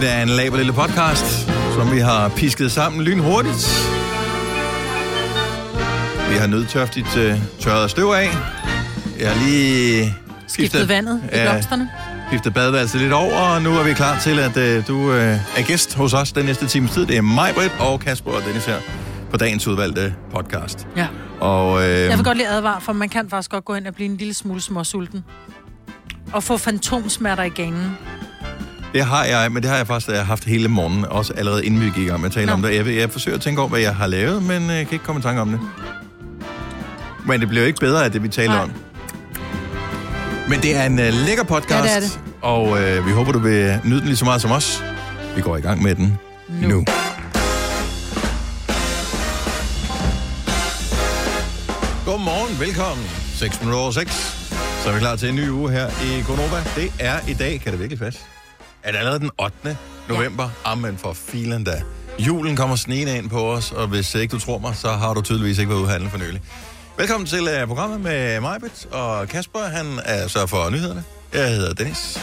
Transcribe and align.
Det 0.00 0.10
er 0.12 0.22
en 0.22 0.28
laber 0.28 0.56
lille 0.56 0.72
podcast, 0.72 1.24
som 1.74 1.92
vi 1.92 1.98
har 1.98 2.28
pisket 2.28 2.72
sammen 2.72 3.02
lynhurtigt. 3.02 3.88
Vi 6.30 6.36
har 6.36 6.46
nødtørftigt 6.46 7.06
uh, 7.16 7.32
tørret 7.60 7.90
støv 7.90 8.06
af. 8.10 8.28
Jeg 9.20 9.30
har 9.32 9.46
lige 9.46 10.14
Skiftet 10.46 10.88
vandet 10.88 11.22
i 11.32 11.36
Ja. 11.36 11.50
blomsterne. 11.50 11.90
skiftet 12.28 12.54
badeværelset 12.54 13.00
lidt 13.00 13.12
over, 13.12 13.34
og 13.40 13.62
nu 13.62 13.70
er 13.78 13.82
vi 13.84 13.92
klar 13.92 14.18
til, 14.18 14.38
at 14.38 14.56
uh, 14.56 14.86
du 14.86 14.96
uh, 15.08 15.14
er 15.16 15.62
gæst 15.66 15.94
hos 15.94 16.14
os 16.14 16.32
den 16.32 16.44
næste 16.44 16.66
times 16.66 16.90
tid. 16.90 17.06
Det 17.06 17.16
er 17.16 17.22
mig, 17.22 17.52
Britt, 17.54 17.72
og 17.80 18.00
Kasper 18.00 18.30
og 18.30 18.42
Dennis 18.46 18.64
her 18.64 18.78
på 19.30 19.36
dagens 19.36 19.66
udvalgte 19.66 20.14
podcast. 20.34 20.86
Ja. 20.96 21.06
Og 21.40 21.82
øh, 21.82 21.90
Jeg 21.90 22.16
vil 22.16 22.24
godt 22.24 22.36
lige 22.36 22.48
advare, 22.48 22.80
for 22.80 22.92
man 22.92 23.08
kan 23.08 23.30
faktisk 23.30 23.50
godt 23.50 23.64
gå 23.64 23.74
ind 23.74 23.86
og 23.86 23.94
blive 23.94 24.08
en 24.10 24.16
lille 24.16 24.34
smule 24.34 24.60
småsulten. 24.60 25.24
Og 26.32 26.42
få 26.42 26.56
fantomsmerter 26.56 27.42
i 27.42 27.48
ganen. 27.48 27.96
Det 28.94 29.04
har 29.04 29.24
jeg, 29.24 29.52
men 29.52 29.62
det 29.62 29.70
har 29.70 29.76
jeg 29.76 29.86
faktisk 29.86 30.10
øh, 30.10 30.16
haft 30.16 30.44
hele 30.44 30.68
morgenen, 30.68 31.04
også 31.04 31.32
allerede 31.32 31.66
inden 31.66 31.80
vi 31.80 31.86
gik 31.86 31.96
i 31.96 32.08
gang 32.08 32.20
med 32.20 32.28
at 32.28 32.32
tale 32.34 32.46
Nå. 32.46 32.52
om 32.52 32.62
det. 32.62 32.74
Jeg, 32.74 32.86
jeg 32.86 33.10
forsøger 33.10 33.36
at 33.36 33.42
tænke 33.42 33.60
over, 33.60 33.68
hvad 33.68 33.80
jeg 33.80 33.96
har 33.96 34.06
lavet, 34.06 34.42
men 34.42 34.70
øh, 34.70 34.76
jeg 34.76 34.86
kan 34.86 34.92
ikke 34.92 35.04
komme 35.04 35.18
i 35.18 35.22
tanke 35.22 35.40
om 35.40 35.48
det. 35.50 35.60
Men 37.26 37.40
det 37.40 37.48
bliver 37.48 37.62
jo 37.62 37.66
ikke 37.66 37.80
bedre 37.80 38.04
af 38.04 38.12
det, 38.12 38.22
vi 38.22 38.28
taler 38.28 38.52
Nej. 38.52 38.62
om. 38.62 38.72
Men 40.48 40.60
det 40.60 40.76
er 40.76 40.84
en 40.86 40.98
uh, 40.98 41.04
lækker 41.26 41.44
podcast, 41.44 41.84
Ja, 41.84 41.94
det 42.00 42.02
det. 42.02 42.20
og 42.42 42.82
øh, 42.82 43.06
vi 43.06 43.12
håber, 43.12 43.32
du 43.32 43.38
vil 43.38 43.80
nyde 43.84 44.00
den 44.00 44.06
lige 44.06 44.16
så 44.16 44.24
meget 44.24 44.42
som 44.42 44.50
os. 44.50 44.84
Vi 45.36 45.40
går 45.42 45.56
i 45.56 45.60
gang 45.60 45.82
med 45.82 45.94
den 45.94 46.18
nu. 46.48 46.68
Nu. 46.68 46.84
Godmorgen, 52.06 52.60
velkommen. 52.60 53.06
6 53.34 53.60
minutter 53.60 53.80
over 53.80 53.90
6. 53.90 54.12
Så 54.82 54.88
er 54.88 54.92
vi 54.94 54.98
klar 55.00 55.16
til 55.16 55.28
en 55.28 55.34
ny 55.34 55.48
uge 55.48 55.70
her 55.70 55.86
i 55.88 56.22
Gonova. 56.26 56.62
Det 56.76 56.92
er 57.00 57.16
i 57.28 57.34
dag, 57.34 57.60
kan 57.60 57.72
det 57.72 57.80
virkelig 57.80 57.98
passe? 57.98 58.20
Er 58.84 58.92
det 58.92 58.98
allerede 58.98 59.20
den 59.20 59.30
8. 59.38 59.76
november? 60.08 60.42
Ja. 60.64 60.70
Amen 60.70 60.98
for 60.98 61.12
filen 61.12 61.64
da. 61.64 61.82
Julen 62.18 62.56
kommer 62.56 62.76
sneen 62.76 63.08
ind 63.08 63.30
på 63.30 63.52
os, 63.52 63.72
og 63.72 63.86
hvis 63.86 64.14
ikke 64.14 64.32
du 64.32 64.38
tror 64.38 64.58
mig, 64.58 64.76
så 64.76 64.88
har 64.88 65.14
du 65.14 65.22
tydeligvis 65.22 65.58
ikke 65.58 65.70
været 65.70 65.80
ude 65.80 65.86
at 65.86 65.92
handle 65.92 66.10
for 66.10 66.18
nylig. 66.18 66.42
Velkommen 66.96 67.26
til 67.26 67.40
uh, 67.42 67.68
programmet 67.68 68.00
med 68.00 68.40
Majbet 68.40 68.88
og 68.92 69.28
Kasper. 69.28 69.60
Han 69.60 70.00
er 70.04 70.28
så 70.28 70.46
for 70.46 70.70
nyhederne. 70.70 71.04
Jeg 71.32 71.48
hedder 71.48 71.74
Dennis. 71.74 71.98
Så 71.98 72.20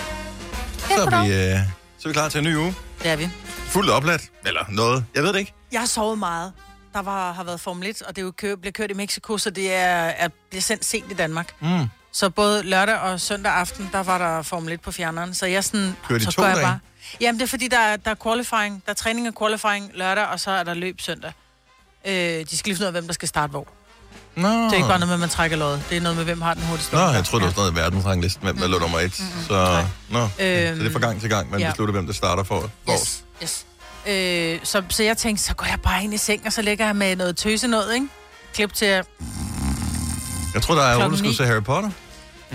er, 0.87 1.23
vi, 1.23 1.27
uh, 1.27 1.59
så 1.97 2.07
er 2.07 2.09
vi 2.09 2.13
klar 2.13 2.29
til 2.29 2.37
en 2.37 2.43
ny 2.43 2.55
uge. 2.55 2.75
Det 3.03 3.11
er 3.11 3.15
vi. 3.15 3.29
Fuldt 3.47 3.89
opladt. 3.89 4.21
Eller 4.45 4.61
noget. 4.69 5.05
Jeg 5.15 5.23
ved 5.23 5.33
det 5.33 5.39
ikke. 5.39 5.53
Jeg 5.71 5.79
har 5.79 5.87
sovet 5.87 6.19
meget. 6.19 6.53
Der 6.93 7.01
var, 7.01 7.31
har 7.31 7.43
været 7.43 7.59
Formel 7.59 7.89
1, 7.89 8.01
og 8.01 8.15
det 8.15 8.21
er 8.21 8.25
jo 8.25 8.31
kø, 8.31 8.55
bliver 8.55 8.71
kørt 8.71 8.91
i 8.91 8.93
Mexico, 8.93 9.37
så 9.37 9.49
det 9.49 9.73
er, 9.73 10.05
er, 10.05 10.27
bliver 10.49 10.61
sendt 10.61 10.85
sent 10.85 11.11
i 11.11 11.15
Danmark. 11.15 11.53
Mm. 11.61 11.87
Så 12.13 12.29
både 12.29 12.63
lørdag 12.63 12.95
og 12.95 13.19
søndag 13.19 13.53
aften, 13.53 13.89
der 13.91 14.03
var 14.03 14.17
der 14.17 14.41
Formel 14.41 14.73
1 14.73 14.81
på 14.81 14.91
fjerneren. 14.91 15.33
Så 15.33 15.45
jeg 15.45 15.63
sådan... 15.63 15.95
Kører 16.07 16.19
de 16.19 16.25
så 16.25 16.31
to 16.31 16.41
går 16.41 16.47
jeg 16.47 16.57
bare. 16.61 16.79
Jamen, 17.21 17.39
det 17.39 17.45
er 17.45 17.49
fordi, 17.49 17.67
der 17.67 17.79
er, 17.79 17.97
der 17.97 18.11
er 18.11 18.15
qualifying. 18.23 18.83
Der 18.85 18.91
er 18.91 18.95
træning 18.95 19.27
og 19.27 19.33
qualifying 19.39 19.91
lørdag, 19.93 20.25
og 20.25 20.39
så 20.39 20.51
er 20.51 20.63
der 20.63 20.73
løb 20.73 21.01
søndag. 21.01 21.31
Øh, 22.05 22.13
de 22.13 22.57
skal 22.57 22.69
lige 22.69 22.75
finde 22.75 22.81
ud 22.81 22.85
af, 22.85 22.91
hvem 22.91 23.05
der 23.05 23.13
skal 23.13 23.27
starte 23.27 23.51
hvor. 23.51 23.67
Nå. 24.35 24.47
Det 24.47 24.71
er 24.71 24.73
ikke 24.73 24.87
bare 24.87 24.99
noget 24.99 25.07
med, 25.07 25.13
at 25.13 25.19
man 25.19 25.29
trækker 25.29 25.57
lod. 25.57 25.79
Det 25.89 25.97
er 25.97 26.01
noget 26.01 26.17
med, 26.17 26.25
hvem 26.25 26.41
har 26.41 26.53
den 26.53 26.63
hurtigste. 26.63 26.95
Nå, 26.95 27.01
jeg 27.01 27.25
troede, 27.25 27.45
det 27.45 27.47
var 27.47 27.49
sådan 27.49 27.55
noget 27.55 27.71
i 27.71 27.75
verdensranglisten, 27.75 28.43
hvem 28.43 28.57
der 28.57 28.67
lå 28.67 28.79
nummer 28.79 28.99
et. 28.99 29.13
Så, 29.47 29.85
nå, 30.09 30.27
så 30.27 30.33
det 30.37 30.85
er 30.85 30.91
fra 30.91 30.99
gang 30.99 31.21
til 31.21 31.29
gang, 31.29 31.51
man 31.51 31.59
ja. 31.59 31.69
beslutter, 31.69 31.91
hvem 31.91 32.05
der 32.05 32.13
starter 32.13 32.43
for. 32.43 32.71
for. 32.85 32.93
Yes, 32.93 33.23
yes. 33.43 33.65
Øh, 34.07 34.59
så, 34.63 34.83
så 34.89 35.03
jeg 35.03 35.17
tænkte, 35.17 35.43
så 35.43 35.53
går 35.53 35.65
jeg 35.65 35.79
bare 35.81 36.03
ind 36.03 36.13
i 36.13 36.17
seng, 36.17 36.45
og 36.45 36.53
så 36.53 36.61
ligger 36.61 36.85
jeg 36.85 36.95
med 36.95 37.15
noget 37.15 37.37
tøse 37.37 37.67
noget, 37.67 37.93
ikke? 37.93 38.07
Klip 38.53 38.73
til, 38.73 39.03
Jeg 40.53 40.61
tror, 40.61 40.75
der 40.75 40.81
er 40.83 40.95
Klokken 40.95 41.21
ni. 41.21 41.33
se 41.33 41.45
Harry 41.45 41.63
Potter. 41.63 41.89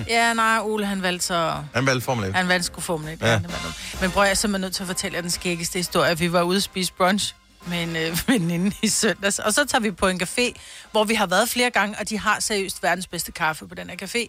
ja, 0.09 0.35
nej, 0.35 0.59
Ole, 0.63 0.87
han 0.87 1.03
valgte 1.03 1.27
så... 1.27 1.63
Han 1.75 1.87
valgte 1.87 2.05
Formel 2.05 2.29
1. 2.29 2.35
Han 2.35 2.49
valgte 2.49 2.67
sgu 2.67 2.81
Formel 2.81 3.13
1. 3.13 3.21
Ja. 3.21 3.33
Ja. 3.33 3.41
Men 4.01 4.11
prøv, 4.11 4.23
jeg 4.23 4.31
er 4.31 4.35
simpelthen 4.35 4.61
nødt 4.61 4.75
til 4.75 4.83
at 4.83 4.87
fortælle 4.87 5.15
jer 5.15 5.21
den 5.23 5.31
skæggeste 5.31 5.79
historie. 5.79 6.19
Vi 6.19 6.33
var 6.33 6.43
ude 6.43 6.57
at 6.57 6.63
spise 6.63 6.93
brunch 6.93 7.35
med 7.67 7.83
en 7.83 7.97
øh, 7.97 8.19
veninde 8.29 8.77
i 8.83 8.89
søndags, 8.89 9.39
og 9.39 9.53
så 9.55 9.65
tager 9.65 9.83
vi 9.83 9.91
på 9.91 10.09
en 10.09 10.23
café, 10.23 10.53
hvor 10.93 11.05
vi 11.05 11.15
har 11.15 11.27
været 11.27 11.49
flere 11.49 11.71
gange, 11.71 11.97
og 12.01 12.09
de 12.09 12.19
har 12.19 12.41
seriøst 12.41 12.83
verdens 12.83 13.07
bedste 13.07 13.33
kaffe 13.33 13.67
på 13.69 13.75
den 13.75 13.91
her 13.91 13.97
café. 14.07 14.27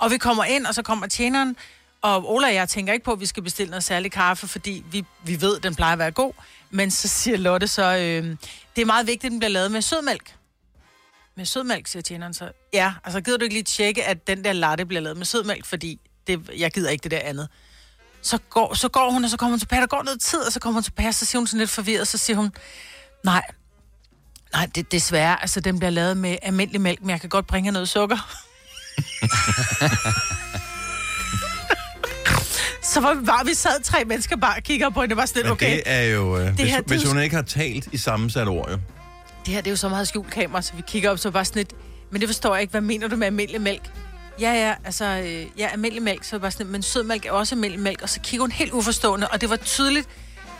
Og 0.00 0.10
vi 0.10 0.18
kommer 0.18 0.44
ind, 0.44 0.66
og 0.66 0.74
så 0.74 0.82
kommer 0.82 1.06
tjeneren, 1.06 1.56
og 2.02 2.32
Ola 2.32 2.46
og 2.48 2.54
jeg 2.54 2.68
tænker 2.68 2.92
ikke 2.92 3.04
på, 3.04 3.12
at 3.12 3.20
vi 3.20 3.26
skal 3.26 3.42
bestille 3.42 3.70
noget 3.70 3.84
særlig 3.84 4.12
kaffe, 4.12 4.48
fordi 4.48 4.84
vi, 4.90 5.04
vi 5.24 5.40
ved, 5.40 5.56
at 5.56 5.62
den 5.62 5.74
plejer 5.74 5.92
at 5.92 5.98
være 5.98 6.10
god. 6.10 6.32
Men 6.70 6.90
så 6.90 7.08
siger 7.08 7.36
Lotte 7.36 7.68
så, 7.68 7.82
øh, 7.96 8.36
det 8.76 8.82
er 8.82 8.86
meget 8.86 9.06
vigtigt, 9.06 9.24
at 9.24 9.30
den 9.30 9.38
bliver 9.38 9.50
lavet 9.50 9.70
med 9.72 9.82
sødmælk. 9.82 10.34
Med 11.38 11.46
sødmælk, 11.46 11.86
siger 11.86 12.02
tjeneren 12.02 12.34
så. 12.34 12.50
Ja, 12.72 12.92
altså 13.04 13.20
gider 13.20 13.38
du 13.38 13.44
ikke 13.44 13.54
lige 13.54 13.64
tjekke, 13.64 14.04
at 14.04 14.26
den 14.26 14.44
der 14.44 14.52
latte 14.52 14.86
bliver 14.86 15.00
lavet 15.00 15.16
med 15.16 15.26
sødmælk, 15.26 15.66
fordi 15.66 16.00
det, 16.26 16.50
jeg 16.58 16.70
gider 16.72 16.90
ikke 16.90 17.02
det 17.02 17.10
der 17.10 17.20
andet. 17.24 17.48
Så 18.22 18.38
går, 18.50 18.74
så 18.74 18.88
går 18.88 19.10
hun, 19.10 19.24
og 19.24 19.30
så 19.30 19.36
kommer 19.36 19.52
hun 19.52 19.60
tilbage. 19.60 19.80
Der 19.80 19.86
går 19.86 20.02
noget 20.02 20.20
tid, 20.20 20.38
og 20.38 20.52
så 20.52 20.60
kommer 20.60 20.74
hun 20.74 20.82
tilbage, 20.82 21.08
og 21.08 21.14
så 21.14 21.26
siger 21.26 21.40
hun 21.40 21.46
sådan 21.46 21.58
lidt 21.58 21.70
forvirret, 21.70 22.08
så 22.08 22.18
siger 22.18 22.36
hun, 22.36 22.52
nej, 23.24 23.42
nej, 24.52 24.68
det, 24.74 24.92
desværre, 24.92 25.40
altså 25.40 25.60
den 25.60 25.78
bliver 25.78 25.90
lavet 25.90 26.16
med 26.16 26.36
almindelig 26.42 26.80
mælk, 26.80 27.00
men 27.00 27.10
jeg 27.10 27.20
kan 27.20 27.28
godt 27.30 27.46
bringe 27.46 27.70
noget 27.70 27.88
sukker. 27.88 28.16
så 32.92 33.00
var 33.00 33.14
vi 33.14 33.26
bare, 33.26 33.46
vi 33.46 33.54
sad 33.54 33.82
tre 33.82 34.04
mennesker 34.04 34.36
bare 34.36 34.56
og 34.56 34.62
kigger 34.62 34.90
på 34.90 35.00
hende, 35.00 35.14
det 35.14 35.16
var 35.16 35.26
sådan 35.26 35.38
lidt, 35.38 35.46
Men 35.46 35.52
okay. 35.52 35.76
det 35.76 35.82
er 35.86 36.02
jo... 36.02 36.38
Øh, 36.38 36.54
hvis, 36.54 36.70
her, 36.70 36.76
det 36.80 36.90
er 36.92 36.96
hvis 36.98 37.08
hun 37.08 37.20
ikke 37.20 37.36
har 37.36 37.42
talt 37.42 37.88
i 37.92 37.96
sammensat 37.96 38.48
ord, 38.48 38.70
jo. 38.70 38.78
Det 39.46 39.54
her 39.54 39.60
det 39.60 39.66
er 39.66 39.72
jo 39.72 39.76
så 39.76 39.88
meget 39.88 40.08
skjult 40.08 40.30
kamera, 40.30 40.62
så 40.62 40.72
vi 40.74 40.82
kigger 40.86 41.10
op, 41.10 41.18
så 41.18 41.30
bare 41.30 41.44
sådan 41.44 41.60
lidt, 41.60 41.72
men 42.10 42.20
det 42.20 42.28
forstår 42.28 42.54
jeg 42.54 42.62
ikke, 42.62 42.70
hvad 42.70 42.80
mener 42.80 43.08
du 43.08 43.16
med 43.16 43.26
almindelig 43.26 43.60
mælk? 43.60 43.90
Ja, 44.40 44.52
ja, 44.52 44.74
altså, 44.84 45.04
øh, 45.04 45.46
ja, 45.58 45.66
almindelig 45.72 46.02
mælk, 46.02 46.24
så 46.24 46.38
bare 46.38 46.50
sådan, 46.50 46.66
lidt, 46.66 46.72
men 46.72 46.82
sødmælk 46.82 47.26
er 47.26 47.32
også 47.32 47.54
almindelig 47.54 47.82
mælk, 47.82 48.02
og 48.02 48.08
så 48.08 48.20
kigger 48.20 48.42
hun 48.42 48.50
helt 48.52 48.72
uforstående, 48.72 49.28
og 49.28 49.40
det 49.40 49.50
var 49.50 49.56
tydeligt, 49.56 50.08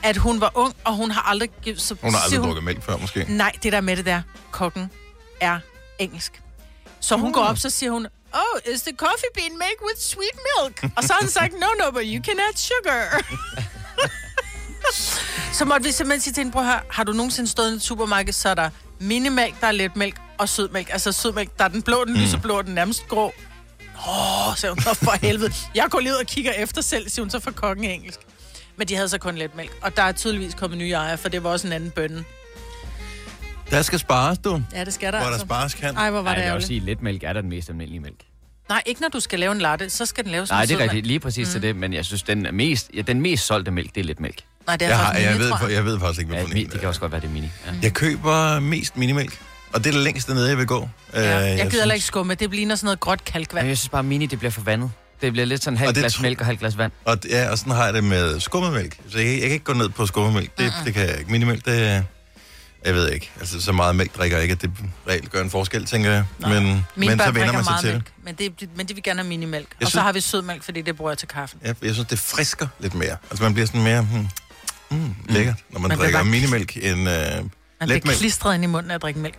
at 0.03 0.17
hun 0.17 0.41
var 0.41 0.53
ung, 0.55 0.75
og 0.84 0.94
hun 0.94 1.11
har 1.11 1.22
aldrig... 1.22 1.50
Så 1.77 1.97
Hun 2.03 2.12
har 2.15 2.21
aldrig 2.21 2.41
drukket 2.41 2.65
mælk 2.65 2.83
før, 2.83 2.97
måske. 2.97 3.27
Nej, 3.28 3.53
det 3.62 3.72
der 3.72 3.81
med 3.81 3.97
det 3.97 4.06
der, 4.06 4.22
kokken 4.50 4.91
er 5.41 5.59
engelsk. 5.99 6.43
Så 7.00 7.17
hun 7.17 7.33
går 7.33 7.41
op, 7.41 7.59
så 7.59 7.71
siger 7.71 7.93
hun, 7.93 8.06
Oh, 8.33 8.75
is 8.75 8.83
the 8.83 8.97
coffee 8.97 9.31
bean 9.34 9.59
made 9.59 9.78
with 9.87 10.00
sweet 10.00 10.37
milk? 10.49 10.93
Og 10.97 11.03
så 11.05 11.12
har 11.12 11.21
han 11.21 11.31
sagt, 11.31 11.53
no, 11.53 11.67
no, 11.84 11.91
but 11.91 12.03
you 12.05 12.25
can 12.25 12.38
add 12.49 12.56
sugar. 12.56 13.03
så 15.53 15.65
måtte 15.65 15.87
vi 15.87 15.93
simpelthen 15.93 16.21
sige 16.21 16.32
til 16.32 16.41
hende, 16.41 16.53
prøv 16.53 16.65
høre, 16.65 16.81
har 16.91 17.04
du 17.04 17.12
nogensinde 17.12 17.50
stået 17.50 17.72
i 17.72 17.75
et 17.75 17.82
supermarked, 17.82 18.32
så 18.32 18.49
er 18.49 18.54
der 18.54 18.71
minimælk, 19.00 19.60
der 19.60 19.66
er 19.66 19.72
letmælk 19.72 20.21
og 20.38 20.49
sødmælk. 20.49 20.88
Altså 20.91 21.12
sødmælk, 21.12 21.59
der 21.59 21.65
er 21.65 21.69
den 21.69 21.82
blå, 21.82 22.04
den 22.04 22.16
lyseblå, 22.16 22.62
den 22.62 22.75
nærmest 22.75 23.09
grå. 23.09 23.32
Åh, 24.09 24.49
oh, 24.49 24.56
siger 24.56 24.71
hun 24.71 24.81
så 24.81 24.94
for 24.94 25.19
helvede. 25.26 25.53
Jeg 25.75 25.87
går 25.91 26.00
lige 26.00 26.12
ud 26.12 26.16
og 26.16 26.26
kigger 26.26 26.53
efter 26.53 26.81
selv, 26.82 27.09
siger 27.09 27.22
hun 27.22 27.31
så 27.31 27.41
for 27.41 27.50
kokken 27.50 27.84
engelsk. 27.84 28.21
Men 28.76 28.88
de 28.88 28.94
havde 28.94 29.09
så 29.09 29.19
kun 29.19 29.34
letmælk. 29.34 29.71
Og 29.82 29.97
der 29.97 30.03
er 30.03 30.12
tydeligvis 30.12 30.54
kommet 30.54 30.78
nye 30.78 30.93
ejere, 30.93 31.19
for 31.19 31.28
det 31.28 31.44
var 31.44 31.50
også 31.50 31.66
en 31.66 31.72
anden 31.72 31.91
bønne. 31.91 32.25
Der 33.70 33.82
skal 33.82 33.99
spares, 33.99 34.38
du. 34.38 34.62
Ja, 34.72 34.84
det 34.84 34.94
skal 34.94 35.12
der 35.12 35.19
Hvor 35.19 35.26
der 35.26 35.32
altså. 35.32 35.47
spares 35.47 35.75
kan. 35.75 35.97
Ej, 35.97 36.10
hvor 36.10 36.22
var 36.22 36.25
Nej, 36.25 36.34
det 36.34 36.43
jeg 36.43 36.50
vil 36.50 36.56
også 36.56 36.66
sige, 36.66 36.81
letmælk 36.81 37.22
er 37.22 37.32
der 37.32 37.41
den 37.41 37.50
mest 37.50 37.69
almindelige 37.69 38.00
mælk. 38.00 38.25
Nej, 38.69 38.82
ikke 38.87 39.00
når 39.00 39.09
du 39.09 39.20
skal 39.20 39.38
lave 39.38 39.53
en 39.53 39.59
latte, 39.59 39.91
så 39.91 40.06
skal 40.06 40.25
den 40.25 40.32
laves 40.32 40.50
Nej, 40.50 40.60
med 40.62 40.66
det 40.66 40.75
er 40.75 40.81
rigtigt. 40.81 41.06
Lige 41.06 41.20
præcis 41.20 41.49
mm. 41.49 41.53
til 41.53 41.62
det, 41.62 41.76
men 41.76 41.93
jeg 41.93 42.05
synes, 42.05 42.22
den 42.22 42.47
er 42.47 42.53
mest, 42.53 42.91
ja, 42.94 43.03
den 43.03 43.20
mest 43.20 43.47
solgte 43.47 43.70
mælk, 43.70 43.94
det 43.94 44.00
er 44.00 44.05
letmælk. 44.05 44.43
Nej, 44.69 44.77
det 44.77 44.84
er 44.84 44.89
Jeg, 44.89 44.99
har, 44.99 45.05
faktisk 45.05 45.25
jeg, 45.27 45.33
mini, 45.33 45.45
ved, 45.45 45.51
tror 45.51 45.67
jeg. 45.67 45.75
jeg 45.75 45.84
ved 45.84 46.01
faktisk 46.01 46.21
ikke, 46.21 46.33
Ja, 46.33 46.39
hvad 46.39 46.49
for 46.49 46.55
mi, 46.55 46.61
en. 46.65 46.71
det 46.71 46.81
kan 46.81 46.89
også 46.89 47.01
godt 47.01 47.12
være, 47.12 47.21
det 47.21 47.27
er 47.29 47.33
mini. 47.33 47.51
Ja. 47.67 47.73
Jeg 47.83 47.93
køber 47.95 48.61
mest 48.61 48.97
minimælk, 48.97 49.39
og 49.73 49.84
det 49.84 49.87
er 49.91 49.93
det 49.93 50.03
længste 50.03 50.34
nede, 50.34 50.49
jeg 50.49 50.59
vil 50.59 50.67
gå. 50.67 50.89
Øh, 51.15 51.23
Ja, 51.23 51.29
jeg 51.39 51.47
gider 51.49 51.59
heller 51.59 51.71
synes- 51.81 51.95
ikke 51.95 52.06
skumme. 52.06 52.34
Det 52.34 52.51
ligner 52.51 52.75
sådan 52.75 52.87
noget 52.87 53.01
gråt 53.01 53.19
Men 53.27 53.33
kalkvand. 53.33 53.69
jeg 53.69 53.79
synes 53.79 53.89
bare, 53.89 54.03
mini, 54.03 54.27
det 54.27 54.39
bliver 54.39 54.53
for 54.53 54.61
vandet. 54.61 54.91
Det 55.21 55.33
bliver 55.33 55.47
lidt 55.47 55.62
sådan 55.65 55.75
en 55.75 55.79
halv 55.79 55.89
Og 55.89 55.95
det 55.95 56.03
glas 56.03 56.15
tro- 56.15 56.23
mælk 56.23 56.41
og 56.41 56.47
halv 56.47 56.59
glas 56.59 56.79
vand. 56.79 56.93
Og, 57.05 57.19
ja, 57.31 57.51
og 57.51 57.59
sådan 57.59 57.73
har 57.73 57.84
jeg 57.84 57.95
det 57.95 58.05
med 58.05 58.41
skummemælk. 58.41 58.97
Så 59.11 59.19
jeg, 59.19 59.27
jeg 59.27 59.41
kan 59.41 59.51
ikke 59.51 59.65
gå 59.65 59.73
ned 59.73 59.89
på 59.89 60.06
skummemælk. 60.06 60.59
Det, 60.59 60.73
det 60.85 60.95
kan 60.95 61.06
jeg 61.09 61.19
ikke. 61.19 61.31
Minimælk, 61.31 61.65
det... 61.67 62.05
Jeg 62.85 62.95
ved 62.95 63.11
ikke. 63.11 63.31
Altså, 63.41 63.61
så 63.61 63.73
meget 63.73 63.97
mælk 63.97 64.17
drikker 64.17 64.37
jeg 64.37 64.43
ikke, 64.43 64.53
at 64.53 64.62
det 64.62 64.71
reelt 65.09 65.31
gør 65.31 65.43
en 65.43 65.50
forskel, 65.50 65.85
tænker 65.87 66.11
jeg. 66.11 66.25
Nej. 66.38 66.50
Men, 66.61 66.62
Mine 66.97 67.11
men 67.17 67.19
så 67.19 67.31
vender 67.31 67.53
man 67.53 67.64
sig 67.64 67.71
meget 67.73 67.81
til 67.81 67.88
det. 67.88 67.94
mælk, 67.94 68.12
men, 68.25 68.35
det, 68.61 68.69
men 68.76 68.87
de 68.88 68.94
vil 68.94 69.03
gerne 69.03 69.21
have 69.21 69.29
minimælk. 69.29 69.67
Og 69.71 69.75
synes- 69.79 69.93
så 69.93 70.00
har 70.00 70.12
vi 70.12 70.21
sødmælk, 70.21 70.62
fordi 70.62 70.82
det 70.82 70.97
bruger 70.97 71.11
jeg 71.11 71.19
til 71.19 71.29
kaffen. 71.29 71.61
Ja, 71.64 71.73
jeg 71.82 71.94
synes, 71.94 72.09
det 72.09 72.19
frisker 72.19 72.67
lidt 72.81 72.94
mere. 72.94 73.17
Altså, 73.31 73.43
man 73.44 73.55
bliver 73.55 73.67
sådan 73.67 73.82
mere 73.82 74.00
hmm, 74.03 74.29
hmm, 74.90 75.14
lækkert, 75.29 75.55
når 75.70 75.81
man, 75.81 75.88
Man 75.88 75.99
drikker 75.99 76.19
bare- 76.19 76.29
minimælk 76.29 76.76
end 76.76 76.87
øh, 76.87 76.96
Man 77.00 77.49
bliver 77.81 78.00
klistret 78.00 78.55
ind 78.55 78.64
i 78.64 78.67
munden 78.67 78.90
af 78.90 78.94
at 78.94 79.02
drikke 79.02 79.20
mælk. 79.20 79.38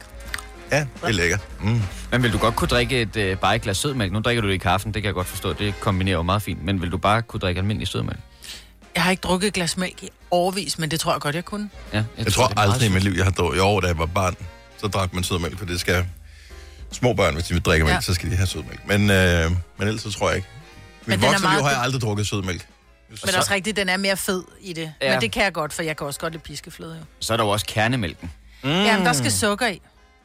Ja, 0.71 0.79
det 0.79 0.87
er 1.03 1.09
lækkert. 1.11 1.39
Mm. 1.61 1.81
Men 2.11 2.23
vil 2.23 2.33
du 2.33 2.37
godt 2.37 2.55
kunne 2.55 2.67
drikke 2.67 3.01
et, 3.01 3.15
øh, 3.15 3.37
bare 3.37 3.55
et 3.55 3.61
glas 3.61 3.77
sødmælk? 3.77 4.11
Nu 4.13 4.19
drikker 4.19 4.41
du 4.41 4.47
det 4.47 4.53
i 4.53 4.57
kaffen, 4.57 4.93
det 4.93 5.01
kan 5.01 5.07
jeg 5.07 5.13
godt 5.13 5.27
forstå. 5.27 5.53
Det 5.53 5.73
kombinerer 5.79 6.15
jo 6.15 6.21
meget 6.23 6.41
fint. 6.41 6.63
Men 6.65 6.81
vil 6.81 6.91
du 6.91 6.97
bare 6.97 7.21
kunne 7.21 7.39
drikke 7.39 7.59
almindelig 7.59 7.87
sødmælk? 7.87 8.19
Jeg 8.95 9.03
har 9.03 9.11
ikke 9.11 9.21
drukket 9.21 9.47
et 9.47 9.53
glas 9.53 9.77
mælk 9.77 10.03
i 10.03 10.09
årvis, 10.31 10.79
men 10.79 10.91
det 10.91 10.99
tror 10.99 11.11
jeg 11.11 11.21
godt, 11.21 11.35
jeg 11.35 11.45
kunne. 11.45 11.69
Ja, 11.93 11.97
jeg, 11.97 12.05
Jeg 12.17 12.33
tror 12.33 12.51
meget 12.55 12.73
aldrig 12.73 12.89
i 12.89 12.93
mit 12.93 13.03
liv, 13.03 13.13
jeg 13.15 13.23
har 13.23 13.31
drukket. 13.31 13.57
I 13.57 13.61
år, 13.61 13.79
da 13.79 13.87
jeg 13.87 13.97
var 13.97 14.05
barn, 14.05 14.35
så 14.77 14.87
drak 14.87 15.13
man 15.13 15.23
sødmælk, 15.23 15.57
for 15.57 15.65
det 15.65 15.79
skal 15.79 16.05
små 16.91 17.13
børn, 17.13 17.33
hvis 17.33 17.43
de 17.45 17.53
vil 17.53 17.63
drikke 17.63 17.85
mælk, 17.85 17.95
Ja. 17.95 18.01
så 18.01 18.13
skal 18.13 18.31
de 18.31 18.35
have 18.35 18.47
sødmælk. 18.47 18.87
Men, 18.87 19.09
øh, 19.09 19.51
men 19.77 19.87
ellers 19.87 20.01
så 20.01 20.11
tror 20.11 20.27
jeg 20.29 20.35
ikke. 20.37 20.47
Men 21.05 21.19
Mit 21.19 21.27
voksne 21.27 21.49
liv 21.49 21.59
har 21.63 21.69
jeg 21.69 21.81
aldrig 21.81 22.01
drukket 22.01 22.27
sødmælk. 22.27 22.65
Men 23.09 23.17
det 23.21 23.33
er 23.33 23.37
også 23.37 23.53
rigtigt, 23.53 23.77
den 23.77 23.89
er 23.89 23.97
mere 23.97 24.17
fed 24.17 24.43
i 24.61 24.73
det. 24.73 24.93
Ja. 25.01 25.11
Men 25.11 25.21
det 25.21 25.31
kan 25.31 25.43
jeg 25.43 25.53
godt, 25.53 25.73
for 25.73 25.83
jeg 25.83 25.97
kan 25.97 26.07
også 26.07 26.19
godt 26.19 26.33
lide 26.33 26.43
piskefløde. 26.43 26.95
Jo. 26.99 27.05
Så 27.19 27.33
er 27.33 27.37
der 27.37 27.43
jo 27.43 27.49
også 27.49 27.65
kernemælken. 27.65 28.31
Mm. 28.63 28.69
Jamen, 28.69 29.05
der 29.05 29.13
skal 29.13 29.31
sukker 29.31 29.67
i. 29.67 29.81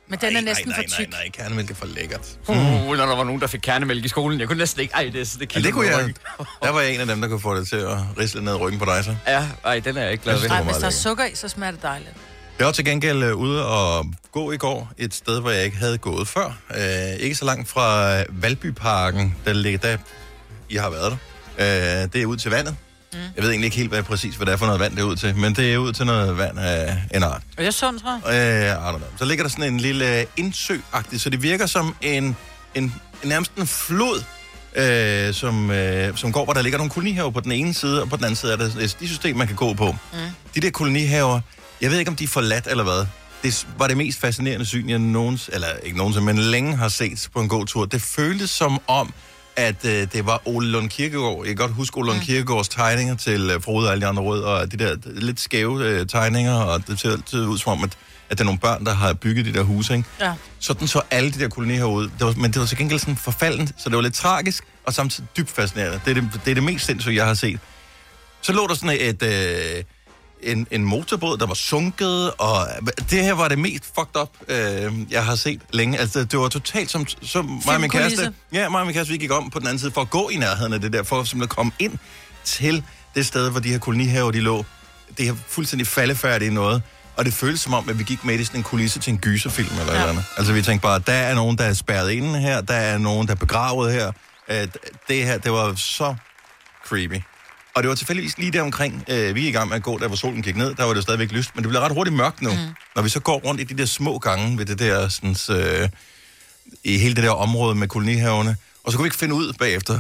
Men 0.09 0.19
den 0.19 0.37
er 0.37 0.41
næsten 0.41 0.69
nej, 0.69 0.77
for 0.77 0.83
nej, 0.83 0.89
tyk. 0.89 1.11
nej, 1.11 1.21
nej, 1.21 1.31
kernemælk 1.31 1.71
er 1.71 1.75
for 1.75 1.87
lækkert. 1.87 2.39
Uh, 2.49 2.57
når 2.57 2.95
der 2.95 3.17
var 3.17 3.25
nogen, 3.25 3.41
der 3.41 3.47
fik 3.47 3.61
kernemælk 3.63 4.05
i 4.05 4.09
skolen. 4.09 4.41
Jeg 4.41 4.49
kunne 4.49 4.59
næsten 4.59 4.81
ikke... 4.83 4.95
Ej, 4.95 5.11
det, 5.13 5.37
det, 5.41 5.57
Ja, 5.57 5.61
det 5.61 5.73
kunne 5.73 5.87
jeg. 5.87 6.15
Der 6.63 6.71
var 6.71 6.81
jeg 6.81 6.95
en 6.95 7.01
af 7.01 7.07
dem, 7.07 7.21
der 7.21 7.29
kunne 7.29 7.41
få 7.41 7.57
det 7.57 7.69
til 7.69 7.77
at 7.77 7.99
risle 8.19 8.45
ned 8.45 8.55
ryggen 8.55 8.79
på 8.79 8.85
dig, 8.85 9.05
så. 9.05 9.17
Ja, 9.27 9.49
ej, 9.65 9.81
den 9.81 9.97
er 9.97 10.03
jeg 10.03 10.13
ikke 10.13 10.25
glad 10.25 10.41
ved. 10.41 10.49
Nej, 10.49 10.63
hvis 10.63 10.77
der 10.77 10.87
er 10.87 10.91
sukker 10.91 11.25
i, 11.25 11.35
så 11.35 11.49
smager 11.49 11.71
det 11.71 11.83
dejligt. 11.83 12.13
Jeg 12.59 12.67
var 12.67 12.73
til 12.73 12.85
gengæld 12.85 13.23
øh, 13.23 13.37
ude 13.37 13.67
og 13.67 14.07
gå 14.33 14.53
i 14.53 14.57
går 14.57 14.93
et 14.99 15.15
sted, 15.15 15.41
hvor 15.41 15.51
jeg 15.51 15.65
ikke 15.65 15.77
havde 15.77 15.99
gået 15.99 16.29
før. 16.29 16.59
Øh, 16.77 17.15
ikke 17.21 17.35
så 17.35 17.45
langt 17.45 17.69
fra 17.69 18.17
Valbyparken, 18.29 19.37
der 19.45 19.53
ligger 19.53 19.79
der. 19.79 19.97
I 20.69 20.77
har 20.77 20.91
været 20.91 21.11
der. 21.11 21.17
Øh, 21.59 21.65
det 22.13 22.17
er 22.17 22.27
ud 22.27 22.37
til 22.37 22.51
vandet. 22.51 22.77
Mm. 23.13 23.19
Jeg 23.37 23.43
ved 23.43 23.51
egentlig 23.51 23.67
ikke 23.67 23.77
helt, 23.77 23.89
hvad 23.91 24.03
præcis 24.03 24.37
hvad 24.37 24.47
det 24.47 24.53
er 24.53 24.57
for 24.57 24.67
noget 24.67 24.81
vand, 24.81 24.97
det 24.97 25.01
er 25.01 25.07
ud 25.07 25.17
til, 25.17 25.37
men 25.37 25.55
det 25.55 25.75
er 25.75 25.79
ud 25.79 25.93
til 25.93 26.07
noget 26.07 26.39
vand 26.39 26.59
af 26.59 26.99
en 27.15 27.23
art. 27.23 27.43
Og 27.57 27.63
jeg 27.63 27.67
er 27.67 27.73
tror 27.73 28.31
jeg. 28.31 28.73
Øh, 28.73 28.91
I 28.91 28.95
don't 28.95 28.97
know. 28.97 29.09
Så 29.19 29.25
ligger 29.25 29.45
der 29.45 29.51
sådan 29.51 29.73
en 29.73 29.81
lille 29.81 30.27
indsø 30.37 30.77
så 31.17 31.31
det 31.31 31.43
virker 31.43 31.67
som 31.67 31.97
en, 32.01 32.25
en, 32.25 32.37
en 32.75 32.93
nærmest 33.25 33.53
en 33.57 33.67
flod, 33.67 34.23
øh, 34.77 35.35
som, 35.35 35.71
øh, 35.71 36.17
som 36.17 36.33
går, 36.33 36.45
hvor 36.45 36.53
der 36.53 36.63
ligger 36.63 36.79
nogle 36.79 36.91
kolonihaver 36.91 37.31
på 37.31 37.41
den 37.41 37.53
ene 37.53 37.75
side, 37.75 38.03
og 38.03 38.09
på 38.09 38.17
den 38.17 38.25
anden 38.25 38.37
side 38.37 38.53
er 38.53 38.57
der 38.57 38.71
et 38.81 38.91
stisystem, 38.91 39.37
man 39.37 39.47
kan 39.47 39.57
gå 39.57 39.75
på. 39.75 39.97
Mm. 40.13 40.19
De 40.55 40.61
der 40.61 40.71
kolonihaver, 40.71 41.41
jeg 41.81 41.91
ved 41.91 41.99
ikke, 41.99 42.09
om 42.09 42.17
de 42.17 42.25
er 42.25 42.29
forladt 42.29 42.67
eller 42.67 42.85
hvad. 42.85 43.07
Det 43.43 43.67
var 43.79 43.87
det 43.87 43.97
mest 43.97 44.21
fascinerende 44.21 44.67
syn, 44.67 44.89
jeg 44.89 44.99
nogens, 44.99 45.51
eller 45.53 45.69
ikke 45.83 45.99
nogensinde, 45.99 46.27
men 46.27 46.39
længe 46.39 46.77
har 46.77 46.89
set 46.89 47.29
på 47.35 47.41
en 47.41 47.49
god 47.49 47.67
tur. 47.67 47.85
Det 47.85 48.03
føltes 48.03 48.51
som 48.51 48.81
om, 48.87 49.15
at 49.57 49.85
øh, 49.85 50.07
det 50.13 50.27
var 50.27 50.43
Ole 50.45 50.69
Lund 50.69 50.89
Kirkegaard. 50.89 51.39
Jeg 51.39 51.47
kan 51.47 51.57
godt 51.57 51.73
huske 51.73 51.99
Ole 51.99 52.07
Lund 52.07 52.19
mm. 52.19 52.25
Kirkegaards 52.25 52.69
tegninger 52.69 53.17
til 53.17 53.51
øh, 53.51 53.63
Frode 53.63 53.87
og 53.87 53.93
alle 53.93 54.03
de 54.03 54.07
andre 54.07 54.23
rød, 54.23 54.43
og 54.43 54.73
de 54.73 54.77
der 54.77 54.97
lidt 55.05 55.41
skæve 55.41 55.85
øh, 55.85 56.07
tegninger, 56.07 56.55
og 56.55 56.87
det 56.87 57.01
ser 57.01 57.13
altid 57.13 57.47
ud 57.47 57.59
som 57.59 57.73
om, 57.73 57.85
at, 57.85 57.91
at 58.31 58.39
det 58.39 58.41
er 58.41 58.45
nogle 58.45 58.61
børn, 58.61 58.85
der 58.85 58.95
har 58.95 59.13
bygget 59.13 59.47
de 59.47 59.53
der 59.53 59.63
huse, 59.63 59.95
ikke? 59.95 60.09
Ja. 60.21 60.33
Sådan 60.59 60.89
så 60.89 61.03
alle 61.11 61.33
de 61.33 61.39
der 61.39 61.49
kolonier 61.49 61.85
ud. 61.85 62.05
Det 62.05 62.27
var, 62.27 62.35
men 62.37 62.53
det 62.53 62.61
var 62.61 62.67
til 62.67 62.79
gengæld 62.79 63.01
sådan 63.01 63.17
forfaldent, 63.17 63.73
så 63.77 63.89
det 63.89 63.97
var 63.97 64.03
lidt 64.03 64.15
tragisk, 64.15 64.65
og 64.87 64.95
samtidig 64.95 65.29
dybt 65.37 65.51
fascinerende. 65.51 66.01
Det 66.05 66.11
er 66.11 66.21
det, 66.21 66.31
det, 66.45 66.51
er 66.51 66.55
det 66.55 66.63
mest 66.63 66.87
sindssyge, 66.87 67.17
jeg 67.17 67.27
har 67.27 67.35
set. 67.35 67.61
Så 68.41 68.53
lå 68.53 68.67
der 68.67 68.75
sådan 68.75 68.99
et, 69.01 69.23
øh, 69.23 69.85
en, 70.45 70.67
en 70.71 70.85
motorbåd, 70.85 71.39
der 71.39 71.47
var 71.47 71.55
sunket, 71.55 72.31
og 72.39 72.67
det 73.11 73.23
her 73.23 73.33
var 73.33 73.49
det 73.49 73.59
mest 73.59 73.85
fucked 73.85 74.21
up, 74.23 74.29
øh, 74.49 74.93
jeg 75.11 75.25
har 75.25 75.35
set 75.35 75.61
længe. 75.73 75.99
Altså, 75.99 76.25
det 76.25 76.39
var 76.39 76.49
totalt 76.49 76.91
som, 76.91 77.07
som 77.23 77.63
mig 77.67 77.75
og 77.75 77.81
min 77.81 77.91
kæreste. 77.91 78.33
Ja, 78.53 78.69
mig 78.69 78.81
og 78.81 78.87
min 78.87 78.95
kæreste, 78.95 79.13
vi 79.13 79.19
gik 79.19 79.33
om 79.33 79.51
på 79.51 79.59
den 79.59 79.67
anden 79.67 79.79
side 79.79 79.91
for 79.91 80.01
at 80.01 80.11
gå 80.11 80.29
i 80.29 80.37
nærheden 80.37 80.73
af 80.73 80.81
det 80.81 80.93
der, 80.93 81.03
for 81.03 81.43
at 81.43 81.49
komme 81.49 81.73
ind 81.79 81.99
til 82.45 82.83
det 83.15 83.27
sted, 83.27 83.51
hvor 83.51 83.61
de 83.61 83.69
her 83.69 83.79
kolonihaver, 83.79 84.31
de 84.31 84.41
lå. 84.41 84.65
Det 85.19 85.27
her 85.27 85.35
fuldstændig 85.49 85.87
faldefærdige 85.87 86.55
noget. 86.55 86.83
Og 87.17 87.25
det 87.25 87.35
føltes 87.35 87.61
som 87.61 87.75
om, 87.75 87.89
at 87.89 87.99
vi 87.99 88.05
gik 88.05 88.25
med 88.25 88.39
i 88.39 88.45
sådan 88.45 88.61
en 88.61 88.65
kulisse 88.65 89.01
til 89.01 89.13
en 89.13 89.19
gyserfilm 89.19 89.69
eller 89.81 89.93
ja. 89.93 89.99
eller 89.99 90.11
andet. 90.11 90.25
Altså 90.37 90.53
vi 90.53 90.63
tænkte 90.63 90.83
bare, 90.83 90.99
der 91.07 91.13
er 91.13 91.35
nogen, 91.35 91.59
der 91.59 91.65
er 91.65 91.73
spærret 91.73 92.11
inde 92.11 92.41
her, 92.41 92.61
der 92.61 92.75
er 92.75 92.99
nogen, 92.99 93.27
der 93.27 93.35
er 93.35 93.39
begravet 93.39 93.93
her. 93.93 94.13
Øh, 94.49 94.69
det 95.09 95.25
her, 95.25 95.39
det 95.39 95.53
var 95.53 95.75
så 95.75 96.15
creepy. 96.87 97.23
Og 97.75 97.83
det 97.83 97.89
var 97.89 97.95
tilfældigvis 97.95 98.39
lige 98.39 98.51
der 98.53 98.63
omkring, 98.63 99.05
øh, 99.09 99.35
vi 99.35 99.45
er 99.45 99.49
i 99.49 99.53
gang 99.53 99.69
med 99.69 99.77
at 99.77 99.83
gå, 99.83 99.99
der 99.99 100.07
hvor 100.07 100.17
solen 100.17 100.43
gik 100.43 100.57
ned, 100.57 100.75
der 100.75 100.85
var 100.85 100.95
det 100.95 101.03
stadigvæk 101.03 101.33
lyst, 101.33 101.51
men 101.55 101.65
det 101.65 101.69
blev 101.69 101.81
ret 101.81 101.93
hurtigt 101.93 102.17
mørkt 102.17 102.43
nu. 102.43 102.51
Mm. 102.51 102.57
Når 102.97 103.03
vi 103.03 103.09
så 103.09 103.21
går 103.21 103.39
rundt 103.39 103.61
i 103.61 103.65
de 103.65 103.79
der 103.79 103.87
små 103.87 104.19
gange 104.19 104.59
ved 104.59 104.67
det 104.67 104.79
der, 104.79 105.09
sådan, 105.09 105.37
øh, 105.51 105.89
i 106.85 106.99
hele 106.99 107.15
det 107.15 107.25
der 107.25 107.31
område 107.31 107.75
med 107.75 107.89
kolonihaverne, 107.89 108.57
og 108.85 108.93
så 108.93 108.99
kunne 108.99 109.05
vi 109.05 109.07
ikke 109.07 109.17
finde 109.17 109.35
ud 109.35 109.53
bagefter. 109.53 109.99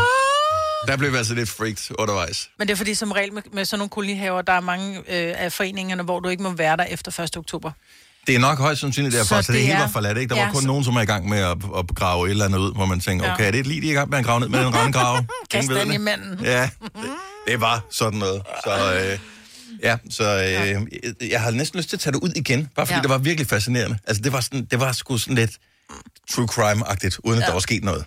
Der 0.86 0.96
blev 0.96 1.12
vi 1.12 1.16
altså 1.16 1.34
lidt 1.34 1.48
freaked 1.48 1.96
undervejs. 1.98 2.50
Men 2.58 2.68
det 2.68 2.72
er 2.72 2.76
fordi, 2.76 2.94
som 2.94 3.12
regel 3.12 3.32
med, 3.32 3.42
med 3.52 3.64
sådan 3.64 3.78
nogle 3.78 3.90
kolonihaver, 3.90 4.42
der 4.42 4.52
er 4.52 4.60
mange 4.60 4.98
øh, 4.98 5.04
af 5.36 5.52
foreningerne, 5.52 6.02
hvor 6.02 6.20
du 6.20 6.28
ikke 6.28 6.42
må 6.42 6.50
være 6.52 6.76
der 6.76 6.84
efter 6.84 7.20
1. 7.20 7.36
oktober. 7.36 7.70
Det 8.26 8.34
er 8.34 8.38
nok 8.38 8.58
højst 8.58 8.80
sandsynligt 8.80 9.14
derfor, 9.14 9.36
så, 9.36 9.42
Så 9.42 9.52
det, 9.52 9.58
det 9.58 9.66
hele 9.66 9.74
er- 9.78 9.80
var 9.80 9.88
forladt, 9.88 10.18
ikke? 10.18 10.34
Der 10.34 10.40
Ja, 10.40 10.44
var 10.46 10.52
kun 10.52 10.60
så- 10.62 10.66
nogen, 10.66 10.84
som 10.84 10.96
er 10.96 11.00
i 11.00 11.04
gang 11.04 11.28
med 11.28 11.38
at, 11.38 11.56
at 11.78 11.86
grave 11.94 12.26
et 12.26 12.30
eller 12.30 12.44
andet 12.44 12.58
ud, 12.58 12.74
hvor 12.74 12.86
man 12.86 13.00
tænker, 13.00 13.26
Ja. 13.26 13.32
okay, 13.34 13.46
er 13.46 13.50
det 13.50 13.60
et 13.60 13.66
lige, 13.66 13.80
de 13.80 13.86
er 13.86 13.90
i 13.90 13.94
gang 13.94 14.10
med 14.10 14.18
at 14.18 14.24
grave 14.24 14.40
ned 14.40 14.48
med 14.48 14.60
en 14.60 14.74
randgrave? 14.74 15.26
Kast 15.50 15.68
den 15.68 15.88
i 15.88 15.92
det. 15.92 16.00
manden. 16.00 16.44
Ja, 16.44 16.68
det, 16.82 16.90
det 17.48 17.60
var 17.60 17.84
sådan 17.90 18.18
noget. 18.18 18.42
Så, 18.64 18.94
øh, 18.94 19.18
ja, 19.82 19.96
så 20.10 20.24
øh, 20.24 20.50
jeg, 20.50 20.86
jeg 21.30 21.40
har 21.40 21.50
næsten 21.50 21.78
lyst 21.78 21.88
til 21.88 21.96
at 21.96 22.00
tage 22.00 22.12
det 22.12 22.20
ud 22.20 22.30
igen, 22.36 22.68
bare 22.76 22.86
fordi 22.86 22.96
ja. 22.96 23.02
Det 23.02 23.10
var 23.10 23.18
virkelig 23.18 23.46
fascinerende. 23.48 23.98
Altså, 24.06 24.22
det 24.22 24.32
var, 24.32 24.40
sådan, 24.40 24.64
det 24.70 24.80
var 24.80 24.92
sgu 24.92 25.18
sådan 25.18 25.34
lidt 25.34 25.50
true 26.30 26.48
crime-agtigt, 26.52 27.18
uden 27.24 27.38
at 27.38 27.42
Ja. 27.42 27.46
der 27.46 27.52
var 27.52 27.60
sket 27.60 27.84
noget. 27.84 28.04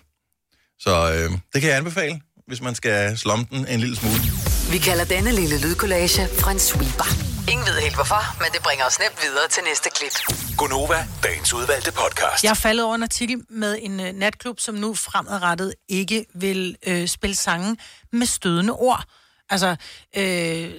Så 0.80 1.12
øh, 1.12 1.30
det 1.52 1.60
kan 1.60 1.70
jeg 1.70 1.76
anbefale, 1.78 2.20
hvis 2.46 2.60
man 2.62 2.74
skal 2.74 3.18
slomme 3.18 3.46
den 3.50 3.66
en 3.68 3.80
lille 3.80 3.96
smule. 3.96 4.16
Vi 4.70 4.78
kalder 4.78 5.04
denne 5.04 5.32
lille 5.32 5.60
lydkollage 5.60 6.28
Frans 6.38 6.62
sweeper. 6.62 7.27
Ingen 7.50 7.66
ved 7.66 7.80
helt 7.80 7.94
hvorfor, 7.94 8.42
men 8.42 8.52
det 8.52 8.62
bringer 8.62 8.84
os 8.84 8.98
nemt 8.98 9.22
videre 9.22 9.48
til 9.48 9.62
næste 9.64 9.90
klip. 9.90 10.12
Gonova, 10.56 11.06
dagens 11.22 11.54
udvalgte 11.54 11.92
podcast. 11.92 12.44
Jeg 12.44 12.50
er 12.50 12.54
faldet 12.54 12.84
over 12.86 12.94
en 12.94 13.02
artikel 13.02 13.44
med 13.48 13.78
en 13.82 14.00
øh, 14.00 14.12
natklub, 14.12 14.60
som 14.60 14.74
nu 14.74 14.94
fremadrettet 14.94 15.74
ikke 15.88 16.26
vil 16.34 16.76
øh, 16.86 17.08
spille 17.08 17.36
sange 17.36 17.76
med 18.12 18.26
stødende 18.26 18.72
ord. 18.72 19.04
Altså, 19.50 19.76
øh, 20.16 20.70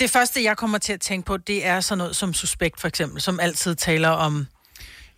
det 0.00 0.10
første, 0.10 0.44
jeg 0.44 0.56
kommer 0.56 0.78
til 0.78 0.92
at 0.92 1.00
tænke 1.00 1.26
på, 1.26 1.36
det 1.36 1.66
er 1.66 1.80
sådan 1.80 1.98
noget 1.98 2.16
som 2.16 2.34
Suspekt, 2.34 2.80
for 2.80 2.88
eksempel, 2.88 3.22
som 3.22 3.40
altid 3.40 3.74
taler 3.74 4.08
om... 4.08 4.46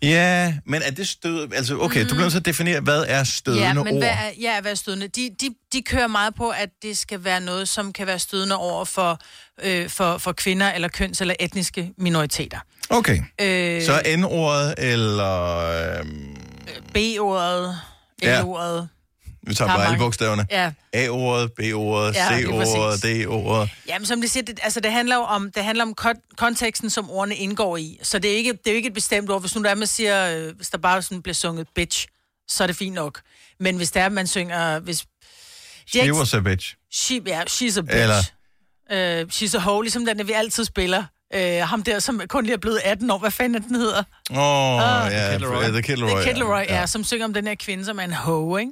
Ja, 0.01 0.53
men 0.65 0.81
er 0.81 0.91
det 0.91 1.07
stød... 1.07 1.53
Altså, 1.53 1.77
okay, 1.79 2.01
mm. 2.01 2.07
du 2.07 2.13
bliver 2.15 2.21
nødt 2.21 2.31
til 2.31 2.39
at 2.39 2.45
definere, 2.45 2.79
hvad 2.79 3.05
er 3.07 3.23
stødende 3.23 3.63
ja, 3.63 3.73
men 3.73 3.87
ord? 3.87 3.97
hvad 3.97 4.09
er, 4.09 4.31
ja, 4.41 4.61
hvad 4.61 4.71
er 4.71 4.75
stødende? 4.75 5.07
De, 5.07 5.29
de, 5.41 5.49
de 5.73 5.81
kører 5.81 6.07
meget 6.07 6.35
på, 6.35 6.49
at 6.49 6.69
det 6.81 6.97
skal 6.97 7.23
være 7.23 7.41
noget, 7.41 7.67
som 7.67 7.93
kan 7.93 8.07
være 8.07 8.19
stødende 8.19 8.55
over 8.57 8.85
for, 8.85 9.19
øh, 9.63 9.89
for, 9.89 10.17
for 10.17 10.31
kvinder 10.31 10.71
eller 10.71 10.87
køns- 10.87 11.21
eller 11.21 11.35
etniske 11.39 11.91
minoriteter. 11.97 12.59
Okay, 12.89 13.19
Øh, 13.41 13.81
så 13.83 14.01
N-ordet 14.17 14.73
eller... 14.77 15.57
Øhm, 15.99 16.35
B-ordet, 16.93 17.79
Ja. 18.23 18.43
Vi 19.43 19.53
tager 19.53 19.71
er 19.71 19.75
bare 19.75 19.85
alle 19.85 19.97
bogstaverne. 19.97 20.45
Ja, 20.51 20.71
A-ordet, 20.93 21.51
B-ordet, 21.53 22.15
Ja, 22.15 22.39
C-ordet. 22.41 23.03
D-ordet. 23.03 23.69
Jamen, 23.87 24.05
som 24.05 24.21
det 24.21 24.31
siger, 24.31 24.43
det, 24.43 24.59
altså, 24.63 24.79
det 24.79 24.91
handler 24.91 25.15
jo 25.15 25.21
om, 25.21 25.51
det 25.51 25.63
handler 25.63 25.83
om 25.85 25.93
kon- 26.01 26.35
konteksten, 26.37 26.89
som 26.89 27.09
ordene 27.09 27.35
indgår 27.35 27.77
i. 27.77 27.99
Så 28.03 28.19
det 28.19 28.31
er, 28.31 28.35
ikke, 28.35 28.51
det 28.51 28.67
er 28.67 28.71
jo 28.71 28.75
ikke 28.75 28.87
et 28.87 28.93
bestemt 28.93 29.29
ord. 29.29 29.41
Hvis 29.41 29.55
nu 29.55 29.63
der 29.63 29.69
er, 29.69 29.75
man 29.75 29.87
siger, 29.87 30.37
øh, 30.37 30.55
hvis 30.55 30.69
der 30.69 30.77
bare 30.77 31.01
sådan 31.01 31.21
bliver 31.21 31.33
sunget 31.35 31.67
bitch, 31.75 32.07
så 32.47 32.63
er 32.63 32.67
det 32.67 32.75
fint 32.75 32.95
nok. 32.95 33.21
Men 33.59 33.77
hvis 33.77 33.91
der 33.91 34.01
er, 34.01 34.09
man 34.09 34.27
synger, 34.27 34.79
hvis... 34.79 34.99
Det 34.99 35.05
er 35.85 35.89
She 35.91 36.01
ikke- 36.01 36.13
was 36.15 36.33
a 36.33 36.39
bitch. 36.39 36.75
She, 36.93 37.21
ja, 37.27 37.41
she's 37.41 37.77
a 37.77 37.81
bitch. 37.81 37.97
Eller- 37.97 38.23
Øh, 38.91 39.25
she's 39.33 39.55
a 39.55 39.59
hoe, 39.59 39.83
ligesom 39.83 40.05
den, 40.05 40.27
vi 40.27 40.31
altid 40.33 40.65
spiller. 40.65 41.03
Øh, 41.35 41.67
ham 41.67 41.83
der, 41.83 41.99
som 41.99 42.21
kun 42.29 42.43
lige 42.43 42.53
er 42.53 42.57
blevet 42.57 42.81
18 42.83 43.11
år. 43.11 43.17
Hvad 43.17 43.31
fanden 43.31 43.63
er 43.63 43.67
den 43.67 43.75
hedder? 43.75 44.03
Åh, 44.31 44.37
oh, 44.37 45.11
ja, 45.11 45.31
Kid 45.31 45.39
Laroi. 45.39 45.71
The 45.71 45.81
Kid 45.81 45.91
Det 45.95 45.99
Laroi. 45.99 46.21
er 46.21 46.23
Kid 46.25 46.33
Leroy, 46.33 46.59
ja. 46.59 46.79
ja, 46.79 46.85
som 46.87 47.03
synger 47.03 47.25
om 47.25 47.33
den 47.33 47.47
her 47.47 47.55
kvinde, 47.55 47.85
som 47.85 47.99
er 47.99 48.03
en 48.03 48.13
hoe, 48.13 48.59
ikke? 48.61 48.71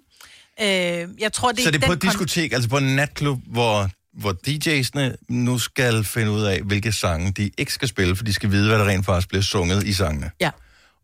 Øh, 0.62 1.08
jeg 1.20 1.34
tror, 1.34 1.52
det 1.52 1.64
Så 1.64 1.72
det 1.72 1.84
er 1.84 1.88
på 1.88 1.94
et 1.94 2.02
diskotek, 2.02 2.54
altså 2.54 2.70
på 2.70 2.78
en 2.78 2.96
natklub, 2.96 3.40
hvor, 3.48 3.90
hvor 4.20 4.36
DJ'sne 4.48 5.26
nu 5.30 5.58
skal 5.58 6.04
finde 6.04 6.32
ud 6.32 6.44
af, 6.44 6.62
hvilke 6.62 6.92
sange 6.92 7.32
de 7.32 7.52
ikke 7.58 7.74
skal 7.74 7.88
spille, 7.88 8.16
for 8.16 8.24
de 8.24 8.34
skal 8.34 8.52
vide, 8.52 8.68
hvad 8.68 8.80
der 8.80 8.88
rent 8.88 9.06
faktisk 9.06 9.28
bliver 9.28 9.42
sunget 9.42 9.84
i 9.84 9.94
sangene. 9.94 10.32
Ja. 10.42 10.50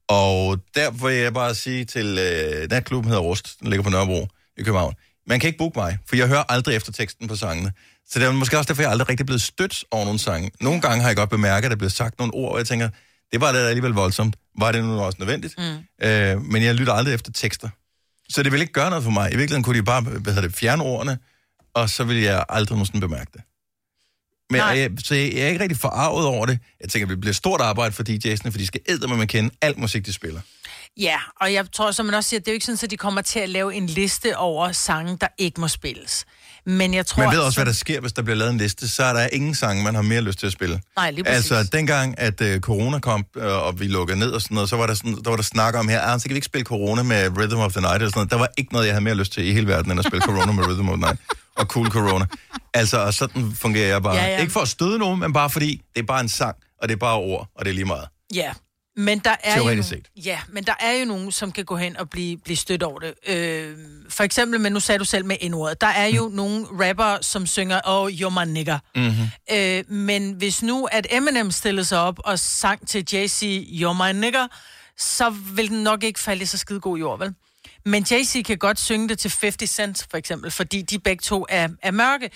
Og 0.07 0.59
der 0.75 0.91
vil 0.91 1.15
jeg 1.15 1.33
bare 1.33 1.55
sige 1.55 1.85
til 1.85 2.17
øh, 2.19 2.69
natklubben 2.69 3.09
hedder 3.09 3.23
Rust, 3.23 3.59
den 3.59 3.69
ligger 3.69 3.83
på 3.83 3.89
Nørrebro 3.89 4.27
i 4.57 4.63
København. 4.63 4.93
Man 5.27 5.39
kan 5.39 5.47
ikke 5.47 5.57
booke 5.57 5.79
mig, 5.79 5.97
for 6.07 6.15
jeg 6.15 6.27
hører 6.27 6.43
aldrig 6.49 6.75
efter 6.75 6.91
teksten 6.91 7.27
på 7.27 7.35
sangene. 7.35 7.71
Så 8.09 8.19
det 8.19 8.27
er 8.27 8.31
måske 8.31 8.57
også 8.57 8.67
derfor, 8.67 8.81
jeg 8.81 8.91
aldrig 8.91 9.09
rigtig 9.09 9.25
blevet 9.25 9.41
stødt 9.41 9.83
over 9.91 10.05
nogle 10.05 10.19
sange. 10.19 10.51
Nogle 10.61 10.81
gange 10.81 11.01
har 11.01 11.09
jeg 11.09 11.15
godt 11.15 11.29
bemærket, 11.29 11.65
at 11.65 11.71
der 11.71 11.77
bliver 11.77 11.89
sagt 11.89 12.19
nogle 12.19 12.33
ord, 12.33 12.51
og 12.51 12.57
jeg 12.57 12.67
tænker, 12.67 12.89
det 13.31 13.41
var 13.41 13.51
da 13.51 13.57
alligevel 13.57 13.91
voldsomt. 13.91 14.35
Var 14.59 14.71
det 14.71 14.83
nu 14.83 15.01
også 15.01 15.17
nødvendigt? 15.19 15.55
Mm. 15.57 16.07
Øh, 16.07 16.41
men 16.41 16.63
jeg 16.63 16.75
lytter 16.75 16.93
aldrig 16.93 17.13
efter 17.13 17.31
tekster. 17.31 17.69
Så 18.29 18.43
det 18.43 18.51
vil 18.51 18.61
ikke 18.61 18.73
gøre 18.73 18.89
noget 18.89 19.03
for 19.03 19.11
mig. 19.11 19.33
I 19.33 19.35
virkeligheden 19.35 19.63
kunne 19.63 19.77
de 19.77 19.83
bare 19.83 20.01
hvad 20.01 20.33
hedder 20.33 20.47
det, 20.47 20.57
fjerne 20.57 20.83
ordene, 20.83 21.17
og 21.73 21.89
så 21.89 22.03
vil 22.03 22.17
jeg 22.17 22.45
aldrig 22.49 22.77
måske 22.77 22.99
bemærke 22.99 23.31
det. 23.33 23.41
Men 24.49 24.59
Nej. 24.59 24.67
jeg, 24.67 24.91
så 25.03 25.15
jeg, 25.15 25.33
jeg 25.33 25.41
er 25.41 25.47
ikke 25.47 25.61
rigtig 25.61 25.77
forarvet 25.77 26.25
over 26.25 26.45
det. 26.45 26.59
Jeg 26.81 26.89
tænker, 26.89 27.07
det 27.07 27.19
bliver 27.21 27.31
et 27.31 27.35
stort 27.35 27.61
arbejde 27.61 27.91
for 27.91 28.03
DJ'sene, 28.03 28.51
for 28.51 28.57
de 28.57 28.67
skal 28.67 28.81
æde 28.89 29.07
med 29.07 29.21
at 29.21 29.29
kende 29.29 29.49
alt 29.61 29.77
musik, 29.77 30.05
de 30.05 30.13
spiller. 30.13 30.41
Ja, 30.97 31.17
og 31.41 31.53
jeg 31.53 31.71
tror, 31.71 31.91
som 31.91 32.05
man 32.05 32.15
også 32.15 32.29
siger, 32.29 32.39
det 32.39 32.47
er 32.47 32.51
jo 32.51 32.53
ikke 32.53 32.65
sådan, 32.65 32.79
at 32.83 32.91
de 32.91 32.97
kommer 32.97 33.21
til 33.21 33.39
at 33.39 33.49
lave 33.49 33.75
en 33.75 33.87
liste 33.87 34.37
over 34.37 34.71
sange, 34.71 35.17
der 35.21 35.27
ikke 35.37 35.61
må 35.61 35.67
spilles. 35.67 36.25
Men 36.65 36.93
jeg 36.93 37.05
tror... 37.05 37.23
Man 37.23 37.31
ved 37.31 37.39
også, 37.39 37.57
hvad 37.57 37.65
der 37.65 37.71
sker, 37.71 37.99
hvis 37.99 38.13
der 38.13 38.21
bliver 38.21 38.35
lavet 38.35 38.51
en 38.51 38.57
liste. 38.57 38.89
Så 38.89 39.03
er 39.03 39.13
der 39.13 39.27
ingen 39.33 39.55
sange, 39.55 39.83
man 39.83 39.95
har 39.95 40.01
mere 40.01 40.21
lyst 40.21 40.39
til 40.39 40.45
at 40.47 40.53
spille. 40.53 40.81
Nej, 40.97 41.11
lige 41.11 41.23
præcis. 41.23 41.51
Altså, 41.51 41.69
dengang, 41.77 42.19
at 42.19 42.41
uh, 42.41 42.59
corona 42.59 42.99
kom, 42.99 43.25
uh, 43.35 43.43
og 43.43 43.79
vi 43.79 43.87
lukkede 43.87 44.19
ned 44.19 44.31
og 44.31 44.41
sådan 44.41 44.55
noget, 44.55 44.69
så 44.69 44.75
var 44.75 44.87
der, 44.87 44.93
sådan, 44.93 45.15
der 45.23 45.29
var 45.29 45.35
der 45.35 45.43
snak 45.43 45.75
om 45.75 45.87
her, 45.89 46.01
ah, 46.01 46.19
så 46.19 46.27
kan 46.27 46.33
vi 46.33 46.37
ikke 46.37 46.45
spille 46.45 46.65
corona 46.65 47.03
med 47.03 47.37
Rhythm 47.37 47.59
of 47.59 47.71
the 47.71 47.81
Night 47.81 47.95
eller 47.95 48.09
sådan 48.09 48.19
noget. 48.19 48.31
Der 48.31 48.37
var 48.37 48.49
ikke 48.57 48.73
noget, 48.73 48.85
jeg 48.85 48.93
havde 48.93 49.03
mere 49.03 49.15
lyst 49.15 49.33
til 49.33 49.47
i 49.47 49.53
hele 49.53 49.67
verden, 49.67 49.91
end 49.91 49.99
at 49.99 50.05
spille 50.05 50.21
corona 50.29 50.51
med 50.51 50.63
Rhythm 50.67 50.89
of 50.89 50.97
the 50.97 51.01
Night. 51.01 51.19
Og 51.55 51.65
cool 51.65 51.89
corona. 51.89 52.25
Altså, 52.73 52.97
og 52.97 53.13
sådan 53.13 53.53
fungerer 53.55 53.87
jeg 53.87 54.03
bare. 54.03 54.15
Ja, 54.15 54.25
ja. 54.25 54.39
Ikke 54.39 54.53
for 54.53 54.59
at 54.59 54.67
støde 54.67 54.99
nogen, 54.99 55.19
men 55.19 55.33
bare 55.33 55.49
fordi, 55.49 55.81
det 55.95 56.01
er 56.01 56.05
bare 56.05 56.21
en 56.21 56.29
sang, 56.29 56.55
og 56.81 56.87
det 56.87 56.95
er 56.95 56.99
bare 56.99 57.15
ord, 57.15 57.47
og 57.55 57.65
det 57.65 57.71
er 57.71 57.75
lige 57.75 57.85
meget. 57.85 58.07
Ja, 58.33 58.51
men 58.97 59.19
der 59.19 59.35
er 59.43 59.75
jo 59.75 59.83
set. 59.83 60.07
ja, 60.15 60.39
men 60.47 60.63
der 60.63 60.73
er 60.79 60.91
jo 60.91 61.05
nogen, 61.05 61.31
som 61.31 61.51
kan 61.51 61.65
gå 61.65 61.75
hen 61.77 61.97
og 61.97 62.09
blive, 62.09 62.37
blive 62.37 62.57
stødt 62.57 62.83
over 62.83 62.99
det. 62.99 63.13
Øh, 63.27 63.77
for 64.09 64.23
eksempel, 64.23 64.59
men 64.59 64.71
nu 64.73 64.79
sagde 64.79 64.99
du 64.99 65.05
selv 65.05 65.25
med 65.25 65.49
N-ordet, 65.49 65.81
der 65.81 65.87
er 65.87 66.05
jo 66.07 66.27
mm. 66.27 66.35
nogle 66.35 66.65
rapper, 66.71 67.17
som 67.21 67.47
synger, 67.47 67.81
oh, 67.85 68.11
you're 68.11 68.45
my 68.45 68.51
nigger. 68.51 68.79
Mm-hmm. 68.95 69.27
Øh, 69.51 69.83
men 69.91 70.31
hvis 70.31 70.63
nu, 70.63 70.87
at 70.91 71.07
Eminem 71.09 71.51
stillede 71.51 71.85
sig 71.85 71.99
op 71.99 72.19
og 72.19 72.39
sang 72.39 72.87
til 72.87 73.05
Jay-Z, 73.13 73.43
you're 73.67 74.03
my 74.03 74.19
nigger, 74.19 74.47
så 74.97 75.29
vil 75.29 75.69
den 75.69 75.83
nok 75.83 76.03
ikke 76.03 76.19
falde 76.19 76.43
i 76.43 76.45
så 76.45 76.57
skide 76.57 76.79
god 76.79 76.97
jord, 76.97 77.19
vel? 77.19 77.33
Men 77.85 78.03
Jay-Z 78.11 78.41
kan 78.41 78.57
godt 78.57 78.79
synge 78.79 79.09
det 79.09 79.19
til 79.19 79.33
50 79.41 79.69
Cent, 79.69 80.07
for 80.11 80.17
eksempel, 80.17 80.51
fordi 80.51 80.81
de 80.81 80.99
begge 80.99 81.21
to 81.21 81.45
er, 81.49 81.67
er 81.83 81.91
mørke. 81.91 82.29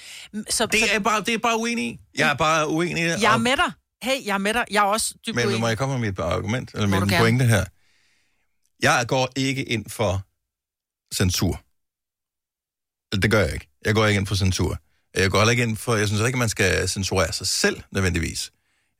Så, 0.49 0.65
Det 0.65 0.95
er 0.95 0.99
bare, 0.99 1.21
det 1.21 1.33
er 1.33 1.37
bare 1.37 1.59
uenig. 1.59 1.99
Jeg 2.17 2.29
er 2.29 2.33
bare 2.33 2.67
uenig 2.67 3.03
jeg 3.03 3.33
er 3.33 3.37
med 3.37 3.51
dig. 3.57 3.71
Hey, 4.03 4.25
jeg 4.25 4.33
er 4.33 4.37
med 4.37 4.53
dig. 4.53 4.65
Jeg 4.71 4.79
er 4.79 4.87
også 4.87 5.13
dybt 5.27 5.35
Men 5.35 5.45
uenig. 5.45 5.59
må 5.59 5.67
jeg 5.67 5.77
komme 5.77 5.99
med 5.99 6.09
mit 6.09 6.19
argument, 6.19 6.71
eller 6.73 6.87
med 6.87 6.97
en 7.01 7.09
pointe 7.19 7.45
her? 7.45 7.65
Jeg 8.81 9.05
går 9.07 9.29
ikke 9.35 9.63
ind 9.63 9.89
for 9.89 10.25
censur. 11.15 11.61
Det 13.21 13.31
gør 13.31 13.39
jeg 13.39 13.53
ikke. 13.53 13.69
Jeg 13.85 13.95
går 13.95 14.05
ikke 14.05 14.19
ind 14.19 14.27
for 14.27 14.35
censur. 14.35 14.77
Jeg 15.15 15.31
går 15.31 15.37
heller 15.37 15.51
ikke 15.51 15.63
ind 15.63 15.77
for, 15.77 15.95
jeg 15.95 16.07
synes 16.07 16.21
ikke, 16.21 16.35
at 16.35 16.39
man 16.39 16.49
skal 16.49 16.89
censurere 16.89 17.33
sig 17.33 17.47
selv 17.47 17.81
nødvendigvis. 17.91 18.51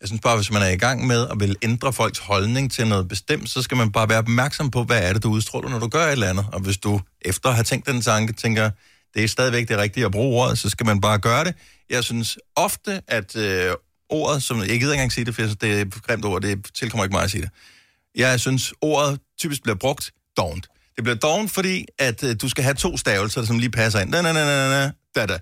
Jeg 0.01 0.07
synes 0.07 0.21
bare, 0.21 0.35
hvis 0.35 0.51
man 0.51 0.61
er 0.61 0.67
i 0.67 0.77
gang 0.77 1.07
med 1.07 1.27
at 1.31 1.39
vil 1.39 1.55
ændre 1.61 1.93
folks 1.93 2.19
holdning 2.19 2.71
til 2.71 2.87
noget 2.87 3.07
bestemt, 3.07 3.49
så 3.49 3.61
skal 3.61 3.77
man 3.77 3.91
bare 3.91 4.09
være 4.09 4.17
opmærksom 4.17 4.71
på, 4.71 4.83
hvad 4.83 5.09
er 5.09 5.13
det, 5.13 5.23
du 5.23 5.29
udstråler, 5.29 5.69
når 5.69 5.79
du 5.79 5.87
gør 5.87 6.05
et 6.05 6.11
eller 6.11 6.29
andet. 6.29 6.45
Og 6.53 6.59
hvis 6.59 6.77
du 6.77 7.01
efter 7.21 7.49
at 7.49 7.55
have 7.55 7.63
tænkt 7.63 7.87
den 7.87 8.01
tanke, 8.01 8.33
tænker, 8.33 8.69
det 9.13 9.23
er 9.23 9.27
stadigvæk 9.27 9.67
det 9.67 9.77
rigtige 9.77 10.05
at 10.05 10.11
bruge 10.11 10.41
ordet, 10.41 10.57
så 10.59 10.69
skal 10.69 10.85
man 10.85 11.01
bare 11.01 11.19
gøre 11.19 11.43
det. 11.43 11.55
Jeg 11.89 12.03
synes 12.03 12.37
ofte, 12.55 13.01
at 13.07 13.35
øh, 13.35 13.73
ordet, 14.09 14.43
som 14.43 14.59
jeg 14.59 14.67
gider 14.67 14.75
ikke 14.75 14.93
engang 14.93 15.11
sige 15.11 15.25
det, 15.25 15.35
for 15.35 15.41
det 15.41 15.63
er 15.63 15.81
et 15.81 15.93
grimt 15.93 16.25
ord, 16.25 16.41
det 16.41 16.65
tilkommer 16.73 17.03
ikke 17.03 17.13
mig 17.13 17.23
at 17.23 17.31
sige 17.31 17.41
det. 17.41 17.49
Jeg 18.15 18.39
synes, 18.39 18.73
ordet 18.81 19.19
typisk 19.39 19.63
bliver 19.63 19.75
brugt 19.75 20.11
dovent. 20.37 20.67
Det 20.95 21.03
bliver 21.03 21.17
dovent, 21.17 21.51
fordi 21.51 21.85
at 21.99 22.23
øh, 22.23 22.35
du 22.41 22.49
skal 22.49 22.63
have 22.63 22.73
to 22.73 22.97
stavelser, 22.97 23.45
som 23.45 23.59
lige 23.59 23.71
passer 23.71 23.99
ind. 23.99 24.11
Da, 24.11 24.21
da, 24.21 24.33
da, 24.33 24.83
da, 24.83 24.91
da, 25.15 25.25
da. 25.25 25.39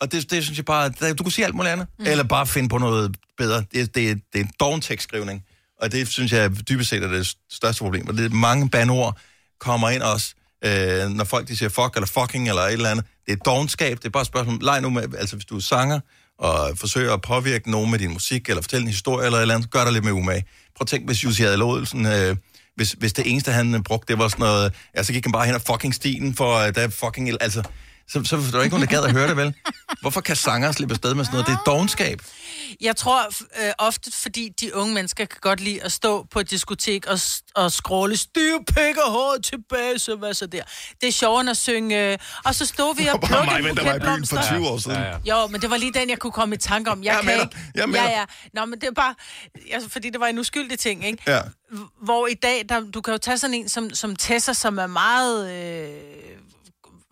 Og 0.00 0.12
det, 0.12 0.30
det 0.30 0.44
synes 0.44 0.58
jeg 0.58 0.64
bare, 0.64 1.12
du 1.12 1.22
kunne 1.22 1.32
sige 1.32 1.44
alt 1.44 1.54
muligt 1.54 1.72
andet. 1.72 1.86
Mm. 1.98 2.04
Eller 2.06 2.24
bare 2.24 2.46
finde 2.46 2.68
på 2.68 2.78
noget 2.78 3.16
bedre. 3.38 3.64
Det, 3.72 3.94
det, 3.94 4.20
det 4.32 4.40
er 4.40 4.44
en 4.44 4.50
doven 4.60 4.80
tekstskrivning. 4.80 5.44
Og 5.80 5.92
det 5.92 6.08
synes 6.08 6.32
jeg 6.32 6.68
dybest 6.68 6.90
set 6.90 7.02
er 7.02 7.08
det 7.08 7.34
største 7.50 7.82
problem. 7.82 8.08
Og 8.08 8.14
det 8.14 8.24
er 8.24 8.34
mange 8.34 8.70
bandord 8.70 9.18
kommer 9.60 9.90
ind 9.90 10.02
også, 10.02 10.34
øh, 10.64 11.08
når 11.08 11.24
folk 11.24 11.48
de 11.48 11.56
siger 11.56 11.68
fuck 11.68 11.94
eller 11.94 12.06
fucking 12.06 12.48
eller 12.48 12.62
et 12.62 12.72
eller 12.72 12.90
andet. 12.90 13.06
Det 13.26 13.32
er 13.32 13.36
dovenskab. 13.36 13.98
Det 13.98 14.04
er 14.04 14.10
bare 14.10 14.20
et 14.20 14.26
spørgsmål. 14.26 14.58
Leg 14.62 14.80
nu 14.80 14.90
med, 14.90 15.02
altså 15.18 15.36
hvis 15.36 15.44
du 15.44 15.56
er 15.56 15.60
sanger 15.60 16.00
og 16.38 16.78
forsøger 16.78 17.12
at 17.12 17.22
påvirke 17.22 17.70
nogen 17.70 17.90
med 17.90 17.98
din 17.98 18.12
musik, 18.12 18.48
eller 18.48 18.62
fortælle 18.62 18.82
en 18.82 18.88
historie 18.88 19.26
eller 19.26 19.38
et 19.38 19.42
eller 19.42 19.54
andet, 19.54 19.70
gør 19.70 19.84
dig 19.84 19.92
lidt 19.92 20.04
med 20.04 20.12
umage. 20.12 20.44
Prøv 20.76 20.84
at 20.84 20.86
tænk, 20.86 21.06
hvis 21.06 21.24
Jussi 21.24 21.42
Adel 21.42 21.62
Olsen, 21.62 22.06
øh, 22.06 22.36
hvis, 22.76 22.92
hvis 22.92 23.12
det 23.12 23.30
eneste, 23.30 23.52
han 23.52 23.82
brugte, 23.82 24.12
det 24.12 24.18
var 24.18 24.28
sådan 24.28 24.42
noget, 24.42 24.74
ja, 24.96 25.02
så 25.02 25.12
gik 25.12 25.24
han 25.24 25.32
bare 25.32 25.46
hen 25.46 25.54
og 25.54 25.60
fucking 25.60 25.94
stilen 25.94 26.34
for, 26.34 26.56
øh, 26.56 26.74
der 26.74 26.80
er 26.80 26.88
fucking, 26.88 27.30
altså, 27.40 27.62
så, 28.08 28.24
så 28.24 28.36
var 28.36 28.50
der 28.50 28.62
ikke 28.62 28.76
nogen, 28.76 28.88
der 28.88 28.96
gad 28.96 29.04
at 29.04 29.12
høre 29.12 29.28
det, 29.28 29.36
vel? 29.36 29.54
Hvorfor 30.00 30.20
kan 30.20 30.36
sanger 30.36 30.72
slippe 30.72 30.92
afsted 30.92 31.14
med 31.14 31.24
sådan 31.24 31.32
noget? 31.34 31.46
Det 31.46 31.52
er 31.52 31.70
dogenskab. 31.72 32.22
Jeg 32.80 32.96
tror 32.96 33.26
øh, 33.66 33.72
ofte, 33.78 34.12
fordi 34.12 34.48
de 34.60 34.76
unge 34.76 34.94
mennesker 34.94 35.24
kan 35.24 35.38
godt 35.40 35.60
lide 35.60 35.82
at 35.82 35.92
stå 35.92 36.26
på 36.30 36.40
et 36.40 36.50
diskotek 36.50 37.06
og, 37.06 37.18
og 37.54 37.72
scrolle 37.72 38.16
stiv 38.16 38.64
pik 38.66 38.96
og 39.06 39.12
hår 39.12 39.36
tilbage, 39.42 39.98
så 39.98 40.16
hvad 40.16 40.34
så 40.34 40.46
der. 40.46 40.62
Det 41.00 41.08
er 41.08 41.12
sjovere 41.12 41.50
at 41.50 41.56
synge, 41.56 42.12
øh, 42.12 42.18
og 42.44 42.54
så 42.54 42.66
stod 42.66 42.96
vi 42.96 43.06
og 43.06 43.20
plukkede 43.26 43.70
en 43.70 43.76
buket 43.76 44.00
blomster. 44.02 44.60
år 44.70 44.78
siden. 44.78 44.96
Ja, 44.96 45.02
ja. 45.26 45.40
Jo, 45.42 45.46
men 45.46 45.60
det 45.60 45.70
var 45.70 45.76
lige 45.76 45.92
den, 45.92 46.10
jeg 46.10 46.18
kunne 46.18 46.32
komme 46.32 46.54
i 46.54 46.58
tanke 46.58 46.90
om. 46.90 47.04
Jeg, 47.04 47.14
Jeg 47.14 47.22
kan 47.22 47.40
ikke... 47.42 47.56
Jeg 47.74 47.88
ja, 47.88 48.18
ja. 48.18 48.24
Nå, 48.54 48.64
men 48.64 48.80
det 48.80 48.88
er 48.88 48.92
bare... 48.92 49.14
Altså, 49.72 49.88
fordi 49.90 50.10
det 50.10 50.20
var 50.20 50.26
en 50.26 50.38
uskyldig 50.38 50.78
ting, 50.78 51.06
ikke? 51.06 51.22
Ja. 51.26 51.40
Hvor 52.02 52.26
i 52.26 52.34
dag, 52.34 52.64
der, 52.68 52.80
du 52.80 53.00
kan 53.00 53.12
jo 53.14 53.18
tage 53.18 53.38
sådan 53.38 53.54
en 53.54 53.68
som, 53.68 53.90
som 53.94 54.16
Tessa, 54.16 54.52
som 54.52 54.78
er 54.78 54.86
meget 54.86 55.50
øh, 55.52 55.88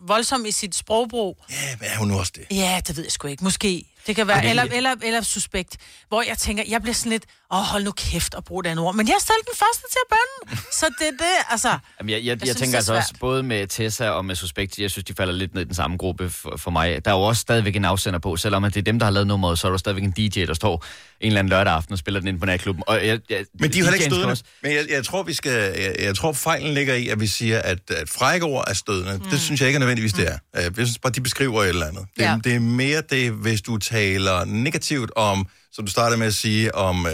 voldsom 0.06 0.46
i 0.46 0.50
sit 0.50 0.74
sprogbrug. 0.74 1.44
Ja, 1.50 1.76
men 1.80 1.88
er 1.88 1.96
hun 1.96 2.08
nu 2.08 2.18
også 2.18 2.32
det? 2.34 2.56
Ja, 2.56 2.80
det 2.86 2.96
ved 2.96 3.04
jeg 3.04 3.12
sgu 3.12 3.28
ikke. 3.28 3.44
Måske. 3.44 3.84
Det 4.06 4.16
kan 4.16 4.26
være, 4.26 4.46
eller, 4.46 4.62
eller, 4.62 4.94
eller 5.02 5.20
suspekt. 5.20 5.76
Hvor 6.08 6.22
jeg 6.22 6.38
tænker, 6.38 6.64
jeg 6.68 6.82
bliver 6.82 6.94
sådan 6.94 7.12
lidt, 7.12 7.24
åh, 7.52 7.58
oh, 7.58 7.64
hold 7.64 7.84
nu 7.84 7.90
kæft 7.92 8.34
og 8.34 8.44
brug 8.44 8.64
det 8.64 8.70
andet 8.70 8.84
ord. 8.84 8.94
Men 8.94 9.06
jeg 9.08 9.14
er 9.14 9.20
selv 9.20 9.42
den 9.46 9.56
første 9.58 9.82
til 9.90 9.98
at 10.06 10.16
bande. 10.16 10.62
Så 10.72 10.86
det 10.98 11.06
er 11.06 11.10
det, 11.10 11.36
altså... 11.50 11.68
Jamen, 12.00 12.10
jeg, 12.10 12.18
jeg, 12.18 12.24
jeg, 12.26 12.38
synes, 12.38 12.46
jeg 12.48 12.54
det 12.54 12.60
tænker 12.62 12.74
er 12.74 12.78
altså 12.78 12.94
også, 12.94 13.14
både 13.20 13.42
med 13.42 13.66
Tessa 13.66 14.08
og 14.08 14.24
med 14.24 14.34
Suspekt, 14.34 14.78
jeg 14.78 14.90
synes, 14.90 15.04
de 15.04 15.14
falder 15.14 15.34
lidt 15.34 15.54
ned 15.54 15.62
i 15.62 15.64
den 15.64 15.74
samme 15.74 15.96
gruppe 15.96 16.30
for, 16.30 16.56
for 16.56 16.70
mig. 16.70 17.04
Der 17.04 17.10
er 17.10 17.14
jo 17.14 17.20
også 17.22 17.40
stadigvæk 17.40 17.76
en 17.76 17.84
afsender 17.84 18.18
på, 18.18 18.36
selvom 18.36 18.64
at 18.64 18.74
det 18.74 18.80
er 18.80 18.84
dem, 18.84 18.98
der 18.98 19.06
har 19.06 19.10
lavet 19.10 19.26
nummeret, 19.26 19.58
så 19.58 19.66
er 19.66 19.70
der 19.70 19.78
stadigvæk 19.78 20.04
en 20.04 20.10
DJ, 20.10 20.44
der 20.46 20.54
står 20.54 20.84
en 21.20 21.26
eller 21.26 21.38
anden 21.38 21.48
lørdag 21.50 21.72
aften 21.72 21.92
og 21.92 21.98
spiller 21.98 22.20
den 22.20 22.28
ind 22.28 22.40
på 22.40 22.46
natklubben. 22.46 22.84
Og 22.86 23.06
jeg, 23.06 23.20
jeg, 23.30 23.44
Men 23.60 23.72
de 23.72 23.78
er 23.78 23.82
heller 23.82 23.92
ikke 23.92 24.04
stødende. 24.04 24.26
også- 24.30 24.44
Men 24.62 24.72
jeg, 24.72 24.84
jeg, 24.90 25.04
tror, 25.04 25.22
vi 25.22 25.32
skal, 25.32 25.52
jeg, 25.52 25.94
jeg 25.98 26.16
tror, 26.16 26.32
fejlen 26.32 26.74
ligger 26.74 26.94
i, 26.94 27.08
at 27.08 27.20
vi 27.20 27.26
siger, 27.26 27.58
at, 27.62 27.78
at 27.90 28.08
frække 28.08 28.46
ord 28.46 28.64
er 28.68 28.74
stødende. 28.74 29.16
Mm. 29.18 29.30
Det 29.30 29.40
synes 29.40 29.60
jeg 29.60 29.68
ikke 29.68 29.76
er 29.76 29.80
nødvendigvis, 29.80 30.12
det 30.12 30.28
er. 30.28 30.38
Øh, 30.56 30.62
Jeg 30.64 30.72
synes 30.86 30.98
bare, 30.98 31.12
de 31.12 31.20
beskriver 31.20 31.62
et 31.62 31.68
eller 31.68 31.86
andet. 31.86 32.06
Det, 32.16 32.22
ja. 32.22 32.38
det 32.44 32.54
er 32.54 32.58
mere 32.60 33.02
det, 33.10 33.30
hvis 33.30 33.62
du 33.62 33.78
taler 33.78 34.44
negativt 34.44 35.10
om, 35.16 35.46
som 35.72 35.84
du 35.84 35.90
startede 35.90 36.18
med 36.18 36.26
at 36.26 36.34
sige, 36.34 36.74
om, 36.74 37.06
øh, 37.06 37.12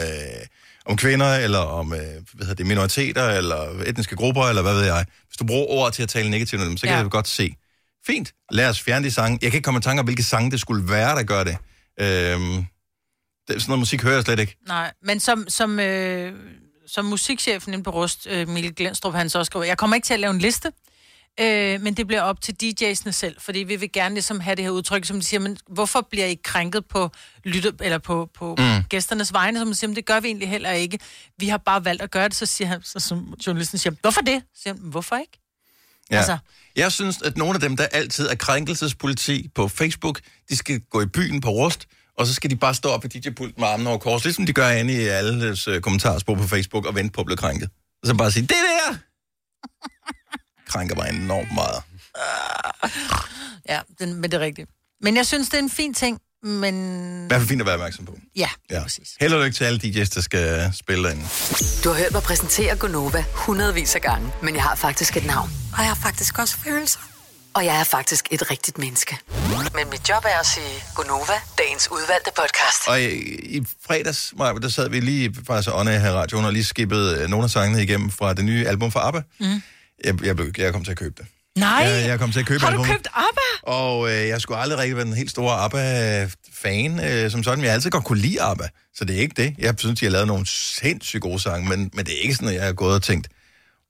om 0.87 0.97
kvinder, 0.97 1.35
eller 1.35 1.59
om 1.59 1.93
øh, 1.93 1.99
hvad 1.99 2.17
hedder 2.41 2.55
det, 2.55 2.67
minoriteter, 2.67 3.29
eller 3.29 3.83
etniske 3.87 4.17
grupper, 4.17 4.43
eller 4.45 4.62
hvad 4.62 4.75
ved 4.75 4.85
jeg. 4.85 5.05
Hvis 5.27 5.37
du 5.37 5.45
bruger 5.45 5.67
ord 5.67 5.93
til 5.93 6.03
at 6.03 6.09
tale 6.09 6.31
negativt 6.31 6.62
om 6.62 6.69
dem, 6.69 6.77
så 6.77 6.87
kan 6.87 6.97
Ja. 6.97 7.03
jeg 7.03 7.11
godt 7.11 7.29
se. 7.29 7.55
Fint, 8.07 8.33
lad 8.50 8.69
os 8.69 8.81
fjerne 8.81 9.05
de 9.05 9.11
sange. 9.11 9.38
Jeg 9.43 9.50
kan 9.50 9.59
ikke 9.59 9.65
komme 9.65 9.79
i 9.79 9.83
tanke 9.83 10.00
om, 10.00 10.05
hvilke 10.07 10.23
sange 10.23 10.50
det 10.50 10.61
skulle 10.61 10.88
være, 10.88 11.17
der 11.17 11.23
gør 11.23 11.45
det. 11.45 11.57
Øhm, 12.00 12.67
det 13.49 13.62
sådan 13.62 13.65
noget 13.69 13.79
musik 13.79 14.03
hører 14.03 14.15
jeg 14.15 14.23
slet 14.25 14.38
ikke. 14.38 14.57
Nej, 14.69 14.93
men 15.03 15.21
som, 15.21 15.45
som, 15.49 15.81
øh, 15.81 16.33
som 16.87 17.05
musikchefen 17.05 17.73
inde 17.73 17.85
på 17.85 17.91
Rust, 17.91 18.27
øh, 18.31 18.49
Mikkel 18.49 18.75
Glenstrup, 18.75 19.15
han 19.15 19.31
så 19.31 19.45
skriver, 19.45 19.65
jeg 19.65 19.79
kommer 19.79 19.95
ikke 19.97 20.07
til 20.07 20.15
at 20.15 20.21
lave 20.21 20.31
en 20.31 20.38
liste, 20.38 20.73
øh, 21.40 21.80
men 21.80 21.95
det 21.95 22.07
bliver 22.07 22.23
op 22.23 22.40
til 22.40 22.54
DJ'sene 22.62 23.11
selv, 23.11 23.37
fordi 23.40 23.59
vi 23.59 23.76
vil 23.76 23.92
gerne 23.92 24.14
ligesom 24.14 24.40
have 24.40 24.57
det 24.57 24.64
her 24.64 24.71
udtryk, 24.71 25.04
som 25.04 25.16
de 25.16 25.23
siger, 25.26 25.40
men 25.40 25.59
hvorfor 25.68 26.07
bliver 26.11 26.26
I 26.26 26.35
krænket 26.45 26.87
på 26.87 27.11
lytte, 27.45 27.73
eller 27.80 27.99
på, 27.99 28.30
på 28.35 28.57
mm. 28.59 28.83
gæsternes 28.88 29.33
vegne, 29.33 29.59
som 29.59 29.68
de 29.68 29.75
siger, 29.75 29.95
det 29.95 30.07
gør 30.07 30.21
vi 30.21 30.28
egentlig 30.28 30.49
heller 30.49 30.71
ikke. 30.71 30.99
Vi 31.38 31.49
har 31.49 31.59
bare 31.59 31.85
valgt 31.85 32.02
at 32.02 32.11
gøre 32.11 32.28
det, 32.28 32.35
så 32.35 32.47
siger 32.47 32.68
han, 32.68 32.83
så 32.83 33.00
som 33.00 33.35
journalisten 33.47 33.78
siger, 33.78 33.95
hvorfor 34.00 34.21
det? 34.21 34.42
Så 34.54 34.62
siger 34.62 34.75
han, 34.75 34.83
hvorfor 34.83 35.16
ikke? 35.16 35.38
Ja. 36.11 36.16
Altså. 36.16 36.38
Jeg 36.76 36.92
synes, 36.92 37.23
at 37.23 37.37
nogle 37.37 37.54
af 37.54 37.61
dem, 37.61 37.76
der 37.76 37.87
altid 37.87 38.28
er 38.28 38.35
krænkelsespoliti 38.35 39.49
på 39.54 39.68
Facebook, 39.68 40.21
de 40.49 40.57
skal 40.57 40.80
gå 40.80 41.00
i 41.00 41.07
byen 41.07 41.40
på 41.40 41.50
rust, 41.50 41.87
og 42.18 42.26
så 42.26 42.35
skal 42.35 42.50
de 42.50 42.57
bare 42.57 42.75
stå 42.75 42.88
op 42.88 43.04
ved 43.04 43.11
DJ-pulten 43.11 43.61
med 43.61 43.68
armen 43.68 43.87
over 43.87 43.99
kors, 43.99 44.25
ligesom 44.25 44.47
de 44.47 44.52
gør 44.52 44.71
inde 44.71 44.92
i 44.92 45.07
alles 45.07 45.68
uh, 45.68 45.80
kommentarspor 45.80 46.35
på 46.35 46.47
Facebook, 46.47 46.87
og 46.87 46.95
vente 46.95 47.12
på 47.12 47.21
at 47.21 47.26
blive 47.26 47.37
krænket. 47.37 47.71
Og 48.02 48.07
så 48.09 48.14
bare 48.14 48.30
sige, 48.30 48.42
det 48.42 48.50
der 48.50 48.99
krænker 50.69 50.95
mig 50.97 51.09
enormt 51.11 51.55
meget. 51.55 51.83
Ja, 53.69 53.81
den, 53.99 54.15
men 54.15 54.31
det 54.31 54.35
er 54.35 54.41
rigtigt. 54.45 54.71
Men 55.03 55.17
jeg 55.17 55.27
synes, 55.27 55.49
det 55.49 55.55
er 55.59 55.63
en 55.63 55.71
fin 55.71 55.95
ting, 55.95 56.19
men 56.43 56.75
I 57.25 57.27
hvert 57.29 57.41
fald 57.41 57.49
fint 57.49 57.61
at 57.61 57.67
være 57.67 57.75
opmærksom 57.75 58.05
på. 58.05 58.19
ja, 58.37 58.49
Ja. 58.71 58.83
præcis. 58.83 59.09
Held 59.21 59.33
og 59.35 59.45
lykke 59.45 59.57
til 59.57 59.65
alle 59.65 59.81
DJ's, 59.85 60.15
der 60.15 60.21
skal 60.21 60.73
spille 60.75 61.05
derinde. 61.05 61.23
Du 61.85 61.89
har 61.89 61.97
hørt 61.99 62.13
mig 62.13 62.23
præsentere 62.23 62.77
Gonova 62.77 63.25
hundredvis 63.35 63.95
af 63.95 64.01
gange, 64.01 64.31
men 64.43 64.55
jeg 64.55 64.63
har 64.63 64.75
faktisk 64.75 65.17
et 65.17 65.27
navn. 65.27 65.51
Og 65.73 65.79
jeg 65.79 65.87
har 65.89 65.95
faktisk 66.03 66.39
også 66.39 66.57
følelser. 66.57 67.01
Og 67.55 67.65
jeg 67.65 67.81
er 67.81 67.85
faktisk 67.85 68.29
et 68.31 68.51
rigtigt 68.51 68.79
menneske. 68.79 69.19
Men 69.75 69.91
mit 69.91 70.09
job 70.09 70.25
er 70.25 70.41
at 70.41 70.47
sige 70.47 70.83
Gonova, 70.95 71.33
dagens 71.59 71.89
udvalgte 71.91 72.31
podcast. 72.37 72.89
Og 72.89 73.01
i, 73.01 73.07
i 73.57 73.63
fredags, 73.87 74.33
Maja, 74.37 74.53
der 74.53 74.69
sad 74.69 74.89
vi 74.91 75.01
lige, 75.01 75.35
faktisk 75.47 75.71
ånde 75.73 75.93
her 76.01 76.09
i 76.11 76.13
radioen, 76.13 76.45
og 76.45 76.53
lige 76.53 76.65
skippede 76.65 77.29
nogle 77.29 77.45
af 77.45 77.51
sangene 77.51 77.83
igennem 77.83 78.11
fra 78.11 78.35
det 78.35 78.45
nye 78.45 78.67
album 78.69 78.93
fra 78.93 79.09
ABBA. 79.09 79.23
Mm. 79.41 79.63
Jeg, 80.05 80.25
jeg, 80.25 80.37
blev, 80.37 80.50
jeg 80.59 80.73
kom 80.73 80.85
til 80.85 80.90
at 80.90 80.97
købe 80.99 81.14
det. 81.19 81.26
Nej, 81.59 81.71
Jeg, 81.71 82.09
jeg 82.09 82.19
kom 82.19 82.33
til 82.33 82.40
at 82.40 82.47
købe 82.47 82.61
har 82.61 82.71
du 82.71 82.73
albumet. 82.73 82.90
købt 82.93 83.09
ABBA? 83.14 83.73
Og 83.73 84.09
øh, 84.11 84.28
jeg 84.28 84.40
skulle 84.40 84.59
aldrig 84.61 84.78
rigtig 84.78 84.97
være 84.97 85.05
den 85.05 85.12
helt 85.14 85.31
store 85.31 85.55
ABBA-fan, 85.55 87.00
øh, 87.05 87.31
som 87.31 87.43
sådan. 87.43 87.61
Jeg 87.64 87.71
har 87.71 87.75
altid 87.75 87.90
godt 87.90 88.05
kunne 88.05 88.19
lide 88.21 88.43
ABBA, 88.43 88.69
så 88.95 89.05
det 89.05 89.17
er 89.17 89.21
ikke 89.21 89.43
det. 89.43 89.55
Jeg 89.59 89.75
synes, 89.78 90.00
de 90.00 90.07
har 90.07 90.11
lavet 90.12 90.26
nogle 90.26 90.47
sindssygt 90.47 91.23
gode 91.23 91.40
sange, 91.40 91.69
men, 91.69 91.90
men 91.95 92.05
det 92.07 92.14
er 92.19 92.21
ikke 92.23 92.35
sådan, 92.35 92.49
at 92.49 92.55
jeg 92.55 92.64
har 92.64 92.73
gået 92.73 92.95
og 92.95 93.02
tænkt, 93.02 93.28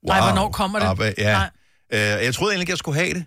wow, 0.07 0.17
Nej, 0.17 0.27
hvornår 0.27 0.51
kommer 0.51 0.79
det? 0.79 0.85
ABBA, 0.87 1.13
ja. 1.17 1.31
Nej. 1.31 1.49
Øh, 1.93 1.99
jeg 1.99 2.33
troede 2.33 2.51
egentlig 2.51 2.63
ikke, 2.63 2.71
jeg 2.71 2.77
skulle 2.77 2.99
have 2.99 3.13
det. 3.13 3.25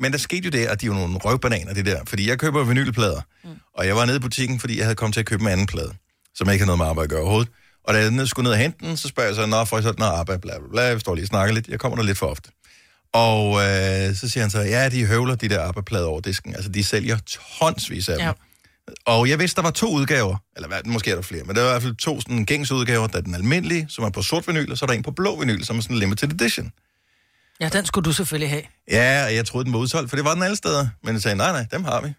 Men 0.00 0.12
der 0.12 0.18
skete 0.18 0.44
jo 0.44 0.50
det, 0.50 0.66
at 0.66 0.80
de 0.80 0.86
jo 0.86 0.92
nogle 0.92 1.18
røvbananer, 1.18 1.74
det 1.74 1.86
der. 1.86 2.00
Fordi 2.06 2.28
jeg 2.28 2.38
køber 2.38 2.64
vinylplader, 2.64 3.20
mm. 3.44 3.50
og 3.74 3.86
jeg 3.86 3.96
var 3.96 4.04
nede 4.04 4.16
i 4.16 4.20
butikken, 4.20 4.60
fordi 4.60 4.76
jeg 4.78 4.84
havde 4.84 4.94
kommet 4.96 5.14
til 5.14 5.20
at 5.20 5.26
købe 5.26 5.42
en 5.42 5.48
anden 5.48 5.66
plade, 5.66 5.94
som 6.34 6.50
ikke 6.50 6.58
havde 6.64 6.66
noget 6.66 6.78
med 6.78 6.86
arbejde 6.86 7.04
at 7.04 7.10
gøre 7.10 7.20
overhovedet. 7.20 7.52
Og 7.84 7.94
da 7.94 7.98
jeg 8.00 8.10
ned- 8.10 8.26
skulle 8.26 8.44
ned 8.44 8.52
og 8.52 8.58
hente 8.58 8.86
den, 8.86 8.96
så 8.96 9.08
spørger 9.08 9.28
jeg 9.28 9.36
så, 9.36 9.46
nå, 9.46 9.64
for 9.64 9.80
sådan, 9.80 9.98
nå, 9.98 10.04
ABBA, 10.04 10.36
bla, 10.36 10.58
bla, 10.58 10.68
bla, 10.70 10.82
jeg 10.82 11.00
står 11.00 11.14
lige 11.14 11.24
og 11.24 11.28
snakker 11.28 11.54
lidt, 11.54 11.68
jeg 11.68 11.80
kommer 11.80 11.96
der 11.96 12.02
lidt 12.04 12.18
for 12.18 12.26
ofte. 12.26 12.50
Og 13.12 13.46
øh, 13.54 14.14
så 14.16 14.28
siger 14.28 14.40
han 14.40 14.50
så, 14.50 14.60
ja, 14.60 14.88
de 14.88 15.06
høvler 15.06 15.34
de 15.34 15.48
der 15.48 15.60
ABBA-plader 15.68 16.06
over 16.06 16.20
disken. 16.20 16.54
Altså, 16.54 16.70
de 16.70 16.84
sælger 16.84 17.18
tonsvis 17.58 18.08
af 18.08 18.16
dem. 18.18 18.26
Ja. 18.26 18.32
Og 19.06 19.28
jeg 19.28 19.38
vidste, 19.38 19.56
der 19.56 19.62
var 19.62 19.70
to 19.70 19.92
udgaver, 19.92 20.36
eller 20.56 20.68
hvad, 20.68 20.80
måske 20.86 21.10
er 21.10 21.14
der 21.14 21.22
flere, 21.22 21.44
men 21.44 21.56
der 21.56 21.62
var 21.62 21.68
i 21.68 21.72
hvert 21.72 21.82
fald 21.82 21.94
to 21.96 22.20
sådan 22.20 22.44
gængs 22.44 22.70
udgaver. 22.72 23.06
Der 23.06 23.18
er 23.18 23.22
den 23.22 23.34
almindelige, 23.34 23.86
som 23.88 24.04
er 24.04 24.10
på 24.10 24.22
sort 24.22 24.48
vinyl, 24.48 24.70
og 24.72 24.78
så 24.78 24.84
er 24.84 24.86
der 24.86 24.94
en 24.94 25.02
på 25.02 25.10
blå 25.10 25.38
vinyl, 25.40 25.64
som 25.64 25.78
er 25.78 25.82
sådan 25.82 25.96
en 25.96 26.00
limited 26.00 26.32
edition. 26.32 26.72
Ja, 27.60 27.68
den 27.68 27.86
skulle 27.86 28.04
du 28.04 28.12
selvfølgelig 28.12 28.50
have. 28.50 28.62
Ja, 28.90 29.24
og 29.24 29.34
jeg 29.34 29.46
troede, 29.46 29.64
den 29.64 29.72
var 29.72 29.78
udsolgt, 29.78 30.10
for 30.10 30.16
det 30.16 30.24
var 30.24 30.34
den 30.34 30.42
alle 30.42 30.56
steder. 30.56 30.88
Men 31.02 31.14
jeg 31.14 31.22
sagde, 31.22 31.36
nej, 31.36 31.52
nej, 31.52 31.66
dem 31.72 31.84
har 31.84 32.00
vi. 32.00 32.12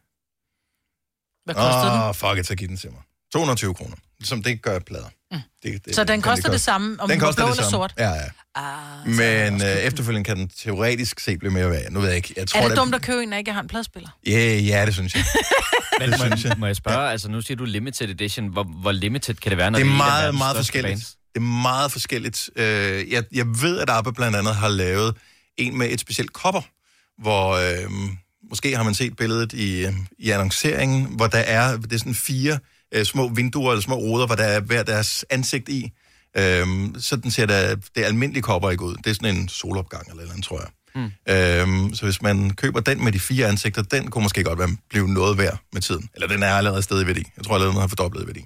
Hvad 1.45 1.55
kostede 1.55 1.91
den? 1.93 2.01
Åh, 2.01 2.15
fuck 2.15 2.38
it, 2.39 2.48
så 2.48 2.55
giv 2.55 2.67
den 2.67 2.77
til 2.77 2.91
mig. 2.91 3.01
220 3.36 3.74
kroner, 3.74 3.96
som 4.24 4.44
det 4.44 4.62
gør 4.62 4.80
plader. 4.80 5.08
Mm. 5.32 5.38
Det, 5.63 5.86
det, 5.86 5.96
Så 5.96 6.04
den 6.04 6.22
koster 6.22 6.48
de 6.50 6.54
det 6.54 6.62
samme, 6.62 7.01
om 7.01 7.10
den 7.10 7.20
koster 7.20 7.42
blå 7.44 7.51
det 7.51 7.58
eller 7.58 7.70
sort? 7.70 7.94
Ja, 7.98 8.10
ja. 8.10 8.22
Ah, 8.56 9.08
Men 9.08 9.62
øh, 9.62 9.68
efterfølgende 9.68 10.25
kan 10.25 10.38
den 10.38 10.50
teoretisk 10.63 11.20
se 11.20 11.38
blive 11.38 11.51
mere 11.54 11.70
værd. 11.70 11.92
Nu 11.92 12.00
ved 12.00 12.08
jeg 12.08 12.15
ikke. 12.18 12.34
Jeg 12.38 12.48
tror, 12.48 12.60
er 12.62 12.68
det 12.68 12.77
dumt 12.77 12.96
at 12.96 13.01
købe 13.01 13.24
en, 13.24 13.32
der 13.32 13.38
ikke 13.38 13.51
har 13.51 13.62
en 13.62 13.68
pladspiller? 13.68 14.10
Ja, 14.27 14.56
ja, 14.58 14.86
det 14.86 14.94
synes 14.94 15.15
jeg. 15.15 15.25
Men 16.00 16.10
Det 16.12 16.20
må, 16.20 16.25
synes 16.25 16.44
jeg. 16.46 16.56
må 16.58 16.65
jeg 16.65 16.75
spørge, 16.75 17.12
altså 17.12 17.30
nu 17.30 17.42
siger 17.42 17.58
du 17.58 17.65
limited 17.65 18.10
edition, 18.10 18.48
hvor, 18.48 18.63
hvor 18.63 18.92
limited 18.92 19.36
kan 19.36 19.50
det 19.50 19.58
være, 19.58 19.72
når 19.72 19.80
Det 19.80 19.88
er 19.88 19.92
meget, 19.92 20.24
verdens 20.24 20.38
meget 20.38 20.56
forskelligt. 20.56 20.92
bands? 20.92 21.06
Det 21.34 21.39
er 21.39 21.46
meget 21.62 21.92
forskelligt. 21.92 22.50
Øh, 22.56 23.12
jeg, 23.12 23.24
jeg 23.32 23.46
ved, 23.62 23.80
at 23.80 23.89
ABBA 23.89 24.12
blandt 24.12 24.38
andet 24.38 24.56
har 24.56 24.68
lavet 24.68 25.15
en 25.58 25.77
med 25.77 25.89
et 25.92 26.00
specielt 26.00 26.34
kopper, 26.34 26.62
hvor 27.22 27.51
øh, 27.54 27.92
måske 28.50 28.75
har 28.75 28.84
man 28.84 28.94
set 28.94 29.15
billedet 29.15 29.54
i, 29.54 29.86
øh, 29.86 29.94
i 30.20 30.30
annonceringen, 30.30 31.06
hvor 31.06 31.27
der 31.27 31.38
er, 31.39 31.77
det 31.77 31.94
er 31.94 31.98
sådan 31.98 32.15
fire 32.15 32.60
øh, 32.96 33.06
små 33.06 33.30
vinduer 33.30 33.72
eller 33.72 33.82
små 33.82 33.96
ruder, 33.96 34.25
hvor 34.25 34.36
der 34.36 34.44
er 34.44 34.60
hver 34.60 34.84
deres 34.84 35.25
ansigt 35.30 35.70
i. 35.70 35.92
Øh, 36.38 36.68
sådan 37.00 37.32
ser 37.32 37.46
det, 37.46 37.88
det 37.96 38.04
almindelige 38.04 38.44
kopper 38.44 38.70
ikke 38.72 38.84
ud. 38.84 38.96
Det 38.96 39.08
er 39.08 39.14
sådan 39.14 39.36
en 39.36 39.50
solopgang 39.50 40.04
eller 40.10 40.16
et 40.16 40.22
eller 40.22 40.34
andet, 40.34 40.46
tror 40.46 40.60
jeg. 40.60 40.70
Mm. 40.96 41.12
Øhm, 41.30 41.96
så 41.96 42.04
hvis 42.04 42.22
man 42.22 42.50
køber 42.50 42.80
den 42.80 43.04
med 43.04 43.12
de 43.12 43.20
fire 43.20 43.48
ansigter, 43.48 43.82
den 43.82 44.12
kunne 44.12 44.24
måske 44.24 44.44
godt 44.44 44.60
være, 44.60 44.70
blive 44.90 45.08
noget 45.08 45.38
værd 45.38 45.58
med 45.74 45.82
tiden. 45.82 46.10
Eller 46.14 46.28
den 46.28 46.44
er 46.44 46.50
allerede 46.50 46.82
stadig 46.82 47.04
i 47.04 47.08
værdi. 47.08 47.24
Jeg 47.38 47.46
tror 47.46 47.54
allerede, 47.54 47.74
den 47.74 47.82
har 47.82 47.88
fordoblet 47.88 48.28
værdi. 48.28 48.46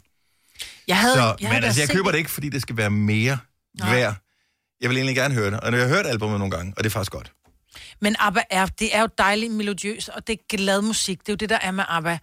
Jeg 0.88 0.98
havde, 0.98 1.15
Så, 1.15 1.22
jeg 1.22 1.36
men 1.39 1.48
havde 1.48 1.65
altså, 1.65 1.82
jeg 1.82 1.88
set 1.88 1.96
køber 1.96 2.12
det 2.12 2.18
ikke, 2.18 2.29
fordi 2.32 2.50
det 2.50 2.62
skal 2.62 2.77
være 2.77 2.89
mere 2.89 3.38
Nej. 3.79 3.96
værd. 3.96 4.15
Jeg 4.82 4.89
vil 4.89 4.98
egentlig 4.98 5.15
gerne 5.15 5.34
høre 5.34 5.51
det. 5.51 5.60
Og 5.60 5.72
jeg 5.72 5.82
har 5.82 5.88
hørt 5.96 6.06
albumet 6.06 6.39
nogle 6.39 6.51
gange, 6.58 6.74
og 6.77 6.84
det 6.84 6.89
er 6.89 6.94
faktisk 6.94 7.12
godt. 7.12 7.32
Men 8.01 8.15
ABBA 8.20 8.41
er, 8.50 8.65
det 8.65 8.96
er 8.96 9.01
jo 9.01 9.10
dejligt 9.18 9.53
melodiøst, 9.53 10.10
og 10.10 10.27
det 10.27 10.34
er 10.34 10.58
glad 10.58 10.82
musik. 10.82 11.20
Det 11.20 11.29
er 11.29 11.34
jo 11.34 11.38
det, 11.38 11.50
der 11.50 11.60
er 11.62 11.72
med 11.72 11.84
ABBA. 11.88 12.18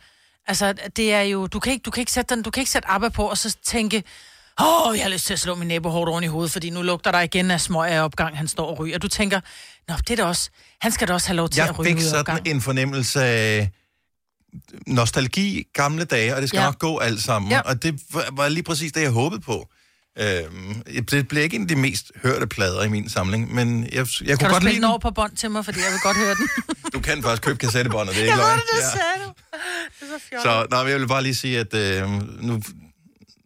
Altså, 0.47 0.75
det 0.97 1.13
er 1.13 1.21
jo... 1.21 1.47
Du 1.47 1.59
kan 1.61 1.73
ikke, 1.73 1.83
du 1.83 1.91
kan 1.91 2.01
ikke 2.01 2.13
sætte, 2.13 2.35
den, 2.35 2.43
du 2.43 2.51
kan 2.51 2.61
ikke 2.61 2.71
sætte 2.71 2.89
ABBA 2.89 3.09
på, 3.09 3.25
og 3.25 3.39
så 3.39 3.57
tænke... 3.65 4.05
Åh, 4.61 4.87
oh, 4.89 4.97
jeg 4.97 5.05
har 5.05 5.11
lyst 5.11 5.27
til 5.27 5.33
at 5.33 5.39
slå 5.41 5.55
min 5.55 5.69
nabo 5.69 5.89
hårdt 5.89 6.11
oven 6.11 6.25
i 6.25 6.27
hovedet, 6.27 6.53
fordi 6.53 6.71
nu 6.71 6.83
lugter 6.83 7.11
der 7.13 7.21
igen 7.21 7.51
af 7.51 7.61
smøg 7.61 7.91
af 7.91 8.01
opgang, 8.05 8.37
han 8.37 8.49
står 8.49 8.67
og 8.67 8.79
ryger. 8.79 8.95
Og 8.95 9.03
du 9.03 9.09
tænker, 9.09 9.41
nå, 9.89 9.95
det 9.95 10.11
er 10.11 10.17
da 10.17 10.25
også... 10.25 10.51
Han 10.81 10.93
skal 10.93 11.09
da 11.09 11.13
også 11.13 11.29
have 11.29 11.37
lov 11.37 11.49
til 11.49 11.61
Jeg 11.61 11.69
at 11.69 11.79
ryge 11.79 11.89
fik 11.89 11.97
ud 11.97 12.03
af 12.03 12.09
sådan 12.09 12.21
opgang. 12.21 12.49
en 12.49 12.61
fornemmelse 12.61 13.25
af 13.25 13.71
nostalgi, 14.87 15.65
gamle 15.73 16.05
dage, 16.05 16.35
og 16.35 16.41
det 16.41 16.49
skal 16.49 16.59
ja. 16.59 16.65
Nok 16.65 16.79
gå 16.79 16.99
alt 16.99 17.23
sammen. 17.23 17.51
Ja. 17.51 17.61
Og 17.61 17.83
det 17.83 18.01
var 18.33 18.49
lige 18.49 18.63
præcis 18.63 18.93
det, 18.93 19.01
jeg 19.03 19.11
håbede 19.11 19.41
på. 19.41 19.69
Øhm, 20.21 20.83
det 21.11 21.29
blev 21.29 21.43
ikke 21.43 21.57
en 21.57 21.63
af 21.63 21.69
de 21.69 21.77
mest 21.77 22.13
hørte 22.23 22.47
plader 22.47 22.83
i 22.83 22.89
min 22.89 23.09
samling, 23.11 23.55
men 23.55 23.83
jeg, 23.85 23.91
jeg 23.93 24.07
Kan 24.29 24.39
kunne 24.39 24.49
godt 24.51 24.65
lide 24.65 24.75
den 24.77 24.85
over 24.85 24.99
på 24.99 25.11
bånd 25.11 25.37
til 25.37 25.51
mig, 25.51 25.65
fordi 25.65 25.79
jeg 25.79 25.93
vil 25.93 26.01
godt 26.03 26.17
høre 26.17 26.35
den? 26.35 26.49
Du 26.95 27.01
kan 27.01 27.23
faktisk 27.23 27.43
købe 27.43 27.59
kassettebåndet, 27.59 28.15
det 28.17 28.23
er 28.23 28.25
jeg 28.27 28.33
ikke 28.35 28.43
løgn. 28.47 28.59
det, 28.59 28.65
det 28.73 28.79
Ja. 28.83 28.91
sagde 28.91 29.25
du. 29.25 29.33
Det 30.01 30.15
er 30.15 30.19
så 30.19 30.25
fjollet. 30.29 30.43
Så 30.43 30.67
nej, 30.71 30.81
jeg 30.91 31.01
vil 31.01 31.09
bare 31.09 31.23
lige 31.23 31.35
sige, 31.35 31.59
at 31.59 31.75
øh, 31.75 32.11
nu, 32.43 32.63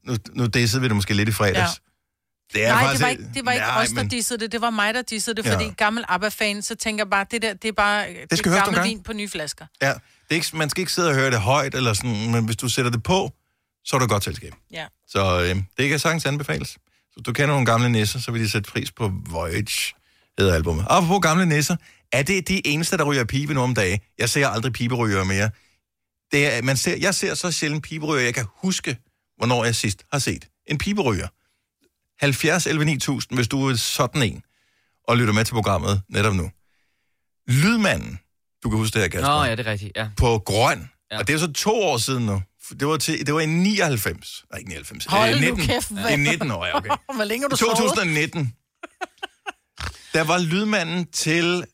nu, 0.07 0.17
nu 0.35 0.47
dissede 0.47 0.83
vi 0.83 0.89
det 0.89 0.97
måske 0.97 1.15
lidt 1.15 1.29
i 1.29 1.33
fredags. 1.33 1.57
Ja. 1.57 1.67
Det 2.59 2.67
er 2.67 2.73
Nej, 2.73 2.83
faktisk, 2.83 2.99
det 3.01 3.05
var 3.05 3.09
ikke, 3.11 3.23
det 3.35 3.45
var 3.47 3.53
ikke 3.53 3.67
Nej, 3.67 3.83
os, 3.83 3.89
der 3.89 3.95
men 3.95 4.09
dissede 4.09 4.41
det. 4.41 4.53
Det 4.53 4.61
var 4.61 4.71
mig, 4.71 4.95
der 4.95 5.03
dissede 5.03 5.37
det, 5.37 5.47
Ja. 5.47 5.55
fordi 5.55 5.73
gammel 5.77 6.05
ABBA-fan, 6.09 6.63
så 6.63 6.75
tænker 6.75 7.05
jeg 7.05 7.11
bare, 7.11 7.27
det 7.31 7.43
der, 7.43 7.55
det 7.55 7.69
er 7.69 7.73
bare 7.73 8.07
det 8.31 8.39
skal 8.39 8.53
høres 8.53 8.65
gammel 8.65 8.85
vin 8.85 9.03
på 9.03 9.13
nye 9.13 9.29
flasker. 9.29 9.67
Ja, 9.83 9.89
det 9.89 9.97
er 10.31 10.35
ikke, 10.35 10.57
man 10.57 10.71
skal 10.71 10.81
ikke 10.81 10.93
sidde 10.93 11.09
og 11.09 11.15
høre 11.15 11.31
det 11.31 11.41
højt, 11.41 11.75
eller 11.75 11.93
sådan, 11.95 12.31
men 12.31 12.45
hvis 12.45 12.57
du 12.57 12.69
sætter 12.69 12.91
det 12.91 13.03
på, 13.03 13.31
så 13.85 13.97
er 13.97 13.99
det 13.99 14.05
et 14.05 14.11
godt 14.11 14.25
selskab. 14.25 14.53
Ja. 14.73 14.87
Så 15.07 15.43
øh, 15.43 15.63
det 15.79 15.89
kan 15.89 15.99
sagtens 15.99 16.27
anbefales. 16.27 16.69
Så 17.13 17.21
du 17.27 17.33
kender 17.33 17.55
nogle 17.55 17.67
gamle 17.67 17.89
nisser, 17.89 18.19
så 18.19 18.33
vil 18.33 18.43
de 18.43 18.49
sætte 18.49 18.71
pris 18.71 18.93
på 18.93 19.13
Voyage, 19.31 19.95
hedder 20.39 20.55
albumet. 20.55 20.87
Apropos 20.91 21.21
gamle 21.23 21.47
nisser, 21.47 21.77
er 22.13 22.23
det 22.23 22.49
de 22.49 22.67
eneste, 22.67 22.97
der 22.97 23.05
ryger 23.05 23.25
pibe 23.25 23.55
nu 23.55 23.61
om 23.61 23.75
dagen? 23.75 24.01
Jeg 24.19 24.29
ser 24.29 24.49
aldrig 24.49 24.73
piberyger 24.73 25.25
mere. 25.25 25.51
Det 26.33 26.55
er, 26.55 26.63
man 26.63 26.77
ser, 26.77 26.97
jeg 26.97 27.15
ser 27.15 27.35
så 27.35 27.51
sjældent 27.53 27.85
piberyger, 27.85 28.25
jeg 28.25 28.35
kan 28.35 28.47
huske, 28.55 28.97
hvornår 29.37 29.65
jeg 29.65 29.75
sidst 29.75 30.05
har 30.13 30.19
set 30.19 30.49
en 30.67 30.79
piberyger. 30.79 31.29
70 32.21 32.67
11 32.67 32.85
9000, 32.85 33.39
hvis 33.39 33.49
du 33.49 33.69
er 33.69 33.75
sådan 33.75 34.23
en, 34.23 34.43
og 35.09 35.17
lytter 35.17 35.33
med 35.33 35.45
til 35.45 35.55
programmet 35.55 36.03
netop 36.09 36.35
nu. 36.35 36.51
Lydmanden, 37.49 38.19
du 38.63 38.71
kan 38.71 38.79
huske 38.79 38.95
det 38.95 39.03
her, 39.03 39.09
Kasper 39.09 39.29
Nå, 39.29 39.45
ja, 39.45 39.51
det 39.51 39.67
er 39.67 39.71
rigtigt, 39.73 39.93
ja. 39.97 40.09
på 40.17 40.43
grøn. 40.47 40.91
Ja. 41.11 41.19
Og 41.19 41.27
det 41.27 41.35
er 41.35 41.39
så 41.39 41.53
to 41.53 41.83
år 41.83 41.99
siden 41.99 42.27
nu. 42.27 42.43
Det 42.81 42.89
var, 42.89 42.97
til, 42.97 43.27
det 43.27 43.35
var 43.35 43.41
i 43.41 43.47
99. 43.47 44.45
Nej, 44.51 44.59
ikke 44.59 44.69
99. 44.69 45.05
Hold 45.05 45.29
øh, 45.31 45.35
nu 45.35 45.41
19. 45.41 45.67
kæft, 45.67 45.91
hvad? 45.91 46.11
I 46.11 46.17
19 46.17 46.51
år, 46.51 46.67
okay. 46.75 46.89
Hvor 47.15 47.25
længe 47.25 47.49
du 47.49 47.57
sovet? 47.57 47.77
2019. 47.77 48.55
Der 50.15 50.25
var 50.25 50.39
lydmanden 50.39 51.07
til 51.07 51.65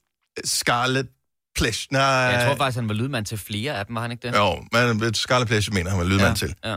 Scarlet 0.44 1.08
Plesh. 1.56 1.86
Nej, 1.90 2.02
Jeg 2.02 2.46
tror 2.46 2.56
faktisk, 2.56 2.76
han 2.76 2.88
var 2.88 2.94
lydmand 2.94 3.26
til 3.26 3.38
flere 3.38 3.78
af 3.78 3.86
dem, 3.86 3.94
var 3.94 4.02
han 4.02 4.10
ikke 4.10 4.28
det? 4.28 4.36
Jo, 4.36 4.64
men 4.72 5.14
Scarlet 5.14 5.48
Plesh 5.48 5.72
mener 5.72 5.90
han 5.90 5.98
var 5.98 6.04
lydmand 6.04 6.28
ja. 6.28 6.46
til. 6.46 6.54
Ja. 6.64 6.76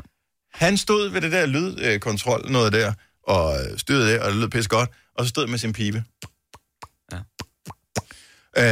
Han 0.54 0.78
stod 0.78 1.10
ved 1.10 1.22
det 1.22 1.32
der 1.32 1.46
lydkontrol, 1.46 2.52
noget 2.52 2.74
der, 2.74 2.94
og 3.28 3.56
styrede 3.78 4.12
det, 4.12 4.20
og 4.20 4.32
det 4.32 4.36
lød 4.40 4.50
pisse 4.50 4.70
godt, 4.70 4.90
og 5.18 5.26
så 5.26 5.30
stod 5.30 5.48
med 5.48 5.58
sin 5.58 5.74
pibe. 5.74 6.04
Øh, 8.58 8.64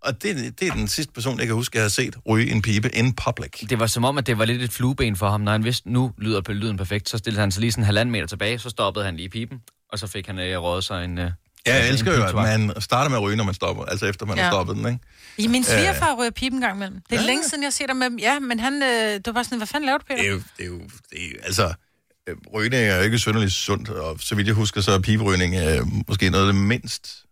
og 0.00 0.22
det, 0.22 0.60
det 0.60 0.68
er 0.68 0.72
den 0.72 0.88
sidste 0.88 1.12
person, 1.12 1.38
jeg 1.38 1.46
kan 1.46 1.54
huske, 1.54 1.76
jeg 1.76 1.84
har 1.84 1.88
set 1.88 2.16
ryge 2.28 2.50
en 2.50 2.62
pibe 2.62 2.94
in 2.94 3.12
public. 3.12 3.68
Det 3.68 3.78
var 3.78 3.86
som 3.86 4.04
om, 4.04 4.18
at 4.18 4.26
det 4.26 4.38
var 4.38 4.44
lidt 4.44 4.62
et 4.62 4.72
flueben 4.72 5.16
for 5.16 5.28
ham. 5.30 5.40
Når 5.40 5.52
han 5.52 5.64
vidste, 5.64 5.90
nu 5.90 6.12
lyder 6.18 6.52
lyden 6.52 6.76
perfekt, 6.76 7.08
så 7.08 7.18
stillede 7.18 7.40
han 7.40 7.52
sig 7.52 7.60
lige 7.60 7.72
sådan 7.72 7.82
en 7.82 7.86
halvanden 7.86 8.12
meter 8.12 8.26
tilbage, 8.26 8.58
så 8.58 8.70
stoppede 8.70 9.04
han 9.04 9.16
lige 9.16 9.28
pipen, 9.28 9.58
og 9.92 9.98
så 9.98 10.06
fik 10.06 10.26
han 10.26 10.38
øh, 10.38 10.62
røget 10.62 10.84
sig 10.84 11.04
en... 11.04 11.18
Øh, 11.18 11.30
Ja, 11.66 11.74
jeg 11.74 11.82
altså 11.82 11.92
elsker 11.92 12.16
jo, 12.16 12.24
at 12.24 12.34
man 12.34 12.80
starter 12.80 13.10
med 13.10 13.18
at 13.18 13.22
ryge, 13.22 13.36
når 13.36 13.44
man 13.44 13.54
stopper. 13.54 13.84
Altså 13.84 14.06
efter 14.06 14.26
man 14.26 14.36
ja. 14.36 14.42
har 14.42 14.50
stoppet 14.50 14.76
den, 14.76 14.86
ikke? 14.86 14.98
Ja, 15.38 15.48
min 15.48 15.64
svigerfar 15.64 16.16
ryger 16.18 16.30
pipen 16.30 16.56
en 16.56 16.60
gang 16.60 16.76
imellem. 16.76 17.00
Det 17.10 17.16
er 17.16 17.20
ja. 17.20 17.26
længe 17.26 17.44
siden, 17.44 17.62
jeg 17.64 17.72
ser 17.72 17.86
dig 17.86 17.96
med. 17.96 18.10
Ja, 18.18 18.38
men 18.38 18.60
han, 18.60 18.82
øh, 18.82 18.88
det 18.88 19.26
var 19.26 19.32
bare 19.32 19.44
sådan, 19.44 19.58
hvad 19.58 19.66
fanden 19.66 19.86
lavede 19.86 19.98
du, 19.98 20.04
Peter? 20.08 20.22
Det 20.22 20.28
er 20.28 20.32
jo, 20.32 20.42
det 20.58 20.64
er 20.64 20.66
jo 20.66 20.80
det 21.10 21.18
er, 21.18 21.44
altså, 21.44 21.74
øh, 22.28 22.36
rygning 22.54 22.82
er 22.82 22.96
jo 22.96 23.02
ikke 23.02 23.18
synderligt 23.18 23.52
sundt, 23.52 23.88
og 23.88 24.16
så 24.20 24.34
vidt 24.34 24.46
jeg 24.46 24.54
husker, 24.54 24.80
så 24.80 24.92
er 24.92 24.98
piberygning 24.98 25.54
øh, 25.54 25.86
måske 26.08 26.30
noget 26.30 26.46
af 26.46 26.52
det 26.52 26.62
mindst, 26.62 27.24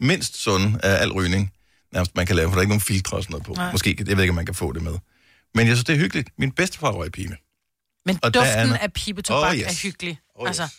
mindst 0.00 0.36
sunde 0.42 0.80
af 0.82 1.02
al 1.02 1.12
rygning, 1.12 1.52
nærmest 1.92 2.16
man 2.16 2.26
kan 2.26 2.36
lave, 2.36 2.48
for 2.48 2.52
der 2.54 2.58
er 2.58 2.62
ikke 2.62 2.70
nogen 2.70 2.80
filtre 2.80 3.16
og 3.16 3.22
sådan 3.22 3.32
noget 3.32 3.46
på. 3.46 3.52
Nej. 3.52 3.72
Måske, 3.72 3.96
jeg 3.98 4.16
ved 4.16 4.22
ikke, 4.24 4.30
om 4.30 4.34
man 4.36 4.46
kan 4.46 4.54
få 4.54 4.72
det 4.72 4.82
med. 4.82 4.98
Men 5.54 5.66
jeg 5.66 5.76
synes, 5.76 5.84
det 5.84 5.92
er 5.94 5.98
hyggeligt. 5.98 6.28
Min 6.38 6.52
bedstefar 6.52 6.90
røg 6.90 7.12
pibe. 7.12 7.36
Men 8.06 8.18
og 8.22 8.34
der 8.34 8.40
er 8.40 8.44
duften 8.44 8.66
noget- 8.68 8.80
af 8.82 8.92
pibetobak 8.92 9.50
Oh, 9.50 9.56
yes. 9.56 9.62
yes. 9.70 9.84
er 9.84 9.88
hyggelig. 9.88 10.18
Oh, 10.34 10.48
yes. 10.48 10.60
altså, 10.60 10.76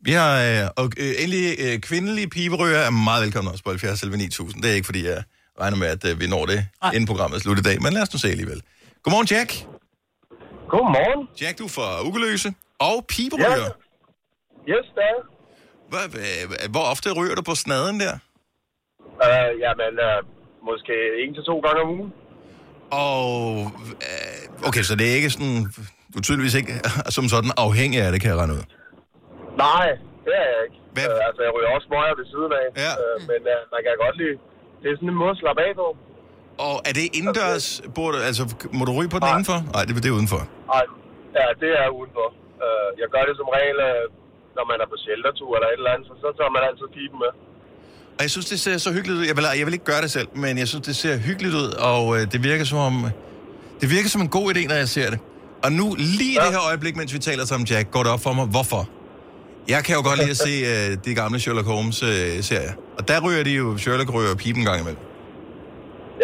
Vi 0.00 0.12
har, 0.12 0.42
øh, 0.42 0.68
og 0.76 0.92
øh, 0.96 1.14
endelig 1.18 1.56
øh, 1.58 1.78
kvindelige 1.78 2.28
piberøger 2.28 2.78
er 2.78 2.90
meget 2.90 3.22
velkomne 3.24 3.50
også 3.50 3.64
på 3.64 3.70
70 3.70 4.02
11 4.02 4.16
9000. 4.18 4.62
Det 4.62 4.70
er 4.70 4.74
ikke, 4.74 4.84
fordi 4.84 5.06
jeg 5.06 5.22
regner 5.60 5.76
med, 5.76 5.86
at 5.86 6.04
øh, 6.04 6.20
vi 6.20 6.26
når 6.26 6.46
det, 6.46 6.66
Nej. 6.82 6.90
inden 6.92 7.06
programmet 7.06 7.36
er 7.36 7.40
slut 7.40 7.58
i 7.58 7.62
dag. 7.62 7.82
Men 7.82 7.92
lad 7.92 8.02
os 8.02 8.12
nu 8.12 8.18
se 8.18 8.28
alligevel. 8.28 8.62
Godmorgen, 9.02 9.26
Jack. 9.30 9.50
Godmorgen. 10.70 11.28
Jack, 11.40 11.58
du 11.58 11.64
er 11.64 11.68
fra 11.68 12.06
Ugeløse. 12.06 12.54
Og 12.78 13.04
piberøger. 13.08 13.70
Yes, 14.72 14.86
det 14.96 15.04
er. 15.12 15.18
Hvor, 15.92 16.04
hvor, 16.74 16.84
ofte 16.92 17.08
ryger 17.18 17.36
du 17.40 17.44
på 17.50 17.54
snaden 17.64 17.96
der? 18.04 18.14
Uh, 19.26 19.50
jamen, 19.64 19.92
uh, 20.08 20.18
måske 20.68 20.94
en 21.22 21.30
til 21.36 21.44
to 21.50 21.56
gange 21.64 21.80
om 21.84 21.88
ugen. 21.96 22.10
Og, 23.04 23.26
øh, 24.08 24.68
okay, 24.68 24.82
så 24.88 24.92
det 24.98 25.04
er 25.10 25.14
ikke 25.20 25.30
sådan, 25.36 25.58
du 26.12 26.16
er 26.20 26.24
tydeligvis 26.26 26.54
ikke 26.60 26.72
som 27.16 27.24
sådan 27.34 27.52
afhængig 27.66 27.98
af 28.04 28.10
det, 28.12 28.18
kan 28.22 28.30
jeg 28.32 28.38
regne 28.40 28.54
ud. 28.58 28.64
Nej, 29.66 29.86
det 30.24 30.34
er 30.42 30.46
jeg 30.54 30.60
ikke. 30.66 30.78
Hvad? 30.94 31.06
Uh, 31.08 31.28
altså, 31.28 31.40
jeg 31.46 31.52
ryger 31.56 31.70
også 31.76 31.86
smøger 31.88 32.14
ved 32.20 32.26
siden 32.34 32.52
af. 32.62 32.66
Ja. 32.84 32.92
Uh, 33.02 33.16
men 33.30 33.40
uh, 33.54 33.58
man 33.74 33.80
kan 33.84 33.92
godt 34.04 34.16
lide... 34.22 34.36
Det 34.80 34.86
er 34.90 34.96
sådan 35.00 35.12
en 35.14 35.18
måde 35.22 35.32
at 35.36 35.40
slappe 35.42 35.60
af 35.66 35.72
på. 35.82 35.88
Og 36.66 36.74
er 36.88 36.92
det 36.98 37.04
indendørs, 37.18 37.66
bor 37.96 38.08
du, 38.12 38.16
altså 38.30 38.42
må 38.78 38.82
du 38.88 38.92
ryge 38.98 39.10
på 39.14 39.18
den 39.20 39.26
Nej. 39.28 39.34
indenfor? 39.34 39.58
Nej, 39.74 39.82
det, 39.86 39.92
det 40.04 40.10
er 40.12 40.16
udenfor. 40.20 40.42
Ej, 40.76 40.84
ja, 41.38 41.46
det 41.62 41.70
er 41.82 41.88
udenfor. 41.98 42.28
Uh, 42.64 42.88
jeg 43.00 43.08
gør 43.14 43.22
det 43.28 43.34
som 43.40 43.48
regel, 43.56 43.78
uh, 43.90 44.04
når 44.56 44.64
man 44.70 44.78
er 44.84 44.88
på 44.92 44.96
sheltertur 45.04 45.50
eller 45.56 45.68
et 45.72 45.78
eller 45.80 45.92
andet, 45.94 46.06
så, 46.10 46.14
så 46.24 46.28
tager 46.38 46.52
man 46.56 46.62
altid 46.68 46.86
pipen 46.96 47.18
med. 47.24 47.32
Og 48.18 48.22
jeg 48.26 48.30
synes, 48.34 48.46
det 48.52 48.58
ser 48.64 48.76
så 48.86 48.90
hyggeligt 48.96 49.18
ud. 49.20 49.24
Jeg 49.30 49.36
vil, 49.38 49.44
jeg 49.60 49.66
vil 49.66 49.74
ikke 49.78 49.90
gøre 49.92 50.02
det 50.06 50.10
selv, 50.18 50.28
men 50.44 50.52
jeg 50.62 50.68
synes, 50.72 50.84
det 50.90 50.96
ser 51.04 51.14
hyggeligt 51.28 51.54
ud, 51.62 51.68
og 51.90 52.02
øh, 52.16 52.22
det 52.32 52.38
virker 52.50 52.64
som 52.72 52.78
om... 52.88 52.94
Det 53.80 53.88
virker 53.96 54.08
som 54.14 54.20
en 54.26 54.32
god 54.38 54.46
idé, 54.54 54.62
når 54.72 54.74
jeg 54.84 54.88
ser 54.98 55.08
det. 55.14 55.18
Og 55.64 55.70
nu, 55.78 55.86
lige 55.98 56.32
i 56.32 56.36
Ja. 56.38 56.44
det 56.44 56.50
her 56.56 56.62
øjeblik, 56.70 56.94
mens 57.00 57.10
vi 57.16 57.18
taler 57.18 57.44
sammen, 57.50 57.66
Jack, 57.72 57.86
går 57.94 58.02
det 58.06 58.12
op 58.14 58.22
for 58.26 58.32
mig, 58.38 58.46
hvorfor. 58.54 58.82
Jeg 59.74 59.80
kan 59.86 59.92
jo 59.98 60.02
godt 60.08 60.18
lide 60.22 60.30
at 60.36 60.42
se 60.48 60.52
øh, 60.72 60.88
de 61.06 61.10
gamle 61.20 61.40
Sherlock 61.40 61.66
Holmes-serier. 61.74 62.72
og 62.98 63.02
der 63.08 63.18
ryger 63.26 63.42
de 63.48 63.52
jo, 63.60 63.66
Sherlock 63.82 64.10
ryger 64.16 64.34
pipen 64.42 64.60
en 64.62 64.66
gang 64.70 64.78
imellem. 64.82 65.02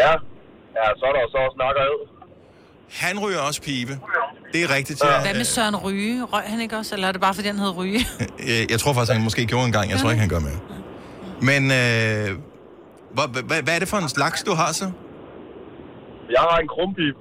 Ja, 0.03 0.13
ja 0.79 0.85
så 0.99 1.03
er 1.09 1.13
der 1.17 1.21
jo 1.27 1.29
så 1.35 1.39
også 1.47 1.57
snakker 1.61 1.81
ud. 1.97 2.03
Han 2.91 3.19
ryger 3.19 3.39
også 3.41 3.63
pibe. 3.63 3.99
Det 4.53 4.63
er 4.65 4.75
rigtigt, 4.75 5.05
ja. 5.05 5.21
hvad 5.23 5.35
med 5.35 5.45
Søren 5.45 5.77
Ryge? 5.77 6.25
Røg 6.25 6.43
han 6.47 6.61
ikke 6.61 6.77
også? 6.77 6.95
Eller 6.95 7.09
er 7.09 7.13
det 7.13 7.21
bare, 7.21 7.35
fordi 7.35 7.49
han 7.49 7.59
hed 7.59 7.77
Ryge? 7.77 8.01
Øh, 8.49 8.71
Jeg 8.71 8.81
tror 8.81 8.93
faktisk, 8.93 9.13
han 9.13 9.23
måske 9.25 9.47
gjorde 9.47 9.67
en 9.67 9.73
gang. 9.73 9.91
Jeg 9.91 9.99
tror 9.99 10.11
ikke, 10.11 10.21
han 10.21 10.29
gør 10.29 10.39
mere. 10.49 10.61
Men 11.51 11.63
øh, 11.81 12.29
hvad, 13.15 13.27
hvad, 13.49 13.63
hvad 13.63 13.75
er 13.75 13.79
det 13.79 13.89
for 13.89 13.97
en 13.97 14.09
slags, 14.09 14.43
du 14.43 14.53
har 14.55 14.73
så? 14.73 14.85
Jeg 16.31 16.41
har 16.51 16.59
en 16.59 16.69
krumpipe. 16.69 17.19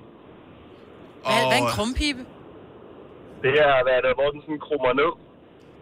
Hvad, 1.25 1.33
hvad 1.49 1.57
er 1.57 1.61
en 1.67 1.71
krumpibe? 1.77 2.21
Det 3.43 3.53
er, 3.65 3.73
hvad 3.85 3.93
er 3.99 4.01
det, 4.05 4.11
hvor 4.19 4.29
den 4.33 4.41
sådan 4.45 4.59
krummer 4.67 4.93
ned. 5.01 5.11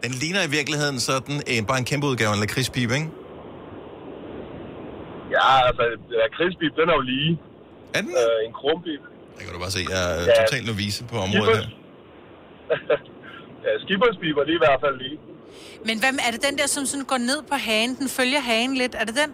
Den 0.05 0.11
ligner 0.21 0.41
i 0.47 0.51
virkeligheden 0.57 0.99
sådan 0.99 1.35
en, 1.47 1.65
bare 1.69 1.77
en 1.83 1.85
kæmpe 1.91 2.05
udgave 2.07 2.29
af 2.29 2.33
en 2.33 2.39
lakridspipe, 2.45 2.93
ikke? 2.99 3.09
Ja, 5.35 5.47
altså, 5.67 5.83
krispipe, 6.37 6.73
den 6.81 6.87
er 6.91 6.95
jo 6.99 7.05
lige. 7.13 7.31
Er 7.95 8.01
den? 8.01 8.11
Øh, 8.23 8.37
en 8.47 8.53
krumpipe. 8.59 9.05
Jeg 9.37 9.43
kan 9.45 9.53
du 9.53 9.59
bare 9.65 9.71
se, 9.77 9.81
jeg 9.89 10.01
er 10.19 10.23
Ja. 10.29 10.33
totalt 10.45 10.65
novice 10.71 11.03
på 11.11 11.15
området 11.25 11.57
her. 11.57 11.67
ja, 13.65 13.71
skibberspiber, 13.83 14.41
er 14.41 14.55
i 14.59 14.63
hvert 14.65 14.79
fald 14.85 14.97
lige. 15.03 15.17
Men 15.87 15.95
hvad, 15.99 16.09
er 16.27 16.31
det 16.35 16.41
den 16.49 16.57
der, 16.57 16.67
som 16.67 16.85
sådan 16.85 17.05
går 17.05 17.17
ned 17.17 17.39
på 17.51 17.55
hagen? 17.67 17.95
Den 17.99 18.09
følger 18.09 18.39
hagen 18.39 18.73
lidt. 18.81 18.95
Er 19.01 19.05
det 19.09 19.15
den? 19.21 19.29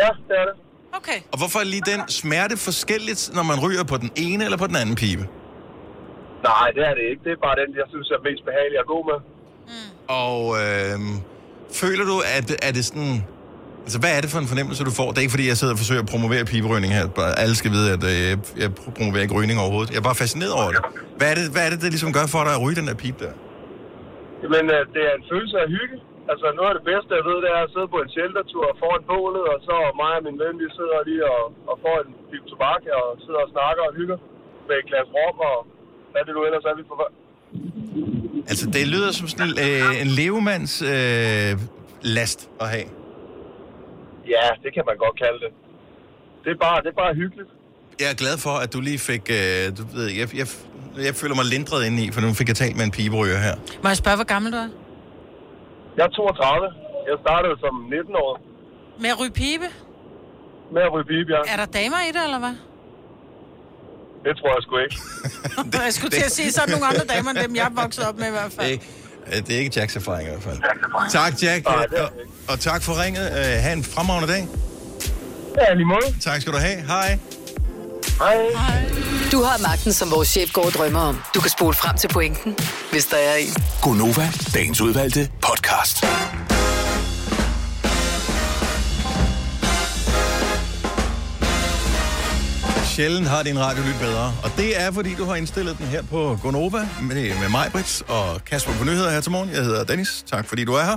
Ja, 0.00 0.08
det 0.28 0.34
er 0.42 0.44
det. 0.50 0.56
Okay. 0.98 1.18
Og 1.32 1.38
hvorfor 1.38 1.58
er 1.58 1.64
lige 1.64 1.82
den 1.92 2.00
smerte 2.08 2.56
forskelligt, 2.56 3.30
når 3.36 3.42
man 3.42 3.58
ryger 3.64 3.84
på 3.84 3.96
den 3.96 4.10
ene 4.16 4.44
eller 4.44 4.58
på 4.58 4.66
den 4.66 4.76
anden 4.76 4.96
pibe? 5.02 5.24
Nej, 6.50 6.68
det 6.76 6.82
er 6.88 6.94
det 6.98 7.04
ikke. 7.10 7.22
Det 7.24 7.32
er 7.32 7.40
bare 7.48 7.56
den, 7.62 7.68
jeg 7.80 7.86
synes 7.92 8.06
er 8.10 8.20
mest 8.28 8.42
behagelig 8.44 8.78
at 8.84 8.86
gå 8.94 8.98
med. 9.10 9.18
Og 10.24 10.40
øh, 10.62 10.98
føler 11.82 12.04
du, 12.04 12.16
at 12.36 12.48
er 12.68 12.72
det 12.72 12.84
sådan... 12.84 13.24
Altså, 13.84 13.98
hvad 14.02 14.12
er 14.16 14.20
det 14.24 14.30
for 14.34 14.40
en 14.44 14.50
fornemmelse, 14.52 14.80
du 14.90 14.94
får? 15.00 15.08
Det 15.12 15.18
er 15.20 15.24
ikke, 15.26 15.36
fordi 15.36 15.46
jeg 15.52 15.58
sidder 15.60 15.74
og 15.76 15.80
forsøger 15.82 16.02
at 16.06 16.10
promovere 16.14 16.42
piberygning 16.52 16.90
her. 16.98 17.04
Bare 17.20 17.32
Alle 17.42 17.56
skal 17.60 17.70
vide, 17.76 17.88
at 17.96 18.02
øh, 18.12 18.30
jeg 18.62 18.68
promoverer 18.98 19.22
ikke 19.26 19.36
rygning 19.38 19.56
overhovedet. 19.64 19.90
Jeg 19.92 19.98
er 20.02 20.06
bare 20.10 20.20
fascineret 20.24 20.54
over 20.60 20.70
det. 20.74 20.80
Hvad 21.18 21.28
er 21.32 21.36
det, 21.38 21.44
hvad 21.54 21.62
er 21.66 21.70
det, 21.72 21.78
det 21.84 21.90
ligesom 21.94 22.10
gør 22.18 22.26
for 22.34 22.42
dig 22.46 22.52
at 22.58 22.62
ryge 22.64 22.76
den 22.80 22.86
der 22.90 22.96
pip 23.02 23.16
der? 23.24 23.32
Men 24.54 24.64
øh, 24.76 24.80
det 24.94 25.02
er 25.08 25.14
en 25.20 25.24
følelse 25.32 25.56
af 25.64 25.68
hygge. 25.76 25.96
Altså 26.32 26.46
noget 26.58 26.70
af 26.72 26.76
det 26.78 26.86
bedste, 26.92 27.10
jeg 27.20 27.24
ved, 27.30 27.38
det 27.44 27.50
er 27.58 27.62
at 27.66 27.72
sidde 27.74 27.88
på 27.94 27.98
en 28.04 28.10
sheltertur 28.14 28.66
foran 28.82 29.02
bålet, 29.12 29.44
og 29.52 29.58
så 29.66 29.74
mig 30.02 30.12
og 30.18 30.22
min 30.28 30.38
ven, 30.42 30.54
vi 30.62 30.68
sidder 30.78 30.98
lige 31.08 31.24
og, 31.34 31.42
og 31.70 31.76
får 31.84 31.96
en 32.04 32.10
pip 32.30 32.44
tobak 32.50 32.82
og 32.98 33.06
sidder 33.24 33.40
og 33.46 33.50
snakker 33.56 33.82
og 33.88 33.92
hygger 33.98 34.18
med 34.68 34.74
et 34.80 34.86
glas 34.90 35.08
rom 35.16 35.36
og 35.50 35.58
hvad 36.12 36.22
det 36.26 36.32
nu 36.36 36.40
ellers 36.48 36.64
er, 36.70 36.74
vi 36.80 36.84
får. 36.90 36.98
Altså, 38.50 38.64
det 38.76 38.82
lyder 38.94 39.10
som 39.18 39.26
sådan 39.32 39.54
øh, 39.66 40.02
en 40.02 40.10
levemands 40.20 40.74
øh, 40.92 41.52
last 42.16 42.40
at 42.62 42.68
have. 42.74 42.88
Ja, 44.34 44.46
det 44.62 44.70
kan 44.76 44.82
man 44.90 44.96
godt 45.04 45.16
kalde 45.24 45.38
det. 45.44 45.50
Det 46.44 46.50
er 46.56 46.60
bare, 46.66 46.78
det 46.84 46.88
er 46.94 46.98
bare 47.04 47.14
hyggeligt. 47.22 47.50
Jeg 48.02 48.08
er 48.14 48.18
glad 48.22 48.36
for, 48.46 48.54
at 48.64 48.68
du 48.74 48.80
lige 48.88 48.98
fik... 49.10 49.24
Øh, 49.38 49.62
du 49.78 49.82
ved, 49.96 50.06
jeg, 50.20 50.26
jeg, 50.40 50.46
jeg 51.06 51.14
føler 51.20 51.34
mig 51.40 51.44
lindret 51.54 51.80
indeni, 51.86 52.06
for 52.14 52.20
nu 52.20 52.32
fik 52.40 52.48
jeg 52.52 52.56
talt 52.62 52.76
med 52.78 52.84
en 52.84 52.94
pigeryger 52.98 53.38
her. 53.46 53.54
Må 53.82 53.88
jeg 53.92 53.96
spørge, 54.04 54.16
hvor 54.20 54.28
gammel 54.34 54.52
du 54.52 54.56
er? 54.66 54.70
Jeg 55.96 56.04
er 56.08 56.08
32. 56.08 56.68
Jeg 57.10 57.16
startede 57.24 57.54
som 57.64 57.74
19 57.90 58.16
år 58.24 58.32
Med 59.02 59.10
at 59.14 59.20
ryge 59.20 59.34
pibe? 59.42 59.68
med 60.74 60.82
at 60.82 60.92
ryge 60.94 61.04
pibe, 61.12 61.30
ja. 61.36 61.40
Er 61.52 61.56
der 61.62 61.68
damer 61.80 62.00
i 62.08 62.10
det, 62.16 62.22
eller 62.28 62.38
hvad? 62.44 62.54
Det 64.24 64.32
tror 64.38 64.50
jeg 64.56 64.62
sgu 64.66 64.74
ikke. 64.86 64.96
det, 65.72 65.80
jeg 65.88 65.94
skulle 65.98 66.10
til 66.18 66.24
at 66.30 66.34
sige, 66.38 66.52
så 66.52 66.60
er 66.66 66.70
nogle 66.74 66.86
andre 66.90 67.04
damer, 67.14 67.30
end 67.30 67.38
dem 67.44 67.52
jeg 67.56 67.66
er 67.70 67.74
vokset 67.82 68.02
op 68.08 68.16
med 68.22 68.28
i 68.32 68.34
hvert 68.38 68.52
fald. 68.56 68.66
Det, 68.72 68.80
det 69.36 69.50
er 69.54 69.58
ikke 69.58 69.72
Jacks 69.76 69.96
erfaring 69.96 70.28
i 70.28 70.30
hvert 70.30 70.42
fald. 70.42 70.58
Tak, 71.10 71.42
Jack. 71.42 71.64
Nej, 71.64 71.86
og, 71.98 72.12
og 72.48 72.60
tak 72.60 72.82
for 72.82 73.02
ringet. 73.02 73.28
Uh, 73.30 73.62
ha' 73.62 73.72
en 73.72 73.84
fremragende 73.84 74.32
dag. 74.32 74.48
Ja, 75.58 75.74
lige 75.74 75.84
måde. 75.86 76.14
Tak 76.20 76.40
skal 76.40 76.52
du 76.52 76.58
have. 76.58 76.76
Hej. 76.86 77.18
Hej. 78.20 78.84
Du 79.32 79.42
har 79.42 79.58
magten, 79.62 79.92
som 79.92 80.10
vores 80.10 80.28
chef 80.28 80.52
går 80.52 80.64
og 80.66 80.72
drømmer 80.72 81.00
om. 81.00 81.22
Du 81.34 81.40
kan 81.40 81.50
spole 81.50 81.74
frem 81.74 81.96
til 81.96 82.08
pointen, 82.08 82.56
hvis 82.92 83.06
der 83.06 83.16
er 83.16 83.34
en. 83.34 83.54
Gonova, 83.82 84.28
dagens 84.54 84.80
udvalgte 84.80 85.30
podcast. 85.42 86.04
Sjældent 93.00 93.28
har 93.28 93.42
din 93.42 93.58
radio 93.58 93.82
lyttet 93.82 94.00
bedre. 94.00 94.34
Og 94.42 94.50
det 94.56 94.80
er, 94.80 94.92
fordi 94.92 95.14
du 95.14 95.24
har 95.24 95.34
indstillet 95.34 95.78
den 95.78 95.86
her 95.86 96.02
på 96.02 96.38
Gonova 96.42 96.88
med, 97.02 97.14
med 97.40 97.48
mig, 97.48 97.68
Brits, 97.72 98.02
og 98.08 98.44
Kasper 98.44 98.72
på 98.72 98.84
nyheder 98.84 99.10
her 99.10 99.20
til 99.20 99.32
morgen. 99.32 99.50
Jeg 99.50 99.62
hedder 99.62 99.84
Dennis. 99.84 100.24
Tak 100.30 100.48
fordi 100.48 100.64
du 100.64 100.72
er 100.72 100.84
her. 100.84 100.96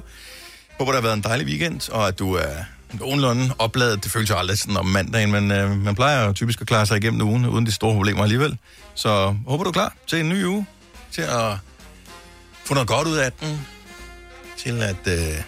Håber, 0.79 0.91
der 0.91 0.99
har 0.99 1.01
været 1.01 1.13
en 1.13 1.23
dejlig 1.23 1.47
weekend, 1.47 1.91
og 1.91 2.07
at 2.07 2.19
du 2.19 2.33
er 2.33 2.53
nogenlunde 2.93 3.53
opladet. 3.59 4.03
Det 4.03 4.11
føles 4.11 4.29
jo 4.29 4.35
aldrig 4.35 4.57
sådan 4.57 4.77
om 4.77 4.85
mandagen, 4.85 5.31
men 5.31 5.51
øh, 5.51 5.77
man 5.77 5.95
plejer 5.95 6.25
jo 6.25 6.33
typisk 6.33 6.61
at 6.61 6.67
klare 6.67 6.85
sig 6.85 6.97
igennem 6.97 7.27
ugen, 7.27 7.45
uden 7.45 7.65
de 7.65 7.71
store 7.71 7.93
problemer 7.95 8.23
alligevel. 8.23 8.57
Så 8.95 9.35
håber 9.47 9.63
du 9.63 9.69
er 9.69 9.73
klar 9.73 9.95
til 10.07 10.19
en 10.19 10.29
ny 10.29 10.45
uge, 10.45 10.65
til 11.11 11.21
at 11.21 11.57
få 12.65 12.73
noget 12.73 12.87
godt 12.87 13.07
ud 13.07 13.15
af 13.15 13.31
den, 13.31 13.67
til 14.57 14.81
at 14.81 15.07
øh, 15.07 15.43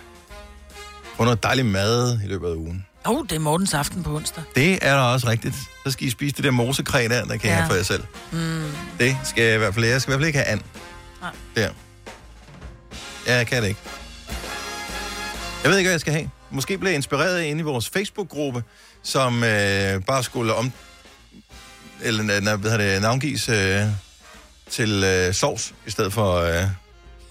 få 1.17 1.23
noget 1.23 1.43
dejlig 1.43 1.65
mad 1.65 2.19
i 2.23 2.27
løbet 2.27 2.47
af 2.47 2.53
ugen. 2.53 2.85
Åh, 3.07 3.11
oh, 3.19 3.23
det 3.29 3.35
er 3.35 3.39
Mortens 3.39 3.73
aften 3.73 4.03
på 4.03 4.15
onsdag. 4.15 4.43
Det 4.55 4.79
er 4.81 4.93
da 4.95 5.01
også 5.01 5.27
rigtigt. 5.27 5.55
Så 5.85 5.91
skal 5.91 6.07
I 6.07 6.09
spise 6.09 6.35
det 6.35 6.43
der 6.43 6.51
mosekræ 6.51 7.07
der, 7.09 7.25
der 7.25 7.37
kan 7.37 7.49
ja. 7.49 7.49
Ja. 7.49 7.55
have 7.55 7.67
for 7.67 7.75
jer 7.75 7.83
selv. 7.83 8.03
Mm. 8.31 8.71
Det 8.99 9.17
skal 9.23 9.43
jeg 9.43 9.55
i 9.55 9.57
hvert 9.57 9.73
fald, 9.73 9.85
jeg 9.85 10.01
skal 10.01 10.11
i 10.11 10.13
hvert 10.13 10.19
fald 10.21 10.27
ikke 10.27 10.39
have 10.39 10.47
and. 10.47 10.61
Nej. 11.21 11.31
Der. 11.55 11.69
Ja, 13.27 13.35
jeg 13.35 13.47
kan 13.47 13.61
det 13.61 13.67
ikke. 13.69 13.79
Jeg 15.63 15.71
ved 15.71 15.77
ikke, 15.77 15.87
hvad 15.87 15.93
jeg 15.93 15.99
skal 16.01 16.13
have. 16.13 16.29
Måske 16.51 16.77
blev 16.77 16.89
jeg 16.89 16.95
inspireret 16.95 17.41
inde 17.43 17.59
i 17.59 17.63
vores 17.63 17.89
Facebook-gruppe, 17.89 18.63
som 19.03 19.43
øh, 19.43 20.01
bare 20.07 20.23
skulle 20.23 20.53
om... 20.53 20.71
Eller 22.01 22.23
hvad 22.57 22.71
hedder 22.71 22.93
det, 22.93 23.01
navngives 23.01 23.49
øh, 23.49 23.81
til 24.69 25.03
øh, 25.03 25.33
sovs, 25.33 25.73
i 25.85 25.91
stedet 25.91 26.13
for 26.13 26.35
øh, 26.35 26.63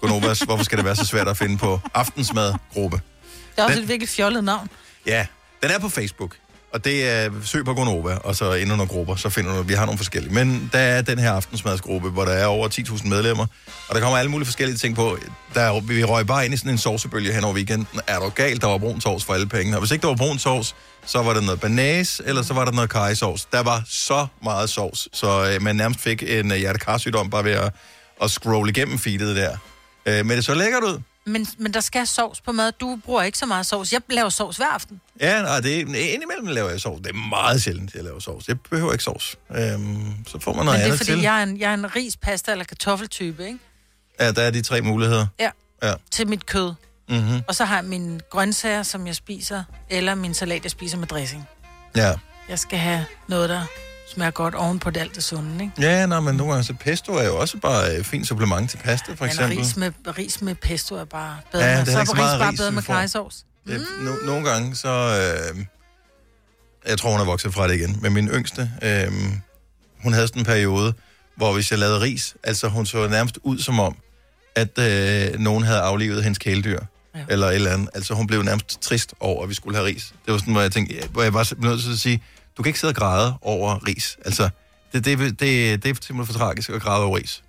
Gonovas. 0.01 0.39
Hvorfor 0.39 0.63
skal 0.63 0.77
det 0.77 0.85
være 0.85 0.95
så 0.95 1.05
svært 1.05 1.27
at 1.27 1.37
finde 1.37 1.57
på 1.57 1.79
aftensmad-gruppe? 1.93 2.97
Det 3.55 3.61
er 3.61 3.63
også 3.63 3.75
Den- 3.75 3.83
et 3.83 3.89
virkelig 3.89 4.09
fjollet 4.09 4.43
navn. 4.43 4.69
Ja, 5.05 5.25
den 5.67 5.75
er 5.75 5.79
på 5.79 5.89
Facebook. 5.89 6.35
Og 6.73 6.85
det 6.85 7.09
er 7.09 7.31
søg 7.43 7.65
på 7.65 7.73
Gonova, 7.73 8.15
og 8.15 8.35
så 8.35 8.53
ind 8.53 8.73
under 8.73 8.85
grupper, 8.85 9.15
så 9.15 9.29
finder 9.29 9.55
du, 9.55 9.61
vi 9.61 9.73
har 9.73 9.85
nogle 9.85 9.97
forskellige. 9.97 10.33
Men 10.33 10.69
der 10.73 10.79
er 10.79 11.01
den 11.01 11.19
her 11.19 11.31
aftensmadsgruppe, 11.31 12.09
hvor 12.09 12.25
der 12.25 12.31
er 12.31 12.45
over 12.45 12.69
10.000 12.69 13.07
medlemmer, 13.07 13.45
og 13.89 13.95
der 13.95 14.01
kommer 14.01 14.17
alle 14.17 14.31
mulige 14.31 14.45
forskellige 14.45 14.77
ting 14.77 14.95
på. 14.95 15.17
Der, 15.53 15.79
vi 15.79 16.03
røg 16.03 16.27
bare 16.27 16.45
ind 16.45 16.53
i 16.53 16.57
sådan 16.57 16.71
en 16.71 16.77
sovsebølge 16.77 17.33
hen 17.33 17.43
over 17.43 17.53
weekenden. 17.53 17.99
Er 18.07 18.19
du 18.19 18.29
galt, 18.29 18.61
der 18.61 18.67
var 18.67 18.77
brun 18.77 19.01
sovs 19.01 19.25
for 19.25 19.33
alle 19.33 19.47
pengene. 19.47 19.77
Og 19.77 19.81
hvis 19.81 19.91
ikke 19.91 20.01
der 20.01 20.07
var 20.07 20.15
brun 20.15 20.39
sovs, 20.39 20.75
så 21.05 21.23
var 21.23 21.33
der 21.33 21.41
noget 21.41 21.59
banæs, 21.59 22.21
eller 22.25 22.41
så 22.41 22.53
var 22.53 22.65
der 22.65 22.71
noget 22.71 22.89
kajsovs. 22.89 23.45
Der 23.45 23.63
var 23.63 23.83
så 23.89 24.27
meget 24.43 24.69
sovs, 24.69 25.07
så 25.13 25.51
øh, 25.53 25.61
man 25.61 25.75
nærmest 25.75 25.99
fik 25.99 26.23
en 26.23 26.51
øh, 26.51 26.57
hjertekarsygdom 26.57 27.29
bare 27.29 27.43
ved 27.43 27.51
at, 27.51 27.73
at 28.21 28.31
scrolle 28.31 28.71
igennem 28.71 28.99
feedet 28.99 29.35
der. 29.35 29.57
Øh, 30.05 30.25
men 30.25 30.37
det 30.37 30.45
så 30.45 30.53
lækkert 30.53 30.83
ud. 30.83 31.01
Men, 31.25 31.47
men 31.57 31.73
der 31.73 31.79
skal 31.79 32.07
sovs 32.07 32.41
på 32.41 32.51
mad. 32.51 32.71
Du 32.71 32.99
bruger 33.05 33.23
ikke 33.23 33.37
så 33.37 33.45
meget 33.45 33.65
sovs. 33.65 33.93
Jeg 33.93 34.01
laver 34.09 34.29
sovs 34.29 34.57
hver 34.57 34.67
aften. 34.67 35.01
Ja, 35.19 35.41
nej, 35.41 35.59
det 35.59 35.75
er, 35.79 36.13
indimellem 36.13 36.47
laver 36.47 36.69
jeg 36.69 36.81
sovs. 36.81 37.01
Det 37.01 37.09
er 37.09 37.29
meget 37.29 37.61
sjældent, 37.63 37.95
jeg 37.95 38.03
laver 38.03 38.19
sovs. 38.19 38.47
Jeg 38.47 38.61
behøver 38.61 38.91
ikke 38.91 39.03
sovs. 39.03 39.35
Øhm, 39.51 40.25
så 40.27 40.39
får 40.39 40.53
man 40.53 40.65
noget 40.65 40.65
Men 40.65 40.73
det 40.73 40.79
er 40.79 40.85
andet 40.85 40.97
fordi, 40.97 41.11
til. 41.11 41.21
jeg 41.21 41.39
er, 41.39 41.43
en, 41.43 41.59
jeg 41.59 41.69
er 41.69 41.73
en 41.73 41.95
ris, 41.95 42.17
pasta 42.17 42.51
eller 42.51 42.65
kartoffeltype, 42.65 43.45
ikke? 43.45 43.59
Ja, 44.19 44.31
der 44.31 44.41
er 44.41 44.51
de 44.51 44.61
tre 44.61 44.81
muligheder. 44.81 45.27
Ja. 45.39 45.49
Ja. 45.83 45.93
Til 46.11 46.27
mit 46.27 46.45
kød. 46.45 46.73
Mm-hmm. 47.09 47.41
Og 47.47 47.55
så 47.55 47.65
har 47.65 47.75
jeg 47.75 47.85
mine 47.85 48.19
grøntsager, 48.29 48.83
som 48.83 49.07
jeg 49.07 49.15
spiser, 49.15 49.63
eller 49.89 50.15
min 50.15 50.33
salat, 50.33 50.63
jeg 50.63 50.71
spiser 50.71 50.97
med 50.97 51.07
dressing. 51.07 51.47
Ja. 51.95 52.13
Jeg 52.49 52.59
skal 52.59 52.79
have 52.79 53.05
noget, 53.27 53.49
der 53.49 53.61
smager 54.13 54.31
godt 54.31 54.55
oven 54.55 54.79
på 54.79 54.89
det 54.89 54.99
alt 55.01 55.15
det 55.15 55.23
sunde, 55.23 55.63
ikke? 55.63 55.81
Ja, 55.81 56.05
nej, 56.05 56.19
men 56.19 56.35
nogle 56.35 56.53
gange, 56.53 56.63
så 56.65 56.73
pesto 56.73 57.13
er 57.13 57.23
jo 57.23 57.37
også 57.37 57.57
bare 57.57 57.93
et 57.95 58.05
fint 58.05 58.27
supplement 58.27 58.69
til 58.69 58.77
pasta, 58.77 59.11
for 59.13 59.23
Men 59.25 59.29
eksempel. 59.31 59.57
ris 59.57 59.77
med, 59.77 59.91
ris 60.17 60.41
med 60.41 60.55
pesto 60.55 60.95
er 60.95 61.05
bare 61.05 61.37
bedre. 61.51 61.65
Ja, 61.65 61.71
Ja, 61.71 61.79
det 61.79 61.87
er 61.87 61.91
så 61.91 61.99
ikke 61.99 62.05
så 62.07 62.13
ris 62.13 62.17
meget 62.19 62.39
bare 62.39 62.51
ris, 62.51 62.59
bedre 62.59 62.71
med 62.71 62.83
kajsovs. 62.83 63.45
Ja, 63.69 63.77
no, 64.01 64.11
nogle 64.25 64.49
gange, 64.49 64.75
så... 64.75 64.89
Øh, 65.55 65.65
jeg 66.87 66.97
tror, 66.99 67.11
hun 67.11 67.19
er 67.21 67.25
vokset 67.25 67.53
fra 67.53 67.67
det 67.67 67.75
igen. 67.75 67.99
Men 68.01 68.13
min 68.13 68.27
yngste, 68.27 68.71
øh, 68.81 69.11
hun 70.03 70.13
havde 70.13 70.27
sådan 70.27 70.41
en 70.41 70.45
periode, 70.45 70.93
hvor 71.37 71.53
hvis 71.53 71.71
jeg 71.71 71.79
lavede 71.79 72.01
ris, 72.01 72.35
altså 72.43 72.67
hun 72.67 72.85
så 72.85 73.07
nærmest 73.07 73.37
ud 73.43 73.59
som 73.59 73.79
om, 73.79 73.95
at 74.55 74.79
øh, 74.79 75.39
nogen 75.39 75.63
havde 75.63 75.79
aflivet 75.79 76.23
hendes 76.23 76.37
kæledyr. 76.39 76.79
Ja. 77.15 77.19
Ja. 77.19 77.25
Eller 77.29 77.47
et 77.47 77.55
eller 77.55 77.71
andet. 77.71 77.89
Altså 77.93 78.13
hun 78.13 78.27
blev 78.27 78.41
nærmest 78.43 78.81
trist 78.81 79.13
over, 79.19 79.43
at 79.43 79.49
vi 79.49 79.53
skulle 79.53 79.77
have 79.77 79.87
ris. 79.87 80.13
Det 80.25 80.31
var 80.31 80.37
sådan, 80.37 80.53
hvor 80.53 80.61
jeg 80.61 80.71
tænkte, 80.71 81.07
hvor 81.11 81.23
jeg 81.23 81.33
var 81.33 81.53
nødt 81.57 81.81
til 81.83 81.91
at 81.91 81.99
sige, 81.99 82.23
du 82.57 82.63
kan 82.63 82.69
ikke 82.69 82.79
sidde 82.79 82.91
og 82.91 82.95
græde 82.95 83.37
over 83.41 83.87
ris. 83.87 84.17
Altså, 84.25 84.49
det, 84.93 85.05
det, 85.05 85.19
det, 85.19 85.39
det 85.39 85.49
er 85.49 85.79
simpelthen 85.83 86.25
for 86.25 86.33
tragisk 86.33 86.69
at 86.69 86.81
græde 86.81 87.03
over 87.03 87.17
ris. 87.17 87.43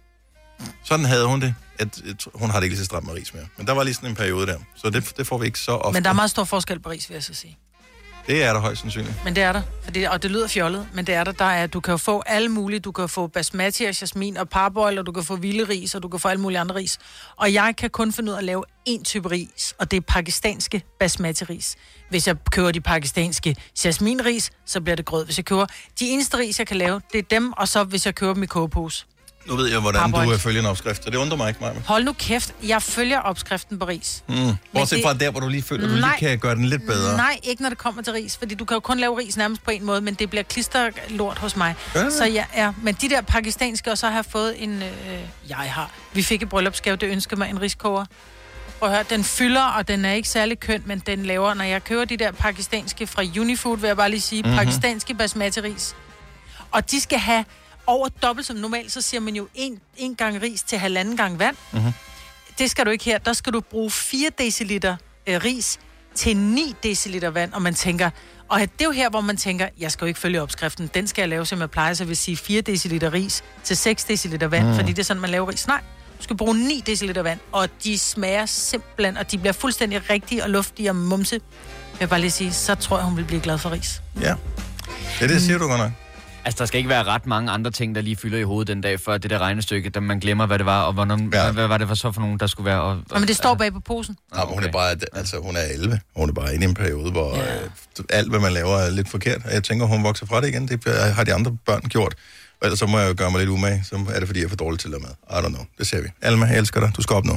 Sådan 0.84 1.04
havde 1.04 1.26
hun 1.26 1.40
det. 1.40 1.54
At, 1.78 2.00
at, 2.10 2.26
hun 2.34 2.50
har 2.50 2.60
det 2.60 2.64
ikke 2.64 2.74
lige 2.74 2.78
så 2.78 2.84
stramt 2.84 3.06
med 3.06 3.14
ris 3.14 3.34
mere. 3.34 3.46
Men 3.56 3.66
der 3.66 3.72
var 3.72 3.82
lige 3.82 3.94
sådan 3.94 4.08
en 4.08 4.16
periode 4.16 4.46
der. 4.46 4.58
Så 4.76 4.90
det, 4.90 5.12
det 5.16 5.26
får 5.26 5.38
vi 5.38 5.46
ikke 5.46 5.58
så 5.58 5.72
ofte. 5.72 5.96
Men 5.96 6.04
der 6.04 6.10
er 6.10 6.14
meget 6.14 6.30
stor 6.30 6.44
forskel 6.44 6.80
på 6.80 6.90
ris, 6.90 7.08
vil 7.08 7.14
jeg 7.14 7.22
så 7.22 7.34
sige. 7.34 7.58
Det 8.26 8.42
er 8.42 8.52
der 8.52 8.60
højst 8.60 8.80
sandsynligt. 8.80 9.24
Men 9.24 9.36
det 9.36 9.42
er 9.42 9.52
der. 9.52 9.62
Fordi, 9.84 10.02
og 10.02 10.22
det 10.22 10.30
lyder 10.30 10.48
fjollet, 10.48 10.88
men 10.94 11.06
det 11.06 11.14
er 11.14 11.24
der. 11.24 11.32
der 11.32 11.44
er, 11.44 11.66
du 11.66 11.80
kan 11.80 11.92
jo 11.92 11.96
få 11.96 12.22
alle 12.26 12.48
mulige. 12.48 12.80
Du 12.80 12.92
kan 12.92 13.08
få 13.08 13.26
basmati 13.26 13.84
og 13.84 14.00
jasmin 14.00 14.36
og 14.36 14.48
parboil, 14.48 14.98
og 14.98 15.06
du 15.06 15.12
kan 15.12 15.24
få 15.24 15.36
vilde 15.36 15.64
ris, 15.64 15.94
og 15.94 16.02
du 16.02 16.08
kan 16.08 16.20
få 16.20 16.28
alle 16.28 16.40
mulige 16.40 16.58
andre 16.58 16.74
ris. 16.74 16.98
Og 17.36 17.52
jeg 17.52 17.74
kan 17.78 17.90
kun 17.90 18.12
finde 18.12 18.32
ud 18.32 18.34
af 18.34 18.38
at 18.38 18.44
lave 18.44 18.64
én 18.88 19.02
type 19.02 19.30
ris, 19.30 19.74
og 19.78 19.90
det 19.90 19.96
er 19.96 20.00
pakistanske 20.00 20.82
basmati-ris. 21.00 21.76
Hvis 22.10 22.26
jeg 22.26 22.36
køber 22.50 22.70
de 22.70 22.80
pakistanske 22.80 23.56
jasminris, 23.84 24.50
så 24.66 24.80
bliver 24.80 24.96
det 24.96 25.04
grød. 25.04 25.24
Hvis 25.24 25.36
jeg 25.36 25.44
køber 25.44 25.66
de 26.00 26.08
eneste 26.08 26.38
ris, 26.38 26.58
jeg 26.58 26.66
kan 26.66 26.76
lave, 26.76 27.00
det 27.12 27.18
er 27.18 27.22
dem, 27.22 27.52
og 27.52 27.68
så 27.68 27.84
hvis 27.84 28.06
jeg 28.06 28.14
køber 28.14 28.34
dem 28.34 28.42
i 28.42 28.46
kogepose. 28.46 29.06
Nu 29.48 29.56
ved 29.56 29.70
jeg, 29.70 29.80
hvordan 29.80 30.00
Parboil. 30.00 30.28
du 30.28 30.32
er 30.32 30.38
følger 30.38 30.60
en 30.60 30.66
opskrift, 30.66 31.04
så 31.04 31.10
det 31.10 31.16
undrer 31.16 31.36
mig 31.36 31.48
ikke 31.48 31.60
meget. 31.60 31.82
Hold 31.86 32.04
nu 32.04 32.12
kæft, 32.12 32.54
jeg 32.62 32.82
følger 32.82 33.18
opskriften 33.20 33.78
på 33.78 33.84
ris. 33.86 34.22
Mm. 34.28 34.34
Bortset 34.74 34.96
det- 34.96 35.04
fra 35.04 35.14
der, 35.14 35.30
hvor 35.30 35.40
du 35.40 35.48
lige 35.48 35.62
føler, 35.62 35.84
at 35.84 35.90
du 35.90 35.94
lige 35.96 36.06
kan 36.18 36.38
gøre 36.38 36.54
den 36.54 36.64
lidt 36.64 36.86
bedre. 36.86 37.16
Nej, 37.16 37.38
ikke 37.42 37.62
når 37.62 37.68
det 37.68 37.78
kommer 37.78 38.02
til 38.02 38.12
ris, 38.12 38.36
fordi 38.36 38.54
du 38.54 38.64
kan 38.64 38.74
jo 38.74 38.80
kun 38.80 38.98
lave 38.98 39.18
ris 39.18 39.36
nærmest 39.36 39.64
på 39.64 39.70
en 39.70 39.84
måde, 39.84 40.00
men 40.00 40.14
det 40.14 40.30
bliver 40.30 40.42
klisterlort 40.42 41.38
hos 41.38 41.56
mig. 41.56 41.74
Det? 41.94 42.12
Så 42.12 42.24
ja, 42.26 42.44
ja, 42.56 42.72
men 42.82 42.94
de 43.00 43.08
der 43.08 43.20
pakistanske, 43.20 43.90
og 43.90 43.98
så 43.98 44.08
har 44.08 44.14
jeg 44.14 44.24
fået 44.24 44.62
en, 44.62 44.82
øh, 44.82 44.88
jeg 45.48 45.56
har, 45.56 45.90
vi 46.12 46.22
fik 46.22 46.42
et 46.42 46.48
bryllupsgave, 46.48 46.96
det 46.96 47.06
ønskede 47.10 47.38
mig 47.38 47.50
en 47.50 47.60
riskoger. 47.60 48.04
Prøv 48.78 48.88
at 48.88 48.94
høre, 48.94 49.04
den 49.10 49.24
fylder, 49.24 49.62
og 49.64 49.88
den 49.88 50.04
er 50.04 50.12
ikke 50.12 50.28
særlig 50.28 50.60
køn, 50.60 50.82
men 50.86 50.98
den 51.06 51.26
laver, 51.26 51.54
når 51.54 51.64
jeg 51.64 51.84
køber 51.84 52.04
de 52.04 52.16
der 52.16 52.32
pakistanske 52.32 53.06
fra 53.06 53.22
Unifood, 53.40 53.78
vil 53.78 53.86
jeg 53.88 53.96
bare 53.96 54.10
lige 54.10 54.20
sige, 54.20 54.42
Mhm. 54.42 54.50
mm-hmm. 54.50 54.64
pakistanske 54.66 55.14
basmati-ris. 55.14 55.94
Og 56.70 56.90
de 56.90 57.00
skal 57.00 57.18
have 57.18 57.44
over 57.86 58.08
dobbelt 58.08 58.46
som 58.46 58.56
normalt, 58.56 58.92
så 58.92 59.00
siger 59.00 59.20
man 59.20 59.36
jo 59.36 59.48
en, 59.54 59.80
en 59.96 60.14
gang 60.14 60.42
ris 60.42 60.62
til 60.62 60.78
halvanden 60.78 61.16
gang 61.16 61.38
vand. 61.38 61.56
Mhm. 61.72 61.92
Det 62.58 62.70
skal 62.70 62.86
du 62.86 62.90
ikke 62.90 63.04
her. 63.04 63.18
Der 63.18 63.32
skal 63.32 63.52
du 63.52 63.60
bruge 63.60 63.90
4 63.90 64.30
deciliter 64.38 64.96
øh, 65.26 65.40
ris 65.44 65.78
til 66.14 66.36
9 66.36 66.74
deciliter 66.82 67.30
vand, 67.30 67.52
og 67.52 67.62
man 67.62 67.74
tænker, 67.74 68.10
og 68.48 68.60
det 68.60 68.68
er 68.80 68.84
jo 68.84 68.90
her, 68.90 69.10
hvor 69.10 69.20
man 69.20 69.36
tænker, 69.36 69.68
jeg 69.78 69.92
skal 69.92 70.04
jo 70.04 70.08
ikke 70.08 70.20
følge 70.20 70.42
opskriften, 70.42 70.90
den 70.94 71.06
skal 71.06 71.22
jeg 71.22 71.28
lave, 71.28 71.46
som 71.46 71.60
jeg 71.60 71.70
plejer, 71.70 71.94
så 71.94 72.04
vil 72.04 72.16
sige 72.16 72.36
4 72.36 72.60
deciliter 72.60 73.12
ris 73.12 73.44
til 73.64 73.76
6 73.76 74.04
deciliter 74.04 74.46
vand, 74.46 74.68
mm. 74.68 74.74
fordi 74.74 74.88
det 74.92 74.98
er 74.98 75.02
sådan, 75.04 75.20
man 75.20 75.30
laver 75.30 75.48
ris. 75.50 75.66
Nej, 75.66 75.80
Du 76.18 76.22
skal 76.22 76.36
bruge 76.36 76.68
9 76.68 76.82
dl 76.86 77.20
vand, 77.20 77.40
og 77.52 77.68
de 77.84 77.98
smager 77.98 78.46
simpelthen, 78.46 79.16
og 79.16 79.30
de 79.30 79.38
bliver 79.38 79.52
fuldstændig 79.52 80.10
rigtige 80.10 80.42
og 80.42 80.50
luftige 80.50 80.90
og 80.90 80.96
mumse. 80.96 81.40
Jeg 81.92 82.00
vil 82.00 82.06
bare 82.06 82.20
lige 82.20 82.30
sige, 82.30 82.52
så 82.52 82.74
tror 82.74 82.98
jeg, 82.98 83.06
hun 83.06 83.16
vil 83.16 83.24
blive 83.24 83.40
glad 83.40 83.58
for 83.58 83.70
ris. 83.70 84.02
Ja. 84.20 84.34
Det, 85.20 85.28
det 85.30 85.42
siger 85.42 85.58
du 85.58 85.66
godt 85.66 85.80
nok. 85.80 85.90
Altså, 86.46 86.58
der 86.58 86.66
skal 86.66 86.78
ikke 86.78 86.88
være 86.90 87.02
ret 87.04 87.26
mange 87.26 87.50
andre 87.50 87.70
ting, 87.70 87.94
der 87.94 88.00
lige 88.00 88.16
fylder 88.16 88.38
i 88.38 88.42
hovedet 88.42 88.68
den 88.68 88.80
dag, 88.80 89.00
før 89.00 89.18
det 89.18 89.30
der 89.30 89.38
regnestykke, 89.38 89.90
da 89.90 90.00
man 90.00 90.20
glemmer, 90.20 90.46
hvad 90.46 90.58
det 90.58 90.66
var, 90.66 90.82
og 90.82 90.92
hvornår, 90.92 91.18
Ja. 91.32 91.46
ja. 91.46 91.52
hvad 91.52 91.66
var 91.66 91.78
det 91.78 91.88
for 91.88 91.94
så 91.94 92.12
for 92.12 92.20
nogen, 92.20 92.38
der 92.40 92.46
skulle 92.46 92.64
være... 92.70 92.80
Og, 92.80 92.90
Og, 93.10 93.20
men 93.20 93.28
det 93.28 93.36
står 93.36 93.54
bag 93.54 93.72
på 93.72 93.80
posen. 93.80 94.16
Nå, 94.34 94.44
men 94.44 94.54
hun 94.54 94.64
er 94.64 94.72
bare, 94.72 94.96
altså 95.12 95.38
hun 95.38 95.56
er 95.56 95.60
11. 95.60 96.00
Hun 96.16 96.28
er 96.28 96.32
bare 96.32 96.54
inde 96.54 96.66
i 96.66 96.68
en 96.68 96.74
periode, 96.74 97.10
hvor 97.10 97.36
ja. 97.36 97.62
øh, 97.64 97.70
alt, 98.10 98.30
hvad 98.30 98.40
man 98.40 98.52
laver, 98.52 98.76
er 98.76 98.90
lidt 98.90 99.08
forkert. 99.08 99.40
Og 99.44 99.52
jeg 99.52 99.64
tænker, 99.64 99.86
hun 99.86 100.02
vokser 100.04 100.26
fra 100.26 100.40
det 100.40 100.48
igen. 100.48 100.68
Det 100.68 100.84
har 101.14 101.24
de 101.24 101.34
andre 101.34 101.56
børn 101.66 101.80
gjort. 101.82 102.14
Og 102.60 102.66
ellers 102.66 102.78
så 102.78 102.86
må 102.86 102.98
jeg 102.98 103.08
jo 103.08 103.14
gøre 103.18 103.30
mig 103.30 103.38
lidt 103.38 103.50
umage. 103.50 103.84
Så 103.84 104.06
er 104.14 104.18
det, 104.18 104.28
fordi 104.28 104.40
jeg 104.40 104.44
er 104.44 104.48
for 104.48 104.56
dårlig 104.56 104.80
til 104.80 104.94
at 104.94 105.00
mad. 105.02 105.10
I 105.30 105.44
don't 105.46 105.48
know. 105.48 105.64
Det 105.78 105.86
ser 105.86 106.02
vi. 106.02 106.08
Alma, 106.22 106.46
jeg 106.46 106.58
elsker 106.58 106.80
dig. 106.80 106.92
Du 106.96 107.02
skal 107.02 107.16
op 107.16 107.24
nu. 107.24 107.32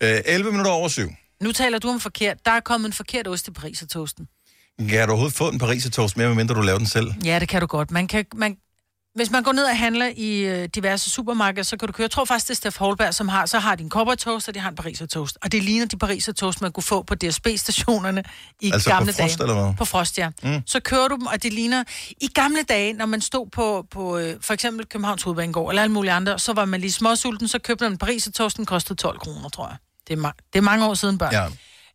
Øh, 0.00 0.18
11 0.26 0.50
minutter 0.50 0.70
over 0.72 0.88
syv. 0.88 1.10
Nu 1.42 1.52
taler 1.52 1.78
du 1.78 1.88
om 1.88 2.00
forkert. 2.00 2.36
Der 2.44 2.50
er 2.50 2.60
kommet 2.60 2.86
en 2.86 2.92
forkert 2.92 3.28
ost 3.28 3.48
i 3.48 3.50
Paris 3.50 3.84
toasten. 3.90 4.26
Kan 4.88 5.06
du 5.06 5.12
overhovedet 5.12 5.36
få 5.36 5.48
en 5.48 5.58
parisertoast 5.58 6.16
med, 6.16 6.26
medmindre 6.28 6.54
du 6.54 6.60
laver 6.60 6.78
den 6.78 6.86
selv? 6.86 7.12
Ja, 7.24 7.38
det 7.38 7.48
kan 7.48 7.60
du 7.60 7.66
godt. 7.66 7.90
Man 7.90 8.06
kan, 8.08 8.24
man, 8.34 8.56
hvis 9.14 9.30
man 9.30 9.42
går 9.42 9.52
ned 9.52 9.64
og 9.64 9.78
handler 9.78 10.10
i 10.16 10.38
øh, 10.40 10.68
diverse 10.74 11.10
supermarkeder, 11.10 11.62
så 11.62 11.76
kan 11.76 11.86
du 11.86 11.92
køre. 11.92 12.02
Jeg 12.04 12.10
tror 12.10 12.24
faktisk, 12.24 12.46
det 12.46 12.50
er 12.50 12.54
Steff 12.54 12.78
Holberg, 12.78 13.14
som 13.14 13.28
har, 13.28 13.46
så 13.46 13.58
har 13.58 13.74
de 13.74 13.82
en 13.82 13.90
toast, 13.90 14.48
og 14.48 14.54
de 14.54 14.60
har 14.60 14.68
en 14.70 14.76
pariser 14.76 15.06
toast. 15.06 15.38
Og 15.42 15.52
det 15.52 15.62
ligner 15.64 15.86
de 15.86 15.98
pariser 15.98 16.32
toast, 16.32 16.60
man 16.60 16.72
kunne 16.72 16.84
få 16.84 17.02
på 17.02 17.14
DSB-stationerne 17.14 18.24
i 18.60 18.70
Altså 18.72 18.90
på 18.90 18.94
gamle 18.94 19.12
Frost, 19.12 19.38
dage. 19.38 19.50
eller 19.50 19.64
hvad? 19.64 19.74
På 19.78 19.84
Frost, 19.84 20.18
ja. 20.18 20.28
Mm. 20.42 20.62
Så 20.66 20.80
kører 20.80 21.08
du 21.08 21.14
dem, 21.14 21.26
og 21.26 21.42
det 21.42 21.52
ligner... 21.52 21.84
I 22.20 22.28
gamle 22.34 22.62
dage, 22.62 22.92
når 22.92 23.06
man 23.06 23.20
stod 23.20 23.46
på, 23.46 23.86
på 23.90 24.18
øh, 24.18 24.36
for 24.40 24.54
eksempel 24.54 24.86
Københavns 24.86 25.22
Hovedbanegård, 25.22 25.70
eller 25.72 25.82
alle 25.82 25.92
mulige 25.92 26.12
andre, 26.12 26.38
så 26.38 26.52
var 26.52 26.64
man 26.64 26.80
lige 26.80 26.92
småsulten, 26.92 27.48
så 27.48 27.58
købte 27.58 27.84
man 27.84 27.92
en 27.92 27.98
pariser 27.98 28.32
toast, 28.32 28.56
den 28.56 28.66
kostede 28.66 28.98
12 28.98 29.18
kroner, 29.18 29.48
tror 29.48 29.68
jeg. 29.68 29.76
Det 30.08 30.18
er, 30.18 30.28
ma- 30.28 30.48
det 30.52 30.58
er 30.58 30.62
mange 30.62 30.86
år 30.86 30.94
siden, 30.94 31.18
børn. 31.18 31.32
Ja. 31.32 31.46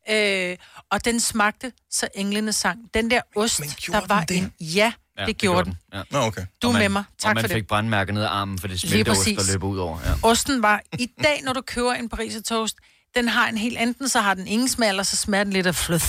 Øh, 0.09 0.57
og 0.91 1.05
den 1.05 1.19
smagte, 1.19 1.71
så 1.91 2.07
englene 2.15 2.53
sang. 2.53 2.79
Den 2.93 3.11
der 3.11 3.21
ost, 3.35 3.59
Men 3.59 3.69
der 3.69 4.07
var 4.07 4.19
den 4.19 4.27
det? 4.27 4.37
en... 4.37 4.53
Ja, 4.59 4.93
ja 5.19 5.25
det, 5.25 5.37
gjorde 5.37 5.65
den. 5.65 5.77
Ja. 5.93 6.01
Nå, 6.11 6.19
okay. 6.19 6.45
Du 6.61 6.67
Og 6.67 6.69
er 6.69 6.73
man, 6.73 6.81
med 6.81 6.89
mig. 6.89 7.03
Tak 7.19 7.29
og 7.29 7.35
man 7.35 7.43
for 7.43 7.47
det. 7.47 7.55
fik 7.55 7.67
brandmærker 7.67 8.13
ned 8.13 8.21
ad 8.21 8.27
armen, 8.27 8.59
for 8.59 8.67
det 8.67 8.79
smeltede 8.81 9.11
ost, 9.17 9.25
der 9.25 9.51
løber 9.51 9.67
ud 9.67 9.77
over. 9.77 9.99
Ja. 10.05 10.13
Osten 10.23 10.61
var, 10.61 10.81
i 10.99 11.09
dag, 11.23 11.41
når 11.43 11.53
du 11.53 11.61
køber 11.61 11.93
en 11.93 12.09
pariser 12.09 12.41
toast, 12.41 12.77
den 13.15 13.27
har 13.27 13.47
en 13.47 13.57
helt, 13.57 13.77
enten 13.77 14.09
så 14.09 14.19
har 14.21 14.33
den 14.33 14.47
ingen 14.47 14.69
smag, 14.69 14.89
eller 14.89 15.03
så 15.03 15.15
smager 15.15 15.43
den 15.43 15.53
lidt 15.53 15.67
af 15.67 15.75
flød. 15.75 15.99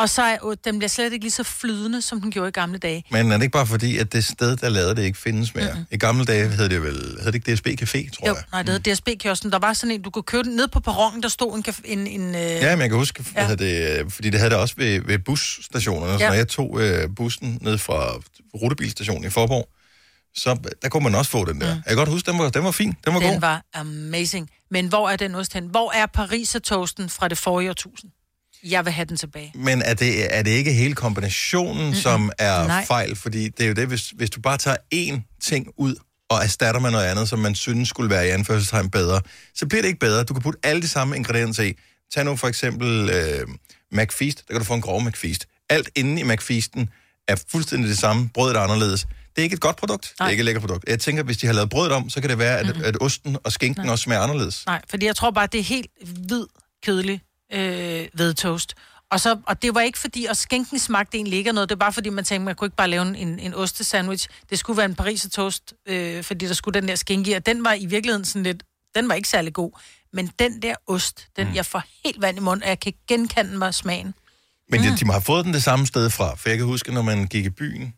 Og 0.00 0.08
så 0.10 0.22
er, 0.22 0.46
øh, 0.50 0.56
den 0.64 0.78
bliver 0.78 0.88
slet 0.88 1.12
ikke 1.12 1.24
lige 1.24 1.30
så 1.32 1.42
flydende, 1.42 2.02
som 2.02 2.20
den 2.20 2.30
gjorde 2.30 2.48
i 2.48 2.52
gamle 2.52 2.78
dage. 2.78 3.04
Men 3.10 3.32
er 3.32 3.36
det 3.36 3.42
ikke 3.42 3.52
bare 3.52 3.66
fordi, 3.66 3.98
at 3.98 4.12
det 4.12 4.24
sted, 4.24 4.56
der 4.56 4.68
lavede 4.68 4.94
det, 4.96 5.02
ikke 5.02 5.18
findes 5.18 5.54
mere? 5.54 5.70
Mm-hmm. 5.70 5.84
I 5.90 5.96
gamle 5.96 6.24
dage 6.24 6.48
hed 6.48 6.68
det 6.68 6.82
vel, 6.82 6.94
hed 7.22 7.26
det 7.32 7.34
ikke 7.34 7.54
DSB 7.54 7.66
Café, 7.66 8.10
tror 8.16 8.28
Jo, 8.28 8.34
jeg? 8.34 8.44
nej, 8.52 8.62
det 8.62 8.72
hedder 8.72 8.94
DSB-kiosken. 8.94 9.52
Der 9.52 9.58
var 9.58 9.72
sådan 9.72 9.90
en, 9.94 10.02
du 10.02 10.10
kunne 10.10 10.22
købe 10.22 10.42
den 10.42 10.56
ned 10.56 10.68
på 10.68 10.80
perronen, 10.80 11.22
der 11.22 11.28
stod 11.28 11.56
en... 11.58 11.64
en, 11.98 12.06
en 12.06 12.34
øh, 12.34 12.40
Ja, 12.40 12.76
men 12.76 12.80
jeg 12.80 12.88
kan 12.90 12.98
huske, 12.98 13.24
Ja. 13.36 13.48
ja. 13.48 13.54
det, 13.54 14.00
øh, 14.04 14.10
fordi 14.10 14.30
det 14.30 14.40
havde 14.40 14.50
det 14.50 14.58
også 14.58 14.74
ved, 14.78 15.00
ved 15.00 15.18
busstationerne. 15.18 16.12
Så 16.18 16.24
Ja. 16.24 16.28
når 16.28 16.34
jeg 16.36 16.48
tog 16.48 16.80
øh, 16.82 17.08
bussen 17.16 17.58
ned 17.62 17.78
fra 17.78 18.12
rutebilstationen 18.62 19.24
i 19.24 19.30
Forborg, 19.30 19.68
så 20.34 20.56
der 20.82 20.88
kunne 20.88 21.04
man 21.04 21.14
også 21.14 21.30
få 21.30 21.44
den 21.44 21.60
der. 21.60 21.66
Mm. 21.74 21.76
Jeg 21.76 21.82
kan 21.86 21.96
godt 21.96 22.08
huske, 22.08 22.30
den 22.30 22.38
var, 22.38 22.48
den 22.50 22.64
var 22.64 22.70
fin. 22.70 22.94
Den 23.04 23.14
var 23.14 23.20
den 23.20 23.32
god. 23.32 23.40
var 23.40 23.62
amazing. 23.74 24.50
Men 24.70 24.86
hvor 24.86 25.10
er 25.10 25.16
den 25.16 25.34
ost 25.34 25.52
hen? 25.52 25.66
Hvor 25.66 25.92
er 25.94 26.06
pariser 26.06 26.58
toasten 26.58 27.08
fra 27.08 27.28
det 27.28 27.38
forrige 27.38 27.70
årtusind? 27.70 28.10
Jeg 28.64 28.84
vil 28.84 28.92
have 28.92 29.04
den 29.04 29.16
tilbage. 29.16 29.52
Men 29.54 29.82
er 29.82 29.94
det, 29.94 30.36
er 30.36 30.42
det 30.42 30.50
ikke 30.50 30.72
hele 30.72 30.94
kombinationen, 30.94 31.82
Mm-mm. 31.84 31.94
som 31.94 32.32
er 32.38 32.66
Nej. 32.66 32.84
fejl? 32.86 33.16
Fordi 33.16 33.48
det 33.48 33.64
er 33.64 33.68
jo 33.68 33.74
det, 33.74 33.86
hvis, 33.86 34.10
hvis 34.10 34.30
du 34.30 34.40
bare 34.40 34.58
tager 34.58 34.76
én 34.94 35.38
ting 35.42 35.66
ud 35.76 35.94
og 36.30 36.42
erstatter 36.42 36.80
med 36.80 36.90
noget 36.90 37.04
andet, 37.04 37.28
som 37.28 37.38
man 37.38 37.54
synes 37.54 37.88
skulle 37.88 38.10
være 38.10 38.26
i 38.26 38.30
anførselstegn 38.30 38.90
bedre, 38.90 39.20
så 39.54 39.66
bliver 39.66 39.82
det 39.82 39.88
ikke 39.88 40.00
bedre. 40.00 40.24
Du 40.24 40.34
kan 40.34 40.42
putte 40.42 40.58
alle 40.62 40.82
de 40.82 40.88
samme 40.88 41.16
ingredienser 41.16 41.62
i. 41.62 41.74
Tag 42.14 42.24
nu 42.24 42.36
for 42.36 42.48
eksempel 42.48 43.10
øh, 43.10 43.46
McFeast. 43.92 44.38
Der 44.48 44.54
kan 44.54 44.58
du 44.60 44.64
få 44.64 44.74
en 44.74 44.80
grov 44.80 45.02
McFeast. 45.02 45.46
Alt 45.70 45.90
inde 45.96 46.20
i 46.20 46.24
McFeasten 46.24 46.88
er 47.28 47.36
fuldstændig 47.50 47.88
det 47.88 47.98
samme. 47.98 48.28
Brødet 48.34 48.56
er 48.56 48.60
anderledes. 48.60 49.00
Det 49.00 49.38
er 49.38 49.42
ikke 49.42 49.54
et 49.54 49.60
godt 49.60 49.76
produkt. 49.76 50.04
Nej. 50.04 50.10
Det 50.10 50.20
Nej. 50.20 50.26
er 50.26 50.30
ikke 50.30 50.40
et 50.40 50.44
lækkert 50.44 50.62
produkt. 50.62 50.84
Jeg 50.88 51.00
tænker, 51.00 51.22
hvis 51.22 51.36
de 51.36 51.46
har 51.46 51.54
lavet 51.54 51.70
brødet 51.70 51.92
om, 51.92 52.10
så 52.10 52.20
kan 52.20 52.30
det 52.30 52.38
være, 52.38 52.58
at, 52.58 52.66
mm-hmm. 52.66 52.84
at 52.84 52.96
osten 53.00 53.36
og 53.44 53.52
skinken 53.52 53.88
også 53.88 54.02
smager 54.02 54.20
anderledes. 54.22 54.66
Nej, 54.66 54.82
fordi 54.90 55.06
jeg 55.06 55.16
tror 55.16 55.30
bare, 55.30 55.46
det 55.52 55.60
er 55.60 55.64
helt 55.64 55.86
hvid, 56.28 56.44
kedelig 56.82 57.20
øh, 57.52 58.08
hvedetoast. 58.12 58.74
Og, 59.10 59.20
så, 59.20 59.38
og 59.46 59.62
det 59.62 59.74
var 59.74 59.80
ikke 59.80 59.98
fordi, 59.98 60.24
og 60.24 60.36
skænken 60.36 60.78
smagte 60.78 61.16
egentlig 61.16 61.38
ikke 61.38 61.52
noget, 61.52 61.68
det 61.68 61.78
var 61.78 61.84
bare 61.84 61.92
fordi, 61.92 62.08
man 62.08 62.24
tænkte, 62.24 62.44
man 62.44 62.54
kunne 62.54 62.66
ikke 62.66 62.76
bare 62.76 62.88
lave 62.88 63.16
en, 63.18 63.38
en 63.38 63.54
ostesandwich. 63.54 64.28
Det 64.50 64.58
skulle 64.58 64.76
være 64.76 64.86
en 64.86 64.94
pariser 64.94 65.28
toast, 65.30 65.74
øh, 65.86 66.24
fordi 66.24 66.46
der 66.46 66.54
skulle 66.54 66.80
den 66.80 66.88
der 66.88 66.94
skinke 66.94 67.30
i, 67.30 67.34
og 67.34 67.46
den 67.46 67.64
var 67.64 67.72
i 67.72 67.86
virkeligheden 67.86 68.24
sådan 68.24 68.42
lidt, 68.42 68.62
den 68.94 69.08
var 69.08 69.14
ikke 69.14 69.28
særlig 69.28 69.52
god. 69.52 69.70
Men 70.12 70.30
den 70.38 70.62
der 70.62 70.74
ost, 70.86 71.26
den 71.36 71.48
mm. 71.48 71.54
jeg 71.54 71.66
får 71.66 71.82
helt 72.04 72.20
vand 72.20 72.36
i 72.36 72.40
munden, 72.40 72.62
og 72.62 72.68
jeg 72.68 72.80
kan 72.80 72.92
genkende 73.08 73.58
mig 73.58 73.74
smagen. 73.74 74.14
Men 74.68 74.82
de, 74.82 74.96
de 74.96 75.04
må 75.04 75.12
have 75.12 75.22
fået 75.22 75.44
den 75.44 75.54
det 75.54 75.62
samme 75.62 75.86
sted 75.86 76.10
fra. 76.10 76.34
For 76.34 76.48
jeg 76.48 76.58
kan 76.58 76.66
huske, 76.66 76.92
når 76.94 77.02
man 77.02 77.26
gik 77.26 77.44
i 77.44 77.50
byen, 77.50 77.94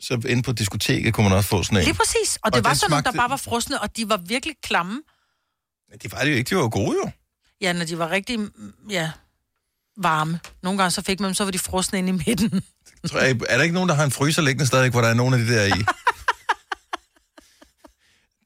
så 0.00 0.20
inde 0.28 0.42
på 0.42 0.52
diskoteket 0.52 1.14
kunne 1.14 1.28
man 1.28 1.36
også 1.38 1.48
få 1.48 1.62
sådan 1.62 1.78
en. 1.78 1.84
Lige 1.84 1.94
præcis. 1.94 2.38
Og 2.42 2.52
det 2.52 2.58
Og 2.58 2.64
var 2.64 2.70
den 2.70 2.76
sådan 2.78 2.90
nogle, 2.90 3.04
der 3.04 3.10
smagte- 3.10 3.16
bare 3.16 3.30
var 3.30 3.36
frosne, 3.36 3.80
og 3.80 3.96
de 3.96 4.08
var 4.08 4.16
virkelig 4.16 4.54
klamme. 4.62 5.02
De 6.02 6.12
var 6.12 6.18
det 6.24 6.30
jo 6.30 6.36
ikke, 6.36 6.48
de 6.50 6.54
var 6.56 6.62
jo 6.62 6.68
gode 6.72 6.96
jo. 7.04 7.10
Ja, 7.60 7.72
når 7.72 7.84
de 7.84 7.98
var 7.98 8.10
rigtig, 8.10 8.38
mm, 8.40 8.72
ja, 8.90 9.10
varme. 9.96 10.40
Nogle 10.62 10.78
gange 10.78 10.90
så 10.90 11.02
fik 11.02 11.20
man 11.20 11.26
dem, 11.26 11.34
så 11.34 11.44
var 11.44 11.50
de 11.50 11.58
frosne 11.58 11.98
inde 11.98 12.08
i 12.08 12.12
midten. 12.26 12.62
Tror 13.10 13.20
jeg, 13.20 13.30
er 13.48 13.56
der 13.56 13.62
ikke 13.62 13.74
nogen, 13.74 13.88
der 13.88 13.94
har 13.94 14.04
en 14.04 14.10
fryser 14.10 14.42
liggende 14.42 14.66
stadig, 14.66 14.90
hvor 14.90 15.00
der 15.00 15.08
er 15.08 15.14
nogen 15.14 15.34
af 15.34 15.40
de 15.40 15.48
der 15.54 15.64
i? 15.66 15.80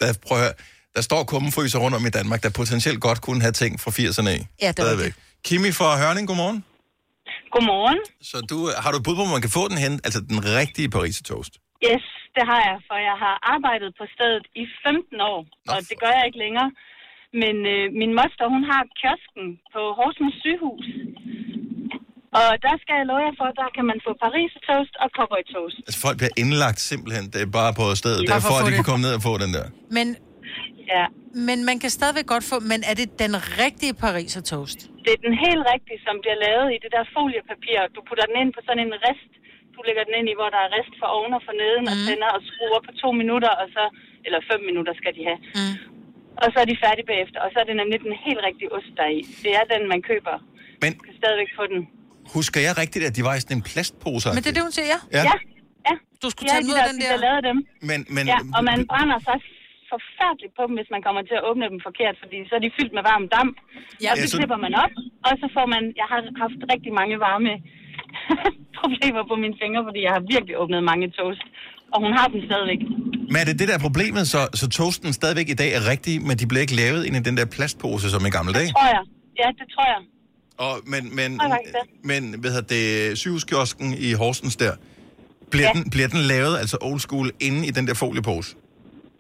der, 0.01 0.07
prøv 0.27 0.38
at 0.38 0.44
høre, 0.44 0.55
der 0.96 1.03
står 1.09 1.25
kummenfryser 1.25 1.79
rundt 1.79 1.96
om 1.96 2.07
i 2.07 2.11
Danmark, 2.18 2.42
der 2.42 2.51
potentielt 2.61 3.01
godt 3.01 3.20
kunne 3.27 3.40
have 3.46 3.53
ting 3.62 3.81
fra 3.81 3.90
80'erne 3.90 4.31
i. 4.38 4.40
Ja, 4.62 4.68
det 4.68 4.79
var 4.79 4.85
Stadigvæk. 4.85 5.12
Kimi 5.44 5.70
fra 5.79 5.88
Hørning, 6.03 6.25
godmorgen. 6.29 6.64
Godmorgen. 7.55 7.98
Så 8.31 8.37
du, 8.51 8.57
har 8.83 8.90
du 8.92 8.96
et 9.01 9.05
bud 9.07 9.14
på, 9.18 9.22
hvor 9.25 9.33
man 9.37 9.44
kan 9.46 9.51
få 9.59 9.62
den 9.72 9.79
hen? 9.85 9.92
Altså 10.07 10.20
den 10.33 10.38
rigtige 10.61 10.88
Paris 10.96 11.16
toast? 11.31 11.53
Yes, 11.88 12.05
det 12.37 12.44
har 12.51 12.61
jeg, 12.68 12.77
for 12.88 12.96
jeg 13.11 13.16
har 13.25 13.35
arbejdet 13.55 13.90
på 14.01 14.05
stedet 14.14 14.44
i 14.62 14.64
15 14.87 15.20
år, 15.33 15.40
Nå, 15.66 15.72
og 15.72 15.79
for- 15.79 15.88
det 15.90 15.96
gør 16.05 16.12
jeg 16.18 16.25
ikke 16.29 16.40
længere. 16.44 16.68
Men 17.42 17.57
øh, 17.75 17.85
min 18.01 18.12
moster, 18.21 18.45
hun 18.55 18.62
har 18.71 18.83
kiosken 19.01 19.47
på 19.75 19.81
Horsens 19.99 20.35
sygehus. 20.45 20.87
Og 22.40 22.49
der 22.66 22.75
skal 22.83 22.95
jeg 23.01 23.07
love 23.11 23.23
jer 23.29 23.35
for, 23.40 23.49
der 23.61 23.68
kan 23.77 23.85
man 23.90 23.99
få 24.07 24.11
Paris 24.25 24.53
toast 24.68 24.95
og 25.03 25.09
cowboy 25.16 25.42
toast. 25.55 25.77
Altså 25.87 25.99
folk 26.07 26.16
bliver 26.21 26.35
indlagt 26.42 26.81
simpelthen, 26.90 27.25
det 27.33 27.40
er 27.47 27.51
bare 27.62 27.73
på 27.81 27.85
stedet. 28.01 28.18
Ja, 28.21 28.25
Ja, 28.25 28.29
for 28.29 28.35
derfor, 28.37 28.55
at 28.61 28.64
de 28.66 28.71
det. 28.71 28.79
kan 28.79 28.87
komme 28.90 29.03
ned 29.07 29.12
og 29.18 29.23
få 29.29 29.33
den 29.45 29.51
der. 29.59 29.66
Men, 29.99 30.07
Ja, 30.97 31.05
men 31.49 31.59
man 31.68 31.77
kan 31.83 31.90
stadigvæk 31.99 32.27
godt 32.35 32.45
få, 32.53 32.57
men 32.73 32.81
er 32.90 32.95
det 33.01 33.09
den 33.25 33.33
rigtige 33.62 33.95
pariser 34.05 34.42
toast? 34.53 34.79
det 35.05 35.11
er 35.16 35.21
den 35.29 35.37
helt 35.47 35.62
rigtige, 35.75 36.01
som 36.07 36.14
bliver 36.23 36.38
lavet 36.47 36.66
i 36.75 36.79
det 36.85 36.90
der 36.97 37.05
foliepapir. 37.16 37.79
Du 37.97 38.01
putter 38.09 38.25
den 38.31 38.37
ind 38.42 38.51
på 38.57 38.61
sådan 38.66 38.83
en 38.87 38.95
rest. 39.07 39.31
Du 39.75 39.79
lægger 39.87 40.03
den 40.09 40.14
ind 40.21 40.29
i, 40.33 40.35
hvor 40.40 40.49
der 40.55 40.61
er 40.66 40.71
rest 40.79 40.95
for 41.01 41.09
oven 41.16 41.33
og 41.38 41.42
for 41.49 41.55
neden, 41.62 41.85
mm. 41.87 41.92
og 41.92 41.97
tænder 42.07 42.31
og 42.37 42.40
skruer 42.51 42.81
på 42.87 42.92
to 43.03 43.09
minutter, 43.21 43.53
og 43.62 43.66
så, 43.77 43.85
eller 44.27 44.40
fem 44.51 44.61
minutter 44.68 44.92
skal 45.01 45.12
de 45.16 45.23
have. 45.29 45.40
Mm. 45.59 45.75
Og 46.42 46.47
så 46.53 46.57
er 46.62 46.66
de 46.73 46.77
færdige 46.85 47.07
bagefter, 47.12 47.38
og 47.45 47.49
så 47.53 47.57
er 47.62 47.66
det 47.71 47.77
nemlig 47.83 47.99
den 48.07 48.14
helt 48.27 48.40
rigtige 48.49 48.71
ost, 48.77 48.90
der 48.99 49.05
er 49.09 49.12
i. 49.21 49.23
Det 49.45 49.53
er 49.61 49.64
den, 49.75 49.83
man 49.92 50.01
køber. 50.11 50.35
Men 50.83 50.90
Du 50.99 51.03
kan 51.09 51.14
stadigvæk 51.23 51.51
få 51.59 51.64
den. 51.73 51.81
husker 52.37 52.61
jeg 52.66 52.73
rigtigt, 52.83 53.03
at 53.09 53.12
de 53.18 53.23
var 53.29 53.35
i 53.38 53.40
sådan 53.45 53.57
en 53.61 53.64
plastpose? 53.71 54.27
Men 54.37 54.40
det 54.45 54.51
er 54.53 54.57
det, 54.59 54.64
hun 54.68 54.75
siger, 54.79 54.88
ja. 54.95 55.01
Ja, 55.16 55.23
Ja, 55.31 55.37
ja. 55.88 55.95
Du 56.23 56.27
skulle 56.33 56.47
Ja, 56.49 56.53
tage 56.55 56.62
de 56.62 56.66
den 56.66 56.73
ud 56.73 56.77
der, 56.79 56.85
af 56.87 56.90
den 56.92 56.99
de 57.03 57.07
der. 57.07 57.12
der 57.16 57.21
lavede 57.27 57.42
dem. 57.51 57.59
men, 57.90 57.99
men, 58.16 58.25
Ja, 58.33 58.38
og 58.57 58.62
man 58.71 58.79
brænder 58.92 59.18
sig 59.29 59.37
forfærdeligt 59.92 60.53
på 60.59 60.62
dem, 60.68 60.75
hvis 60.79 60.90
man 60.95 61.03
kommer 61.07 61.23
til 61.29 61.37
at 61.40 61.45
åbne 61.49 61.66
dem 61.73 61.81
forkert, 61.88 62.14
fordi 62.23 62.37
så 62.49 62.53
er 62.59 62.62
de 62.66 62.71
fyldt 62.79 62.92
med 62.99 63.05
varm 63.11 63.25
damp. 63.37 63.57
Ja, 63.64 63.68
Ja, 64.05 64.09
og 64.12 64.16
ja, 64.18 64.23
så 64.25 64.31
så- 64.33 64.38
klipper 64.40 64.59
man 64.66 64.75
op, 64.85 64.95
og 65.27 65.33
så 65.40 65.47
får 65.57 65.66
man... 65.75 65.83
Jeg 66.01 66.07
har 66.12 66.21
haft 66.45 66.59
rigtig 66.75 66.92
mange 67.01 67.16
varme 67.29 67.53
problemer 68.81 69.23
på 69.31 69.35
mine 69.42 69.57
fingre, 69.62 69.81
fordi 69.88 70.01
jeg 70.07 70.12
har 70.16 70.23
virkelig 70.35 70.55
åbnet 70.62 70.81
mange 70.90 71.07
toast. 71.21 71.45
Og 71.95 71.99
hun 72.05 72.12
har 72.18 72.27
dem 72.33 72.40
stadigvæk. 72.49 72.83
Men 73.12 73.37
er 73.37 73.44
det 73.44 73.59
det 73.59 73.68
der 73.68 73.75
er 73.75 73.79
problemet, 73.79 74.29
så, 74.29 74.48
så 74.55 74.68
toasten 74.68 75.12
stadigvæk 75.12 75.48
i 75.48 75.55
dag 75.55 75.72
er 75.75 75.88
rigtig, 75.88 76.22
men 76.22 76.37
de 76.38 76.46
bliver 76.46 76.61
ikke 76.61 76.75
lavet 76.75 77.05
ind 77.05 77.16
i 77.16 77.20
den 77.20 77.37
der 77.37 77.44
plastpose 77.44 78.11
som 78.11 78.27
i 78.27 78.31
gamle 78.31 78.53
dage? 78.53 78.70
Tror 78.72 78.87
jeg. 78.87 79.03
Ja, 79.38 79.48
det 79.48 79.66
tror 79.75 79.87
jeg. 79.87 80.01
Og, 80.59 80.81
men, 80.87 81.16
men, 81.16 81.40
jeg 81.40 81.59
det. 81.66 82.05
men 82.05 82.40
hvad 82.40 82.51
hedder 82.51 82.66
det, 83.09 83.18
sygehuskiosken 83.18 83.94
i 83.98 84.12
Horsens 84.12 84.57
der, 84.57 84.72
bliver, 85.51 85.70
Ja. 85.75 85.81
den, 85.81 85.90
bliver 85.90 86.09
den 86.09 86.18
lavet, 86.20 86.59
altså 86.59 86.77
old 86.81 87.01
school, 87.01 87.31
inde 87.40 87.66
i 87.66 87.70
den 87.70 87.87
der 87.87 87.94
foliepose? 87.94 88.55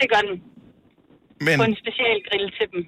Det 0.00 0.10
gør 0.14 0.20
den. 0.30 0.42
Men, 1.40 1.58
På 1.58 1.64
en 1.64 1.76
special 1.84 2.16
grill 2.30 2.50
til 2.50 2.66
dem. 2.72 2.86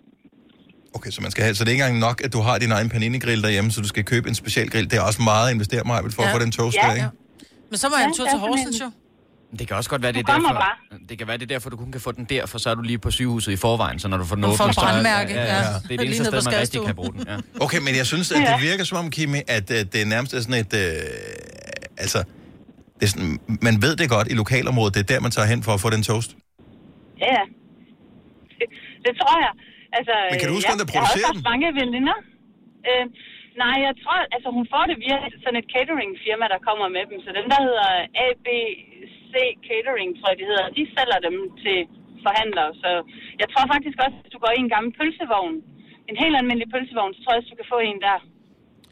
okay, 0.94 1.10
så, 1.10 1.22
man 1.22 1.30
skal 1.30 1.44
have, 1.44 1.54
så 1.54 1.64
det 1.64 1.68
er 1.70 1.72
ikke 1.72 1.84
engang 1.84 1.98
nok, 2.00 2.20
at 2.24 2.32
du 2.32 2.40
har 2.40 2.58
din 2.58 2.72
egen 2.72 2.88
paninegrill 2.88 3.42
derhjemme, 3.42 3.70
så 3.70 3.80
du 3.80 3.88
skal 3.88 4.04
købe 4.04 4.28
en 4.28 4.34
special 4.34 4.68
grill. 4.70 4.90
Det 4.90 4.96
er 4.98 5.02
også 5.02 5.22
meget 5.22 5.48
at 5.48 5.54
investere 5.54 5.82
mig 5.86 6.00
for 6.12 6.22
Ja. 6.22 6.28
at 6.28 6.34
få 6.34 6.38
den 6.44 6.52
toast 6.52 6.76
Ja. 6.76 6.86
der, 6.88 6.94
ikke? 6.94 7.08
Men 7.70 7.78
så 7.78 7.88
må 7.88 7.94
jeg 7.96 8.04
en 8.04 8.10
Ja, 8.10 8.16
tur 8.16 8.26
til 8.30 8.38
Horsens, 8.38 8.76
en- 8.76 8.82
jo. 8.82 8.90
Det 9.58 9.68
kan 9.68 9.76
også 9.76 9.90
godt 9.90 10.02
være, 10.02 10.12
det 10.12 10.18
er 10.28 10.32
derfor, 10.32 10.54
bare. 10.54 10.76
det 11.08 11.18
kan 11.18 11.26
være, 11.28 11.36
det 11.36 11.42
er 11.48 11.52
derfor, 11.54 11.70
du 11.70 11.76
kun 11.76 11.92
kan 11.92 12.00
få 12.00 12.12
den 12.12 12.24
der, 12.24 12.46
for 12.46 12.58
så 12.58 12.70
er 12.70 12.74
du 12.74 12.82
lige 12.82 12.98
på 12.98 13.10
sygehuset 13.10 13.52
i 13.52 13.56
forvejen, 13.56 13.98
så 14.02 14.08
når 14.08 14.16
du 14.22 14.24
får 14.24 14.34
den 14.34 14.44
åbnet, 14.44 14.68
et 14.68 14.74
så 14.74 14.80
er- 14.80 14.84
brandmærke, 14.84 15.32
ja. 15.34 15.58
Det 15.88 15.92
er 15.94 15.96
det 15.96 16.00
eneste 16.06 16.24
sted, 16.24 16.42
man 16.50 16.60
rigtig 16.60 16.80
kan 16.88 16.94
bruge 17.00 17.12
den. 17.16 17.22
Ja. 17.32 17.36
Okay, 17.64 17.80
men 17.86 17.92
jeg 18.00 18.06
synes, 18.12 18.26
at 18.32 18.38
det 18.50 18.56
virker 18.70 18.84
som 18.90 18.96
om, 19.02 19.06
Kimi, 19.16 19.40
at 19.56 19.66
uh, 19.70 19.76
det 19.92 19.98
er 20.04 20.08
nærmest 20.14 20.30
er 20.36 20.40
sådan 20.46 20.60
et... 20.64 20.72
Uh, 20.82 22.04
altså, 22.04 22.18
det 22.98 23.04
er 23.08 23.12
sådan, 23.14 23.32
man 23.68 23.74
ved 23.84 23.92
det 24.00 24.06
godt 24.16 24.26
i 24.32 24.34
lokalområdet, 24.42 24.92
det 24.96 25.00
er 25.06 25.08
der, 25.12 25.20
man 25.26 25.32
tager 25.36 25.48
hen 25.52 25.60
for 25.66 25.72
at 25.76 25.80
få 25.84 25.88
den 25.96 26.02
toast. 26.10 26.30
Ja, 27.24 27.30
ja. 27.38 27.44
Det, 28.58 28.66
det 29.06 29.12
tror 29.20 29.36
jeg. 29.46 29.52
Altså, 29.98 30.14
Men 30.30 30.36
kan 30.40 30.46
du 30.50 30.54
huske, 30.58 30.68
ja, 30.68 30.72
hvem 30.72 30.80
der 30.82 30.86
Jeg 30.86 30.92
har 30.92 30.96
producerer 30.96 31.26
også 31.30 31.40
haft 31.40 31.50
mange 31.52 31.68
veninder. 31.80 32.16
Øh, 32.88 33.04
nej, 33.62 33.76
jeg 33.86 33.94
tror, 34.02 34.16
altså 34.36 34.48
hun 34.56 34.64
får 34.72 34.84
det 34.90 34.96
via 35.04 35.18
sådan 35.44 35.58
et 35.62 35.68
catering-firma, 35.74 36.44
der 36.54 36.60
kommer 36.68 36.86
med 36.96 37.04
dem. 37.10 37.16
Så 37.24 37.30
dem, 37.38 37.46
der 37.52 37.60
hedder 37.68 37.88
Catering, 39.68 40.08
tror 40.18 40.28
jeg, 40.32 40.38
de 40.40 40.46
hedder, 40.50 40.66
de 40.78 40.82
sælger 40.96 41.20
dem 41.26 41.36
til 41.64 41.78
forhandlere. 42.26 42.70
Så 42.82 42.90
jeg 43.40 43.46
tror 43.52 43.64
faktisk 43.74 43.96
også, 44.04 44.16
hvis 44.22 44.32
du 44.36 44.38
går 44.44 44.52
i 44.58 44.60
en 44.66 44.70
gammel 44.74 44.90
pølsevogn, 44.98 45.54
en 46.10 46.16
helt 46.22 46.34
almindelig 46.40 46.68
pølsevogn, 46.74 47.12
så 47.14 47.18
tror 47.22 47.30
jeg 47.32 47.38
også, 47.40 47.50
du 47.54 47.58
kan 47.62 47.68
få 47.74 47.78
en 47.90 47.98
der. 48.08 48.18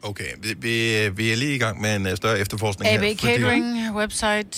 Okay, 0.09 0.29
vi, 0.43 0.49
vi, 0.65 0.73
vi 1.19 1.25
er 1.33 1.37
lige 1.43 1.55
i 1.59 1.61
gang 1.65 1.75
med 1.83 1.91
en 1.99 2.05
øh, 2.09 2.13
større 2.21 2.37
efterforskning 2.43 2.85
AB 2.93 2.93
her. 2.93 2.99
fordi- 2.99 3.15
Catering, 3.27 3.65
website. 4.01 4.55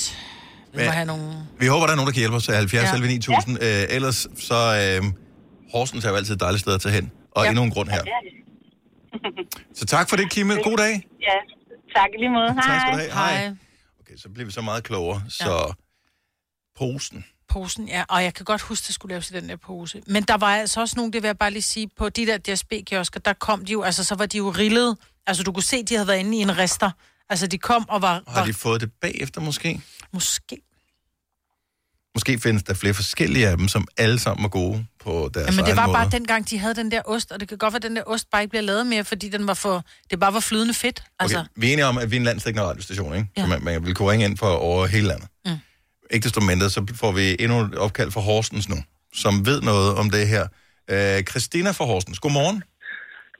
Vi 0.74 0.78
må 0.78 0.88
Men- 0.88 0.98
have 1.00 1.08
nogle... 1.14 1.28
Vi 1.62 1.66
håber, 1.74 1.84
der 1.88 1.94
er 1.96 2.00
nogen, 2.00 2.10
der 2.12 2.16
kan 2.18 2.24
hjælpe 2.26 2.38
os. 2.42 2.48
70 2.48 2.74
Ja. 2.74 2.96
ja. 2.96 3.08
9000. 3.08 3.58
Ja. 3.62 3.84
Øh, 3.84 3.96
ellers 3.98 4.18
så... 4.50 4.60
Øh, 4.82 5.00
Horsens 5.74 6.06
er 6.06 6.10
jo 6.14 6.16
altid 6.20 6.34
et 6.36 6.42
dejligt 6.46 6.62
sted 6.66 6.74
at 6.78 6.82
tage 6.86 6.96
hen. 7.00 7.06
Og 7.36 7.40
Ja. 7.42 7.44
ja. 7.44 7.50
endnu 7.52 7.64
en 7.70 7.72
grund 7.76 7.90
her. 7.96 8.02
Det 8.10 8.14
er 8.20 8.24
det. 8.28 8.34
Så 9.80 9.86
tak 9.86 10.06
for 10.10 10.16
det, 10.20 10.26
Kimme. 10.36 10.54
God 10.70 10.78
dag. 10.86 10.94
Ja, 11.30 11.38
tak 11.96 12.10
i 12.16 12.18
lige 12.24 12.30
måde. 12.40 12.50
Hej. 12.54 12.64
Tak 12.70 12.80
skal 12.82 12.94
du 12.94 13.00
have. 13.00 13.12
Hej. 13.12 13.56
Okay, 14.16 14.22
så 14.22 14.30
bliver 14.30 14.46
vi 14.46 14.52
så 14.52 14.62
meget 14.62 14.84
klogere. 14.84 15.24
Så 15.30 15.74
posen. 16.76 17.26
Posen, 17.48 17.88
ja. 17.88 18.04
Og 18.10 18.24
jeg 18.24 18.34
kan 18.34 18.46
godt 18.46 18.62
huske, 18.62 18.84
at 18.84 18.88
det 18.88 18.96
skulle 18.96 19.14
laves 19.14 19.32
i 19.32 19.34
den 19.34 19.50
der 19.50 19.56
pose. 19.56 20.02
Men 20.08 20.24
der 20.24 20.38
var 20.38 20.56
altså 20.56 20.82
også 20.82 20.96
nogle, 20.96 21.12
det 21.12 21.22
vil 21.22 21.28
jeg 21.28 21.38
bare 21.38 21.52
lige 21.52 21.62
sige, 21.62 21.90
på 21.98 22.10
de 22.10 22.26
der 22.26 22.38
DSB-kiosker, 22.38 23.20
der 23.20 23.34
kom 23.34 23.66
de 23.66 23.72
jo, 23.72 23.82
altså 23.82 24.04
så 24.04 24.16
var 24.16 24.26
de 24.26 24.38
jo 24.38 24.50
rillet. 24.50 24.98
Altså 25.28 25.44
du 25.44 25.52
kunne 25.52 25.64
se, 25.64 25.84
de 25.84 25.96
havde 25.96 26.08
været 26.08 26.20
inde 26.20 26.38
i 26.38 26.42
en 26.42 26.58
rester. 26.58 26.92
Altså 27.30 27.48
de 27.48 27.58
kom 27.58 27.90
og 27.90 28.02
var... 28.02 28.24
Har 28.28 28.40
var 28.40 28.46
de 28.46 28.54
fået 28.54 28.82
det 28.82 28.92
bagefter 29.02 29.42
måske? 29.42 29.82
Måske. 30.14 30.58
Måske 32.16 32.40
findes 32.40 32.64
der 32.64 32.74
flere 32.74 32.94
forskellige 32.94 33.48
af 33.48 33.58
dem, 33.58 33.68
som 33.68 33.88
alle 33.98 34.20
sammen 34.20 34.46
er 34.46 34.50
gode 34.50 34.86
på 35.04 35.30
deres 35.34 35.48
Ja, 35.48 35.52
men 35.56 35.66
det 35.70 35.76
var 35.76 35.86
måde. 35.86 35.96
bare 35.96 36.10
dengang, 36.10 36.50
de 36.50 36.58
havde 36.60 36.76
den 36.76 36.92
der 36.92 37.02
ost, 37.06 37.32
og 37.32 37.40
det 37.40 37.48
kan 37.50 37.58
godt 37.58 37.74
være, 37.74 37.78
at 37.78 37.84
den 37.84 37.96
der 37.96 38.04
ost 38.06 38.30
bare 38.32 38.42
ikke 38.42 38.50
bliver 38.50 38.62
lavet 38.64 38.88
mere, 38.88 39.04
fordi 39.04 39.30
den 39.30 39.48
var 39.48 39.54
for, 39.54 39.84
det 40.12 40.20
bare 40.20 40.34
var 40.34 40.40
flydende 40.40 40.74
fedt. 40.74 41.04
Altså, 41.20 41.38
Okay, 41.40 41.48
vi 41.56 41.68
er 41.70 41.74
enige 41.74 41.86
om, 41.86 41.98
at 41.98 42.12
vi 42.12 42.16
er 42.16 42.20
en 42.20 42.26
landsdækkende 42.26 42.68
radiostation, 42.68 43.16
ikke? 43.16 43.28
Ja. 43.38 43.42
Så 43.42 43.48
man, 43.48 43.64
man 43.64 43.86
vil 43.86 43.96
kunne 43.96 44.12
ringe 44.12 44.26
ind 44.26 44.38
for 44.38 44.48
over 44.48 44.86
hele 44.88 45.08
landet. 45.08 45.28
Mm. 45.46 45.52
Ikke 46.12 46.24
desto 46.24 46.42
mindre, 46.42 46.70
så 46.70 46.86
får 46.96 47.12
vi 47.12 47.36
endnu 47.40 47.60
et 47.62 47.76
opkald 47.76 48.12
fra 48.12 48.22
Horsens 48.22 48.70
nu, 48.70 48.76
som 49.14 49.46
ved 49.46 49.62
noget 49.62 49.96
om 49.96 50.10
det 50.10 50.28
her. 50.28 50.48
Øh, 50.92 51.24
Christina 51.24 51.72
fra 51.72 51.86
Horsens, 51.86 52.20
godmorgen. 52.20 52.64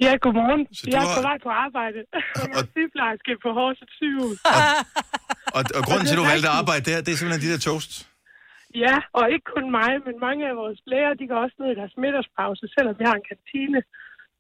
Ja, 0.06 0.12
godmorgen. 0.26 0.62
Så 0.74 0.84
jeg 0.88 1.04
er 1.04 1.08
har- 1.08 1.16
på 1.16 1.22
vej 1.22 1.38
på 1.48 1.50
arbejde. 1.66 2.00
Jeg 2.36 2.44
er 2.54 2.58
Og- 2.60 2.68
sygeplejerske 2.76 3.32
på 3.46 3.50
Horsens 3.60 3.92
sygehus. 4.00 4.38
Og, 5.58 5.64
og 5.78 5.84
grunden 5.88 6.06
til, 6.08 6.14
at 6.14 6.18
du 6.18 6.24
valgte 6.34 6.50
at 6.50 6.56
arbejde 6.62 6.84
der, 6.92 7.02
det 7.02 7.12
er 7.14 7.18
simpelthen 7.18 7.48
de 7.50 7.54
der 7.54 7.60
toasts. 7.70 7.96
Ja, 8.84 8.96
og 9.20 9.24
ikke 9.34 9.48
kun 9.56 9.66
mig, 9.80 9.92
men 10.06 10.16
mange 10.28 10.44
af 10.52 10.56
vores 10.62 10.80
læger, 10.92 11.14
de 11.20 11.26
går 11.32 11.40
også 11.46 11.56
ned 11.62 11.70
i 11.72 11.80
deres 11.82 11.96
middagspause, 12.04 12.64
selvom 12.76 12.96
vi 13.00 13.04
har 13.10 13.16
en 13.18 13.28
kantine. 13.32 13.80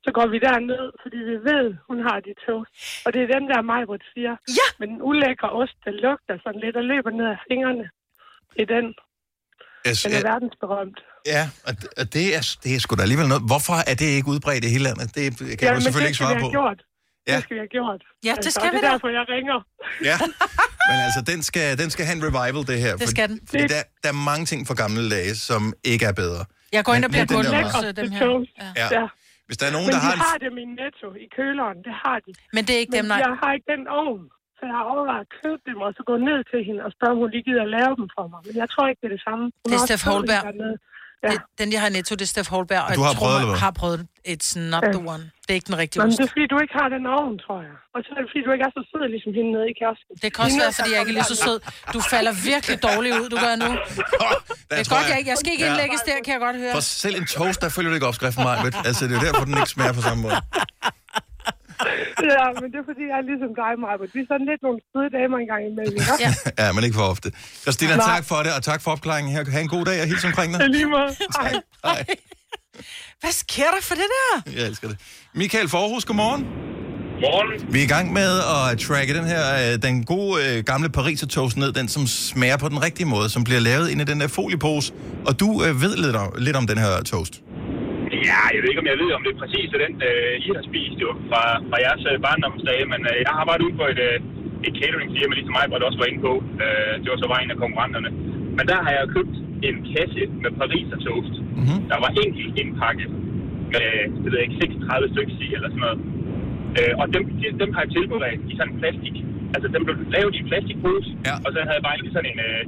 Så 0.05 0.09
går 0.17 0.27
vi 0.33 0.37
derned, 0.47 0.83
fordi 1.03 1.17
vi 1.31 1.35
ved, 1.51 1.65
hun 1.89 1.99
har 2.07 2.17
de 2.27 2.31
toast. 2.45 2.71
Og 3.05 3.09
det 3.13 3.19
er 3.21 3.29
den 3.35 3.45
der, 3.51 3.59
Majbert 3.71 4.03
siger. 4.13 4.33
Ja! 4.59 4.67
Men 4.79 4.87
den 4.91 4.99
ulækre 5.09 5.49
ost, 5.61 5.77
der 5.85 5.91
lugter 6.05 6.35
sådan 6.43 6.61
lidt 6.65 6.75
og 6.81 6.85
løber 6.91 7.11
ned 7.19 7.27
af 7.35 7.39
fingrene. 7.49 7.85
Det 8.55 8.61
er 8.67 8.71
den. 8.77 8.85
Jeg, 9.87 9.93
Den 10.05 10.13
er 10.19 10.25
verdensberømt. 10.31 10.99
ja, 11.35 11.43
og, 11.67 11.71
det- 11.81 12.13
det, 12.15 12.25
er, 12.37 12.41
det 12.63 12.71
er 12.75 12.79
sgu 12.83 12.91
da 12.95 13.03
alligevel 13.07 13.27
noget. 13.31 13.43
Hvorfor 13.51 13.77
er 13.91 13.95
det 14.01 14.09
ikke 14.17 14.29
udbredt 14.33 14.63
i 14.67 14.69
hele 14.75 14.85
landet? 14.89 15.07
Det 15.17 15.23
kan 15.59 15.65
ja, 15.65 15.69
du 15.69 15.77
men 15.77 15.81
selvfølgelig 15.85 16.09
det 16.09 16.13
ikke 16.13 16.23
svare 16.23 16.39
på. 16.45 16.49
have 16.49 16.57
gjort. 16.59 16.79
Ja. 17.27 17.35
Det 17.35 17.43
skal 17.45 17.53
vi 17.57 17.61
have 17.65 17.73
gjort. 17.77 18.01
Ja, 18.29 18.33
det 18.45 18.51
skal 18.57 18.67
og 18.69 18.73
vi 18.73 18.77
det 18.77 18.83
er 18.83 18.88
da. 18.88 18.93
derfor, 18.93 19.09
jeg 19.19 19.25
ringer. 19.35 19.57
Ja, 20.09 20.17
men 20.89 20.97
altså, 21.07 21.21
den 21.31 21.39
skal, 21.49 21.65
den 21.81 21.89
skal 21.93 22.03
have 22.07 22.17
en 22.21 22.23
revival, 22.29 22.61
det 22.71 22.77
her. 22.85 22.93
Det 23.03 23.09
skal 23.15 23.25
den. 23.31 23.38
Fordi 23.51 23.63
der, 23.75 23.81
der 24.03 24.09
er 24.15 24.19
mange 24.31 24.43
ting 24.51 24.59
fra 24.67 24.75
gamle 24.83 25.03
dage, 25.15 25.33
som 25.49 25.61
ikke 25.91 26.05
er 26.11 26.15
bedre. 26.23 26.41
jeg 26.77 26.81
går 26.88 26.93
ind 26.97 27.01
Men- 27.01 27.07
og 27.07 27.11
bliver 27.15 27.25
men 27.25 27.88
øh, 27.89 27.93
dem 28.01 28.09
her. 28.17 28.25
Ja. 28.61 28.69
Ja. 28.81 28.88
Ja. 28.99 29.05
Hvis 29.47 29.57
der 29.61 29.65
er 29.69 29.73
nogen, 29.77 29.88
Men 29.88 29.93
der 29.95 30.01
de 30.03 30.07
har 30.09 30.15
en... 30.19 30.23
har 30.31 30.38
dem 30.47 30.55
i 30.63 30.65
netto, 30.81 31.07
i 31.23 31.27
køleren. 31.38 31.77
Det 31.88 31.93
har 32.03 32.17
de. 32.25 32.31
Men 32.55 32.61
det 32.65 32.71
er 32.75 32.79
ikke 32.83 32.93
Men 32.95 32.99
dem, 32.99 33.07
nej. 33.13 33.19
jeg 33.27 33.33
har 33.41 33.51
ikke 33.57 33.67
den 33.75 33.83
ovn. 34.01 34.23
Så 34.57 34.61
jeg 34.69 34.75
har 34.79 34.85
overvejet 34.93 35.23
at 35.27 35.31
købe 35.41 35.61
dem, 35.69 35.77
og 35.85 35.89
så 35.97 36.01
gå 36.11 36.15
ned 36.29 36.39
til 36.51 36.59
hende 36.67 36.81
og 36.88 36.91
spørge, 36.97 37.13
om 37.15 37.19
hun 37.23 37.29
lige 37.35 37.45
gider 37.49 37.63
at 37.67 37.71
lave 37.79 37.93
dem 37.99 38.07
for 38.15 38.25
mig. 38.31 38.39
Men 38.47 38.53
jeg 38.61 38.67
tror 38.73 38.83
ikke, 38.89 38.99
det 39.03 39.07
er 39.11 39.15
det 39.17 39.23
samme. 39.29 39.43
Hun 39.63 39.67
Det 39.71 39.75
er 39.79 39.83
Steff 39.89 40.03
Holberg. 40.11 40.43
Ja. 41.23 41.30
Det, 41.32 41.39
den, 41.60 41.67
jeg 41.75 41.82
har 41.86 41.89
netto, 41.97 42.12
det 42.19 42.25
er 42.30 42.32
Steff 42.36 42.49
Holberg, 42.56 42.84
og 42.88 42.95
Du 42.97 43.01
har 43.01 43.12
jeg 43.13 43.17
prøvet, 43.23 43.41
tror, 43.41 43.56
har 43.65 43.71
prøvet 43.82 43.97
det. 43.99 44.08
It's 44.34 44.51
not 44.73 44.84
Ja. 44.86 44.91
the 44.97 45.01
one. 45.13 45.23
Det 45.43 45.49
er 45.54 45.58
ikke 45.60 45.69
den 45.73 45.78
rigtige 45.84 45.99
Men 46.01 46.08
ost. 46.10 46.17
det 46.17 46.23
er 46.28 46.32
fordi, 46.36 46.45
du 46.54 46.58
ikke 46.63 46.75
har 46.82 46.88
den 46.95 47.04
ovn, 47.17 47.34
tror 47.45 47.60
jeg. 47.67 47.75
Og 47.95 47.99
så 48.06 48.10
er 48.15 48.17
det 48.21 48.28
fordi, 48.32 48.41
du 48.47 48.51
ikke 48.56 48.65
er 48.69 48.73
så 48.80 48.82
sød, 48.91 49.04
ligesom 49.15 49.32
hende 49.38 49.49
nede 49.56 49.67
i 49.71 49.73
kiosken. 49.80 50.12
Det 50.23 50.30
kan 50.34 50.39
også 50.45 50.58
være, 50.63 50.73
fordi 50.80 50.89
jeg 50.93 50.99
ikke 51.04 51.13
er 51.15 51.17
lige 51.19 51.30
så 51.36 51.38
sød. 51.47 51.58
Du 51.95 51.99
falder 52.13 52.34
virkelig 52.51 52.75
dårligt 52.89 53.13
ud, 53.21 53.28
du 53.34 53.38
gør 53.45 53.54
nu. 53.65 53.69
Det 54.69 54.75
er 54.80 54.84
tror 54.88 54.95
godt, 54.97 55.08
jeg 55.12 55.17
ikke. 55.21 55.30
Jeg 55.34 55.39
skal 55.41 55.51
ikke 55.56 55.65
Ja. 55.65 55.69
indlægges 55.71 56.01
der, 56.10 56.15
kan 56.25 56.32
jeg 56.38 56.41
godt 56.47 56.58
høre. 56.63 56.73
For 56.78 56.86
selv 57.04 57.15
en 57.21 57.28
toast, 57.38 57.58
der 57.63 57.69
følger 57.75 57.89
du 57.91 57.95
ikke 57.99 58.08
opskriften 58.12 58.43
mig, 58.47 58.56
ved. 58.65 58.71
Altså, 58.89 59.01
det 59.10 59.13
er 59.19 59.23
derfor, 59.28 59.43
den 59.49 59.56
ikke 59.62 59.73
smager 59.75 59.93
på 59.99 60.04
samme 60.08 60.19
måde. 60.25 60.38
Ja, 62.35 62.45
men 62.59 62.67
det 62.71 62.77
er 62.81 62.85
fordi, 62.91 63.03
jeg 63.11 63.17
er 63.21 63.25
ligesom 63.31 63.51
dig, 63.61 63.71
Maja. 63.83 63.95
Vi 64.15 64.19
er 64.23 64.27
sådan 64.33 64.47
lidt 64.51 64.61
nogle 64.67 64.79
søde 64.91 65.09
damer 65.17 65.38
engang 65.43 65.61
imellem. 65.71 65.95
ikke? 66.01 66.23
Ja. 66.25 66.31
Ja, 66.61 66.67
men 66.73 66.81
ikke 66.88 66.97
for 67.01 67.07
ofte. 67.13 67.27
Christina, 67.65 67.95
Nej. 67.95 68.05
tak 68.13 68.23
for 68.31 68.35
det, 68.45 68.51
og 68.57 68.61
tak 68.71 68.79
for 68.83 68.89
opklaringen 68.95 69.29
her. 69.35 69.41
Ha' 69.55 69.61
en 69.67 69.71
god 69.77 69.85
dag, 69.89 69.97
og 70.01 70.07
hils 70.11 70.25
omkring 70.29 70.49
dig. 70.53 70.59
Det 70.63 70.71
lige 70.77 70.89
måde. 70.95 71.09
Hej. 71.41 71.51
Hej. 71.85 72.05
Hvad 73.21 73.31
sker 73.43 73.69
der 73.75 73.81
for 73.89 73.95
det 74.01 74.07
der? 74.17 74.51
Jeg 74.57 74.67
elsker 74.69 74.88
det. 74.88 74.97
Michael 75.41 75.69
Forhus, 75.69 76.05
godmorgen. 76.05 76.43
Morgen. 77.21 77.73
Vi 77.73 77.79
er 77.79 77.83
i 77.83 77.88
gang 77.88 78.13
med 78.13 78.31
at 78.71 78.79
tracke 78.79 79.13
den 79.13 79.25
her, 79.25 79.73
øh, 79.73 79.81
den 79.81 80.03
gode 80.05 80.33
øh, 80.57 80.63
gamle 80.63 80.89
Pariser 80.89 81.27
toast 81.27 81.57
ned, 81.57 81.71
den 81.73 81.88
som 81.88 82.07
smager 82.07 82.57
på 82.57 82.69
den 82.69 82.83
rigtige 82.83 83.07
måde, 83.07 83.29
som 83.29 83.43
bliver 83.43 83.59
lavet 83.59 83.89
ind 83.89 84.01
i 84.01 84.03
den 84.03 84.19
der 84.21 84.27
foliepose. 84.27 84.93
Og 85.27 85.39
du 85.39 85.63
øh, 85.65 85.81
ved 85.81 85.97
lidt 85.97 86.15
om, 86.15 86.33
lidt 86.38 86.55
om 86.55 86.67
den 86.67 86.77
her 86.77 87.03
toast. 87.03 87.41
Ja, 88.29 88.39
jeg 88.53 88.59
ved 88.61 88.69
ikke, 88.71 88.83
om 88.83 88.89
jeg 88.93 88.99
ved, 89.03 89.09
om 89.17 89.21
det 89.25 89.31
er 89.35 89.39
præcis 89.43 89.67
er 89.75 89.79
den, 89.85 89.93
øh, 90.07 90.33
I 90.45 90.49
har 90.57 90.63
spist 90.69 90.97
jo 91.05 91.09
fra, 91.29 91.43
fra 91.69 91.77
jeres 91.85 92.03
øh, 92.11 92.15
barndomsdage, 92.25 92.85
men 92.93 93.01
øh, 93.09 93.15
jeg 93.23 93.29
har 93.33 93.39
arbejdet 93.43 93.63
ude 93.67 93.75
på 93.81 93.85
et, 93.93 93.99
øh, 94.09 94.17
et 94.67 94.73
catering-firma, 94.79 95.33
ligesom 95.38 95.53
mig, 95.57 95.65
hvor 95.69 95.77
det 95.79 95.85
også 95.89 95.99
var 96.03 96.09
inde 96.11 96.21
på. 96.27 96.33
Øh, 96.63 96.93
det 97.01 97.07
var 97.11 97.17
så 97.21 97.27
bare 97.33 97.41
en 97.45 97.53
af 97.55 97.59
konkurrenterne. 97.63 98.09
Men 98.57 98.63
der 98.71 98.77
har 98.85 98.91
jeg 98.97 99.03
købt 99.17 99.35
en 99.67 99.75
kasse 99.93 100.21
med 100.43 100.51
Pariser 100.59 100.99
toast. 101.07 101.33
Mm-hmm. 101.59 101.79
Der 101.91 101.97
var 102.03 102.11
enkelt 102.23 102.51
indpakket 102.61 103.09
med, 103.73 103.85
det 104.21 104.27
ved 104.31 104.38
jeg 104.39 104.45
ikke, 104.47 104.59
36 104.61 105.13
stykker 105.13 105.35
i 105.45 105.47
eller 105.57 105.69
sådan 105.73 105.83
noget. 105.88 105.99
Øh, 106.79 106.93
og 107.01 107.05
dem, 107.15 107.23
de, 107.39 107.45
dem 107.63 107.69
har 107.75 107.81
jeg 107.85 107.91
tilberedt 107.97 108.41
i 108.51 108.53
sådan 108.57 108.71
en 108.73 108.79
plastik. 108.81 109.15
Altså, 109.55 109.67
dem 109.75 109.81
blev 109.88 109.95
lavet 110.15 110.31
i 110.35 110.39
en 110.43 110.47
plastikpose, 110.51 111.09
Ja. 111.29 111.35
og 111.45 111.49
så 111.53 111.57
havde 111.65 111.77
jeg 111.79 111.85
bare 111.89 111.97
lige 112.01 112.13
sådan 112.15 112.29
en, 112.33 112.39
øh, 112.49 112.61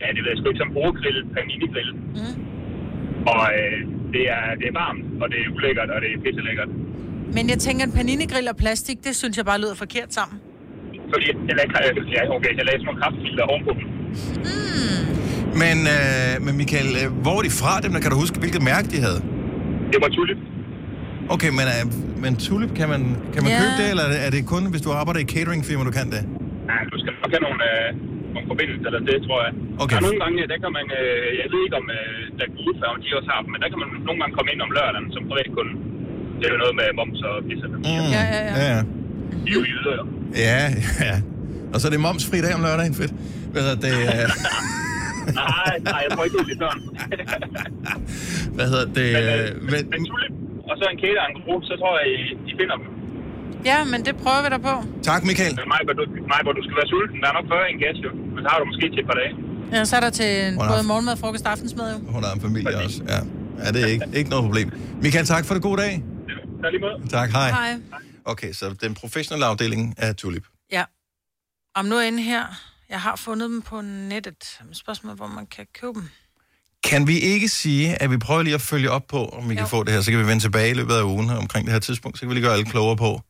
ja, 0.00 0.06
det 0.14 0.20
ved 0.22 0.30
jeg 0.32 0.38
sgu 0.38 0.46
ikke, 0.48 0.60
sådan 0.60 0.70
en 0.72 0.76
brugergrill, 0.78 1.18
panini-grill. 1.34 1.92
Mm. 2.18 2.34
Og 3.32 3.42
øh, 3.60 3.80
det, 4.14 4.22
er, 4.36 4.42
det 4.60 4.66
er 4.72 4.76
varmt, 4.84 5.02
og 5.22 5.26
det 5.32 5.38
er 5.44 5.48
ulækkert, 5.56 5.88
og 5.94 5.98
det 6.02 6.08
er 6.14 6.18
pisselækkert. 6.24 6.70
Men 7.36 7.44
jeg 7.52 7.58
tænker, 7.66 7.82
en 7.88 7.92
paninegrill 7.98 8.46
og 8.52 8.56
plastik, 8.64 8.98
det 9.06 9.12
synes 9.20 9.34
jeg 9.38 9.44
bare 9.50 9.60
lyder 9.64 9.76
forkert 9.84 10.10
sammen. 10.18 10.36
Fordi 11.12 11.26
jeg 11.48 11.54
lagde, 11.58 11.70
ja, 12.16 12.20
okay, 12.36 12.52
jeg 12.58 12.64
lagde 12.68 12.78
sådan 12.80 12.86
nogle 12.88 13.00
kraftfilter 13.02 13.44
ovenpå 13.52 13.70
dem. 13.78 13.86
Men, 15.62 15.76
øh, 15.96 16.32
men 16.44 16.52
Michael, 16.60 16.90
øh, 17.02 17.06
hvor 17.24 17.36
er 17.38 17.44
de 17.48 17.52
fra 17.62 17.74
dem? 17.84 17.90
Kan 18.04 18.10
du 18.14 18.18
huske, 18.24 18.36
hvilket 18.42 18.62
mærke 18.72 18.86
de 18.94 18.98
havde? 19.06 19.20
Det 19.92 19.98
var 20.04 20.10
tulip. 20.18 20.38
Okay, 21.34 21.50
men, 21.58 21.66
øh, 21.74 21.82
men 22.22 22.32
tulip, 22.46 22.72
kan 22.80 22.88
man, 22.92 23.02
kan 23.34 23.40
man 23.44 23.50
Ja. 23.52 23.58
købe 23.62 23.74
det, 23.80 23.86
eller 23.92 24.06
er 24.26 24.30
det- 24.34 24.46
kun, 24.54 24.62
hvis 24.72 24.82
du 24.86 24.90
arbejder 25.00 25.20
i 25.26 25.28
cateringfirma, 25.34 25.82
du 25.90 25.94
kan 26.00 26.06
det? 26.14 26.22
Ja, 26.70 26.76
du 26.92 26.96
skal 27.02 27.12
nok 27.22 27.30
have 27.34 27.42
nogle, 27.48 27.60
øh, 27.70 27.88
nogle 28.36 28.48
forbindelser 28.52 28.86
eller 28.90 29.02
det, 29.10 29.18
tror 29.26 29.38
jeg. 29.44 29.52
Okay. 29.82 29.96
Og 29.96 30.02
nogle 30.06 30.18
gange, 30.22 30.38
der 30.52 30.58
kan 30.64 30.70
man, 30.78 30.86
øh, 31.00 31.28
jeg 31.40 31.46
ved 31.52 31.60
ikke 31.66 31.76
om 31.82 31.86
øh, 31.98 32.18
der 32.36 32.44
er 32.48 32.52
udfærgen, 32.68 32.98
de 33.04 33.08
også 33.18 33.30
har 33.34 33.40
dem, 33.44 33.50
men 33.54 33.60
der 33.62 33.68
kan 33.72 33.78
man 33.82 33.88
nogle 34.08 34.18
gange 34.20 34.32
komme 34.38 34.50
ind 34.54 34.60
om 34.66 34.70
lørdagen 34.76 35.08
som 35.14 35.22
privatkunde. 35.30 35.72
Det 36.38 36.44
er 36.48 36.52
jo 36.54 36.58
noget 36.64 36.74
med 36.80 36.86
moms 36.98 37.20
og 37.28 37.34
pisse. 37.48 37.66
Mm. 37.68 38.08
Ja, 38.16 38.22
ja, 38.34 38.40
ja. 38.48 38.54
ja. 38.74 38.80
De 39.44 39.48
er 39.52 39.56
jo 39.58 39.62
jyder, 39.72 39.94
jo. 40.00 40.04
Ja, 40.46 40.62
ja. 41.08 41.16
Og 41.72 41.76
så 41.80 41.84
er 41.88 41.92
det 41.94 42.00
momsfri 42.06 42.38
dag 42.46 42.52
om 42.58 42.62
lørdagen, 42.66 42.94
fedt. 43.00 43.12
Hvad 43.52 43.62
hedder 43.66 43.80
det? 43.86 43.94
øh, 44.12 44.26
Nej, 45.42 45.72
nej, 45.88 46.00
jeg 46.04 46.10
tror 46.14 46.24
ikke, 46.26 46.38
det 46.38 46.56
er 46.56 46.60
sådan. 46.64 46.82
Hvad 48.56 48.66
hedder 48.72 48.88
det? 49.00 49.08
men, 49.16 49.24
øh, 49.24 49.38
øh, 49.38 49.50
men, 49.72 49.82
men 49.92 50.00
tulip, 50.10 50.34
og 50.68 50.74
så 50.78 50.84
en 50.92 50.98
kæde 51.02 51.18
og 51.22 51.26
en 51.30 51.36
gruppe, 51.44 51.64
så 51.70 51.74
tror 51.80 51.92
jeg, 52.00 52.06
I, 52.14 52.20
I 52.50 52.52
finder 52.60 52.76
dem. 52.80 52.86
Ja, 53.70 53.78
men 53.92 53.98
det 54.06 54.14
prøver 54.22 54.40
vi 54.44 54.48
da 54.54 54.58
på. 54.68 54.74
Tak, 55.10 55.20
Michael. 55.30 55.54
Men 55.60 55.68
mig, 55.74 55.80
hvor 55.86 55.94
du, 55.98 56.02
mig, 56.32 56.40
hvor 56.46 56.52
du 56.58 56.62
skal 56.66 56.74
være 56.80 56.88
sulten. 56.92 57.16
Der 57.22 57.28
er 57.32 57.34
nok 57.38 57.46
40 57.52 57.70
i 57.70 57.72
en 57.76 57.80
gas, 57.84 57.96
jo. 58.06 58.10
Men 58.34 58.40
så 58.44 58.48
har 58.52 58.58
du 58.62 58.64
måske 58.70 58.84
til 58.94 59.00
et 59.04 59.08
par 59.10 59.18
dage. 59.22 59.32
Ja, 59.74 59.84
så 59.84 59.96
er 59.96 60.00
der 60.06 60.10
til 60.20 60.28
en, 60.46 60.52
Hun 60.54 60.60
har- 60.64 60.72
både 60.72 60.82
morgenmad, 60.90 61.16
frokost 61.16 61.44
og 61.46 61.50
aftensmad 61.52 61.86
jo. 61.94 61.98
Hun 62.16 62.22
har 62.24 62.32
en 62.32 62.40
familie 62.40 62.76
også. 62.84 62.98
Ja, 63.12 63.18
ja 63.64 63.68
det 63.74 63.80
er 63.82 63.86
ikke, 63.86 64.06
ikke 64.20 64.30
noget 64.30 64.44
problem. 64.44 64.68
Michael, 65.02 65.26
tak 65.26 65.44
for 65.46 65.54
det 65.54 65.62
gode 65.62 65.82
dag. 65.82 65.92
Er 66.64 66.70
lige 66.70 66.80
måde. 66.80 67.08
Tak, 67.10 67.30
hej. 67.30 67.50
Hej. 67.50 67.72
Okay, 68.24 68.52
så 68.52 68.64
den 68.84 68.94
professionelle 68.94 69.46
afdeling 69.46 69.94
af 69.98 70.16
Tulip. 70.16 70.44
Ja. 70.72 70.84
Om 71.74 71.84
nu 71.84 71.98
inde 71.98 72.22
her, 72.22 72.42
jeg 72.90 73.00
har 73.00 73.16
fundet 73.16 73.50
dem 73.50 73.62
på 73.62 73.80
nettet. 73.80 74.58
Spørgsmålet, 74.72 75.16
hvor 75.18 75.26
man 75.26 75.46
kan 75.46 75.66
købe 75.80 75.92
dem. 75.94 76.08
Kan 76.84 77.06
vi 77.06 77.18
ikke 77.18 77.48
sige, 77.48 78.02
at 78.02 78.10
vi 78.10 78.16
prøver 78.18 78.42
lige 78.42 78.54
at 78.54 78.60
følge 78.60 78.90
op 78.90 79.06
på, 79.08 79.24
om 79.26 79.48
vi 79.50 79.54
kan 79.54 79.64
Jo. 79.64 79.68
få 79.68 79.84
det 79.84 79.92
her, 79.94 80.00
så 80.00 80.10
kan 80.10 80.20
vi 80.20 80.26
vende 80.26 80.42
tilbage 80.42 80.70
i 80.70 80.74
løbet 80.74 80.94
af 80.94 81.02
ugen 81.02 81.30
omkring 81.30 81.66
det 81.66 81.72
her 81.72 81.80
tidspunkt, 81.80 82.18
så 82.18 82.20
kan 82.20 82.28
vi 82.28 82.34
lige 82.34 82.44
gøre 82.44 82.52
alle 82.52 82.64
klogere 82.64 82.96
på, 82.96 83.20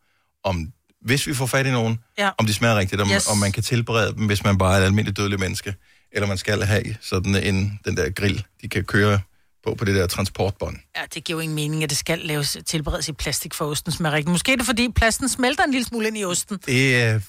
om 0.44 0.72
hvis 1.02 1.26
vi 1.26 1.34
får 1.34 1.46
fat 1.46 1.66
i 1.66 1.70
nogen, 1.70 1.98
Ja. 2.18 2.30
om 2.38 2.46
de 2.46 2.54
smager 2.54 2.76
rigtigt, 2.76 3.00
om, 3.00 3.08
Yes. 3.10 3.26
om 3.26 3.38
man 3.38 3.52
kan 3.52 3.62
tilberede 3.62 4.12
dem, 4.14 4.26
hvis 4.26 4.44
man 4.44 4.58
bare 4.58 4.74
er 4.76 4.80
et 4.80 4.84
almindeligt 4.84 5.16
dødeligt 5.16 5.40
menneske, 5.40 5.74
eller 6.12 6.26
man 6.28 6.38
skal 6.38 6.62
have 6.62 6.96
sådan 7.00 7.34
en, 7.36 7.80
den 7.84 7.96
der 7.96 8.10
grill, 8.10 8.44
de 8.62 8.68
kan 8.68 8.84
køre 8.84 9.20
på, 9.66 9.74
på 9.74 9.84
det 9.84 9.94
der 9.94 10.06
transportbånd. 10.06 10.76
Ja, 10.96 11.00
det 11.14 11.24
giver 11.24 11.38
jo 11.38 11.40
ingen 11.40 11.54
mening, 11.54 11.82
at 11.82 11.90
det 11.90 11.98
skal 11.98 12.18
laves 12.18 12.58
tilberedes 12.66 13.08
i 13.08 13.12
plastik 13.12 13.54
for 13.54 13.64
osten 13.64 13.92
smager. 13.92 14.30
Måske 14.30 14.52
er 14.52 14.56
det, 14.56 14.66
fordi 14.66 14.88
plasten 14.96 15.28
smelter 15.28 15.64
en 15.64 15.70
lille 15.70 15.86
smule 15.86 16.06
ind 16.08 16.18
i 16.18 16.24
osten. 16.24 16.58
Det 16.66 16.94
øh, 16.94 17.14
øh, 17.14 17.20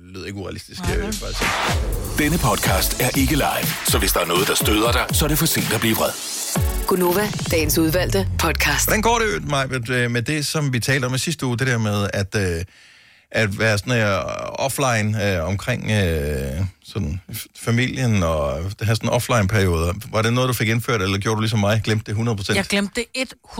lyder 0.00 0.26
ikke 0.26 0.38
urealistisk, 0.38 0.80
vil 0.88 0.96
bare 0.96 1.32
sige. 1.32 1.48
Denne 2.18 2.38
podcast 2.38 3.00
er 3.00 3.18
ikke 3.18 3.34
live, 3.34 3.68
så 3.86 3.98
hvis 3.98 4.12
der 4.12 4.20
er 4.20 4.26
noget, 4.26 4.48
der 4.48 4.54
støder 4.54 4.92
dig, 4.92 5.06
så 5.12 5.24
er 5.24 5.28
det 5.28 5.38
for 5.38 5.46
sent 5.46 5.72
at 5.72 5.80
blive 5.80 5.94
vred. 5.96 6.10
Gunova, 6.86 7.28
dagens 7.50 7.78
udvalgte 7.78 8.28
podcast. 8.38 8.86
Hvordan 8.86 9.02
går 9.02 9.18
det 9.18 9.48
Maj, 9.48 9.66
med, 9.66 10.08
med 10.08 10.22
det, 10.22 10.46
som 10.46 10.72
vi 10.72 10.80
talte 10.80 11.06
om 11.06 11.14
i 11.14 11.18
sidste 11.18 11.46
uge, 11.46 11.58
det 11.58 11.66
der 11.66 11.78
med 11.78 12.10
at, 12.12 12.34
øh, 12.34 12.64
at 13.34 13.58
være 13.58 13.78
sådan 13.78 13.92
her 13.92 14.10
offline 14.60 15.24
øh, 15.36 15.44
omkring 15.48 15.90
øh, 15.90 16.66
sådan 16.84 17.20
familien 17.56 18.22
og 18.22 18.62
det 18.78 18.86
her 18.86 18.94
sådan 18.94 19.08
offline-perioder. 19.10 19.92
Var 20.10 20.22
det 20.22 20.32
noget, 20.32 20.48
du 20.48 20.52
fik 20.54 20.68
indført, 20.68 21.02
eller 21.02 21.18
gjorde 21.18 21.36
du 21.36 21.40
ligesom 21.40 21.58
mig, 21.58 21.80
glemte 21.84 22.14
det 22.14 22.28
100%? 22.50 22.54
Jeg 22.54 22.64
glemte 22.64 23.04
det 23.16 23.32
100.000 23.46 23.54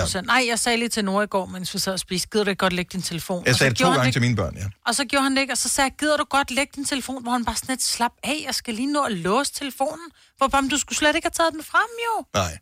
procent. 0.00 0.14
Ja. 0.14 0.20
Nej, 0.20 0.44
jeg 0.48 0.58
sagde 0.58 0.78
lige 0.78 0.88
til 0.88 1.04
Nora 1.04 1.22
i 1.22 1.26
går, 1.26 1.46
mens 1.46 1.74
vi 1.74 1.78
sad 1.78 1.92
og 1.92 1.98
spiste, 2.00 2.28
gider 2.28 2.44
du 2.44 2.50
ikke 2.50 2.58
godt 2.58 2.72
lægge 2.72 2.90
din 2.92 3.02
telefon? 3.02 3.42
Jeg 3.44 3.52
Og 3.52 3.58
sagde 3.58 3.70
det 3.70 3.78
to 3.78 3.88
gange 3.90 4.04
det- 4.04 4.12
til 4.12 4.22
mine 4.22 4.36
børn, 4.36 4.56
ja. 4.56 4.64
Og 4.86 4.94
så 4.94 5.04
gjorde 5.04 5.22
han 5.22 5.34
det 5.34 5.40
ikke, 5.40 5.52
og 5.52 5.58
så 5.58 5.68
sagde 5.68 5.86
jeg, 5.90 5.96
gider 5.98 6.16
du 6.16 6.24
godt 6.30 6.50
lægge 6.50 6.72
din 6.76 6.84
telefon, 6.84 7.22
hvor 7.22 7.32
han 7.32 7.44
bare 7.44 7.56
sådan 7.56 7.72
lidt 7.72 7.82
slap 7.82 8.12
af, 8.24 8.42
jeg 8.46 8.54
skal 8.54 8.74
lige 8.74 8.92
nå 8.92 9.02
at 9.02 9.12
låse 9.12 9.52
telefonen. 9.54 10.06
Hvor 10.38 10.48
bare, 10.48 10.62
"Men 10.62 10.70
du 10.70 10.78
skulle 10.78 10.98
slet 10.98 11.14
ikke 11.16 11.26
have 11.26 11.44
taget 11.44 11.52
den 11.52 11.64
frem, 11.64 11.88
jo. 12.06 12.24
Nej, 12.34 12.58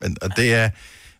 men 0.00 0.16
og 0.22 0.36
det 0.36 0.54
er... 0.54 0.70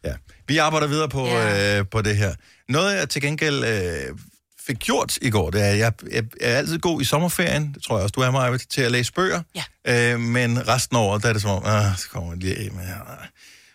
Ja. 0.05 0.13
Vi 0.49 0.59
arbejder 0.59 0.87
videre 0.87 1.09
på, 1.09 1.27
ja. 1.27 1.79
øh, 1.79 1.85
på 1.91 2.03
det 2.03 2.17
her. 2.17 2.35
Noget, 2.69 2.97
jeg 2.97 3.09
til 3.09 3.23
gengæld 3.23 3.65
øh, 3.65 4.19
fik 4.67 4.79
gjort 4.79 5.19
i 5.23 5.31
går, 5.31 5.51
det 5.51 5.67
er, 5.67 5.75
jeg, 5.75 5.93
jeg 6.13 6.25
er 6.41 6.57
altid 6.57 6.79
god 6.79 7.01
i 7.01 7.05
sommerferien, 7.05 7.73
det 7.75 7.83
tror 7.83 7.97
jeg 7.97 8.03
også, 8.03 8.13
du 8.13 8.21
er 8.21 8.31
mig, 8.31 8.61
til 8.71 8.81
at 8.81 8.93
læse 8.93 9.13
bøger. 9.13 9.43
Ja. 9.55 10.13
Øh, 10.13 10.21
men 10.21 10.69
resten 10.69 10.97
af 10.97 11.01
året, 11.01 11.23
der 11.23 11.29
er 11.29 11.33
det 11.33 11.43
som 11.43 11.51
om, 11.51 11.63
ah, 11.65 11.97
så 11.99 12.09
kommer 12.09 12.33
jeg 12.33 12.39
lige 12.39 12.71
med 12.71 12.85
her, 12.85 13.01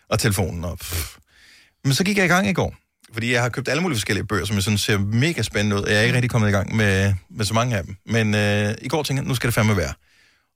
og 0.08 0.18
telefonen 0.18 0.64
op. 0.64 0.80
Men 1.84 1.94
så 1.94 2.04
gik 2.04 2.16
jeg 2.16 2.24
i 2.24 2.28
gang 2.28 2.48
i 2.48 2.52
går, 2.52 2.74
fordi 3.12 3.32
jeg 3.32 3.42
har 3.42 3.48
købt 3.48 3.68
alle 3.68 3.82
mulige 3.82 3.96
forskellige 3.96 4.26
bøger, 4.26 4.44
som 4.44 4.56
jeg 4.56 4.62
synes 4.62 4.80
ser 4.80 4.98
mega 4.98 5.42
spændende 5.42 5.76
ud. 5.76 5.86
Jeg 5.86 5.96
er 5.96 6.02
ikke 6.02 6.14
rigtig 6.14 6.30
kommet 6.30 6.48
i 6.48 6.52
gang 6.52 6.76
med, 6.76 7.14
med 7.30 7.44
så 7.44 7.54
mange 7.54 7.76
af 7.76 7.84
dem. 7.84 7.96
Men 8.06 8.34
øh, 8.34 8.74
i 8.82 8.88
går 8.88 9.02
tænkte 9.02 9.22
jeg, 9.22 9.28
nu 9.28 9.34
skal 9.34 9.48
det 9.48 9.54
fandme 9.54 9.76
være. 9.76 9.92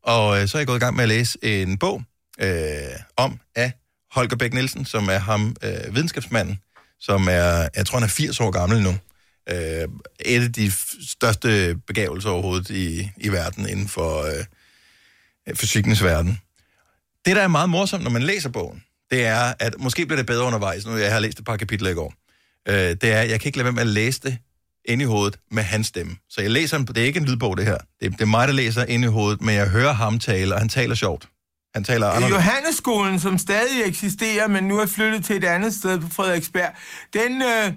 Og 0.05 0.41
øh, 0.43 0.49
så 0.49 0.59
er 0.59 0.61
jeg 0.61 0.67
gået 0.67 0.77
i 0.77 0.81
gang 0.81 0.97
med 0.97 1.03
at 1.03 1.09
læse 1.09 1.39
en 1.43 1.79
bog 1.79 2.03
øh, 2.41 2.51
om 3.17 3.39
af 3.57 3.73
Holger 4.11 4.37
Bæk 4.37 4.55
Nielsen, 4.55 4.85
som 4.85 5.09
er 5.09 5.19
ham 5.19 5.57
øh, 5.63 5.95
videnskabsmanden, 5.95 6.59
som 7.01 7.29
er, 7.31 7.69
jeg 7.77 7.87
tror 7.87 7.99
han 7.99 8.05
er 8.05 8.09
80 8.09 8.41
år 8.41 8.51
gammel 8.51 8.83
nu. 8.83 8.95
Øh, 9.51 9.89
et 10.21 10.43
af 10.43 10.53
de 10.53 10.73
største 11.09 11.77
begavelser 11.87 12.31
overhovedet 12.31 12.71
i, 12.71 13.11
i 13.17 13.29
verden 13.29 13.69
inden 13.69 13.89
for 13.89 14.23
øh, 14.23 15.57
fysikkens 15.57 16.05
verden. 16.05 16.41
Det, 17.27 17.37
der 17.37 17.43
er 17.43 17.49
meget 17.49 17.71
morsomt, 17.71 18.03
når 18.03 18.11
man 18.11 18.23
læser 18.23 18.49
bogen, 18.49 18.83
det 19.11 19.27
er, 19.27 19.55
at 19.59 19.75
måske 19.79 20.07
bliver 20.07 20.17
det 20.17 20.27
bedre 20.27 20.45
undervejs, 20.45 20.87
nu 20.87 20.97
jeg 20.97 21.13
har 21.13 21.21
læst 21.21 21.39
et 21.39 21.45
par 21.45 21.57
kapitler 21.57 21.91
i 21.91 21.95
går, 21.95 22.15
øh, 22.69 22.75
det 22.75 23.05
er, 23.05 23.21
at 23.21 23.31
jeg 23.31 23.41
kan 23.41 23.49
ikke 23.49 23.59
lade 23.59 23.65
være 23.65 23.73
med 23.73 23.83
at 23.83 23.89
læse 23.89 24.21
det 24.21 24.39
ind 24.85 25.03
i 25.03 25.05
hovedet 25.05 25.39
med 25.51 25.63
hans 25.63 25.87
stemme. 25.87 26.17
Så 26.31 26.41
jeg 26.41 26.51
læser, 26.51 26.79
det 26.79 26.99
er 26.99 27.05
ikke 27.05 27.21
en 27.21 27.27
lydbog, 27.27 27.57
det 27.57 27.65
her. 27.65 27.79
Det 28.01 28.07
er, 28.07 28.11
det 28.11 28.21
er 28.21 28.27
mig, 28.27 28.49
der 28.49 28.55
læser 28.55 28.85
ind 28.85 29.05
i 29.05 29.07
hovedet, 29.07 29.43
men 29.43 29.55
jeg 29.55 29.69
hører 29.69 29.93
ham 29.93 30.19
tale, 30.19 30.55
og 30.55 30.61
han 30.61 30.69
taler 30.69 30.95
sjovt. 30.95 31.29
Han 31.75 31.85
taler 31.85 32.07
anderledes. 32.07 32.35
Johannesskolen, 32.35 33.21
som 33.21 33.39
stadig 33.39 33.85
eksisterer, 33.85 34.49
men 34.49 34.65
nu 34.65 34.79
er 34.79 34.87
flyttet 34.87 35.25
til 35.25 35.37
et 35.37 35.45
andet 35.45 35.75
sted 35.75 36.01
på 36.01 36.09
Frederiksberg, 36.09 36.73
den, 37.13 37.43
øh, 37.43 37.73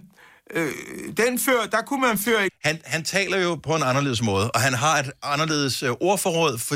øh, 0.54 0.72
den 1.18 1.40
før, 1.40 1.66
der 1.72 1.82
kunne 1.82 2.02
man 2.02 2.18
før 2.18 2.40
ikke... 2.40 2.58
Han, 2.64 2.82
han 2.86 3.04
taler 3.04 3.38
jo 3.38 3.56
på 3.56 3.76
en 3.76 3.84
anderledes 3.84 4.22
måde, 4.22 4.52
og 4.52 4.62
han 4.62 4.74
har 4.74 5.00
et 5.00 5.12
anderledes 5.24 5.84
øh, 5.84 5.92
ordforråd, 5.92 6.58
for... 6.58 6.76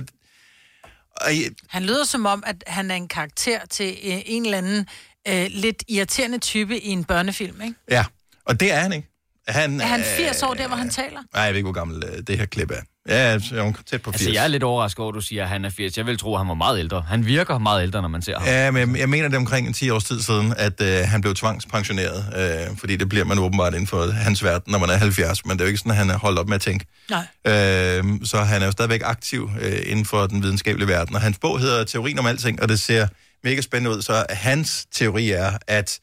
Og, 1.21 1.30
Han 1.69 1.84
lyder 1.84 2.03
som 2.03 2.26
om, 2.26 2.43
at 2.45 2.63
han 2.67 2.91
er 2.91 2.95
en 2.95 3.07
karakter 3.07 3.59
til 3.65 3.89
øh, 4.03 4.21
en 4.26 4.45
eller 4.45 4.57
anden 4.57 4.88
øh, 5.28 5.45
lidt 5.49 5.84
irriterende 5.88 6.38
type 6.38 6.80
i 6.80 6.88
en 6.88 7.03
børnefilm, 7.03 7.61
ikke? 7.61 7.76
ja, 7.89 8.05
og 8.45 8.59
det 8.59 8.71
er 8.71 8.80
han 8.80 8.93
ikke. 8.93 9.07
Han, 9.47 9.82
Er 9.82 9.86
han 9.86 9.99
øh, 9.99 10.05
80 10.05 10.43
år 10.43 10.53
der, 10.53 10.67
hvor 10.67 10.78
han 10.78 10.89
taler? 10.89 11.19
Nej, 11.34 11.43
jeg 11.43 11.53
ved 11.53 11.57
ikke, 11.57 11.65
hvor 11.65 11.74
gammel 11.74 12.03
øh, 12.03 12.24
det 12.28 12.38
her 12.38 12.45
klip 12.45 12.71
er. 12.71 12.82
Ja, 13.10 13.16
jeg 13.16 13.34
er 13.51 13.74
tæt 13.86 14.01
på 14.01 14.12
80. 14.12 14.22
Altså, 14.22 14.34
jeg 14.34 14.43
er 14.43 14.47
lidt 14.47 14.64
overrasket 14.64 14.99
over, 14.99 15.12
at 15.12 15.16
du 15.16 15.22
siger, 15.22 15.43
at 15.43 15.49
han 15.49 15.66
er 15.66 15.70
80. 15.70 15.97
Jeg 15.97 16.06
vil 16.06 16.18
tro, 16.18 16.34
at 16.34 16.39
han 16.39 16.47
var 16.47 16.54
meget 16.54 16.80
ældre. 16.80 17.01
Han 17.08 17.26
virker 17.26 17.58
meget 17.58 17.84
ældre, 17.84 18.01
når 18.01 18.10
man 18.10 18.22
ser 18.22 18.39
ham. 18.39 18.47
Ja, 18.47 18.72
men 18.72 18.89
jeg, 18.89 18.99
jeg 18.99 19.10
mener 19.10 19.28
det 19.28 19.36
er 19.36 19.39
omkring 19.39 19.68
en 19.68 19.74
10 19.74 19.89
års 19.89 20.04
tid 20.04 20.22
siden, 20.22 20.54
at 20.58 20.82
øh, 20.82 21.08
han 21.08 21.22
blev 21.22 21.36
tvangspensioneret, 21.36 22.26
øh, 22.70 22.78
fordi 22.78 22.95
det 22.95 23.10
bliver 23.10 23.26
man 23.26 23.39
åbenbart 23.39 23.74
inden 23.74 23.88
for 23.88 24.12
hans 24.12 24.43
verden, 24.43 24.72
når 24.72 24.80
man 24.80 24.89
er 24.89 24.97
70, 24.97 25.45
men 25.45 25.51
det 25.51 25.62
er 25.62 25.66
jo 25.66 25.68
ikke 25.68 25.78
sådan, 25.78 25.91
at 25.91 25.97
han 25.97 26.10
er 26.10 26.18
holdt 26.18 26.39
op 26.39 26.47
med 26.47 26.56
at 26.56 26.62
tænke. 26.62 26.86
Nej. 27.10 27.26
Øh, 27.47 28.04
så 28.24 28.43
han 28.43 28.62
er 28.62 28.66
jo 28.66 28.72
stadigvæk 28.72 29.01
aktiv 29.04 29.49
øh, 29.62 29.80
inden 29.86 30.06
for 30.06 30.28
den 30.28 30.43
videnskabelige 30.43 30.88
verden, 30.88 31.16
og 31.16 31.22
hans 31.22 31.38
bog 31.38 31.60
hedder 31.60 31.84
Teorien 31.84 32.20
om 32.20 32.26
alting, 32.26 32.62
og 32.62 32.70
det 32.70 32.80
ser 32.80 33.08
mega 33.43 33.62
spændende 33.62 33.97
ud, 33.97 34.01
så 34.01 34.26
hans 34.30 34.88
teori 34.91 35.32
er, 35.32 35.51
at 35.68 35.99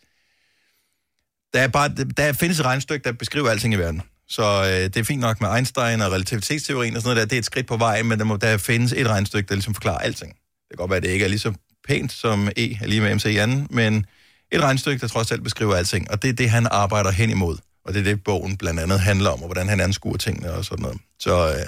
der, 1.54 1.60
er 1.60 1.68
bare, 1.68 1.88
der 2.16 2.32
findes 2.32 2.60
et 2.60 2.64
regnstykke, 2.64 3.04
der 3.04 3.12
beskriver 3.12 3.50
alting 3.50 3.74
i 3.74 3.76
verden. 3.76 4.02
Så 4.30 4.42
øh, 4.42 4.84
det 4.84 4.96
er 4.96 5.04
fint 5.04 5.20
nok 5.20 5.40
med 5.40 5.54
Einstein 5.56 6.00
og 6.00 6.12
relativitetsteorien 6.12 6.96
og 6.96 7.02
sådan 7.02 7.16
noget 7.16 7.20
der. 7.20 7.28
Det 7.28 7.36
er 7.36 7.38
et 7.38 7.44
skridt 7.44 7.66
på 7.66 7.76
vej, 7.76 8.02
men 8.02 8.18
der, 8.18 8.24
må, 8.24 8.36
der 8.36 8.56
findes 8.56 8.92
et 8.92 9.06
regnstykke, 9.06 9.48
der 9.48 9.54
ligesom 9.54 9.74
forklarer 9.74 9.98
alting. 9.98 10.32
Det 10.32 10.68
kan 10.70 10.76
godt 10.76 10.90
være, 10.90 10.96
at 10.96 11.02
det 11.02 11.10
ikke 11.10 11.24
er 11.24 11.28
lige 11.28 11.38
så 11.38 11.52
pænt 11.88 12.12
som 12.12 12.48
E 12.56 12.78
er 12.82 12.86
lige 12.86 13.00
med 13.00 13.14
MC 13.14 13.24
i 13.24 13.36
anden, 13.36 13.66
men 13.70 14.06
et 14.52 14.60
regnstykke, 14.60 15.00
der 15.00 15.08
trods 15.08 15.32
alt 15.32 15.44
beskriver 15.44 15.74
alting. 15.74 16.10
Og 16.10 16.22
det 16.22 16.28
er 16.28 16.32
det, 16.32 16.50
han 16.50 16.66
arbejder 16.70 17.10
hen 17.10 17.30
imod. 17.30 17.58
Og 17.84 17.94
det 17.94 18.00
er 18.00 18.04
det, 18.04 18.24
bogen 18.24 18.56
blandt 18.56 18.80
andet 18.80 19.00
handler 19.00 19.30
om, 19.30 19.42
og 19.42 19.46
hvordan 19.46 19.68
han 19.68 19.80
anskuer 19.80 20.16
tingene 20.16 20.52
og 20.52 20.64
sådan 20.64 20.82
noget. 20.82 20.98
Så 21.20 21.48
øh, 21.48 21.66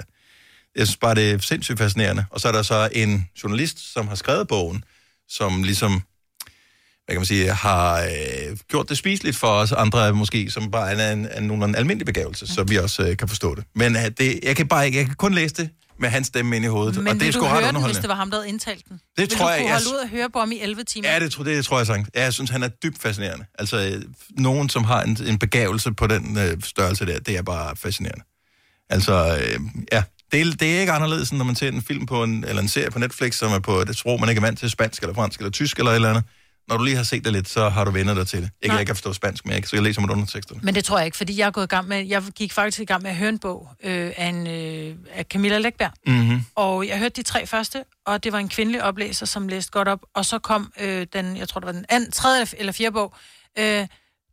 jeg 0.75 0.87
synes 0.87 0.97
bare, 0.97 1.15
det 1.15 1.31
er 1.31 1.37
sindssygt 1.37 1.77
fascinerende. 1.77 2.25
Og 2.29 2.39
så 2.39 2.47
er 2.47 2.51
der 2.51 2.61
så 2.61 2.89
en 2.91 3.29
journalist, 3.43 3.93
som 3.93 4.07
har 4.07 4.15
skrevet 4.15 4.47
bogen, 4.47 4.83
som 5.29 5.63
ligesom 5.63 6.01
hvad 7.05 7.13
kan 7.15 7.19
man 7.19 7.25
sige, 7.25 7.51
har 7.53 8.01
øh, 8.01 8.57
gjort 8.69 8.89
det 8.89 8.97
spiseligt 8.97 9.37
for 9.37 9.47
os 9.47 9.71
andre, 9.71 10.13
måske, 10.13 10.51
som 10.51 10.71
bare 10.71 10.91
er 10.93 11.11
en, 11.13 11.27
en, 11.43 11.51
en 11.63 11.75
almindelig 11.75 12.05
begævelse, 12.05 12.47
så 12.47 12.63
vi 12.63 12.77
også 12.77 13.03
øh, 13.03 13.17
kan 13.17 13.27
forstå 13.27 13.55
det. 13.55 13.63
Men 13.75 13.95
øh, 13.95 14.01
det, 14.17 14.39
jeg 14.43 14.55
kan 14.55 14.67
bare 14.67 14.85
ikke, 14.85 14.97
jeg 14.97 15.05
kan 15.05 15.15
kun 15.15 15.33
læse 15.33 15.55
det 15.55 15.69
med 15.99 16.09
hans 16.09 16.27
stemme 16.27 16.55
ind 16.55 16.65
i 16.65 16.67
hovedet, 16.67 16.95
Men 16.97 17.07
og 17.07 17.13
det 17.19 17.27
er 17.27 17.31
sgu 17.31 17.41
ret 17.43 17.49
høre 17.49 17.57
den, 17.57 17.63
hvis 17.65 17.69
underholdende. 17.69 18.01
det 18.01 18.09
var 18.09 18.15
ham, 18.15 18.29
der 18.31 18.37
havde 18.37 18.49
indtalt 18.49 18.85
den? 18.89 18.97
Det 18.97 19.01
vil 19.17 19.29
tror 19.29 19.45
du 19.45 19.51
jeg, 19.51 19.59
kunne 19.59 19.67
jeg- 19.69 19.73
holde 19.75 19.89
ud 19.89 19.95
og 20.03 20.09
høre 20.09 20.29
på 20.29 20.39
ham 20.39 20.51
i 20.51 20.59
11 20.59 20.83
timer? 20.83 21.09
Ja, 21.13 21.19
det, 21.19 21.31
tror, 21.31 21.43
det 21.43 21.65
tror 21.65 21.77
jeg 21.77 21.87
sagtens. 21.87 22.09
Ja, 22.15 22.23
jeg 22.23 22.33
synes, 22.33 22.49
han 22.49 22.63
er 22.63 22.67
dybt 22.67 23.01
fascinerende. 23.01 23.45
Altså, 23.59 23.77
øh, 23.77 24.01
nogen, 24.29 24.69
som 24.69 24.83
har 24.83 25.01
en, 25.03 25.17
en 25.27 25.39
begævelse 25.39 25.91
på 25.93 26.07
den 26.07 26.37
øh, 26.37 26.57
størrelse 26.63 27.05
der, 27.05 27.19
det 27.19 27.37
er 27.37 27.41
bare 27.41 27.75
fascinerende. 27.75 28.23
Altså, 28.89 29.37
øh, 29.41 29.59
ja, 29.91 30.03
det 30.31 30.41
er, 30.41 30.51
det 30.59 30.75
er 30.75 30.79
ikke 30.79 30.91
anderledes, 30.91 31.29
end 31.29 31.37
når 31.37 31.45
man 31.45 31.55
ser 31.55 31.67
en 31.67 31.81
film 31.81 32.05
på 32.05 32.23
en, 32.23 32.43
eller 32.43 32.61
en 32.61 32.67
serie 32.67 32.91
på 32.91 32.99
Netflix, 32.99 33.35
som 33.35 33.51
er 33.51 33.59
på 33.59 33.79
et 33.79 33.97
sprog, 33.97 34.19
man 34.19 34.29
ikke 34.29 34.39
er 34.39 34.45
vant 34.45 34.59
til, 34.59 34.69
spansk 34.69 35.01
eller 35.01 35.13
fransk 35.15 35.39
eller 35.39 35.51
tysk 35.51 35.77
eller 35.77 35.91
et 35.91 35.95
eller 35.95 36.09
andet. 36.09 36.23
Når 36.67 36.77
du 36.77 36.83
lige 36.83 36.95
har 36.95 37.03
set 37.03 37.23
det 37.23 37.33
lidt, 37.33 37.49
så 37.49 37.69
har 37.69 37.83
du 37.85 37.91
vendt 37.91 38.15
dig 38.15 38.27
til 38.27 38.41
det. 38.41 38.45
Ikke, 38.45 38.67
Nej. 38.67 38.73
jeg 38.75 38.81
ikke 38.81 38.89
kan 38.89 38.95
forstå 38.95 39.13
spansk, 39.13 39.45
men 39.45 39.55
jeg 39.55 39.63
så 39.65 39.75
jeg 39.75 39.83
læser 39.83 40.01
mig 40.01 40.11
underteksterne. 40.11 40.61
Men 40.63 40.75
det 40.75 40.83
tror 40.85 40.97
jeg 40.97 41.05
ikke, 41.05 41.17
fordi 41.17 41.39
jeg 41.39 41.47
er 41.47 41.51
gået 41.51 41.63
i 41.63 41.67
gang 41.67 41.87
med, 41.87 42.05
jeg 42.07 42.23
gik 42.35 42.53
faktisk 42.53 42.79
i 42.79 42.85
gang 42.85 43.03
med 43.03 43.11
at 43.11 43.17
høre 43.17 43.29
en 43.29 43.39
bog 43.39 43.69
øh, 43.83 44.11
af, 44.17 44.27
en, 44.27 44.47
øh, 44.47 44.95
af 45.13 45.25
Camilla 45.25 45.57
Lækberg. 45.57 45.91
Mm-hmm. 46.07 46.45
Og 46.55 46.87
jeg 46.87 46.99
hørte 46.99 47.15
de 47.15 47.23
tre 47.23 47.45
første, 47.47 47.83
og 48.05 48.23
det 48.23 48.31
var 48.31 48.39
en 48.39 48.49
kvindelig 48.49 48.83
oplæser, 48.83 49.25
som 49.25 49.47
læste 49.47 49.71
godt 49.71 49.87
op. 49.87 49.99
Og 50.13 50.25
så 50.25 50.39
kom 50.39 50.71
øh, 50.79 51.07
den, 51.13 51.37
jeg 51.37 51.49
tror 51.49 51.59
det 51.59 51.67
var 51.67 51.73
den 51.73 51.85
anden, 51.89 52.11
tredje 52.11 52.45
eller 52.57 52.71
fjerde 52.71 52.93
bog, 52.93 53.13
øh, 53.59 53.87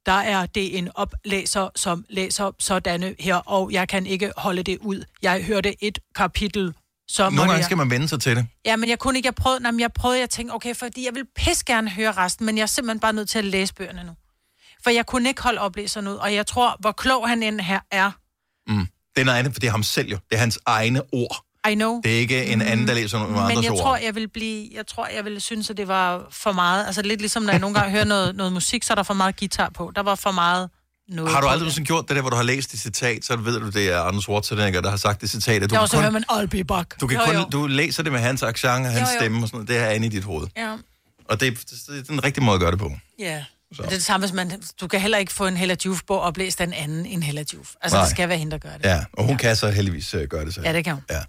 der 0.06 0.12
er 0.12 0.46
det 0.46 0.78
en 0.78 0.88
oplæser, 0.94 1.68
som 1.76 2.04
læser 2.08 2.50
sådanne 2.58 3.14
her, 3.18 3.36
og 3.36 3.72
jeg 3.72 3.88
kan 3.88 4.06
ikke 4.06 4.32
holde 4.36 4.62
det 4.62 4.78
ud. 4.80 5.04
Jeg 5.22 5.44
hørte 5.44 5.84
et 5.84 5.98
kapitel, 6.14 6.74
så 7.12 7.22
Nogle 7.22 7.40
gange 7.40 7.52
jeg... 7.54 7.64
skal 7.64 7.76
man 7.76 7.90
vende 7.90 8.08
sig 8.08 8.20
til 8.20 8.36
det. 8.36 8.46
Ja, 8.66 8.76
men 8.76 8.88
jeg 8.88 8.98
kunne 8.98 9.16
ikke, 9.18 9.26
jeg 9.26 9.34
prøvede, 9.34 9.62
nej, 9.62 9.70
men 9.70 9.80
jeg 9.80 9.92
prøvede, 9.92 10.20
jeg 10.20 10.30
tænkte, 10.30 10.52
okay, 10.52 10.74
fordi 10.74 11.06
jeg 11.06 11.14
vil 11.14 11.24
pisse 11.36 11.64
gerne 11.64 11.90
høre 11.90 12.12
resten, 12.12 12.46
men 12.46 12.56
jeg 12.56 12.62
er 12.62 12.66
simpelthen 12.66 13.00
bare 13.00 13.12
nødt 13.12 13.28
til 13.28 13.38
at 13.38 13.44
læse 13.44 13.74
bøgerne 13.74 14.04
nu. 14.04 14.12
For 14.84 14.90
jeg 14.90 15.06
kunne 15.06 15.28
ikke 15.28 15.42
holde 15.42 15.60
oplæseren 15.60 16.08
ud, 16.08 16.14
og 16.14 16.34
jeg 16.34 16.46
tror, 16.46 16.76
hvor 16.80 16.92
klog 16.92 17.28
han 17.28 17.42
end 17.42 17.60
her 17.60 17.80
er, 17.90 18.10
Mm. 18.68 18.86
Det 19.14 19.20
er 19.20 19.24
noget 19.24 19.38
andet, 19.38 19.52
for 19.52 19.60
det 19.60 19.66
er 19.66 19.70
ham 19.70 19.82
selv 19.82 20.08
jo. 20.08 20.18
Det 20.30 20.36
er 20.36 20.40
hans 20.40 20.58
egne 20.66 21.02
ord. 21.12 21.44
I 21.70 21.74
know. 21.74 22.00
Det 22.04 22.14
er 22.14 22.18
ikke 22.18 22.46
en 22.46 22.62
anden, 22.62 22.88
der 22.88 22.94
læser 22.94 23.18
nogle 23.18 23.32
Men 23.32 23.42
andres 23.42 23.64
jeg 23.64 23.72
ord. 23.72 23.78
tror, 23.78 23.96
jeg 23.96 24.14
vil 24.14 24.28
blive, 24.28 24.68
jeg 24.74 24.86
tror, 24.86 25.06
jeg 25.06 25.24
ville 25.24 25.40
synes, 25.40 25.70
at 25.70 25.76
det 25.76 25.88
var 25.88 26.26
for 26.30 26.52
meget. 26.52 26.86
Altså 26.86 27.02
lidt 27.02 27.20
ligesom, 27.20 27.42
når 27.42 27.52
jeg 27.52 27.60
nogle 27.60 27.74
gange 27.74 27.90
hører 27.90 28.04
noget, 28.04 28.36
noget 28.36 28.52
musik, 28.52 28.82
så 28.82 28.92
er 28.92 28.94
der 28.94 29.02
for 29.02 29.14
meget 29.14 29.36
guitar 29.36 29.68
på. 29.70 29.92
Der 29.96 30.02
var 30.02 30.14
for 30.14 30.30
meget 30.30 30.70
noget 31.10 31.32
Har 31.32 31.40
du 31.40 31.46
aldrig 31.46 31.60
nogensinde 31.60 31.86
gjort 31.86 32.08
det 32.08 32.14
der, 32.16 32.20
hvor 32.22 32.30
du 32.30 32.36
har 32.36 32.42
læst 32.42 32.74
et 32.74 32.80
citat, 32.80 33.24
så 33.24 33.36
ved 33.36 33.60
du, 33.60 33.68
det 33.70 33.88
er 33.92 34.00
Anders 34.00 34.22
Schwarzenegger, 34.24 34.80
der 34.80 34.90
har 34.90 34.96
sagt 34.96 35.20
det 35.20 35.30
citat. 35.30 35.62
At 35.62 35.70
du 35.70 35.74
Ja, 35.74 35.80
og 35.80 35.88
så 35.88 35.96
kun, 35.96 36.02
hører 36.02 36.12
man 36.38 36.48
be 36.48 36.64
back. 36.64 37.00
Du, 37.00 37.06
kan 37.06 37.18
Jo, 37.18 37.24
kun, 37.24 37.34
jo. 37.34 37.44
du 37.52 37.66
læser 37.66 38.02
det 38.02 38.12
med 38.12 38.20
hans 38.20 38.42
accent 38.42 38.86
og 38.86 38.92
hans 38.92 39.08
Jo, 39.10 39.14
jo. 39.14 39.20
stemme 39.20 39.42
og 39.44 39.48
sådan 39.48 39.56
noget. 39.56 39.68
Det 39.68 39.76
er 39.76 39.90
inde 39.90 40.06
i 40.06 40.10
dit 40.10 40.24
hoved. 40.24 40.46
Ja. 40.56 40.76
Og 41.28 41.40
det, 41.40 41.48
er- 41.48 41.50
det, 41.52 41.70
det 41.88 41.98
er 41.98 42.02
den 42.02 42.24
rigtige 42.24 42.44
måde 42.44 42.54
at 42.54 42.60
gøre 42.60 42.70
det 42.70 42.78
på. 42.78 42.92
Ja. 43.18 43.44
Det 43.70 43.80
er 43.84 43.88
det 43.88 44.02
samme, 44.04 44.26
hvis 44.26 44.34
man... 44.34 44.62
Du 44.80 44.86
kan 44.88 45.00
heller 45.00 45.18
ikke 45.18 45.32
få 45.32 45.46
en 45.46 45.56
Hella 45.56 45.76
Juf-bog 45.86 46.20
oplæst 46.20 46.60
af 46.60 46.64
en 46.64 46.72
anden 46.72 47.06
end 47.06 47.22
Hella 47.22 47.44
Juf. 47.54 47.68
Altså, 47.82 47.96
Nej. 47.96 48.04
det 48.04 48.10
skal 48.10 48.28
være 48.28 48.38
hende, 48.38 48.50
der 48.52 48.58
gør 48.58 48.70
det. 48.76 48.84
Ja, 48.84 49.04
og 49.12 49.24
hun 49.24 49.36
kan 49.36 49.56
så 49.56 49.70
heldigvis 49.70 50.14
uh, 50.14 50.22
gøre 50.22 50.44
det 50.44 50.54
selv. 50.54 50.66
Ja, 50.66 50.72
det 50.72 50.84
kan 50.84 50.94
hun. 50.94 51.02
Ja. 51.10 51.20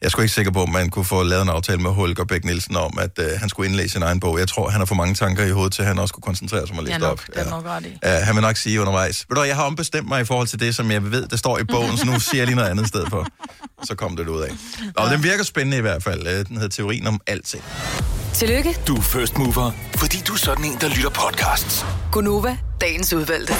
Jeg 0.00 0.06
er 0.06 0.10
sgu 0.10 0.22
ikke 0.22 0.34
sikker 0.34 0.52
på, 0.52 0.62
om 0.62 0.70
man 0.70 0.88
kunne 0.90 1.04
få 1.04 1.22
lavet 1.22 1.42
en 1.42 1.48
aftale 1.48 1.78
med 1.78 1.90
Holger 1.90 2.24
Bæk 2.24 2.44
Nielsen 2.44 2.76
om, 2.76 2.98
at 3.00 3.18
uh, 3.18 3.24
han 3.40 3.48
skulle 3.48 3.68
indlæse 3.68 3.88
sin 3.88 4.02
egen 4.02 4.20
bog. 4.20 4.38
Jeg 4.38 4.48
tror, 4.48 4.68
han 4.70 4.80
har 4.80 4.86
for 4.86 4.94
mange 4.94 5.14
tanker 5.14 5.44
i 5.44 5.50
hovedet 5.50 5.72
til, 5.72 5.82
at 5.82 5.88
han 5.88 5.98
også 5.98 6.14
kunne 6.14 6.22
koncentrere 6.22 6.66
sig 6.66 6.72
om 6.72 6.78
at 6.78 6.84
læse 6.84 6.92
Ja, 6.92 6.98
det 6.98 7.02
nok, 7.02 7.12
op. 7.28 7.34
det 7.34 7.46
er 7.46 7.50
nok 7.50 7.64
ret 7.66 7.86
i. 7.86 7.98
Ja, 8.04 8.18
han 8.24 8.34
vil 8.34 8.42
nok 8.42 8.56
sige 8.56 8.80
undervejs. 8.80 9.26
Ved 9.28 9.36
du, 9.36 9.42
jeg 9.42 9.56
har 9.56 9.64
ombestemt 9.64 10.08
mig 10.08 10.20
i 10.20 10.24
forhold 10.24 10.46
til 10.48 10.60
det, 10.60 10.74
som 10.74 10.90
jeg 10.90 11.10
ved, 11.10 11.28
der 11.28 11.36
står 11.36 11.58
i 11.58 11.64
bogen, 11.64 11.96
så 11.98 12.06
nu 12.06 12.20
siger 12.20 12.40
jeg 12.40 12.46
lige 12.46 12.56
noget 12.56 12.70
andet 12.70 12.84
i 12.84 12.88
stedet 12.88 13.08
for. 13.10 13.26
Så 13.84 13.94
kom 13.94 14.16
det 14.16 14.28
ud 14.28 14.40
af. 14.40 14.50
Og 14.96 15.10
den 15.10 15.22
virker 15.22 15.44
spændende 15.44 15.76
i 15.76 15.80
hvert 15.80 16.02
fald. 16.02 16.26
Øh, 16.26 16.46
Den 16.46 16.56
hedder 16.56 16.68
Teorien 16.68 17.06
om 17.06 17.20
alting. 17.26 17.64
Tillykke, 18.34 18.76
Du 18.86 18.96
er 18.96 19.00
first 19.02 19.38
mover, 19.38 19.70
fordi 19.96 20.22
du 20.28 20.32
er 20.32 20.36
sådan 20.36 20.64
en, 20.64 20.76
der 20.80 20.88
lytter 20.88 21.10
podcasts. 21.10 21.86
Gunova, 22.12 22.56
dagens 22.80 23.12
udvalgte. 23.12 23.54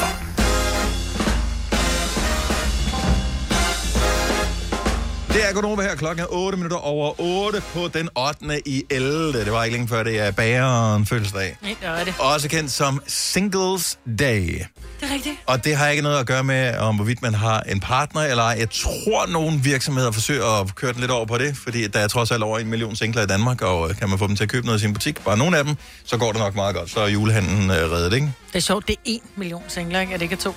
Det 5.28 5.48
er 5.48 5.52
Gunova 5.52 5.82
her. 5.82 5.94
Klokken 5.94 6.24
er 6.24 6.26
8 6.30 6.58
minutter 6.58 6.76
over 6.76 7.20
8 7.20 7.62
på 7.74 7.88
den 7.88 8.08
8. 8.16 8.68
i 8.68 8.84
11. 8.90 9.32
Det 9.32 9.52
var 9.52 9.64
ikke 9.64 9.76
længe 9.76 9.88
før, 9.88 10.02
det 10.02 10.20
er 10.20 10.30
bageren 10.30 11.06
fødselsdag. 11.06 11.56
Nej, 11.62 11.76
det 11.80 11.88
er 11.88 12.04
det. 12.04 12.14
Også 12.18 12.48
kendt 12.48 12.70
som 12.72 13.02
Singles 13.06 13.98
Day. 14.18 14.42
Det 15.00 15.10
er 15.10 15.14
rigtigt. 15.14 15.34
Og 15.46 15.64
det 15.64 15.76
har 15.76 15.88
ikke 15.88 16.02
noget 16.02 16.18
at 16.20 16.26
gøre 16.26 16.44
med, 16.44 16.78
om 16.78 16.96
hvorvidt 16.96 17.22
man 17.22 17.34
har 17.34 17.60
en 17.60 17.80
partner 17.80 18.20
eller 18.20 18.42
ej. 18.42 18.56
Jeg 18.58 18.70
tror, 18.70 19.26
nogle 19.26 19.60
virksomheder 19.62 20.10
forsøger 20.10 20.60
at 20.60 20.74
køre 20.74 20.92
den 20.92 21.00
lidt 21.00 21.10
over 21.10 21.26
på 21.26 21.38
det, 21.38 21.56
fordi 21.56 21.86
der 21.86 21.98
er 22.00 22.08
trods 22.08 22.30
alt 22.30 22.42
over 22.42 22.58
en 22.58 22.66
million 22.66 22.96
singler 22.96 23.22
i 23.22 23.26
Danmark, 23.26 23.62
og 23.62 23.90
øh, 23.90 23.96
kan 23.96 24.08
man 24.08 24.18
få 24.18 24.26
dem 24.26 24.36
til 24.36 24.44
at 24.44 24.50
købe 24.50 24.66
noget 24.66 24.78
i 24.78 24.82
sin 24.82 24.92
butik, 24.92 25.24
bare 25.24 25.36
nogle 25.38 25.58
af 25.58 25.64
dem, 25.64 25.74
så 26.04 26.16
går 26.16 26.32
det 26.32 26.40
nok 26.40 26.54
meget 26.54 26.74
godt. 26.76 26.90
Så 26.90 27.00
er 27.00 27.08
julehandlen 27.08 27.70
øh, 27.70 27.76
reddet, 27.76 28.12
ikke? 28.12 28.32
Det 28.48 28.56
er 28.56 28.60
sjovt, 28.60 28.88
det 28.88 28.92
er 28.92 29.00
en 29.04 29.20
million 29.36 29.62
singler, 29.68 30.00
ikke? 30.00 30.12
Er 30.12 30.16
det 30.16 30.22
ikke 30.22 30.36
to? 30.36 30.54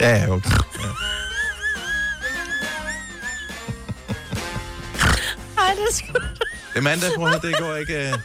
Ja, 0.00 0.16
ja, 0.16 0.30
okay. 0.30 0.50
Ej, 5.58 5.74
det 5.74 5.82
er 5.90 5.92
sgu... 5.92 6.12
Det 6.12 6.76
er 6.76 6.80
mandag, 6.80 7.10
høre, 7.18 7.38
det 7.42 7.58
går 7.58 7.74
ikke... 7.76 8.08
øh. 8.08 8.18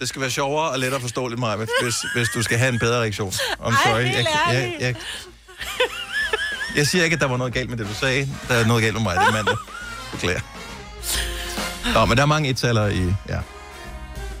Det 0.00 0.08
skal 0.08 0.20
være 0.20 0.30
sjovere 0.30 0.70
og 0.70 0.78
lettere 0.78 1.00
forståeligt, 1.00 1.40
Maja, 1.40 1.56
hvis, 1.56 1.94
hvis 2.14 2.28
du 2.28 2.42
skal 2.42 2.58
have 2.58 2.72
en 2.72 2.78
bedre 2.78 3.00
reaktion. 3.00 3.30
I'm 3.30 3.66
Ej, 3.66 3.74
sorry. 3.84 4.00
jeg, 4.00 4.26
jeg, 4.52 4.76
jeg, 4.80 4.94
jeg 6.76 6.86
siger 6.86 7.04
ikke, 7.04 7.14
at 7.14 7.20
der 7.20 7.26
var 7.26 7.36
noget 7.36 7.54
galt 7.54 7.70
med 7.70 7.78
det, 7.78 7.88
du 7.88 7.94
sagde. 7.94 8.28
Der 8.48 8.54
er 8.54 8.66
noget 8.66 8.82
galt 8.82 8.94
med 8.94 9.02
mig, 9.02 9.16
det 9.16 9.28
er 9.28 9.32
mandag. 9.32 9.56
Beklager. 10.12 10.40
Nå, 11.94 12.04
men 12.04 12.16
der 12.16 12.22
er 12.22 12.26
mange 12.26 12.48
ettaler 12.48 12.86
i... 12.86 13.14
Ja. 13.28 13.38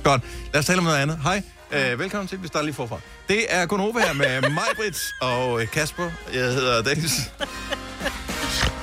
Godt. 0.02 0.22
Lad 0.52 0.60
os 0.60 0.66
tale 0.66 0.78
om 0.78 0.84
noget 0.84 0.98
andet. 0.98 1.18
Hej. 1.22 1.42
Uh, 1.74 1.98
velkommen 1.98 2.28
til, 2.28 2.42
vi 2.42 2.46
starter 2.46 2.64
lige 2.64 2.74
forfra. 2.74 2.98
Det 3.28 3.46
er 3.48 3.66
Gunova 3.66 4.00
her 4.00 4.12
med 4.12 4.40
mig, 4.50 4.64
Britt 4.76 4.98
og 5.20 5.62
øh, 5.62 5.68
Kasper. 5.68 6.10
Jeg 6.34 6.42
hedder 6.44 6.82
Dennis. 6.82 7.12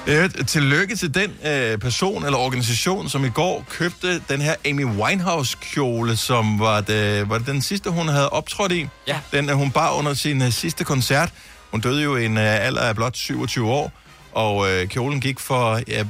Øh, 0.07 0.29
tillykke 0.47 0.95
til 0.95 1.13
den 1.13 1.31
øh, 1.45 1.77
person 1.77 2.25
eller 2.25 2.37
organisation, 2.37 3.09
som 3.09 3.25
i 3.25 3.29
går 3.29 3.65
købte 3.69 4.19
den 4.29 4.41
her 4.41 4.55
Amy 4.65 4.85
Winehouse-kjole, 4.85 6.17
som 6.17 6.59
var 6.59 6.81
det, 6.81 7.29
var 7.29 7.37
det 7.37 7.47
den 7.47 7.61
sidste, 7.61 7.89
hun 7.89 8.07
havde 8.07 8.29
optrådt 8.29 8.71
i. 8.71 8.87
Ja. 9.07 9.19
Den, 9.31 9.49
øh, 9.49 9.55
hun 9.55 9.71
bar 9.71 9.93
under 9.93 10.13
sin 10.13 10.41
øh, 10.41 10.51
sidste 10.51 10.83
koncert. 10.83 11.29
Hun 11.71 11.81
døde 11.81 12.03
jo 12.03 12.15
i 12.15 12.25
en 12.25 12.37
øh, 12.37 12.65
alder 12.65 12.81
af 12.81 12.95
blot 12.95 13.15
27 13.17 13.69
år, 13.69 13.91
og 14.31 14.71
øh, 14.71 14.87
kjolen 14.87 15.21
gik 15.21 15.39
for 15.39 15.79
ja, 15.87 16.03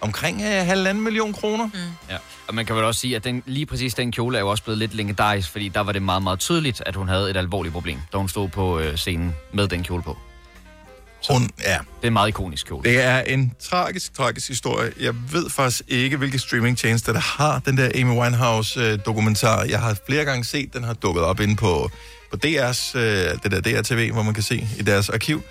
omkring 0.00 0.42
øh, 0.42 0.66
halvanden 0.66 1.04
million 1.04 1.32
kroner. 1.32 1.66
Mm. 1.66 1.72
Ja. 2.10 2.16
Og 2.48 2.54
man 2.54 2.66
kan 2.66 2.76
vel 2.76 2.84
også 2.84 3.00
sige, 3.00 3.16
at 3.16 3.24
den, 3.24 3.42
lige 3.46 3.66
præcis 3.66 3.94
den 3.94 4.12
kjole 4.12 4.36
er 4.36 4.40
jo 4.40 4.48
også 4.48 4.62
blevet 4.64 4.78
lidt 4.78 4.94
legendarisk, 4.94 5.50
fordi 5.52 5.68
der 5.68 5.80
var 5.80 5.92
det 5.92 6.02
meget, 6.02 6.22
meget 6.22 6.38
tydeligt, 6.38 6.82
at 6.86 6.96
hun 6.96 7.08
havde 7.08 7.30
et 7.30 7.36
alvorligt 7.36 7.72
problem, 7.72 7.98
da 8.12 8.18
hun 8.18 8.28
stod 8.28 8.48
på 8.48 8.78
øh, 8.78 8.96
scenen 8.96 9.34
med 9.52 9.68
den 9.68 9.82
kjole 9.82 10.02
på. 10.02 10.18
Hun, 11.30 11.50
ja, 11.64 11.72
Det 11.72 11.78
er 12.02 12.06
en 12.06 12.12
meget 12.12 12.28
ikonisk 12.28 12.66
kjole. 12.66 12.90
Det 12.90 13.02
er 13.02 13.20
en 13.20 13.52
tragisk, 13.60 14.14
tragisk 14.14 14.48
historie. 14.48 14.92
Jeg 15.00 15.14
ved 15.32 15.50
faktisk 15.50 15.82
ikke, 15.88 16.16
hvilke 16.16 16.38
streamingtjenester, 16.38 17.12
der 17.12 17.20
har 17.20 17.58
den 17.58 17.76
der 17.76 17.90
Amy 17.94 18.18
Winehouse-dokumentar. 18.18 19.64
Jeg 19.64 19.80
har 19.80 19.96
flere 20.06 20.24
gange 20.24 20.44
set, 20.44 20.74
den 20.74 20.84
har 20.84 20.94
dukket 20.94 21.22
op 21.22 21.40
inde 21.40 21.56
på, 21.56 21.90
på 22.30 22.36
DR's, 22.46 22.98
øh, 22.98 23.02
det 23.42 23.50
der 23.50 23.60
DR-TV, 23.60 24.12
hvor 24.12 24.22
man 24.22 24.34
kan 24.34 24.42
se 24.42 24.68
i 24.78 24.82
deres 24.82 25.08
arkiv. 25.08 25.42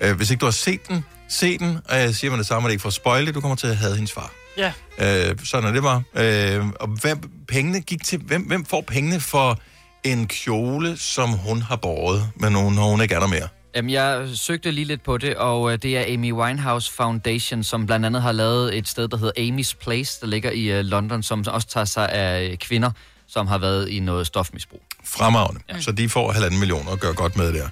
Øh, 0.00 0.16
hvis 0.16 0.30
ikke 0.30 0.40
du 0.40 0.46
har 0.46 0.50
set 0.52 0.88
den, 0.88 1.04
se 1.28 1.58
den, 1.58 1.78
og 1.88 1.96
jeg 1.96 2.14
siger 2.14 2.30
man 2.30 2.38
det 2.38 2.46
samme, 2.46 2.66
at 2.66 2.68
det 2.68 2.72
ikke 2.72 2.82
for 2.82 2.88
at 2.88 2.94
spoil 2.94 3.26
det, 3.26 3.34
du 3.34 3.40
kommer 3.40 3.56
til 3.56 3.66
at 3.66 3.76
have 3.76 3.94
hendes 3.94 4.12
far. 4.12 4.32
Ja. 4.58 4.72
Øh, 4.98 5.38
sådan 5.44 5.68
er 5.68 5.72
det 5.72 5.82
var. 5.82 6.02
Øh, 6.14 6.66
og 6.80 6.88
hvem, 6.88 7.18
pengene 7.48 7.80
gik 7.80 8.04
til, 8.04 8.18
hvem, 8.18 8.42
hvem 8.42 8.64
får 8.64 8.80
pengene 8.80 9.20
for 9.20 9.58
en 10.04 10.26
kjole, 10.26 10.96
som 10.96 11.30
hun 11.30 11.62
har 11.62 11.76
båret, 11.76 12.28
men 12.36 12.54
hun, 12.54 12.72
når 12.72 12.90
hun 12.90 13.00
ikke 13.00 13.14
er 13.14 13.20
der 13.20 13.26
mere? 13.26 13.48
Jamen, 13.76 13.90
jeg 13.90 14.28
søgte 14.34 14.70
lige 14.70 14.84
lidt 14.84 15.02
på 15.04 15.18
det, 15.18 15.36
og 15.36 15.72
øh, 15.72 15.78
det 15.82 15.98
er 15.98 16.14
Amy 16.14 16.32
Winehouse 16.32 16.92
Foundation, 16.92 17.62
som 17.62 17.86
blandt 17.86 18.06
andet 18.06 18.22
har 18.22 18.32
lavet 18.32 18.78
et 18.78 18.88
sted, 18.88 19.08
der 19.08 19.16
hedder 19.16 19.32
Amy's 19.38 19.74
Place, 19.84 20.20
der 20.20 20.26
ligger 20.26 20.50
i 20.50 20.64
øh, 20.64 20.84
London, 20.84 21.22
som 21.22 21.44
også 21.48 21.68
tager 21.68 21.84
sig 21.84 22.08
af 22.08 22.48
øh, 22.50 22.56
kvinder, 22.56 22.90
som 23.28 23.46
har 23.46 23.58
været 23.58 23.88
i 23.88 24.00
noget 24.00 24.26
stofmisbrug. 24.26 24.82
Fremragende. 25.04 25.60
Ja. 25.68 25.80
Så 25.80 25.92
de 25.92 26.08
får 26.08 26.32
halvanden 26.32 26.60
millioner 26.60 26.90
og 26.90 26.98
gør 26.98 27.12
godt 27.12 27.36
med 27.36 27.52
der. 27.52 27.68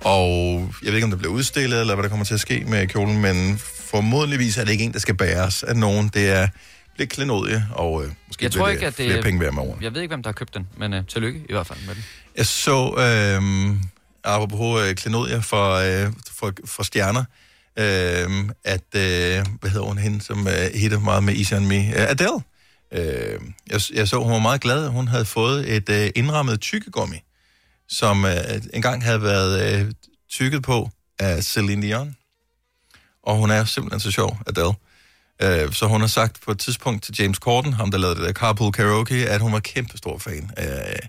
Og 0.00 0.60
jeg 0.82 0.86
ved 0.86 0.94
ikke, 0.94 1.04
om 1.04 1.10
det 1.10 1.18
bliver 1.18 1.32
udstillet, 1.32 1.80
eller 1.80 1.94
hvad 1.94 2.02
der 2.02 2.08
kommer 2.08 2.24
til 2.24 2.34
at 2.34 2.40
ske 2.40 2.64
med 2.68 2.86
kjolen, 2.86 3.22
men 3.22 3.58
formodentligvis 3.58 4.58
er 4.58 4.64
det 4.64 4.72
ikke 4.72 4.84
en, 4.84 4.92
der 4.92 4.98
skal 4.98 5.14
bæres 5.16 5.62
af 5.62 5.76
nogen. 5.76 6.08
Det 6.14 6.28
er 6.30 6.48
lidt 6.96 7.10
klenodie, 7.10 7.66
og 7.72 8.04
øh, 8.04 8.10
måske 8.26 8.44
Jeg 8.44 8.52
tror 8.52 8.66
det 8.66 8.72
ikke, 8.72 8.86
at 8.86 8.98
det... 8.98 9.06
flere 9.10 9.22
penge 9.22 9.40
værd 9.40 9.52
med 9.52 9.62
over. 9.62 9.76
Jeg 9.82 9.94
ved 9.94 10.00
ikke, 10.00 10.12
hvem 10.12 10.22
der 10.22 10.28
har 10.28 10.32
købt 10.34 10.54
den, 10.54 10.66
men 10.76 10.94
øh, 10.94 11.06
tillykke 11.06 11.40
i 11.48 11.52
hvert 11.52 11.66
fald 11.66 11.78
med 11.86 11.94
den. 11.94 12.04
Jeg 12.36 12.46
så, 12.46 12.94
øh, 12.98 13.76
apropos 14.24 14.82
øh, 14.82 14.94
klenodier 14.94 15.40
for, 15.40 15.74
øh, 15.74 16.12
for, 16.38 16.52
for 16.64 16.82
stjerner, 16.82 17.24
øh, 17.78 17.84
at, 18.64 18.84
øh, 18.96 19.46
hvad 19.60 19.70
hedder 19.70 19.86
hun 19.86 19.98
hende, 19.98 20.20
som 20.20 20.48
øh, 20.48 20.54
hitter 20.74 20.98
meget 21.00 21.24
med 21.24 21.34
Easy 21.34 21.52
on 21.52 21.66
Me? 21.66 21.76
Øh, 21.76 22.10
Adele. 22.10 22.40
Øh, 22.92 23.40
jeg, 23.70 23.80
jeg 23.94 24.08
så, 24.08 24.16
hun 24.22 24.32
var 24.32 24.38
meget 24.38 24.60
glad, 24.60 24.88
hun 24.88 25.08
havde 25.08 25.24
fået 25.24 25.76
et 25.76 25.88
øh, 25.90 26.10
indrammet 26.14 26.60
tykkegummi, 26.60 27.16
som 27.88 28.24
øh, 28.24 28.34
engang 28.72 29.04
havde 29.04 29.22
været 29.22 29.80
øh, 29.80 29.92
tykket 30.30 30.62
på 30.62 30.90
af 31.18 31.44
Celine 31.44 31.86
Dion. 31.86 32.16
Og 33.22 33.36
hun 33.36 33.50
er 33.50 33.64
simpelthen 33.64 34.00
så 34.00 34.10
sjov, 34.10 34.38
Adele. 34.46 34.74
Øh, 35.42 35.72
så 35.72 35.86
hun 35.86 36.00
har 36.00 36.08
sagt 36.08 36.40
på 36.44 36.50
et 36.50 36.58
tidspunkt 36.58 37.04
til 37.04 37.14
James 37.18 37.36
Corden, 37.36 37.72
ham 37.72 37.90
der 37.90 37.98
lavede 37.98 38.16
det 38.16 38.24
der 38.26 38.32
Carpool 38.32 38.72
Karaoke, 38.72 39.28
at 39.28 39.40
hun 39.40 39.52
var 39.52 39.60
kæmpe 39.60 39.98
stor 39.98 40.18
fan 40.18 40.50
af 40.56 40.90
øh, 40.92 41.08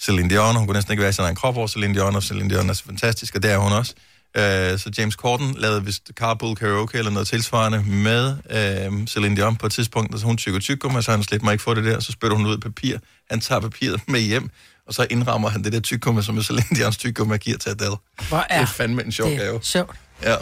Celine 0.00 0.30
Dion. 0.30 0.56
Hun 0.56 0.66
kunne 0.66 0.74
næsten 0.74 0.92
ikke 0.92 1.00
være 1.00 1.10
i 1.10 1.12
sin 1.12 1.24
egen 1.24 1.36
krop 1.36 1.56
over 1.56 1.66
Celine 1.66 1.94
Dion, 1.94 2.16
og 2.16 2.22
Celine 2.22 2.50
Dion 2.50 2.70
er 2.70 2.72
så 2.72 2.84
fantastisk, 2.84 3.34
og 3.34 3.42
det 3.42 3.50
er 3.50 3.58
hun 3.58 3.72
også. 3.72 3.94
Øh, 4.36 4.78
så 4.78 4.90
James 4.98 5.14
Corden 5.14 5.54
lavede 5.58 5.84
vist 5.84 6.10
Carpool 6.14 6.56
Karaoke 6.56 6.98
eller 6.98 7.10
noget 7.10 7.28
tilsvarende 7.28 7.82
med 7.82 8.36
øh, 8.50 9.06
Celine 9.06 9.36
Dion 9.36 9.56
på 9.56 9.66
et 9.66 9.72
tidspunkt, 9.72 10.14
og 10.14 10.20
så 10.20 10.26
hun 10.26 10.36
tykker 10.36 10.60
tykker, 10.60 11.00
så 11.00 11.10
han 11.10 11.22
slet 11.22 11.42
mig 11.42 11.52
ikke 11.52 11.64
få 11.64 11.74
det 11.74 11.84
der, 11.84 12.00
så 12.00 12.12
spytter 12.12 12.36
hun 12.36 12.46
ud 12.46 12.58
papir. 12.58 12.98
Han 13.30 13.40
tager 13.40 13.60
papiret 13.60 14.00
med 14.08 14.20
hjem, 14.20 14.50
og 14.88 14.94
så 14.94 15.06
indrammer 15.10 15.48
han 15.48 15.64
det 15.64 15.72
der 15.72 15.80
tykker, 15.80 16.20
som 16.20 16.38
er 16.38 16.42
Celine 16.42 16.66
Dions 16.76 17.04
og 17.18 17.38
giver 17.38 17.58
til 17.58 17.70
Adele. 17.70 17.96
Hvor 18.28 18.36
Det 18.38 18.46
er 18.50 18.60
er 18.62 18.66
fandme 18.66 19.04
en 19.04 19.12
sjov 19.12 19.28
det 19.30 19.38
gave. 19.38 19.60
sjovt. 19.62 19.96
Ja. 20.22 20.36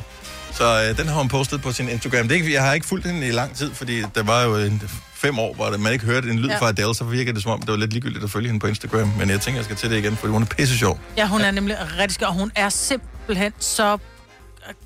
Så 0.52 0.88
øh, 0.90 0.98
den 0.98 1.08
har 1.08 1.18
hun 1.18 1.28
postet 1.28 1.62
på 1.62 1.72
sin 1.72 1.88
Instagram. 1.88 2.28
Det 2.28 2.32
er 2.34 2.40
ikke, 2.40 2.52
jeg 2.52 2.62
har 2.62 2.72
ikke 2.72 2.86
fulgt 2.86 3.06
hende 3.06 3.28
i 3.28 3.30
lang 3.30 3.56
tid, 3.56 3.74
fordi 3.74 4.02
der 4.14 4.22
var 4.22 4.42
jo 4.42 4.56
en, 4.56 4.82
fem 5.14 5.38
år, 5.38 5.54
hvor 5.54 5.76
man 5.76 5.92
ikke 5.92 6.04
hørte 6.04 6.30
en 6.30 6.38
lyd 6.38 6.48
Ja. 6.48 6.52
ja. 6.54 6.60
fra 6.60 6.68
Adele, 6.68 6.94
så 6.94 7.04
virker 7.04 7.32
det 7.32 7.42
som 7.42 7.52
om, 7.52 7.60
det 7.60 7.68
var 7.70 7.76
lidt 7.76 7.92
ligegyldigt 7.92 8.24
at 8.24 8.30
følge 8.30 8.46
hende 8.48 8.60
på 8.60 8.66
Instagram. 8.66 9.12
Men 9.18 9.30
jeg 9.30 9.40
tænker, 9.40 9.58
jeg 9.58 9.64
skal 9.64 9.76
til 9.76 9.90
det 9.90 9.98
igen, 9.98 10.16
fordi 10.16 10.30
hun 10.32 10.42
er 10.42 10.46
pisse 10.46 10.78
sjov. 10.78 11.00
Ja, 11.16 11.26
hun 11.28 11.40
er 11.40 11.50
nemlig 11.50 11.76
rigtig 11.98 12.14
skør, 12.14 12.26
og 12.26 12.34
hun 12.34 12.50
er 12.54 12.68
simpelthen 12.68 13.52
så... 13.58 13.98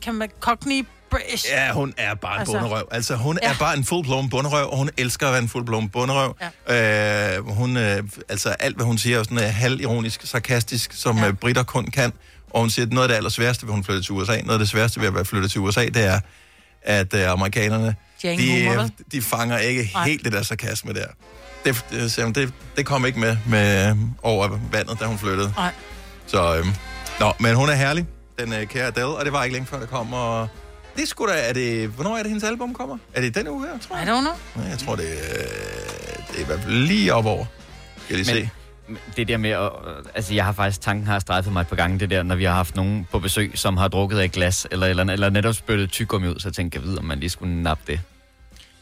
Kan 0.02 0.14
man... 0.14 0.28
Cockney 0.40 0.86
British. 1.16 1.46
Ja, 1.50 1.72
hun 1.72 1.94
er 1.96 2.14
bare 2.14 2.34
en 2.34 2.38
Altså- 2.40 2.52
bunderøv. 2.52 2.88
Altså, 2.90 3.16
hun 3.16 3.38
Ja. 3.42 3.48
er 3.50 3.54
bare 3.58 3.76
en 3.76 3.84
fuldblom 3.84 4.28
bunderøv, 4.30 4.70
og 4.70 4.76
hun 4.76 4.90
elsker 4.96 5.26
at 5.26 5.32
være 5.32 5.42
en 5.42 5.48
fuldblom 5.48 5.88
bunderøv. 5.88 6.36
Ja. 6.68 7.36
Øh, 7.38 7.48
hun, 7.48 7.76
øh, 7.76 8.02
altså, 8.28 8.48
alt, 8.48 8.76
hvad 8.76 8.86
hun 8.86 8.98
siger, 8.98 9.18
er 9.18 9.22
sådan 9.22 9.38
uh, 9.38 9.44
halvironisk, 9.44 10.20
sarkastisk, 10.26 10.92
som 10.92 11.18
Ja. 11.18 11.24
ja. 11.24 11.32
britter 11.32 11.62
kun 11.62 11.86
kan. 11.86 12.12
Og 12.50 12.60
hun 12.60 12.70
siger, 12.70 12.86
at 12.86 12.92
noget 12.92 13.04
af 13.04 13.08
det 13.08 13.16
allersværeste 13.16 13.66
ved, 13.66 13.72
hun 13.74 13.84
flytte 13.84 14.02
til 14.02 14.12
USA, 14.12 14.32
noget 14.40 14.52
af 14.52 14.58
det 14.58 14.68
sværeste 14.68 15.00
ved 15.00 15.06
at 15.08 15.14
være 15.14 15.24
flyttet 15.24 15.50
til 15.50 15.60
USA, 15.60 15.84
det 15.84 16.04
er, 16.04 16.20
at 16.82 17.14
uh, 17.14 17.20
amerikanerne, 17.30 17.94
Jane 18.24 18.42
de, 18.42 18.68
humor, 18.68 18.82
øh, 18.82 18.88
de 19.12 19.22
fanger 19.22 19.58
ikke 19.58 19.90
Nej. 19.94 20.06
helt 20.08 20.24
det 20.24 20.32
der 20.32 20.42
sarkasme 20.42 20.92
der. 20.92 21.06
Det, 21.64 21.84
det, 21.90 22.22
hun, 22.24 22.32
det, 22.32 22.52
det 22.76 22.86
kom 22.86 23.06
ikke 23.06 23.20
med, 23.20 23.36
med 23.46 23.90
øh, 23.90 23.96
over 24.22 24.58
vandet, 24.72 25.00
da 25.00 25.04
hun 25.04 25.18
flyttede. 25.18 25.52
Nej. 25.56 25.72
Så, 26.26 26.56
øhm, 26.56 26.74
nå, 27.20 27.32
men 27.40 27.54
hun 27.54 27.68
er 27.68 27.74
herlig, 27.74 28.06
den 28.38 28.52
øh, 28.52 28.66
kære 28.66 28.86
Adele, 28.86 29.06
og 29.06 29.24
det 29.24 29.32
var 29.32 29.44
ikke 29.44 29.52
længe 29.54 29.66
før, 29.68 29.78
der 29.78 29.86
kommer... 29.86 30.46
Det 30.96 31.02
er 31.02 31.06
sgu 31.06 31.26
da, 31.26 31.48
er 31.48 31.52
det, 31.52 31.88
hvornår 31.88 32.16
er 32.16 32.22
det, 32.22 32.26
hendes 32.30 32.44
album 32.44 32.74
kommer? 32.74 32.98
Er 33.14 33.20
det 33.20 33.34
den 33.34 33.48
uge 33.48 33.66
her, 33.66 33.78
tror 33.78 33.96
I 33.96 33.98
jeg? 33.98 34.08
don't 34.08 34.20
know. 34.20 34.32
Nej, 34.56 34.66
jeg 34.70 34.78
tror, 34.78 34.96
det, 34.96 35.04
øh, 35.04 35.08
det 36.28 36.36
er 36.36 36.40
i 36.40 36.44
hvert 36.44 36.60
fald 36.60 36.72
lige 36.74 37.14
op 37.14 37.26
over. 37.26 37.44
Skal 38.04 38.16
jeg 38.16 38.24
lige 38.26 38.36
se. 38.42 38.50
Men 38.88 38.98
det 39.16 39.28
der 39.28 39.36
med, 39.36 39.50
at, 39.50 39.70
altså 40.14 40.34
jeg 40.34 40.44
har 40.44 40.52
faktisk, 40.52 40.80
tanken 40.80 41.06
har 41.06 41.18
strejfet 41.18 41.52
mig 41.52 41.60
et 41.60 41.66
par 41.66 41.76
gange, 41.76 41.98
det 41.98 42.10
der, 42.10 42.22
når 42.22 42.34
vi 42.34 42.44
har 42.44 42.52
haft 42.52 42.76
nogen 42.76 43.06
på 43.12 43.18
besøg, 43.18 43.52
som 43.54 43.76
har 43.76 43.88
drukket 43.88 44.18
af 44.18 44.24
et 44.24 44.32
glas, 44.32 44.66
eller, 44.70 44.86
eller, 44.86 45.04
eller 45.04 45.30
netop 45.30 45.54
spyttet 45.54 45.90
tyggegummi 45.90 46.28
ud, 46.28 46.38
så 46.40 46.50
tænkte 46.50 46.78
jeg, 46.78 46.84
ved, 46.88 46.98
om 46.98 47.04
man 47.04 47.20
lige 47.20 47.30
skulle 47.30 47.62
nappe 47.62 47.82
det. 47.92 48.00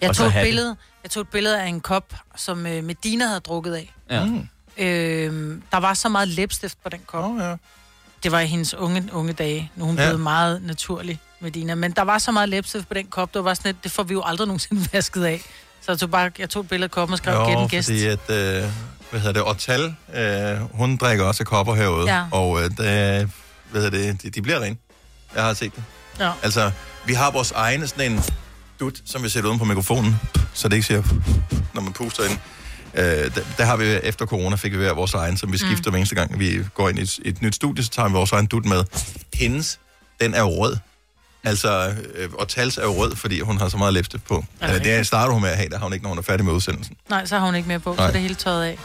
Jeg 0.00 0.08
Og 0.08 0.14
så 0.14 0.18
tog, 0.20 0.26
et 0.26 0.32
have 0.32 0.44
det. 0.44 0.48
billede, 0.50 0.76
jeg 1.02 1.10
tog 1.10 1.20
et 1.20 1.28
billede 1.28 1.62
af 1.62 1.66
en 1.66 1.80
kop, 1.80 2.14
som 2.36 2.66
øh, 2.66 2.84
Medina 2.84 3.26
havde 3.26 3.40
drukket 3.40 3.74
af. 3.74 3.94
Ja. 4.10 4.24
Mm. 4.24 4.48
Øh, 4.78 5.60
der 5.72 5.76
var 5.78 5.94
så 5.94 6.08
meget 6.08 6.28
læbstift 6.28 6.78
på 6.82 6.88
den 6.88 7.00
kop. 7.06 7.30
Oh, 7.30 7.38
ja. 7.40 7.56
Det 8.22 8.32
var 8.32 8.40
i 8.40 8.46
hendes 8.46 8.74
unge, 8.74 9.08
unge 9.12 9.32
dage. 9.32 9.70
Nu 9.76 9.84
er 9.84 9.88
hun 9.88 9.96
Ja. 9.98 10.04
blevet 10.06 10.20
meget 10.20 10.62
naturlig, 10.62 11.20
Medina. 11.44 11.74
Men 11.74 11.90
der 11.92 12.02
var 12.02 12.18
så 12.18 12.32
meget 12.32 12.48
læbstift 12.48 12.88
på 12.88 12.94
den 12.94 13.06
kop, 13.06 13.34
det 13.34 13.44
var 13.44 13.54
sådan 13.54 13.68
lidt, 13.68 13.84
det 13.84 13.92
får 13.92 14.02
vi 14.02 14.12
jo 14.14 14.22
aldrig 14.24 14.46
nogensinde 14.46 14.88
vasket 14.92 15.24
af. 15.24 15.40
Så 15.80 15.92
jeg 15.92 15.98
tog, 15.98 16.10
bare, 16.10 16.30
jeg 16.38 16.50
tog 16.50 16.62
et 16.62 16.68
billede 16.68 16.84
af 16.84 16.90
koppen 16.90 17.12
og 17.12 17.18
skrev, 17.18 17.34
Jo, 17.34 17.60
en 17.62 17.68
gæst. 17.68 17.88
fordi 17.88 18.04
at, 18.04 18.30
øh, 18.30 18.64
hvad 19.10 19.20
hedder 19.20 19.32
det, 19.32 19.42
Ortal, 19.42 19.94
øh, 20.14 20.76
hun 20.76 20.96
drikker 20.96 21.24
også 21.24 21.42
af 21.42 21.46
kopper 21.46 21.74
herude, 21.74 22.14
Ja. 22.14 22.24
og 22.30 22.62
øh, 22.62 22.70
det, 22.70 22.76
hvad 23.70 23.82
hedder 23.82 23.90
det, 23.90 24.22
de, 24.22 24.30
de 24.30 24.42
bliver 24.42 24.60
rene. 24.60 24.76
Jeg 25.34 25.42
har 25.44 25.54
set 25.54 25.74
det. 25.76 25.84
Ja. 26.20 26.30
Altså, 26.42 26.70
vi 27.06 27.12
har 27.14 27.30
vores 27.30 27.52
egne 27.52 27.86
sådan 27.86 28.12
en, 28.12 28.22
dut, 28.80 29.02
som 29.06 29.22
vi 29.22 29.28
sætter 29.28 29.48
uden 29.48 29.58
på 29.58 29.64
mikrofonen, 29.64 30.20
så 30.54 30.68
det 30.68 30.74
ikke 30.76 30.86
siger, 30.86 31.02
når 31.74 31.80
man 31.82 31.92
puster 31.92 32.24
ind. 32.24 32.38
Øh, 32.94 33.04
der, 33.34 33.40
der 33.58 33.64
har 33.64 33.76
vi 33.76 33.84
efter 33.84 34.26
corona 34.26 34.56
fik 34.56 34.72
vi 34.72 34.76
hver 34.76 34.92
vores 34.94 35.14
egen, 35.14 35.36
som 35.36 35.52
vi 35.52 35.58
skifter 35.58 35.90
mm. 35.90 35.92
hver 35.92 35.98
eneste 35.98 36.14
gang, 36.14 36.38
vi 36.38 36.58
går 36.74 36.88
ind 36.88 36.98
i 36.98 37.02
et, 37.02 37.18
et 37.24 37.42
nyt 37.42 37.54
studie, 37.54 37.84
så 37.84 37.90
tager 37.90 38.08
vi 38.08 38.12
vores 38.14 38.32
egen 38.32 38.46
dut 38.46 38.64
med. 38.64 38.84
Hendes, 39.34 39.80
den 40.20 40.34
er 40.34 40.42
rød. 40.42 40.76
Altså, 41.44 41.94
øh, 42.14 42.28
og 42.32 42.48
Tals 42.48 42.78
er 42.78 42.82
jo 42.82 42.92
rød, 42.92 43.16
fordi 43.16 43.40
hun 43.40 43.58
har 43.58 43.68
så 43.68 43.76
meget 43.76 43.94
læbstift 43.94 44.24
på. 44.24 44.44
Er 44.60 44.68
Eller 44.68 44.82
det 44.82 45.06
starter 45.06 45.32
hun 45.32 45.42
med 45.42 45.50
at 45.50 45.56
have, 45.56 45.68
der 45.68 45.78
har 45.78 45.84
hun 45.84 45.92
ikke, 45.92 46.02
når 46.02 46.08
hun 46.08 46.18
er 46.18 46.22
færdig 46.22 46.44
med 46.44 46.52
udsendelsen. 46.52 46.96
Nej, 47.10 47.26
så 47.26 47.38
har 47.38 47.46
hun 47.46 47.54
ikke 47.54 47.68
mere 47.68 47.80
på, 47.80 47.94
Nej. 47.94 48.06
så 48.06 48.12
det 48.12 48.16
er 48.16 48.22
helt 48.22 48.38
tøjet 48.38 48.64
af. 48.64 48.78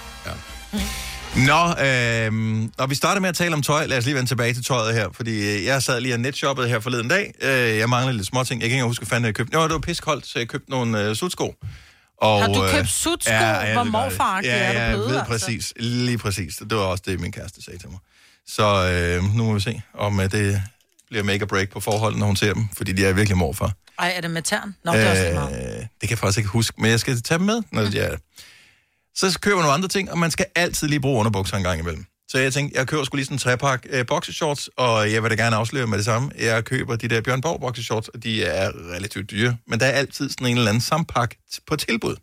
Nå, 1.36 1.68
øh, 1.86 2.34
når 2.78 2.88
vi 2.88 2.96
starter 2.96 3.22
med 3.22 3.30
at 3.30 3.36
tale 3.36 3.54
om 3.54 3.62
tøj, 3.62 3.86
lad 3.86 3.98
os 3.98 4.06
lige 4.06 4.16
vende 4.16 4.30
tilbage 4.30 4.54
til 4.54 4.64
tøjet 4.64 4.96
her, 4.96 5.08
fordi 5.14 5.56
øh, 5.58 5.66
jeg 5.66 5.84
sad 5.84 6.02
lige 6.02 6.14
og 6.14 6.20
netshoppede 6.20 6.68
her 6.68 6.80
forleden 6.80 7.08
dag. 7.08 7.34
Øh, 7.42 7.78
jeg 7.78 7.90
manglede 7.90 8.18
lidt 8.18 8.28
småting. 8.28 8.62
Jeg 8.62 8.70
kan 8.70 8.74
ikke 8.74 8.76
engang 8.76 8.90
huske, 8.90 9.02
hvad 9.02 9.10
fanden 9.10 9.26
jeg 9.26 9.36
købte. 9.36 9.58
Jo, 9.58 9.64
det 9.64 9.72
var 9.74 9.80
piskoldt, 9.80 10.28
så 10.28 10.40
jeg 10.40 10.48
købte 10.48 10.72
nogle 10.72 11.02
øh, 11.04 11.16
sutsko. 11.16 11.56
Og, 12.22 12.42
Har 12.42 12.48
du 12.54 12.64
øh, 12.64 12.72
købt 12.72 12.90
sutsko? 12.90 13.32
Hvor 13.32 13.38
det 13.40 13.74
gør 13.74 13.82
jeg. 13.84 13.88
morfaragtig 13.88 14.50
ja, 14.50 14.58
er 14.58 14.74
du 14.74 14.80
ja, 14.80 14.90
blevet, 14.90 15.10
ved 15.10 15.16
altså? 15.16 15.32
præcis. 15.32 15.74
Lige 15.80 16.18
præcis. 16.18 16.56
Det 16.56 16.78
var 16.78 16.84
også 16.84 17.04
det, 17.08 17.20
min 17.20 17.32
kæreste 17.32 17.64
sagde 17.64 17.80
til 17.80 17.90
mig. 17.90 18.00
Så 18.48 18.90
øh, 18.92 19.36
nu 19.36 19.44
må 19.44 19.54
vi 19.54 19.60
se, 19.60 19.82
om 19.94 20.18
det 20.32 20.64
bliver 21.10 21.24
make 21.24 21.44
or 21.44 21.48
break 21.48 21.70
på 21.70 21.80
forholdet, 21.80 22.20
når 22.20 22.26
hun 22.26 22.36
ser 22.36 22.54
dem, 22.54 22.68
fordi 22.78 22.92
de 22.92 23.06
er 23.06 23.14
virkelig 23.14 23.38
morfar. 23.38 23.74
Ej, 24.00 24.14
er 24.16 24.22
det 24.22 24.32
med 24.32 24.42
tern? 24.42 24.76
Nå, 24.86 24.92
det 24.92 25.02
er 25.02 25.10
også 25.10 25.24
lige 25.24 25.34
meget. 25.34 25.78
Øh, 25.78 25.80
det 25.80 25.90
kan 26.02 26.10
jeg 26.10 26.18
faktisk 26.18 26.38
ikke 26.38 26.50
huske, 26.50 26.82
men 26.82 26.92
jeg 26.92 27.00
skal 27.00 27.22
tage 27.22 27.38
dem 27.38 27.46
med, 27.46 27.62
når 27.72 27.82
de 27.84 28.00
er 28.00 28.18
Så 29.16 29.40
køber 29.42 29.58
man 29.58 29.64
nogle 29.64 29.74
andre 29.74 29.88
ting, 29.88 30.12
og 30.12 30.18
man 30.18 30.32
skal 30.32 30.46
altid 30.56 30.88
lige 30.88 31.00
bruge 31.00 31.20
underbukser 31.20 31.58
en 31.58 31.64
gang 31.64 31.80
imellem. 31.80 32.06
Så 32.28 32.38
jeg 32.38 32.54
tænkte, 32.54 32.78
jeg 32.78 32.88
køber 32.88 33.04
skulle 33.04 33.20
lige 33.20 33.26
sådan 33.26 33.36
en 33.36 33.40
trepak 33.40 33.86
øh, 33.90 34.06
boxershorts, 34.06 34.70
og 34.78 35.12
jeg 35.12 35.24
vil 35.24 35.32
da 35.32 35.36
gerne 35.36 35.56
afsløre 35.56 35.88
med 35.88 35.98
det 35.98 36.06
samme. 36.06 36.32
Jeg 36.40 36.66
køber 36.66 36.96
de 36.96 37.08
der 37.08 37.22
Bjørn 37.22 37.42
Borg 37.42 37.60
boxershorts, 37.62 38.08
og 38.08 38.24
de 38.24 38.44
er 38.44 38.72
relativt 38.96 39.32
dyre, 39.32 39.58
men 39.68 39.80
der 39.80 39.86
er 39.86 39.92
altid 39.92 40.30
sådan 40.30 40.48
en 40.48 40.58
eller 40.58 40.70
anden 40.70 40.82
sampak 40.82 41.36
på 41.68 41.76
tilbud. 41.76 42.16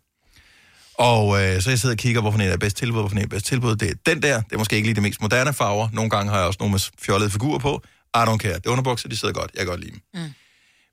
Og 0.93 1.43
øh, 1.43 1.61
så 1.61 1.69
jeg 1.69 1.79
sidder 1.79 1.93
og 1.95 1.97
kigger, 1.97 2.21
hvorfor 2.21 2.39
en 2.39 2.47
er 2.47 2.57
bedst 2.57 2.77
tilbud, 2.77 2.99
hvorfor 2.99 3.15
en 3.15 3.21
er 3.23 3.27
bedst 3.27 3.45
tilbud. 3.45 3.75
Det 3.75 3.89
er 3.89 3.93
den 4.05 4.21
der, 4.21 4.41
det 4.41 4.53
er 4.53 4.57
måske 4.57 4.75
ikke 4.75 4.87
lige 4.87 4.95
de 4.95 5.01
mest 5.01 5.21
moderne 5.21 5.53
farver. 5.53 5.89
Nogle 5.93 6.09
gange 6.09 6.31
har 6.31 6.37
jeg 6.37 6.47
også 6.47 6.57
nogle 6.59 6.71
med 6.71 6.79
fjollede 7.01 7.29
figurer 7.29 7.59
på. 7.59 7.81
I 8.15 8.19
don't 8.19 8.37
care. 8.37 8.53
Det 8.53 8.65
er 8.65 8.69
underbukser, 8.69 9.09
de 9.09 9.17
sidder 9.17 9.33
godt. 9.33 9.51
Jeg 9.53 9.59
kan 9.59 9.67
godt 9.67 9.79
lide 9.79 9.91
dem. 9.91 10.01
Mm. 10.13 10.33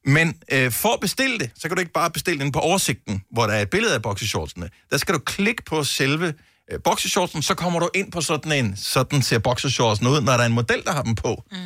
Men 0.07 0.41
øh, 0.53 0.73
for 0.73 0.95
at 0.95 1.01
bestille 1.01 1.39
det, 1.39 1.51
så 1.55 1.69
kan 1.69 1.77
du 1.77 1.81
ikke 1.81 1.93
bare 1.93 2.11
bestille 2.11 2.41
den 2.41 2.53
på 2.53 2.59
oversigten, 2.59 3.23
hvor 3.31 3.47
der 3.47 3.55
er 3.55 3.63
et 3.63 3.71
billede 3.71 3.95
af 3.95 4.03
boxershortsene. 4.03 4.71
Der 4.91 4.97
skal 4.97 5.15
du 5.15 5.19
klikke 5.19 5.63
på 5.65 5.85
selve 5.85 6.35
øh, 6.73 6.79
boxershortsen, 6.85 7.43
så 7.43 7.55
kommer 7.55 7.81
du 7.81 7.91
ind 7.95 8.13
på 8.13 8.21
sådan 8.21 8.53
en, 8.53 8.77
sådan 8.77 9.23
ser 9.23 9.39
boxershortsen 9.39 10.07
ud, 10.07 10.21
når 10.21 10.33
der 10.33 10.41
er 10.41 10.47
en 10.47 10.53
model, 10.53 10.85
der 10.85 10.93
har 10.93 11.03
dem 11.03 11.15
på. 11.15 11.45
Mm. 11.53 11.59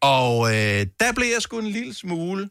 Og 0.00 0.48
øh, 0.48 0.86
der 1.00 1.12
blev 1.14 1.26
jeg 1.26 1.42
sgu 1.42 1.58
en 1.58 1.66
lille 1.70 1.94
smule... 1.94 2.50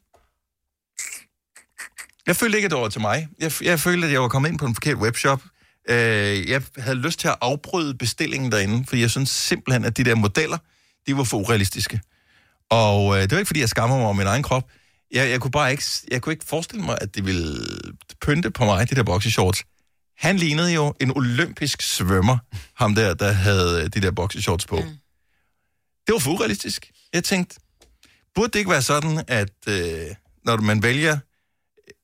Jeg 2.28 2.36
følte 2.36 2.58
ikke, 2.58 2.66
at 2.66 2.72
det 2.72 2.80
var 2.80 2.90
til 2.90 3.02
mig. 3.02 3.28
Jeg, 3.40 3.52
jeg 3.62 3.80
følte, 3.80 4.08
at 4.08 4.14
jeg 4.14 4.22
var 4.22 4.28
kommet 4.28 4.50
ind 4.50 4.60
på 4.60 4.66
en 4.66 4.76
forkert 4.76 4.98
webshop. 4.98 5.42
Øh, 5.90 6.50
jeg 6.50 6.62
havde 6.78 6.98
lyst 6.98 7.20
til 7.20 7.28
at 7.28 7.36
afbryde 7.42 7.94
bestillingen 7.98 8.52
derinde, 8.52 8.86
fordi 8.88 9.02
jeg 9.02 9.10
synes 9.10 9.30
simpelthen, 9.30 9.86
at 9.86 9.98
de 9.98 10.04
der 10.04 10.16
modeller, 10.16 10.58
de 11.08 11.18
var 11.18 11.24
for 11.24 11.38
urealistiske. 11.38 12.02
Og 12.74 13.16
øh, 13.16 13.22
det 13.22 13.32
var 13.32 13.38
ikke, 13.38 13.48
fordi 13.48 13.60
jeg 13.60 13.70
skammer 13.70 13.98
mig 13.98 14.06
om 14.06 14.16
min 14.16 14.28
egen 14.28 14.44
krop. 14.44 14.64
Jeg, 15.12 15.30
jeg 15.30 15.42
kunne 15.42 15.52
bare 15.52 15.72
ikke, 15.72 15.84
jeg 16.12 16.22
kunne 16.22 16.34
ikke 16.34 16.46
forestille 16.46 16.84
mig, 16.86 16.98
at 17.02 17.16
det 17.16 17.26
ville 17.26 17.66
pynte 18.22 18.52
på 18.52 18.66
mig, 18.66 18.90
de 18.90 18.96
der 18.96 19.04
boxershorts. 19.04 19.64
Han 20.18 20.38
lignede 20.38 20.74
jo 20.74 20.94
en 21.02 21.18
olympisk 21.18 21.82
svømmer, 21.82 22.38
ham 22.76 22.96
der, 22.96 23.14
der 23.14 23.32
havde 23.32 23.84
øh, 23.84 23.90
de 23.94 24.02
der 24.02 24.12
boxershorts 24.12 24.66
på. 24.66 24.76
Mm. 24.76 24.98
Det 26.08 26.14
var 26.14 26.20
for 26.20 26.32
urealistisk. 26.32 26.92
Jeg 27.14 27.24
tænkte, 27.24 27.56
burde 28.36 28.52
det 28.54 28.60
ikke 28.60 28.72
være 28.72 28.82
sådan, 28.82 29.24
at 29.28 29.54
øh, 29.68 30.16
når 30.46 30.58
man 30.58 30.84
vælger, 30.84 31.18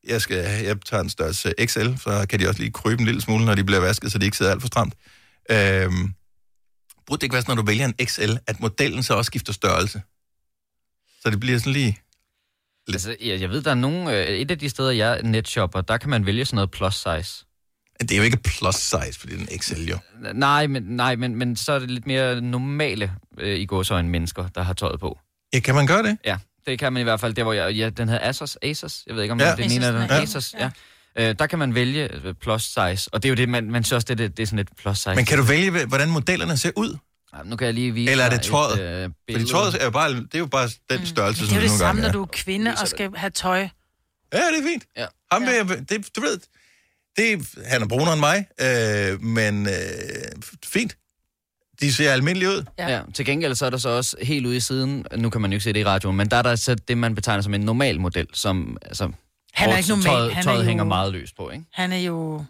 jeg, 0.07 0.21
skal, 0.21 0.37
jeg 0.37 0.77
tager 0.85 1.03
en 1.03 1.09
størrelse 1.09 1.53
XL, 1.65 1.95
så 1.97 2.25
kan 2.29 2.39
de 2.39 2.47
også 2.47 2.61
lige 2.61 2.71
krybe 2.71 2.99
en 2.99 3.05
lille 3.05 3.21
smule, 3.21 3.45
når 3.45 3.55
de 3.55 3.63
bliver 3.63 3.79
vasket, 3.79 4.11
så 4.11 4.17
de 4.17 4.25
ikke 4.25 4.37
sidder 4.37 4.51
alt 4.51 4.61
for 4.61 4.67
stramt. 4.67 4.93
Øh, 5.51 5.91
burde 7.07 7.19
det 7.19 7.23
ikke 7.23 7.33
være 7.33 7.41
sådan, 7.41 7.55
når 7.55 7.61
du 7.61 7.65
vælger 7.65 7.85
en 7.85 7.95
XL, 8.05 8.31
at 8.47 8.59
modellen 8.59 9.03
så 9.03 9.13
også 9.13 9.29
skifter 9.29 9.53
størrelse? 9.53 10.01
Så 11.21 11.29
det 11.29 11.39
bliver 11.39 11.57
sådan 11.59 11.73
lige... 11.73 11.97
Altså, 12.87 13.15
jeg, 13.21 13.41
jeg 13.41 13.49
ved, 13.49 13.61
der 13.61 13.71
er 13.71 13.75
nogle... 13.75 14.17
Øh, 14.17 14.27
et 14.27 14.51
af 14.51 14.59
de 14.59 14.69
steder, 14.69 14.91
jeg 14.91 15.21
netshopper, 15.23 15.81
der 15.81 15.97
kan 15.97 16.09
man 16.09 16.25
vælge 16.25 16.45
sådan 16.45 16.55
noget 16.55 16.71
plus 16.71 16.95
size. 16.95 17.45
Det 18.01 18.11
er 18.11 18.17
jo 18.17 18.23
ikke 18.23 18.37
plus 18.37 18.75
size, 18.75 19.19
fordi 19.19 19.35
den 19.37 19.47
er 19.51 19.57
XL 19.57 19.81
jo. 19.89 19.97
Nej, 20.33 20.67
men, 20.67 20.83
nej, 20.83 21.15
men, 21.15 21.35
men 21.35 21.55
så 21.55 21.71
er 21.71 21.79
det 21.79 21.91
lidt 21.91 22.07
mere 22.07 22.41
normale 22.41 23.11
øh, 23.37 23.59
i 23.59 23.65
gåsøjne 23.65 24.09
mennesker, 24.09 24.47
der 24.47 24.61
har 24.61 24.73
tøjet 24.73 24.99
på. 24.99 25.19
Ja, 25.53 25.59
kan 25.59 25.75
man 25.75 25.87
gøre 25.87 26.03
det? 26.03 26.17
Ja, 26.25 26.37
det 26.67 26.79
kan 26.79 26.93
man 26.93 26.99
i 27.01 27.03
hvert 27.03 27.19
fald. 27.19 27.33
Der, 27.33 27.43
hvor 27.43 27.53
jeg, 27.53 27.73
ja, 27.73 27.89
den 27.89 28.09
hedder 28.09 28.29
Asos, 28.29 28.57
Asos. 28.61 29.03
Jeg 29.07 29.15
ved 29.15 29.21
ikke, 29.23 29.31
om 29.31 29.39
Ja. 29.39 29.45
ja. 29.49 29.55
det 29.55 29.63
er 29.65 29.67
den 29.67 29.77
ene 29.77 29.85
af 29.87 29.93
den. 29.93 30.01
ja. 30.09 30.21
Asos, 30.21 30.55
ja. 30.59 30.69
Øh, 31.15 31.35
der 31.39 31.47
kan 31.47 31.59
man 31.59 31.75
vælge 31.75 32.13
øh, 32.13 32.33
plus 32.33 32.63
size, 32.63 33.09
og 33.13 33.23
det 33.23 33.25
er 33.25 33.29
jo 33.29 33.35
det, 33.35 33.49
man, 33.49 33.71
man 33.71 33.83
synes 33.83 33.91
også, 33.91 34.05
det, 34.05 34.17
det, 34.17 34.37
det 34.37 34.43
er 34.43 34.47
sådan 34.47 34.57
lidt 34.57 34.77
plus 34.77 34.97
size. 34.97 35.15
Men 35.15 35.25
kan 35.25 35.37
du 35.37 35.43
vælge, 35.43 35.85
hvordan 35.85 36.09
modellerne 36.09 36.57
ser 36.57 36.71
ud? 36.75 36.97
Ja, 37.37 37.43
nu 37.43 37.55
kan 37.55 37.65
jeg 37.65 37.73
lige 37.73 37.91
vise 37.93 38.11
Eller 38.11 38.23
er 38.25 38.29
det 38.29 38.41
tøjet? 38.41 38.79
Et, 38.79 39.03
øh, 39.05 39.09
Fordi 39.31 39.45
tøjet 39.51 39.75
er 39.81 39.85
jo 39.85 39.91
bare, 39.91 40.09
det 40.13 40.35
er 40.35 40.39
jo 40.39 40.45
bare 40.45 40.69
den 40.89 41.05
størrelse, 41.05 41.45
Det 41.45 41.51
er 41.51 41.55
jo 41.55 41.61
det 41.61 41.71
samme, 41.71 42.01
når 42.01 42.11
du 42.11 42.21
er 42.21 42.25
kvinde 42.31 42.71
og 42.81 42.87
skal 42.87 43.11
have 43.15 43.29
tøj. 43.29 43.59
Ja, 44.33 44.37
det 44.37 44.59
er 44.59 44.63
fint. 44.71 44.83
Ja. 44.97 45.05
Ham 45.31 45.43
ja. 45.43 45.63
det, 45.89 46.15
du 46.15 46.21
ved, 46.21 46.39
det, 47.17 47.47
han 47.65 47.81
er 47.81 47.87
brunere 47.87 48.13
end 48.13 48.19
mig, 48.19 48.45
øh, 48.61 49.21
men 49.23 49.67
øh, 49.67 49.73
fint. 50.65 50.97
De 51.81 51.93
ser 51.93 52.11
almindelige 52.11 52.49
ud. 52.49 52.63
Ja. 52.79 52.87
ja. 52.95 53.01
Til 53.13 53.25
gengæld 53.25 53.55
så 53.55 53.65
er 53.65 53.69
der 53.69 53.77
så 53.77 53.89
også 53.89 54.17
helt 54.21 54.45
ude 54.45 54.55
i 54.57 54.59
siden, 54.59 55.05
nu 55.17 55.29
kan 55.29 55.41
man 55.41 55.51
jo 55.51 55.55
ikke 55.55 55.63
se 55.63 55.73
det 55.73 55.79
i 55.79 55.85
radioen, 55.85 56.17
men 56.17 56.29
der 56.31 56.37
er 56.37 56.41
der 56.41 56.55
så 56.55 56.75
det, 56.75 56.97
man 56.97 57.15
betegner 57.15 57.41
som 57.41 57.53
en 57.53 57.61
normal 57.61 57.99
model, 57.99 58.27
som 58.33 58.77
altså, 58.81 59.11
Han 59.53 59.69
er 59.69 59.77
ikke 59.77 59.89
normal. 59.89 60.05
Tøjet, 60.05 60.33
Han 60.33 60.39
er 60.39 60.43
tøjet 60.43 60.59
jo- 60.59 60.63
hænger 60.67 60.83
meget 60.83 61.11
løst 61.13 61.35
på, 61.37 61.49
ikke? 61.49 61.65
Han 61.73 61.91
er 61.91 61.97
jo... 61.97 62.45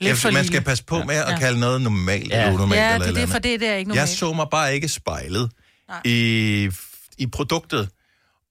Lidt 0.00 0.18
for 0.18 0.30
man 0.30 0.46
skal 0.46 0.60
passe 0.60 0.84
på 0.84 1.02
med 1.02 1.14
at 1.14 1.30
Ja. 1.32 1.38
kalde 1.38 1.60
noget 1.60 1.80
normalt 1.80 2.30
Ja. 2.30 2.40
eller 2.40 2.54
unormalt. 2.54 2.80
Ja, 2.80 2.94
eller 2.94 2.98
det 2.98 3.06
er 3.06 3.10
et 3.10 3.14
det, 3.14 3.22
eller 3.22 3.32
for 3.32 3.38
det, 3.38 3.60
det 3.60 3.68
er 3.68 3.74
ikke 3.74 3.90
Jeg 3.90 3.96
normalt. 3.96 4.18
så 4.18 4.32
mig 4.32 4.46
bare 4.50 4.74
ikke 4.74 4.88
spejlet 4.88 5.50
Nej. 5.88 6.00
i, 6.04 6.70
i 7.18 7.26
produktet. 7.26 7.88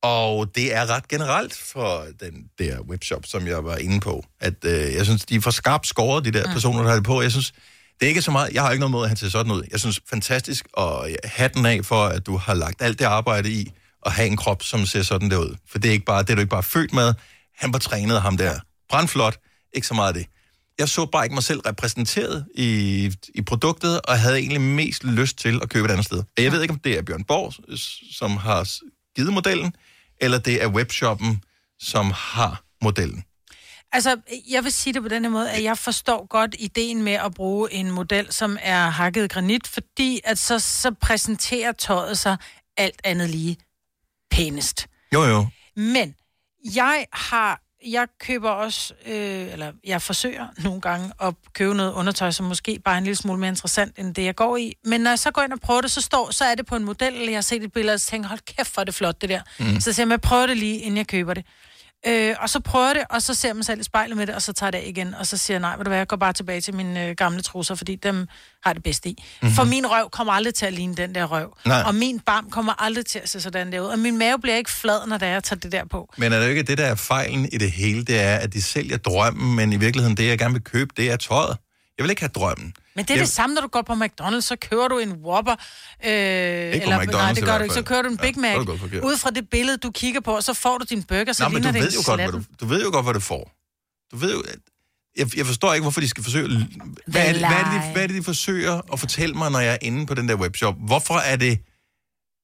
Og 0.04 0.56
det 0.56 0.76
er 0.76 0.86
ret 0.90 1.08
generelt 1.08 1.54
for 1.54 2.06
den 2.20 2.34
der 2.60 2.82
webshop, 2.82 3.26
som 3.26 3.48
jeg 3.48 3.66
var 3.66 3.76
inde 3.78 4.00
på. 4.00 4.26
At 4.42 4.54
øh, 4.64 4.94
jeg 4.94 5.06
synes, 5.06 5.26
de 5.26 5.36
er 5.36 5.42
for 5.42 5.52
skarpt 5.52 5.88
skåret, 5.88 6.26
de 6.26 6.32
der 6.32 6.52
personer, 6.54 6.82
der 6.82 6.88
har 6.90 6.96
det 6.96 7.04
på. 7.04 7.22
Jeg 7.22 7.32
synes, 7.32 7.52
det 8.00 8.06
er 8.06 8.08
ikke 8.08 8.22
så 8.22 8.32
meget... 8.32 8.54
Jeg 8.54 8.62
har 8.64 8.72
ikke 8.72 8.80
noget 8.80 8.92
mod 8.92 9.04
at 9.04 9.10
have 9.10 9.16
til 9.16 9.32
sådan 9.32 9.52
ud. 9.52 9.64
Jeg 9.72 9.80
synes, 9.80 10.00
fantastisk 10.10 10.66
at 10.78 11.16
hatten 11.24 11.66
af 11.66 11.86
for, 11.86 12.06
at 12.06 12.26
du 12.26 12.38
har 12.38 12.54
lagt 12.54 12.82
alt 12.82 13.00
det 13.00 13.06
arbejde 13.06 13.52
i 13.52 13.72
at 14.06 14.12
have 14.12 14.28
en 14.28 14.38
krop, 14.38 14.64
som 14.64 14.86
ser 14.86 15.02
sådan 15.04 15.32
der 15.32 15.38
ud. 15.38 15.56
For 15.72 15.80
det 15.80 15.88
er, 15.90 15.94
ikke 15.94 16.06
bare, 16.06 16.22
det 16.24 16.30
er 16.30 16.36
du 16.36 16.42
ikke 16.42 16.50
bare 16.50 16.64
født 16.64 16.94
med. 16.94 17.14
Han 17.58 17.74
var 17.74 17.80
trænet 17.80 18.22
ham 18.22 18.38
der. 18.38 18.60
Brandflot. 18.90 19.38
Ikke 19.74 19.88
så 19.88 19.94
meget 19.94 20.08
af 20.08 20.14
det. 20.14 20.26
Jeg 20.80 20.90
så 20.90 21.06
bare 21.06 21.26
ikke 21.26 21.34
mig 21.34 21.44
selv 21.44 21.60
repræsenteret 21.60 22.46
i, 22.56 23.12
i 23.36 23.42
produktet, 23.42 24.02
og 24.02 24.20
havde 24.20 24.38
egentlig 24.38 24.62
mest 24.62 25.04
lyst 25.04 25.38
til 25.38 25.60
at 25.64 25.70
købe 25.70 25.86
et 25.86 25.92
andet 25.92 26.06
sted. 26.06 26.24
Jeg 26.38 26.52
ved 26.52 26.62
ikke, 26.62 26.74
om 26.74 26.80
det 26.80 26.98
er 26.98 27.02
Bjørn 27.02 27.24
Borg, 27.24 27.54
som 28.12 28.38
har 28.38 28.70
givet 29.16 29.34
modellen, 29.34 29.76
eller 30.22 30.38
det 30.38 30.64
er 30.64 30.68
webshoppen, 30.68 31.44
som 31.80 32.12
har 32.16 32.64
modellen. 32.82 33.24
Altså, 33.92 34.18
jeg 34.50 34.64
vil 34.64 34.72
sige 34.72 34.94
det 34.94 35.02
på 35.02 35.08
denne 35.08 35.30
måde, 35.30 35.52
at 35.52 35.64
jeg 35.64 35.78
forstår 35.78 36.28
godt 36.28 36.56
ideen 36.60 37.04
med 37.04 37.14
at 37.14 37.34
bruge 37.34 37.74
en 37.74 37.92
model, 37.92 38.34
som 38.34 38.58
er 38.62 38.90
hakket 38.90 39.32
granit, 39.32 39.68
fordi 39.68 40.22
at 40.24 40.38
så, 40.38 40.60
så 40.60 40.92
præsenterer 41.02 41.72
tøjet 41.72 42.18
sig 42.18 42.38
alt 42.78 43.02
andet 43.04 43.30
lige 43.30 43.58
pænest. 44.32 44.88
Jo, 45.14 45.24
jo. 45.24 45.48
Men 45.76 46.16
jeg 46.76 47.06
har, 47.14 47.62
jeg 47.86 48.08
køber 48.20 48.50
også, 48.50 48.94
øh, 49.06 49.54
eller 49.54 49.72
jeg 49.84 50.02
forsøger 50.02 50.48
nogle 50.64 50.82
gange 50.82 51.12
at 51.22 51.34
købe 51.54 51.74
noget 51.74 51.94
undertøj, 51.94 52.32
som 52.32 52.46
måske 52.46 52.80
bare 52.86 52.96
er 52.96 52.98
en 52.98 53.04
lille 53.04 53.16
smule 53.16 53.40
mere 53.40 53.50
interessant, 53.50 54.00
end 54.00 54.16
det 54.16 54.24
jeg 54.24 54.36
går 54.36 54.58
i. 54.58 54.74
Men 54.86 55.02
når 55.02 55.12
jeg 55.12 55.20
så 55.20 55.32
går 55.32 55.42
ind 55.42 55.54
og 55.54 55.60
prøver 55.60 55.82
det, 55.82 55.92
så 55.92 56.02
står, 56.02 56.32
så 56.32 56.46
er 56.46 56.56
det 56.56 56.66
på 56.66 56.76
en 56.76 56.84
model, 56.84 57.14
eller 57.14 57.30
jeg 57.30 57.38
har 57.38 57.42
set 57.42 57.64
et 57.64 57.74
billede, 57.74 57.94
og 57.94 58.00
så 58.00 58.08
tænker, 58.08 58.30
hold 58.30 58.40
kæft, 58.58 58.74
hvor 58.74 58.82
er 58.82 58.86
det 58.86 58.96
flot, 58.96 59.22
det 59.22 59.30
der. 59.30 59.42
Mm. 59.60 59.80
Så 59.80 59.94
siger 59.94 60.08
jeg, 60.10 60.22
prøver 60.22 60.48
det 60.48 60.58
lige, 60.58 60.78
inden 60.80 60.98
jeg 60.98 61.08
køber 61.08 61.34
det. 61.34 61.46
Øh, 62.08 62.36
og 62.40 62.50
så 62.50 62.60
prøver 62.60 62.94
det, 62.94 63.04
og 63.10 63.22
så 63.22 63.34
ser 63.34 63.54
man 63.54 63.64
selv 63.64 63.80
i 63.80 63.84
spejlet 63.84 64.18
med 64.18 64.28
det, 64.28 64.36
og 64.36 64.42
så 64.42 64.54
tager 64.54 64.68
jeg 64.68 64.74
det 64.74 64.80
af 64.80 64.88
igen, 64.88 65.14
og 65.14 65.28
så 65.28 65.38
siger 65.38 65.56
jeg, 65.56 65.62
nej, 65.62 65.76
ved 65.78 65.84
du 65.86 65.90
hvad, 65.90 65.98
jeg 65.98 66.08
går 66.08 66.18
bare 66.18 66.34
tilbage 66.34 66.62
til 66.62 66.76
mine 66.76 67.08
øh, 67.08 67.16
gamle 67.16 67.42
trusser, 67.42 67.76
fordi 67.76 67.96
dem 67.96 68.28
har 68.64 68.74
det 68.74 68.84
bedst 68.84 69.06
i. 69.06 69.24
Mm-hmm. 69.42 69.56
For 69.56 69.64
min 69.64 69.88
røv 69.88 70.10
kommer 70.10 70.34
aldrig 70.34 70.54
til 70.54 70.66
at 70.66 70.74
ligne 70.74 70.96
den 70.96 71.16
der 71.16 71.26
røv. 71.26 71.58
Nej. 71.66 71.84
Og 71.86 71.96
min 71.96 72.20
barm 72.20 72.50
kommer 72.50 72.84
aldrig 72.84 73.06
til 73.06 73.20
at 73.20 73.30
se 73.30 73.42
sådan 73.42 73.72
der 73.72 73.80
ud. 73.80 73.88
Og 73.88 74.00
min 74.00 74.18
mave 74.18 74.40
bliver 74.40 74.58
ikke 74.58 74.72
flad, 74.72 75.08
når 75.08 75.18
det 75.18 75.28
er, 75.28 75.32
jeg 75.32 75.44
tager 75.44 75.60
det 75.60 75.72
der 75.72 75.86
på. 75.86 76.14
Men 76.18 76.34
er 76.34 76.40
det 76.40 76.46
jo 76.46 76.50
ikke 76.50 76.64
det, 76.64 76.78
der 76.78 76.86
er 76.86 76.96
fejlen 76.96 77.50
i 77.54 77.58
det 77.58 77.72
hele, 77.72 78.04
det 78.04 78.20
er, 78.22 78.36
at 78.36 78.54
de 78.54 78.62
sælger 78.62 78.98
drømmen, 78.98 79.56
men 79.56 79.74
i 79.74 79.78
virkeligheden, 79.78 80.18
det 80.18 80.28
jeg 80.28 80.40
gerne 80.40 80.54
vil 80.54 80.64
købe, 80.64 80.94
det 80.98 81.12
er 81.12 81.16
tøjet. 81.18 81.58
Jeg 81.98 82.04
vil 82.04 82.10
ikke 82.10 82.22
have 82.22 82.32
drømmen. 82.36 82.74
Men 82.96 83.06
det 83.06 83.12
er 83.12 83.16
jeg, 83.16 83.26
det 83.26 83.34
samme, 83.34 83.54
når 83.54 83.62
du 83.62 83.68
går 83.68 83.82
på 83.82 83.94
McDonald's, 83.94 84.42
så 84.42 84.56
køber 84.62 84.88
du 84.88 84.98
en 85.00 85.12
Whopper. 85.12 85.52
Øh, 85.52 86.10
eller, 86.10 86.88
nej, 86.88 87.06
McDonald's 87.06 87.32
i 87.32 87.36
det 87.36 87.44
gør 87.46 87.58
du 87.58 87.64
ikke. 87.64 87.76
Så 87.76 87.82
kører 87.82 88.02
du 88.02 88.10
en 88.10 88.18
Big 88.18 88.40
Mac. 88.40 88.58
Ud 89.04 89.18
fra 89.18 89.30
det 89.30 89.50
billede, 89.50 89.78
du 89.78 89.92
kigger 89.92 90.22
på, 90.22 90.42
så 90.42 90.54
får 90.54 90.78
du 90.78 90.86
din 90.90 91.04
burger, 91.04 91.34
så 91.34 91.44
Nå, 91.44 91.50
men 91.50 91.64
du 91.64 91.68
ligner 91.68 91.72
det 91.72 91.82
ved, 91.82 91.92
jo 91.92 92.02
godt, 92.06 92.22
hvad 92.22 92.32
du, 92.32 92.44
du 92.60 92.66
ved 92.66 92.84
jo 92.84 92.92
godt, 92.92 93.06
hvad 93.06 93.14
du 93.14 93.20
får. 93.20 93.52
Du 94.12 94.18
ved 94.18 94.34
jo... 94.34 94.44
Jeg, 95.18 95.38
jeg 95.38 95.46
forstår 95.46 95.74
ikke, 95.74 95.84
hvorfor 95.84 96.02
de 96.02 96.10
skal 96.10 96.24
forsøge... 96.24 96.48
Hvad 96.48 97.28
er, 97.28 97.32
det, 97.32 97.42
hvad, 97.42 97.50
er 97.52 97.64
det, 97.64 97.84
de, 97.88 97.92
hvad 97.92 98.04
er 98.04 98.08
det, 98.08 98.16
de 98.16 98.24
forsøger 98.24 98.82
at 98.94 99.00
fortælle 99.00 99.36
mig, 99.36 99.52
når 99.52 99.60
jeg 99.60 99.74
er 99.74 99.78
inde 99.82 100.06
på 100.06 100.14
den 100.14 100.30
der 100.30 100.36
webshop? 100.36 100.76
Hvorfor 100.80 101.16
er 101.16 101.36
det 101.36 101.60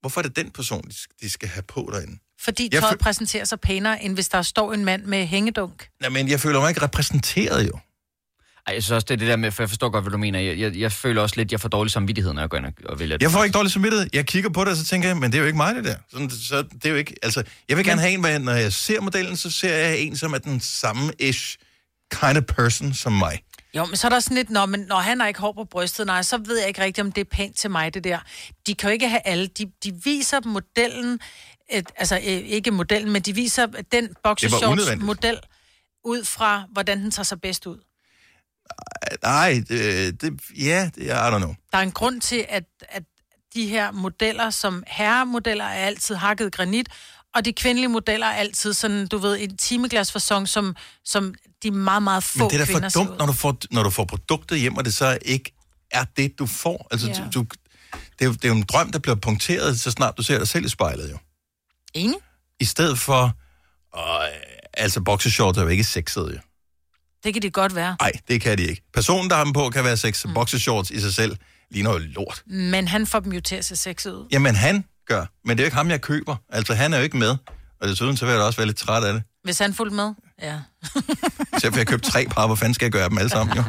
hvorfor 0.02 0.22
er 0.22 0.24
det 0.24 0.36
den 0.36 0.52
person, 0.52 0.88
de 0.88 0.94
skal, 0.94 1.16
de 1.22 1.30
skal 1.30 1.50
have 1.50 1.64
på 1.64 1.90
derinde? 1.94 2.18
Fordi 2.42 2.70
Jeg 2.72 2.82
tøjet 2.82 3.00
præsenterer 3.00 3.46
sig 3.46 3.60
pænere, 3.60 4.04
end 4.04 4.14
hvis 4.14 4.30
der 4.30 4.42
står 4.42 4.74
en 4.74 4.86
mand 4.86 5.04
med 5.06 5.26
hængedunk. 5.26 5.88
Nej, 6.02 6.10
men 6.10 6.28
jeg 6.28 6.40
føler 6.40 6.60
mig 6.60 6.70
ikke 6.70 6.82
repræsenteret 6.82 7.68
jo. 7.68 7.80
Ej, 8.68 8.74
jeg 8.74 8.84
synes 8.84 8.92
også, 8.92 9.06
det 9.06 9.14
er 9.14 9.18
det 9.18 9.28
der 9.28 9.36
med, 9.36 9.52
for 9.52 9.64
jeg 9.64 9.70
forstår 9.70 9.90
godt, 9.90 10.04
hvad 10.04 10.12
du 10.12 10.18
mener. 10.18 10.40
Jeg, 10.40 10.60
jeg, 10.60 10.76
jeg 10.76 10.92
føler 10.92 11.22
også 11.22 11.36
lidt, 11.36 11.48
at 11.48 11.52
jeg 11.52 11.60
får 11.60 11.70
dårlig 11.70 11.92
samvittighed, 11.92 12.34
når 12.34 12.42
jeg 12.42 12.50
går 12.50 12.58
ind 12.58 12.66
og, 12.66 12.74
og 12.86 13.00
vælger 13.00 13.18
det. 13.18 13.24
Jeg 13.24 13.32
får 13.32 13.44
ikke 13.44 13.54
dårlig 13.54 13.72
samvittighed. 13.72 14.10
Jeg 14.14 14.26
kigger 14.28 14.50
på 14.50 14.62
det, 14.64 14.70
og 14.72 14.78
så 14.78 14.86
tænker 14.86 15.08
jeg, 15.10 15.18
men 15.18 15.32
det 15.32 15.38
er 15.38 15.42
jo 15.42 15.46
ikke 15.46 15.58
mig, 15.58 15.76
det 15.76 15.84
der. 15.84 15.96
Sådan, 16.12 16.30
så 16.30 16.62
det 16.62 16.86
er 16.86 16.90
jo 16.90 16.96
ikke, 16.96 17.16
altså, 17.24 17.44
jeg 17.70 17.78
vil 17.78 17.86
gerne 17.86 18.02
have 18.02 18.14
en, 18.14 18.20
hvor 18.20 18.30
jeg- 18.30 18.40
når 18.40 18.52
jeg 18.52 18.74
ser 18.74 19.02
modellen, 19.02 19.38
så 19.38 19.52
ser 19.52 19.76
jeg 19.76 20.00
en, 20.00 20.18
som 20.18 20.34
er 20.34 20.38
den 20.38 20.60
samme 20.60 21.12
ish 21.20 21.58
kind 22.22 22.38
of 22.38 22.44
person 22.44 22.94
som 22.94 23.14
mig. 23.14 23.40
Jo, 23.74 23.86
men 23.86 23.96
så 23.96 24.08
er 24.08 24.10
der 24.10 24.20
sådan 24.20 24.38
lidt, 24.38 24.50
når, 24.50 24.66
men, 24.66 24.80
når 24.80 24.96
han 25.00 25.20
har 25.20 25.28
ikke 25.28 25.40
hår 25.40 25.52
på 25.54 25.64
brystet, 25.64 26.06
nej, 26.06 26.22
så 26.22 26.38
ved 26.38 26.60
jeg 26.60 26.68
ikke 26.68 26.82
rigtigt, 26.82 27.06
om 27.06 27.12
det 27.12 27.22
er 27.22 27.26
pænt 27.32 27.58
til 27.58 27.72
mig, 27.72 27.94
det 27.94 28.04
der. 28.04 28.20
De 28.68 28.76
kan 28.76 28.90
jo 28.90 28.94
ikke 28.94 29.10
have 29.10 29.22
alle. 29.26 29.48
De, 29.48 29.72
de 29.84 29.94
viser 30.04 30.40
modellen, 30.46 31.20
et, 31.72 31.86
altså 31.98 32.16
øh, 32.16 32.24
ikke 32.26 32.72
modellen, 32.72 33.12
men 33.12 33.22
de 33.22 33.36
viser 33.36 33.66
den 33.92 34.10
boxershorts 34.24 34.64
unødvendigt. 34.66 35.06
model 35.06 35.38
ud 36.06 36.24
fra, 36.26 36.64
hvordan 36.72 37.00
den 37.02 37.12
tager 37.12 37.24
sig 37.24 37.42
bedst 37.42 37.66
ud. 37.68 37.78
Nej, 39.24 39.64
det, 39.70 40.22
det, 40.22 40.34
ja, 40.58 40.90
det, 40.96 41.04
I 41.06 41.10
don't 41.10 41.38
know. 41.38 41.56
Der 41.72 41.78
er 41.78 41.82
en 41.82 41.92
grund 41.92 42.22
til, 42.22 42.46
at, 42.50 42.64
at 42.90 43.04
de 43.54 43.68
her 43.68 43.92
modeller, 43.92 44.50
som 44.50 44.84
herremodeller, 44.88 45.66
er 45.66 45.86
altid 45.86 46.16
hakket 46.16 46.52
granit, 46.54 46.90
og 47.36 47.46
de 47.46 47.54
kvindelige 47.54 47.90
modeller 47.90 48.28
er 48.28 48.34
altid 48.34 48.74
sådan, 48.74 49.08
du 49.08 49.18
ved, 49.18 49.38
en 49.40 49.58
timeglasfasong, 49.58 50.48
som, 50.48 50.76
som 51.06 51.34
de 51.64 51.72
meget, 51.72 52.04
meget 52.04 52.24
få 52.24 52.40
Men 52.40 52.50
det 52.50 52.62
er 52.62 52.66
da 52.66 52.74
for 52.74 53.04
dumt, 53.04 53.18
når 53.20 53.26
du, 53.26 53.34
får, 53.34 53.58
når 53.72 53.84
du 53.84 53.90
får 53.90 54.06
produktet 54.06 54.60
hjem, 54.60 54.78
og 54.78 54.86
det 54.86 54.94
så 54.94 55.18
ikke 55.22 55.54
er 55.92 56.06
det, 56.18 56.40
du 56.40 56.46
får. 56.46 56.88
Altså, 56.92 57.08
Ja. 57.08 57.28
du, 57.34 57.46
det, 57.94 58.00
er 58.20 58.26
jo, 58.26 58.32
det 58.32 58.46
er 58.46 58.50
jo 58.50 58.56
en 58.56 58.64
drøm, 58.64 58.92
der 58.92 59.00
bliver 59.00 59.16
punkteret, 59.16 59.80
så 59.80 59.92
snart 59.92 60.18
du 60.18 60.24
ser 60.24 60.38
dig 60.38 60.48
selv 60.48 60.66
i 60.66 60.70
spejlet, 60.70 61.12
jo. 61.12 61.18
Enig? 61.94 62.18
I 62.60 62.66
stedet 62.66 63.00
for... 63.00 63.24
Øh, 63.98 64.02
altså, 64.74 65.02
boxershorts 65.02 65.58
er 65.58 65.62
jo 65.62 65.68
ikke 65.68 65.84
sexet, 65.84 66.32
jo. 66.36 66.40
Det 67.24 67.34
kan 67.34 67.42
det 67.42 67.54
godt 67.54 67.76
være. 67.76 67.96
Nej, 68.00 68.12
det 68.28 68.42
kan 68.42 68.58
de 68.58 68.64
ikke. 68.64 68.82
Personen, 68.94 69.30
der 69.30 69.36
har 69.36 69.44
dem 69.44 69.54
på, 69.54 69.70
kan 69.70 69.84
være 69.84 69.98
sex. 69.98 70.26
Mm. 70.26 70.34
Boxershorts 70.34 70.92
i 70.92 71.02
sig 71.02 71.14
selv 71.14 71.38
ligner 71.72 71.92
jo 71.92 71.98
lort. 71.98 72.44
Men 72.48 72.88
han 72.88 73.08
får 73.08 73.20
dem 73.20 73.34
jo 73.34 73.42
til 73.42 73.56
at 73.56 73.66
se 73.66 73.76
sexet 73.76 74.12
ud. 74.12 74.28
Jamen, 74.32 74.56
han 74.56 74.86
gør. 75.08 75.26
Men 75.46 75.58
det 75.58 75.64
er 75.64 75.66
jo 75.66 75.68
ikke 75.68 75.78
ham, 75.78 75.90
jeg 75.90 76.02
køber. 76.02 76.36
Altså, 76.50 76.74
han 76.74 76.94
er 76.94 76.98
jo 76.98 77.04
ikke 77.04 77.18
med. 77.18 77.36
Og 77.82 77.88
desuden, 77.88 78.18
så 78.18 78.26
vil 78.26 78.32
jeg 78.32 78.40
da 78.40 78.46
også 78.46 78.58
være 78.58 78.68
lidt 78.68 78.78
træt 78.78 79.04
af 79.04 79.14
det. 79.14 79.24
Hvis 79.44 79.60
han 79.60 79.74
fulgte 79.74 79.96
med, 79.96 80.14
ja. 80.42 80.60
Så 81.60 81.72
jeg 81.76 81.88
købt 81.88 82.04
tre 82.04 82.26
par, 82.32 82.48
hvor 82.48 82.56
fanden 82.56 82.74
skal 82.74 82.86
jeg 82.86 82.92
gøre 82.92 83.10
dem 83.10 83.18
alle 83.18 83.30
sammen, 83.30 83.58
jo? 83.58 83.64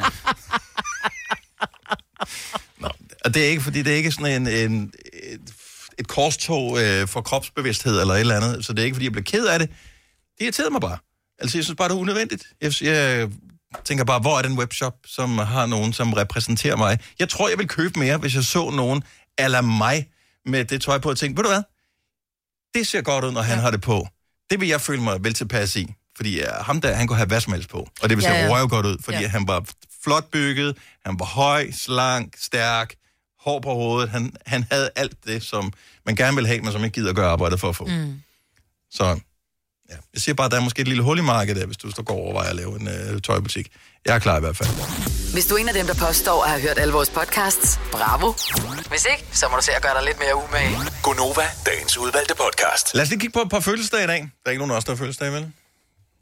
Nå, 2.80 2.88
og 3.24 3.34
det 3.34 3.44
er 3.44 3.48
ikke, 3.48 3.62
fordi 3.62 3.82
det 3.82 3.92
er 3.92 3.96
ikke 3.96 4.12
sådan 4.12 4.42
en, 4.42 4.72
en, 4.72 4.92
et, 5.22 5.40
et 5.98 6.08
korstog 6.08 6.82
øh, 6.82 7.08
for 7.08 7.20
kropsbevidsthed 7.20 8.00
eller 8.00 8.14
et 8.14 8.20
eller 8.20 8.36
andet, 8.36 8.64
så 8.64 8.72
det 8.72 8.80
er 8.80 8.84
ikke, 8.84 8.94
fordi 8.94 9.04
jeg 9.04 9.12
bliver 9.12 9.24
ked 9.24 9.46
af 9.46 9.58
det. 9.58 9.68
Det 10.38 10.44
irriterer 10.44 10.70
mig 10.70 10.80
bare. 10.80 10.98
Altså, 11.42 11.58
jeg 11.58 11.64
synes 11.64 11.76
bare, 11.76 11.88
det 11.88 11.94
er 11.94 11.98
unødvendigt. 11.98 12.44
Jeg, 12.60 12.82
jeg 12.82 13.28
tænker 13.84 14.04
bare, 14.04 14.20
hvor 14.20 14.38
er 14.38 14.42
den 14.42 14.58
webshop, 14.58 14.94
som 15.06 15.38
har 15.38 15.66
nogen, 15.66 15.92
som 15.92 16.12
repræsenterer 16.12 16.76
mig? 16.76 16.98
Jeg 17.18 17.28
tror, 17.28 17.48
jeg 17.48 17.58
vil 17.58 17.68
købe 17.68 17.98
mere, 17.98 18.16
hvis 18.16 18.34
jeg 18.34 18.44
så 18.44 18.70
nogen 18.70 19.02
ala 19.38 19.60
mig 19.60 20.08
med 20.46 20.64
det 20.64 20.82
tøj 20.82 20.98
på, 20.98 21.10
og 21.10 21.18
tænkte, 21.18 21.38
ved 21.38 21.44
du 21.44 21.50
hvad? 21.50 21.62
Det 22.74 22.86
ser 22.86 23.02
godt 23.02 23.24
ud, 23.24 23.32
når 23.32 23.42
han 23.42 23.56
ja. 23.56 23.62
har 23.62 23.70
det 23.70 23.80
på. 23.80 24.08
Det 24.50 24.60
vil 24.60 24.68
jeg 24.68 24.80
føle 24.80 25.02
mig 25.02 25.24
vel 25.24 25.34
tilpas 25.34 25.76
i. 25.76 25.94
Fordi 26.16 26.40
uh, 26.42 26.46
ham 26.66 26.80
der, 26.80 26.94
han 26.94 27.06
kunne 27.06 27.16
have 27.16 27.26
hvad 27.26 27.40
som 27.40 27.52
helst 27.52 27.68
på. 27.68 27.88
Og 28.02 28.08
det 28.08 28.16
vil 28.16 28.22
se 28.22 28.28
Ja, 28.30 28.36
ja, 28.36 28.46
ja. 28.46 28.58
ja. 28.58 28.66
godt 28.66 28.86
ud, 28.86 28.96
fordi 29.00 29.18
Ja. 29.18 29.28
han 29.28 29.48
var 29.48 29.64
flot 30.04 30.30
bygget, 30.30 30.76
han 31.06 31.18
var 31.18 31.24
høj, 31.24 31.70
slank, 31.72 32.36
stærk, 32.38 32.94
hår 33.40 33.60
på 33.60 33.74
hovedet. 33.74 34.10
Han, 34.10 34.32
han 34.46 34.64
havde 34.70 34.90
alt 34.96 35.24
det, 35.26 35.42
som 35.42 35.72
man 36.06 36.16
gerne 36.16 36.36
vil 36.36 36.46
have, 36.46 36.60
men 36.60 36.72
som 36.72 36.84
ikke 36.84 36.94
gider 36.94 37.12
gøre 37.12 37.30
arbejdet 37.30 37.60
for 37.60 37.68
at 37.68 37.76
få. 37.76 37.84
Mm. 37.86 38.22
Så 38.90 39.20
ja. 39.90 39.94
jeg 40.14 40.20
siger 40.22 40.34
bare, 40.34 40.44
at 40.44 40.50
der 40.50 40.58
er 40.58 40.62
måske 40.62 40.80
et 40.82 40.88
lille 40.88 41.02
hul 41.02 41.18
i 41.18 41.22
markedet 41.22 41.60
der, 41.60 41.66
hvis 41.66 41.76
du 41.76 41.90
står 41.90 42.02
og 42.08 42.16
overvejer 42.16 42.50
at 42.50 42.56
lave 42.56 42.80
en 42.80 42.88
øh, 42.88 43.20
tøjbutik. 43.22 43.66
Jeg 44.06 44.14
er 44.14 44.18
klar 44.18 44.36
i 44.36 44.40
hvert 44.40 44.56
fald. 44.56 44.68
Hvis 45.32 45.46
du 45.46 45.54
er 45.54 45.58
en 45.58 45.68
af 45.68 45.74
dem, 45.74 45.86
der 45.86 45.94
påstår 45.94 46.44
at 46.44 46.50
have 46.50 46.62
hørt 46.62 46.78
alle 46.78 46.92
vores 46.92 47.10
podcasts, 47.10 47.80
bravo. 47.92 48.32
Hvis 48.88 49.06
ikke, 49.12 49.24
så 49.32 49.48
må 49.50 49.56
du 49.56 49.62
se 49.62 49.72
at 49.72 49.82
gøre 49.82 49.94
dig 49.94 50.04
lidt 50.04 50.18
mere 50.18 50.34
umage. 50.44 50.76
Gonova, 51.02 51.42
dagens 51.66 51.98
udvalgte 51.98 52.34
podcast. 52.34 52.94
Lad 52.94 53.02
os 53.02 53.08
lige 53.10 53.20
kigge 53.20 53.32
på 53.32 53.40
et 53.42 53.50
par 53.50 53.60
fødselsdage 53.60 54.04
i 54.04 54.06
dag. 54.06 54.18
Der 54.20 54.28
er 54.46 54.50
ikke 54.50 54.58
nogen 54.60 54.72
af 54.72 54.76
os, 54.76 54.84
der 54.84 54.92
har 54.92 54.96
fødselsdag, 54.96 55.32
vel? 55.32 55.52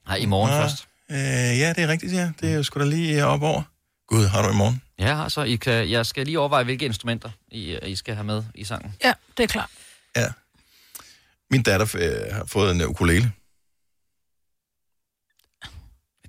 Nej, 0.06 0.16
i 0.16 0.26
morgen 0.26 0.52
Ja. 0.54 0.62
først. 0.62 0.86
Øh, 1.11 1.16
ja, 1.61 1.68
det 1.72 1.78
er 1.84 1.88
rigtigt, 1.88 2.12
ja. 2.12 2.30
Det 2.40 2.50
er 2.50 2.54
jo 2.54 2.62
sgu 2.62 2.80
da 2.80 2.84
lige 2.84 3.24
op 3.26 3.42
over. 3.42 3.62
Gud, 4.08 4.26
har 4.26 4.42
du 4.42 4.52
i 4.52 4.56
morgen? 4.56 4.82
Ja, 4.98 5.28
så 5.28 5.42
I 5.42 5.56
kan, 5.56 5.90
jeg 5.90 6.06
skal 6.06 6.26
lige 6.26 6.38
overveje, 6.38 6.64
hvilke 6.64 6.84
instrumenter 6.84 7.30
I, 7.50 7.78
I 7.82 7.96
skal 7.96 8.14
have 8.14 8.24
med 8.24 8.42
i 8.54 8.64
sangen. 8.64 8.94
Ja, 9.04 9.12
det 9.36 9.42
er 9.42 9.46
klart. 9.46 9.68
Ja. 10.16 10.26
Min 11.50 11.62
datter 11.62 11.86
øh, 11.98 12.34
har 12.34 12.44
fået 12.46 12.70
en 12.70 12.82
ukulele. 12.82 13.32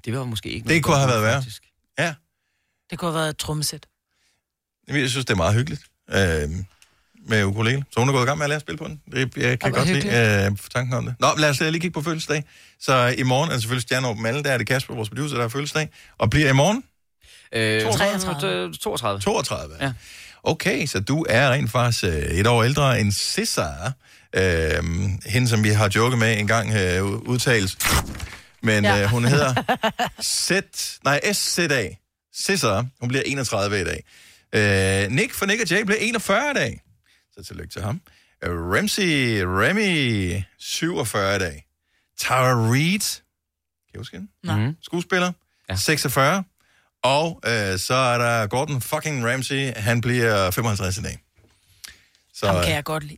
Det 0.05 0.13
var 0.17 0.23
måske 0.23 0.49
ikke 0.49 0.63
Det 0.63 0.67
noget 0.67 0.83
kunne 0.83 0.95
have 0.97 1.09
været 1.09 1.23
værre. 1.23 1.43
Ja, 1.99 2.13
Det 2.89 2.99
kunne 2.99 3.11
have 3.11 3.19
været 3.19 3.29
et 3.29 3.37
trommesæt. 3.37 3.85
jeg 4.87 5.09
synes, 5.09 5.25
det 5.25 5.33
er 5.33 5.37
meget 5.37 5.53
hyggeligt 5.55 5.81
øh, 6.09 6.49
med 7.27 7.43
ukulele. 7.43 7.83
Så 7.91 7.99
hun 7.99 8.09
er 8.09 8.13
gået 8.13 8.23
i 8.23 8.25
gang 8.25 8.37
med 8.37 8.45
at 8.45 8.49
lære 8.49 8.55
at 8.55 8.61
spille 8.61 8.77
på 8.77 8.87
den. 8.87 9.01
Det, 9.11 9.37
jeg 9.37 9.59
kan 9.59 9.71
hvor 9.71 9.77
godt 9.79 9.89
lide 9.89 10.47
øh, 10.51 10.57
tanken 10.73 10.93
om 10.93 11.05
det. 11.05 11.15
Nå, 11.19 11.27
lad 11.37 11.49
os 11.49 11.61
øh, 11.61 11.67
lige 11.69 11.81
kigge 11.81 11.93
på 11.93 12.01
fødselsdag. 12.01 12.43
Så 12.79 13.15
i 13.17 13.23
morgen 13.23 13.49
er 13.49 13.53
det 13.53 13.61
selvfølgelig 13.61 13.81
Stjerne 13.83 14.07
Åben 14.07 14.25
Alle. 14.25 14.43
Der 14.43 14.51
er 14.51 14.57
det 14.57 14.67
Kasper, 14.67 14.95
vores 14.95 15.09
producer, 15.09 15.35
der 15.35 15.41
har 15.43 15.49
fødselsdag. 15.49 15.89
Og 16.17 16.29
bliver 16.29 16.49
i 16.49 16.53
morgen 16.53 16.83
Øh, 17.53 17.81
33. 17.93 18.73
32. 18.73 19.21
32. 19.21 19.75
Ja. 19.81 19.93
Okay, 20.43 20.85
så 20.85 20.99
du 20.99 21.25
er 21.29 21.51
rent 21.51 21.71
faktisk 21.71 22.03
øh, 22.03 22.11
et 22.11 22.47
år 22.47 22.63
ældre 22.63 22.99
end 22.99 23.11
Cesar. 23.11 23.93
Øh, 24.35 24.83
hende, 25.25 25.47
som 25.47 25.63
vi 25.63 25.69
har 25.69 25.91
joket 25.95 26.19
med 26.19 26.39
en 26.39 26.47
gang 26.47 26.73
øh, 26.75 27.03
udtales. 27.05 27.77
Men 28.63 28.83
Ja. 28.83 29.01
øh, 29.03 29.09
hun 29.09 29.25
hedder 29.25 29.53
Z, 30.23 30.51
nej, 31.03 31.33
SZA. 31.33 31.89
Cesar. 32.35 32.85
Hun 32.99 33.09
bliver 33.09 33.23
31 33.25 33.81
i 33.81 33.83
dag. 33.83 34.03
Øh, 35.05 35.11
Nick 35.11 35.33
for 35.33 35.45
Nick 35.45 35.61
og 35.61 35.69
Jay 35.69 35.81
bliver 35.83 35.99
41 35.99 36.51
i 36.51 36.53
dag. 36.53 36.81
Så 37.37 37.43
tillykke 37.43 37.73
til 37.73 37.81
ham. 37.81 38.01
Øh, 38.43 38.49
Ramsey, 38.51 39.41
Remy, 39.45 40.41
47 40.59 41.35
i 41.35 41.39
dag. 41.39 41.65
Tara 42.19 42.71
Reid, 42.71 42.99
kan 42.99 43.95
I 43.95 43.97
huske 43.97 44.17
hende? 44.17 44.31
Nej. 44.43 44.59
Mhm. 44.59 44.75
Skuespiller, 44.81 45.31
Ja. 45.69 45.73
ja. 45.73 45.75
46. 45.75 46.43
Og 47.03 47.41
øh, 47.45 47.79
så 47.79 47.93
er 47.93 48.17
der 48.17 48.47
Gordon 48.47 48.81
fucking 48.81 49.25
Ramsay, 49.27 49.73
han 49.75 50.01
bliver 50.01 50.51
55 50.51 50.97
i 50.97 51.01
dag. 51.01 51.19
Så, 52.33 52.47
Ham 52.47 52.63
kan 52.65 52.73
jeg 52.75 52.83
godt 52.83 53.03
lide. 53.03 53.17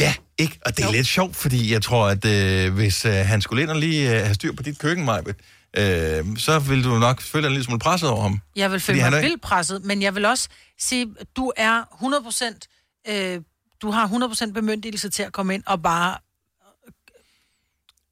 Ja, 0.00 0.14
ikke? 0.38 0.58
Og 0.64 0.76
det 0.76 0.82
er 0.82 0.86
Jo. 0.86 0.92
lidt 0.92 1.06
sjovt, 1.06 1.36
fordi 1.36 1.72
jeg 1.72 1.82
tror, 1.82 2.06
at 2.08 2.24
øh, 2.24 2.74
hvis 2.74 3.04
øh, 3.04 3.12
han 3.12 3.40
skulle 3.42 3.62
ind 3.62 3.70
og 3.70 3.76
lige 3.76 4.10
øh, 4.16 4.22
have 4.24 4.34
styr 4.34 4.52
på 4.52 4.62
dit 4.62 4.78
køkken, 4.78 5.04
Majbet, 5.04 5.36
øh, 5.76 6.24
så 6.38 6.58
ville 6.58 6.84
du 6.84 6.98
nok 6.98 7.20
føle 7.20 7.42
dig 7.42 7.48
en 7.48 7.52
lille 7.52 7.64
smule 7.64 7.78
presset 7.80 8.08
over 8.08 8.22
ham. 8.22 8.40
Jeg 8.56 8.70
vil 8.72 8.80
føle 8.80 8.98
mig 9.00 9.12
er- 9.18 9.20
vildt 9.20 9.42
presset, 9.42 9.84
men 9.84 10.02
jeg 10.02 10.14
vil 10.14 10.24
også 10.24 10.48
sige, 10.80 11.06
du 11.36 11.52
er 11.56 11.82
100%, 11.82 13.12
øh, 13.14 13.40
du 13.82 13.90
har 13.90 14.06
100% 14.06 14.52
bemyndigelse 14.52 15.08
til 15.10 15.22
at 15.22 15.32
komme 15.32 15.54
ind 15.54 15.62
og 15.66 15.82
bare 15.82 16.18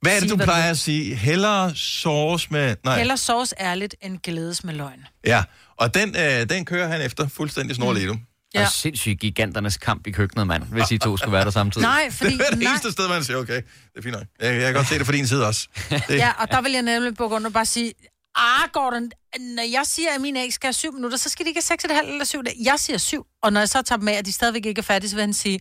Hvad 0.00 0.16
er 0.16 0.20
det, 0.20 0.30
du 0.30 0.36
plejer 0.36 0.70
at 0.70 0.78
sige? 0.78 1.14
Hellere 1.14 1.76
sauce 1.76 2.48
med... 2.50 2.76
Nej. 2.84 2.98
hellere 2.98 3.16
sovs 3.16 3.54
ærligt 3.60 3.94
end 4.02 4.18
glædes 4.18 4.64
med 4.64 4.74
løgn. 4.74 5.06
Ja, 5.24 5.44
og 5.76 5.94
den, 5.94 6.16
øh, 6.16 6.48
den 6.48 6.64
kører 6.64 6.88
han 6.88 7.00
efter 7.02 7.28
fuldstændig 7.28 7.76
snorlig. 7.76 8.08
Mm. 8.12 8.20
Ja. 8.56 8.60
Ja. 8.60 8.66
Og 8.66 8.72
sindssygt 8.72 9.20
giganternes 9.20 9.76
kamp 9.76 10.06
i 10.06 10.10
køkkenet, 10.10 10.46
mand, 10.46 10.62
hvis 10.62 10.90
I 10.90 10.98
to 10.98 11.16
skulle 11.16 11.32
være 11.32 11.44
der 11.44 11.50
samtidig. 11.50 11.82
Nej, 11.86 12.10
fordi... 12.18 12.32
Det 12.32 12.40
er 12.46 12.50
det 12.50 12.58
nej, 12.58 12.70
eneste 12.70 12.92
sted, 12.92 13.08
man 13.08 13.24
siger, 13.24 13.36
okay, 13.36 13.56
det 13.56 13.98
er 13.98 14.02
fint 14.02 14.14
nok. 14.14 14.24
Jeg, 14.40 14.54
jeg 14.54 14.62
kan 14.62 14.74
godt 14.74 14.86
se 14.88 14.98
det 14.98 15.06
fra 15.06 15.12
din 15.12 15.26
side 15.26 15.46
også. 15.46 15.68
Det, 15.90 16.02
Ja, 16.10 16.30
og 16.38 16.50
der 16.50 16.60
vil 16.60 16.72
jeg 16.72 16.82
nemlig 16.82 17.14
på 17.16 17.28
grund 17.28 17.46
af 17.46 17.52
bare 17.52 17.66
sige, 17.66 17.92
ah, 18.36 18.68
Gordon, 18.72 19.10
når 19.56 19.70
jeg 19.70 19.82
siger, 19.84 20.08
at 20.14 20.20
mine 20.20 20.40
æg 20.42 20.52
skal 20.52 20.66
have 20.66 20.72
syv 20.72 20.92
minutter, 20.92 21.18
så 21.18 21.28
skal 21.28 21.44
de 21.44 21.50
ikke 21.50 21.62
have 21.88 22.00
6,5 22.02 22.08
eller 22.12 22.24
7. 22.24 22.42
Jeg 22.64 22.74
siger 22.78 22.98
syv, 22.98 23.26
og 23.42 23.52
når 23.52 23.60
jeg 23.60 23.68
så 23.68 23.82
tager 23.82 23.98
dem 23.98 24.08
af, 24.08 24.18
og 24.18 24.26
de 24.26 24.32
stadigvæk 24.32 24.66
ikke 24.66 24.78
er 24.78 24.82
færdige, 24.82 25.10
så 25.10 25.16
vil 25.16 25.20
han 25.20 25.34
sige, 25.34 25.60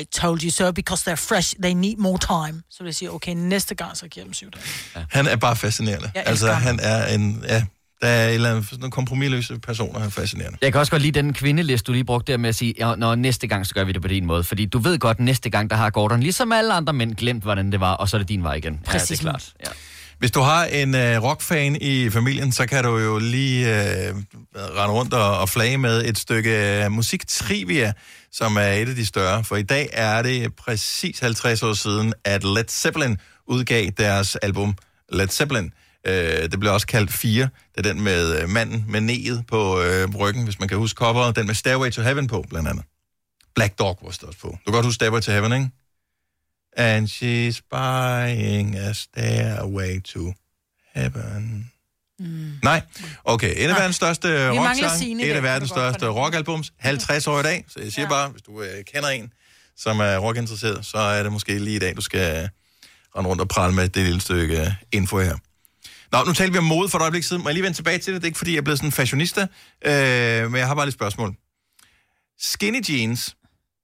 I 0.00 0.04
told 0.04 0.42
you 0.44 0.50
so, 0.50 0.72
because 0.72 1.10
they're 1.10 1.14
fresh, 1.14 1.54
they 1.62 1.72
need 1.72 1.96
more 1.96 2.18
time. 2.18 2.62
Så 2.70 2.78
vil 2.78 2.86
jeg 2.86 2.94
sige, 2.94 3.12
okay, 3.12 3.32
næste 3.36 3.74
gang, 3.74 3.96
så 3.96 4.08
giver 4.08 4.22
jeg 4.22 4.26
dem 4.26 4.32
syv 4.34 4.50
dage. 4.50 5.06
Han 5.10 5.26
er 5.26 5.36
bare 5.36 5.56
fascinerende. 5.56 6.10
Jeg 6.14 6.22
Altså, 6.26 6.52
ham. 6.52 6.62
han 6.62 6.78
er 6.82 7.14
en... 7.14 7.44
Ja, 7.48 7.64
der 8.02 8.08
er 8.08 8.28
en 8.28 8.34
eller 8.34 8.50
anden 8.50 8.64
sådan 8.64 8.80
nogle 8.80 8.90
kompromilløse 8.90 9.58
personer, 9.58 9.98
han 9.98 10.06
er 10.06 10.10
fascinerende. 10.10 10.58
Jeg 10.62 10.72
kan 10.72 10.80
også 10.80 10.92
godt 10.92 11.02
lide 11.02 11.20
den 11.22 11.32
kvindeliste, 11.32 11.86
du 11.86 11.92
lige 11.92 12.04
brugte 12.04 12.32
der 12.32 12.38
med 12.38 12.48
at 12.48 12.54
sige, 12.54 12.74
ja, 12.78 12.94
når 12.94 13.14
næste 13.14 13.46
gang, 13.46 13.66
så 13.66 13.74
gør 13.74 13.84
vi 13.84 13.92
det 13.92 14.02
på 14.02 14.08
din 14.08 14.26
måde. 14.26 14.44
Fordi 14.44 14.66
du 14.66 14.78
ved 14.78 14.98
godt, 14.98 15.20
næste 15.20 15.50
gang, 15.50 15.70
der 15.70 15.76
har 15.76 15.90
Gordon, 15.90 16.20
ligesom 16.20 16.52
alle 16.52 16.72
andre 16.72 16.92
mænd, 16.92 17.14
glemt, 17.14 17.42
hvordan 17.42 17.72
det 17.72 17.80
var, 17.80 17.92
og 17.92 18.08
så 18.08 18.16
er 18.16 18.18
det 18.18 18.28
din 18.28 18.42
vej 18.42 18.54
igen. 18.54 18.80
Præcis. 18.86 19.10
Ja, 19.10 19.14
det 19.14 19.20
er 19.20 19.30
klart. 19.30 19.52
Ja. 19.66 19.70
Hvis 20.18 20.30
du 20.30 20.40
har 20.40 20.64
en 20.64 20.94
øh, 20.94 21.22
rockfan 21.22 21.76
i 21.80 22.10
familien, 22.10 22.52
så 22.52 22.66
kan 22.66 22.84
du 22.84 22.98
jo 22.98 23.18
lige 23.18 23.68
øh, 23.68 24.14
rende 24.54 24.94
rundt 24.94 25.14
og, 25.14 25.38
og 25.38 25.48
flage 25.48 25.78
med 25.78 26.04
et 26.04 26.18
stykke 26.18 26.84
øh, 26.84 26.92
musiktrivia, 26.92 27.92
som 28.32 28.56
er 28.56 28.60
et 28.60 28.88
af 28.88 28.94
de 28.94 29.06
større. 29.06 29.44
For 29.44 29.56
i 29.56 29.62
dag 29.62 29.88
er 29.92 30.22
det 30.22 30.54
præcis 30.54 31.18
50 31.18 31.62
år 31.62 31.72
siden, 31.72 32.14
at 32.24 32.44
Led 32.44 32.68
Zeppelin 32.68 33.16
udgav 33.46 33.90
deres 33.98 34.36
album 34.36 34.74
Led 35.12 35.28
Zeppelin. 35.28 35.64
Øh, 35.64 35.70
det 36.50 36.60
blev 36.60 36.72
også 36.72 36.86
kaldt 36.86 37.12
4. 37.12 37.42
Det 37.42 37.86
er 37.86 37.92
den 37.92 38.02
med 38.02 38.42
øh, 38.42 38.48
manden 38.48 38.84
med 38.88 39.00
neget 39.00 39.44
på 39.48 39.82
øh, 39.82 40.14
ryggen, 40.14 40.44
hvis 40.44 40.58
man 40.58 40.68
kan 40.68 40.78
huske 40.78 40.98
coveret. 40.98 41.36
Den 41.36 41.46
med 41.46 41.54
Stairway 41.54 41.90
to 41.90 42.02
Heaven 42.02 42.26
på, 42.26 42.44
blandt 42.48 42.68
andet. 42.68 42.84
Black 43.54 43.78
Dog 43.78 43.98
var 44.00 44.08
også 44.08 44.38
på. 44.40 44.48
Du 44.48 44.58
kan 44.64 44.72
godt 44.72 44.84
huske 44.84 44.94
Stairway 44.94 45.20
to 45.20 45.32
Heaven, 45.32 45.52
ikke? 45.52 45.70
And 46.76 47.08
she's 47.08 47.60
buying 47.70 48.76
a 48.76 48.92
stairway 48.92 50.02
to 50.02 50.34
heaven. 50.94 51.70
Mm. 52.18 52.52
Nej. 52.62 52.82
Okay, 53.24 53.54
et 53.56 53.70
af 53.70 53.76
verdens 53.76 53.96
største 53.96 54.50
Signe 54.98 55.22
i 55.22 55.30
et 55.30 55.32
af 55.32 55.42
verdens 55.42 55.70
største 55.70 56.06
rockalbums, 56.06 56.72
50 56.78 57.26
år 57.26 57.40
i 57.40 57.42
dag. 57.42 57.64
Så 57.68 57.80
jeg 57.80 57.92
siger 57.92 58.04
ja. 58.04 58.08
bare, 58.08 58.28
hvis 58.28 58.42
du 58.42 58.62
øh, 58.62 58.84
kender 58.94 59.08
en, 59.08 59.32
som 59.76 60.00
er 60.00 60.18
rockinteresseret, 60.18 60.86
så 60.86 60.98
er 60.98 61.22
det 61.22 61.32
måske 61.32 61.58
lige 61.58 61.76
i 61.76 61.78
dag, 61.78 61.96
du 61.96 62.00
skal 62.00 62.48
rende 63.16 63.30
rundt 63.30 63.42
og 63.42 63.48
prale 63.48 63.74
med 63.74 63.88
det 63.88 64.04
lille 64.04 64.20
stykke 64.20 64.60
øh, 64.60 64.72
info 64.92 65.18
her. 65.18 65.36
Nå, 66.12 66.18
nu 66.26 66.32
talte 66.32 66.52
vi 66.52 66.58
om 66.58 66.64
mode 66.64 66.88
for 66.88 66.98
et 66.98 67.02
øjeblik 67.02 67.24
siden. 67.24 67.42
Må 67.42 67.48
jeg 67.48 67.54
lige 67.54 67.64
vende 67.64 67.76
tilbage 67.76 67.98
til 67.98 68.14
det? 68.14 68.22
Det 68.22 68.26
er 68.26 68.28
ikke, 68.28 68.38
fordi 68.38 68.52
jeg 68.52 68.58
er 68.58 68.62
blevet 68.62 68.78
sådan 68.78 68.88
en 68.88 68.92
fashionista, 68.92 69.40
øh, 69.86 70.50
men 70.50 70.58
jeg 70.58 70.66
har 70.66 70.74
bare 70.74 70.86
lidt 70.86 70.94
spørgsmål. 70.94 71.34
Skinny 72.38 72.80
jeans, 72.88 73.36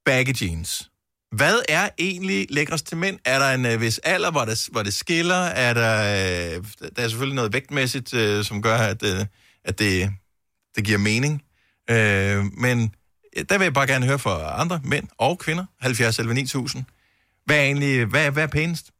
baggy 0.05 0.43
jeans. 0.43 0.91
Hvad 1.33 1.63
er 1.69 1.89
egentlig 1.99 2.47
lækrest 2.51 2.87
til 2.87 2.97
mænd? 2.97 3.19
Er 3.25 3.39
der 3.39 3.51
en 3.51 3.67
øh, 3.67 3.81
vis 3.81 3.99
alder, 3.99 4.31
hvor 4.31 4.45
det, 4.45 4.69
hvor 4.73 4.83
det 4.83 4.95
skiller? 4.95 5.35
Er 5.45 5.75
der, 5.75 5.99
øh, 6.57 6.65
der 6.97 7.03
er 7.03 7.09
selvfølgelig 7.09 7.37
noget 7.37 7.53
vægtmæssigt, 7.53 8.15
øh, 8.15 8.45
som 8.45 8.63
gør, 8.63 8.77
at, 8.77 9.03
øh, 9.03 9.27
at 9.65 9.79
det, 9.79 10.11
det 10.77 10.85
giver 10.85 10.99
mening. 10.99 11.43
Øh, 11.91 12.45
men 12.57 12.95
der 13.49 13.59
vil 13.59 13.65
jeg 13.65 13.73
bare 13.73 13.87
gerne 13.87 14.07
høre 14.07 14.19
fra 14.19 14.61
andre 14.61 14.81
mænd 14.85 15.09
og 15.19 15.39
kvinder. 15.39 15.65
70 15.81 16.19
11 16.19 16.35
9000. 16.35 16.85
Hvad 17.45 17.57
er 17.57 17.63
egentlig, 17.63 18.05
hvad, 18.05 18.31
hvad 18.31 18.43
er 18.43 18.47
pænest? 18.47 18.91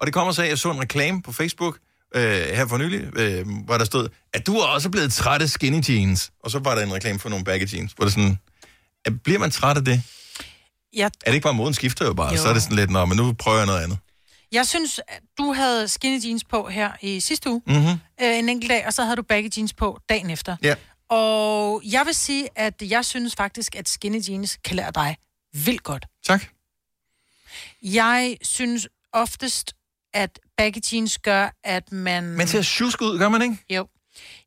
Og 0.00 0.06
det 0.06 0.14
kommer 0.14 0.32
så 0.32 0.42
af, 0.42 0.46
at 0.46 0.50
jeg 0.50 0.58
så 0.58 0.70
en 0.70 0.80
reklame 0.80 1.22
på 1.22 1.32
Facebook 1.32 1.78
øh, 2.14 2.22
her 2.56 2.66
for 2.66 2.78
nylig, 2.78 3.18
øh, 3.18 3.46
hvor 3.64 3.78
der 3.78 3.84
stod, 3.84 4.08
at 4.32 4.46
du 4.46 4.56
er 4.56 4.66
også 4.66 4.90
blevet 4.90 5.12
træt 5.12 5.42
af 5.42 5.48
skinny 5.48 5.88
jeans. 5.88 6.32
Og 6.44 6.50
så 6.50 6.58
var 6.58 6.74
der 6.74 6.82
en 6.82 6.92
reklame 6.94 7.18
for 7.18 7.28
nogle 7.28 7.44
baggy 7.44 7.74
jeans, 7.74 7.92
hvor 7.92 8.04
det 8.04 8.14
sådan, 8.14 8.38
at 9.04 9.22
bliver 9.22 9.38
man 9.38 9.50
træt 9.50 9.76
af 9.76 9.84
det? 9.84 10.02
Jeg, 10.92 11.04
Er 11.04 11.10
det 11.30 11.34
ikke 11.34 11.44
bare, 11.44 11.54
moden 11.54 11.74
skifter 11.74 12.04
jo 12.06 12.14
bare, 12.14 12.30
jo. 12.32 12.36
Så 12.42 12.48
er 12.48 12.52
det 12.52 12.62
sådan 12.62 12.76
lidt, 12.76 12.90
nå, 12.90 13.04
men 13.04 13.16
nu 13.16 13.32
prøver 13.32 13.56
jeg 13.58 13.66
noget 13.66 13.82
andet. 13.82 13.98
jeg 14.52 14.66
synes, 14.66 15.00
du 15.38 15.52
havde 15.52 15.88
skinny 15.88 16.24
jeans 16.24 16.44
på 16.44 16.68
her 16.68 16.92
i 17.02 17.20
sidste 17.20 17.50
uge, 17.50 17.62
Mhm. 17.66 17.76
øh, 18.22 18.38
en 18.38 18.48
enkelt 18.48 18.70
dag, 18.70 18.86
og 18.86 18.92
så 18.94 19.02
havde 19.04 19.16
du 19.16 19.22
baggy 19.22 19.48
jeans 19.56 19.72
på 19.72 19.98
dagen 20.08 20.30
efter. 20.30 20.56
Ja. 20.62 20.74
Og 21.08 21.82
jeg 21.84 22.02
vil 22.06 22.14
sige, 22.14 22.48
at 22.56 22.74
jeg 22.82 23.04
synes 23.04 23.34
faktisk, 23.36 23.74
at 23.76 23.88
skinny 23.88 24.20
jeans 24.28 24.58
klæder 24.64 24.90
dig 24.90 25.16
vildt 25.52 25.82
godt. 25.82 26.06
Tak. 26.26 26.44
Jeg 27.82 28.36
synes 28.42 28.88
oftest, 29.12 29.72
at 30.14 30.38
baggy 30.56 30.78
jeans 30.92 31.18
gør, 31.18 31.56
at 31.64 31.92
man... 31.92 32.24
Men 32.24 32.46
til 32.46 32.58
at 32.58 32.64
tjuske 32.64 33.04
ud, 33.04 33.18
gør 33.18 33.28
man 33.28 33.42
ikke? 33.42 33.56
Jo. 33.70 33.86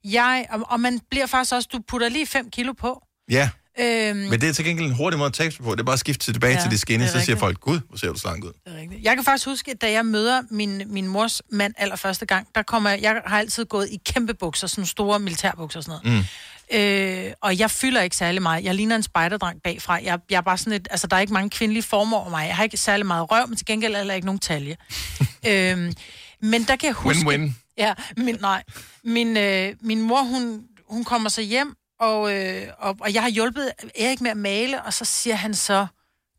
Jeg, 0.03 0.47
og, 0.49 0.61
og 0.67 0.79
man 0.79 0.99
bliver 1.11 1.25
faktisk 1.25 1.53
også, 1.53 1.69
du 1.71 1.79
putter 1.87 2.09
lige 2.09 2.27
5 2.27 2.49
kilo 2.49 2.73
på. 2.73 3.01
Ja, 3.29 3.49
Øhm, 3.79 4.17
men 4.17 4.41
det 4.41 4.49
er 4.49 4.53
til 4.53 4.65
gengæld 4.65 4.87
en 4.87 4.93
hurtig 4.95 5.17
måde 5.17 5.27
at 5.27 5.33
tabe 5.33 5.51
sig 5.51 5.63
på. 5.63 5.71
Det 5.71 5.79
er 5.79 5.83
bare 5.83 5.93
at 5.93 5.99
skifte 5.99 6.33
tilbage 6.33 6.53
ja, 6.53 6.61
til 6.61 6.71
det 6.71 7.01
er 7.01 7.05
så 7.05 7.11
siger 7.11 7.19
rigtigt. 7.19 7.39
folk, 7.39 7.59
gud, 7.59 7.79
hvor 7.89 7.97
ser 7.97 8.11
du 8.11 8.19
slank 8.19 8.43
ud. 8.43 8.51
Det 8.65 8.73
er 8.73 8.81
rigtigt. 8.81 9.03
Jeg 9.03 9.15
kan 9.15 9.23
faktisk 9.23 9.45
huske, 9.47 9.71
at 9.71 9.81
da 9.81 9.91
jeg 9.91 10.05
møder 10.05 10.41
min, 10.51 10.81
min 10.85 11.07
mors 11.07 11.41
mand 11.51 11.73
allerførste 11.77 12.25
gang, 12.25 12.47
der 12.55 12.61
kommer 12.61 12.89
jeg, 12.89 13.01
jeg 13.01 13.21
har 13.25 13.39
altid 13.39 13.65
gået 13.65 13.89
i 13.91 13.99
kæmpe 14.05 14.33
bukser, 14.33 14.67
sådan 14.67 14.85
store 14.85 15.19
militærbukser 15.19 15.79
og 15.79 15.83
sådan 15.83 15.99
noget. 16.03 16.25
Øh, 16.73 17.31
og 17.41 17.59
jeg 17.59 17.71
fylder 17.71 18.01
ikke 18.01 18.15
særlig 18.15 18.41
meget. 18.41 18.63
Jeg 18.63 18.75
ligner 18.75 18.95
en 18.95 19.03
spejderdrang 19.03 19.61
bagfra. 19.63 19.93
Jeg, 20.03 20.19
jeg 20.29 20.37
er 20.37 20.41
bare 20.41 20.57
sådan 20.57 20.73
et, 20.73 20.87
altså 20.91 21.07
der 21.07 21.15
er 21.15 21.19
ikke 21.19 21.33
mange 21.33 21.49
kvindelige 21.49 21.83
former 21.83 22.17
over 22.17 22.29
mig. 22.29 22.47
Jeg 22.47 22.55
har 22.55 22.63
ikke 22.63 22.77
særlig 22.77 23.05
meget 23.05 23.31
røv, 23.31 23.47
men 23.47 23.57
til 23.57 23.65
gengæld 23.65 23.95
er 23.95 24.03
der 24.03 24.13
ikke 24.13 24.25
nogen 24.25 24.39
talje. 24.39 24.77
øhm, 25.49 25.93
men 26.41 26.63
der 26.63 26.75
kan 26.75 26.87
jeg 26.87 26.93
huske... 26.93 27.29
Win-win. 27.29 27.51
Ja, 27.77 27.93
min, 28.17 28.37
nej. 28.41 28.63
Min, 29.03 29.37
øh, 29.37 29.73
min 29.81 30.01
mor, 30.01 30.21
hun, 30.21 30.63
hun 30.89 31.03
kommer 31.03 31.29
så 31.29 31.41
hjem, 31.41 31.75
og, 31.99 32.33
øh, 32.33 32.67
og, 32.79 32.97
og 33.01 33.13
jeg 33.13 33.21
har 33.21 33.29
hjulpet 33.29 33.71
Erik 33.99 34.21
med 34.21 34.31
at 34.31 34.37
male, 34.37 34.83
og 34.83 34.93
så 34.93 35.05
siger 35.05 35.35
han 35.35 35.53
så, 35.53 35.87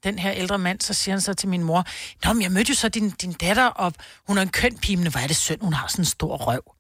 den 0.05 0.19
her 0.19 0.33
ældre 0.33 0.59
mand, 0.59 0.81
så 0.81 0.95
siger 0.95 1.13
han 1.15 1.21
så 1.21 1.35
til 1.35 1.49
min 1.49 1.63
mor, 1.63 1.85
Nå, 2.25 2.33
men 2.33 2.43
jeg 2.43 2.53
mødte 2.53 2.69
jo 2.69 2.75
så 2.75 2.89
din, 2.89 3.11
din 3.11 3.33
datter, 3.33 3.67
og 3.67 3.93
hun 4.29 4.39
er 4.39 4.43
en 4.43 4.49
køn 4.49 4.79
pige, 4.79 4.97
men 4.97 5.11
hvor 5.11 5.21
er 5.21 5.27
det 5.27 5.37
synd, 5.37 5.61
hun 5.61 5.73
har 5.73 5.87
sådan 5.89 6.03
en 6.03 6.07
stor 6.07 6.37
røv. 6.37 6.78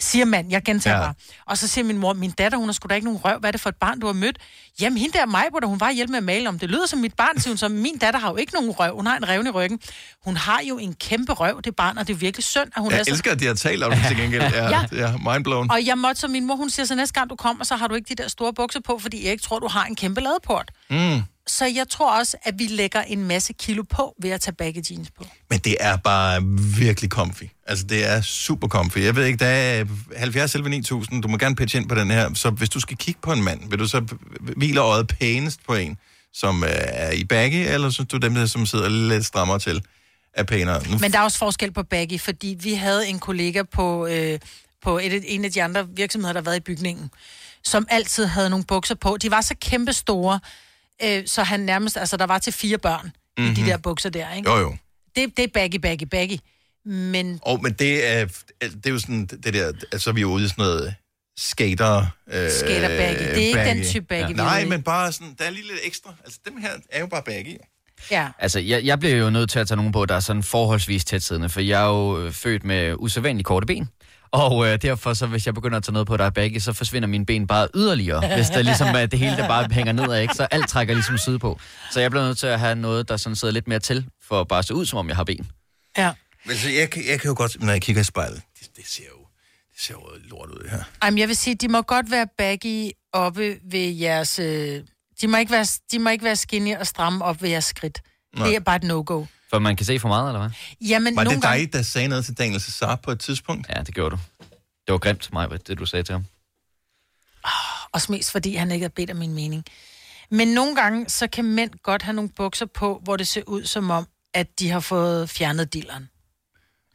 Siger 0.00 0.24
mand, 0.24 0.50
jeg 0.50 0.62
gentager 0.62 0.96
Ja. 0.96 1.02
bare. 1.02 1.14
Og 1.46 1.58
så 1.58 1.68
siger 1.68 1.84
min 1.84 1.98
mor, 1.98 2.12
min 2.12 2.30
datter, 2.30 2.58
hun 2.58 2.68
har 2.68 2.72
sgu 2.72 2.86
da 2.86 2.94
ikke 2.94 3.04
nogen 3.04 3.20
røv. 3.24 3.38
Hvad 3.40 3.50
er 3.50 3.52
det 3.52 3.60
for 3.60 3.68
et 3.68 3.76
barn, 3.76 4.00
du 4.00 4.06
har 4.06 4.12
mødt? 4.12 4.38
Jamen, 4.80 4.98
hende 4.98 5.18
der 5.18 5.26
mig, 5.26 5.44
hvor 5.50 5.68
hun 5.68 5.80
var 5.80 5.90
hjælp 5.90 6.10
med 6.10 6.16
at 6.18 6.24
male 6.24 6.48
om. 6.48 6.58
Det 6.58 6.70
lyder 6.70 6.86
som 6.86 6.98
mit 6.98 7.14
barn, 7.14 7.40
siger 7.40 7.50
hun 7.52 7.58
så. 7.58 7.68
Min 7.68 7.98
datter 7.98 8.20
har 8.20 8.30
jo 8.30 8.36
ikke 8.36 8.52
nogen 8.54 8.70
røv. 8.70 8.96
Hun 8.96 9.06
har 9.06 9.16
en 9.16 9.28
revne 9.28 9.48
i 9.48 9.52
ryggen. 9.52 9.80
Hun 10.24 10.36
har 10.36 10.60
jo 10.68 10.78
en 10.78 10.94
kæmpe 10.94 11.32
røv, 11.32 11.62
det 11.62 11.76
barn, 11.76 11.98
og 11.98 12.06
det 12.06 12.12
er 12.14 12.18
virkelig 12.18 12.44
synd, 12.44 12.70
at 12.76 12.82
hun 12.82 12.92
er 12.92 12.96
Jeg 12.96 13.04
så 13.04 13.10
elsker, 13.10 13.32
at 13.32 13.40
de 13.40 13.46
har 13.46 13.54
talt 13.54 13.82
om 13.82 13.92
det 13.92 14.00
til 14.08 14.16
gengæld. 14.16 14.42
Ja, 14.52 14.64
ja. 14.68 14.84
Ja. 14.92 14.98
ja 15.08 15.12
mindblown. 15.32 15.70
og 15.70 15.86
jeg 15.86 15.98
måtte 15.98 16.20
så 16.20 16.28
min 16.28 16.46
mor, 16.46 16.56
hun 16.56 16.70
siger 16.70 16.86
så 16.86 16.94
næste 16.94 17.12
gang 17.14 17.30
du 17.30 17.36
kommer, 17.36 17.64
så 17.64 17.76
har 17.76 17.86
du 17.86 17.94
ikke 17.94 18.08
de 18.16 18.22
der 18.22 18.28
store 18.28 18.52
bukser 18.54 18.80
på, 18.80 18.98
fordi 18.98 19.24
jeg 19.24 19.32
ikke 19.32 19.42
tror, 19.42 19.58
du 19.58 19.68
har 19.68 19.84
en 19.84 19.96
kæmpe 19.96 20.20
ladeport. 20.20 20.70
Mm. 20.90 21.22
Så 21.46 21.64
jeg 21.64 21.88
tror 21.88 22.18
også, 22.18 22.36
at 22.42 22.58
vi 22.58 22.66
lægger 22.66 23.02
en 23.02 23.24
masse 23.24 23.52
kilo 23.52 23.82
på 23.82 24.14
ved 24.22 24.30
at 24.30 24.40
tage 24.40 24.54
baggy 24.54 24.82
jeans 24.90 25.10
på. 25.10 25.24
Men 25.50 25.58
det 25.58 25.76
er 25.80 25.96
bare 25.96 26.42
virkelig 26.78 27.10
comfy. 27.10 27.42
Altså, 27.66 27.84
det 27.84 28.10
er 28.10 28.20
super 28.20 28.68
comfy. 28.68 28.98
Jeg 28.98 29.16
ved 29.16 29.24
ikke, 29.26 29.38
der 29.38 29.46
er 29.46 29.84
70 30.16 30.54
11 30.54 30.70
9000. 30.70 31.22
Du 31.22 31.28
må 31.28 31.38
gerne 31.38 31.56
pitche 31.56 31.80
ind 31.80 31.88
på 31.88 31.94
den 31.94 32.10
her. 32.10 32.34
Så 32.34 32.50
hvis 32.50 32.68
du 32.68 32.80
skal 32.80 32.96
kigge 32.96 33.20
på 33.22 33.32
en 33.32 33.42
mand, 33.42 33.70
vil 33.70 33.78
du 33.78 33.88
så 33.88 34.04
hvile 34.56 34.80
øjet 34.80 35.08
pænest 35.08 35.60
på 35.66 35.74
en, 35.74 35.98
som 36.32 36.64
øh, 36.64 36.70
er 36.72 37.10
i 37.10 37.24
baggy, 37.24 37.54
eller 37.54 37.90
synes 37.90 38.08
du 38.08 38.16
dem, 38.16 38.34
der 38.34 38.46
som 38.46 38.66
sidder 38.66 38.88
lidt 38.88 39.26
strammere 39.26 39.58
til, 39.58 39.82
er 40.34 40.42
pænere? 40.42 40.88
Nu 40.88 40.98
Men 40.98 41.12
der 41.12 41.18
er 41.18 41.22
også 41.22 41.38
forskel 41.38 41.72
på 41.72 41.82
baggy, 41.82 42.20
fordi 42.20 42.56
vi 42.60 42.74
havde 42.74 43.08
en 43.08 43.18
kollega 43.18 43.62
på, 43.62 44.06
øh, 44.06 44.38
på 44.82 44.98
et, 44.98 45.34
en 45.34 45.44
af 45.44 45.52
de 45.52 45.62
andre 45.62 45.88
virksomheder, 45.88 46.32
der 46.32 46.40
har 46.40 46.44
været 46.44 46.56
i 46.56 46.60
bygningen, 46.60 47.10
som 47.62 47.86
altid 47.90 48.26
havde 48.26 48.50
nogle 48.50 48.64
bukser 48.64 48.94
på. 48.94 49.16
De 49.22 49.30
var 49.30 49.40
så 49.40 49.54
kæmpe 49.60 49.92
store, 49.92 50.40
øh, 51.02 51.22
så 51.26 51.42
han 51.42 51.60
nærmest, 51.60 51.96
altså 51.96 52.16
der 52.16 52.26
var 52.26 52.38
til 52.38 52.52
fire 52.52 52.78
børn 52.78 53.12
mm-hmm. 53.38 53.52
i 53.52 53.54
de 53.54 53.66
der 53.66 53.76
bukser 53.76 54.10
der, 54.10 54.34
ikke? 54.34 54.50
Jo, 54.50 54.56
jo. 54.58 54.76
Det, 55.16 55.36
det 55.36 55.42
er 55.42 55.48
baggy, 55.54 55.76
baggy, 55.76 56.04
baggy. 56.04 56.36
Men 56.86 57.38
Og, 57.42 57.62
men 57.62 57.72
det 57.72 58.06
er, 58.06 58.24
det 58.60 58.86
er 58.86 58.90
jo 58.90 58.98
sådan, 58.98 59.26
det 59.26 59.54
der, 59.54 59.72
altså 59.92 60.12
vi 60.12 60.20
er 60.20 60.24
ude 60.24 60.44
i 60.44 60.48
sådan 60.48 60.62
noget 60.64 60.94
skater... 61.36 62.06
Øh, 62.32 62.50
Skater 62.50 62.88
baggy. 62.88 63.18
Det 63.18 63.38
er 63.38 63.46
ikke 63.46 63.64
den 63.64 63.84
type 63.84 64.06
baggy, 64.06 64.32
er 64.32 64.36
Nej, 64.36 64.64
men 64.64 64.82
bare 64.82 65.12
sådan, 65.12 65.34
der 65.38 65.44
er 65.44 65.50
lige 65.50 65.66
lidt 65.66 65.80
ekstra. 65.84 66.14
Altså 66.24 66.40
dem 66.44 66.56
her 66.56 66.70
er 66.90 67.00
jo 67.00 67.06
bare 67.06 67.22
baggy. 67.22 67.56
ja, 68.10 68.28
Altså, 68.38 68.60
jeg, 68.60 68.84
jeg 68.84 68.98
bliver 68.98 69.16
jo 69.16 69.30
nødt 69.30 69.50
til 69.50 69.58
at 69.58 69.68
tage 69.68 69.76
nogen 69.76 69.92
på, 69.92 70.06
der 70.06 70.14
er 70.14 70.20
sådan 70.20 70.42
forholdsvis 70.42 71.04
tæt 71.04 71.22
siddende, 71.22 71.48
for 71.48 71.60
jeg 71.60 71.82
er 71.82 71.88
jo 71.88 72.30
født 72.32 72.64
med 72.64 72.94
usædvanligt 72.98 73.46
korte 73.46 73.66
ben. 73.66 73.88
Og 74.34 74.66
øh, 74.66 74.82
derfor, 74.82 75.14
så 75.14 75.26
hvis 75.26 75.46
jeg 75.46 75.54
begynder 75.54 75.76
at 75.76 75.84
tage 75.84 75.92
noget 75.92 76.06
på, 76.06 76.16
der 76.16 76.24
er 76.24 76.30
baggy, 76.30 76.58
så 76.58 76.72
forsvinder 76.72 77.08
mine 77.08 77.26
ben 77.26 77.46
bare 77.46 77.68
yderligere. 77.74 78.34
Hvis 78.36 78.46
det 78.50 78.64
ligesom 78.64 78.86
er 78.88 79.06
det 79.06 79.18
hele, 79.18 79.36
der 79.36 79.48
bare 79.48 79.68
hænger 79.72 79.92
nedad, 79.92 80.20
ikke? 80.22 80.34
Så 80.34 80.44
alt 80.50 80.68
trækker 80.68 80.94
ligesom 80.94 81.18
sydpå. 81.18 81.60
Så 81.90 82.00
jeg 82.00 82.10
bliver 82.10 82.24
nødt 82.24 82.38
til 82.38 82.46
at 82.46 82.60
have 82.60 82.74
noget, 82.74 83.08
der 83.08 83.16
sådan 83.16 83.36
sidder 83.36 83.54
lidt 83.54 83.68
mere 83.68 83.78
til, 83.78 84.06
for 84.28 84.40
at 84.40 84.48
bare 84.48 84.62
se 84.62 84.74
ud, 84.74 84.86
som 84.86 84.98
om 84.98 85.08
jeg 85.08 85.16
har 85.16 85.24
ben. 85.24 85.46
ja. 85.98 86.12
Men 86.46 86.56
så 86.56 86.68
jeg, 86.70 86.90
kan- 86.90 87.02
jeg 87.08 87.20
kan 87.20 87.28
jo 87.28 87.34
godt, 87.36 87.60
når 87.62 87.72
jeg 87.72 87.82
kigger 87.82 88.00
i 88.00 88.04
spejlet, 88.04 88.42
det, 88.60 88.68
det 88.76 88.84
ser 88.88 89.02
jo 89.12 89.18
det 89.74 89.82
ser 89.82 89.94
jo 89.94 90.00
lort 90.30 90.50
ud, 90.50 90.68
her. 90.70 90.78
Ej, 91.02 91.10
men 91.10 91.18
jeg 91.18 91.28
vil 91.28 91.36
sige, 91.36 91.54
de 91.54 91.68
må 91.68 91.82
godt 91.82 92.10
være 92.10 92.26
baggy 92.38 92.90
oppe 93.12 93.56
ved 93.70 93.80
jeres... 93.92 94.38
Øh, 94.38 94.82
de, 95.20 95.26
må 95.28 95.36
ikke 95.36 95.52
være, 95.52 95.66
de 95.92 95.98
må 95.98 96.10
ikke 96.10 96.24
være 96.24 96.36
skinny 96.36 96.76
og 96.76 96.86
stramme 96.86 97.24
op 97.24 97.42
ved 97.42 97.48
jeres 97.50 97.64
skridt. 97.64 98.00
Nej. 98.36 98.46
Det 98.46 98.56
er 98.56 98.60
bare 98.60 98.76
et 98.76 98.82
no-go. 98.84 99.24
For 99.54 99.58
man 99.58 99.76
kan 99.76 99.86
se 99.86 99.98
for 99.98 100.08
meget, 100.08 100.28
eller 100.28 100.40
hvad? 100.40 100.50
Jamen, 100.88 101.16
Var 101.16 101.24
nogle 101.24 101.36
det 101.36 101.42
gange... 101.42 101.64
dig, 101.64 101.72
der 101.72 101.82
sagde 101.82 102.08
noget 102.08 102.24
til 102.24 102.38
Daniel 102.38 102.60
Cesar 102.60 102.96
på 102.96 103.10
et 103.10 103.20
tidspunkt? 103.20 103.68
Ja, 103.68 103.82
det 103.82 103.94
gjorde 103.94 104.10
du. 104.10 104.18
Det 104.86 104.92
var 104.92 104.98
grimt, 104.98 105.32
mig, 105.32 105.66
det 105.66 105.78
du 105.78 105.86
sagde 105.86 106.02
til 106.02 106.12
ham. 106.12 106.24
Også 107.92 108.12
mest 108.12 108.30
fordi 108.30 108.54
han 108.54 108.70
ikke 108.70 108.84
har 108.84 108.88
bedt 108.88 109.10
om 109.10 109.16
min 109.16 109.34
mening. 109.34 109.64
Men 110.30 110.48
nogle 110.48 110.76
gange, 110.76 111.08
så 111.08 111.26
kan 111.26 111.44
mænd 111.44 111.70
godt 111.82 112.02
have 112.02 112.14
nogle 112.14 112.30
bukser 112.30 112.66
på, 112.66 113.00
hvor 113.04 113.16
det 113.16 113.28
ser 113.28 113.42
ud 113.46 113.64
som 113.64 113.90
om, 113.90 114.06
at 114.34 114.58
de 114.58 114.70
har 114.70 114.80
fået 114.80 115.30
fjernet 115.30 115.72
dilleren. 115.72 116.08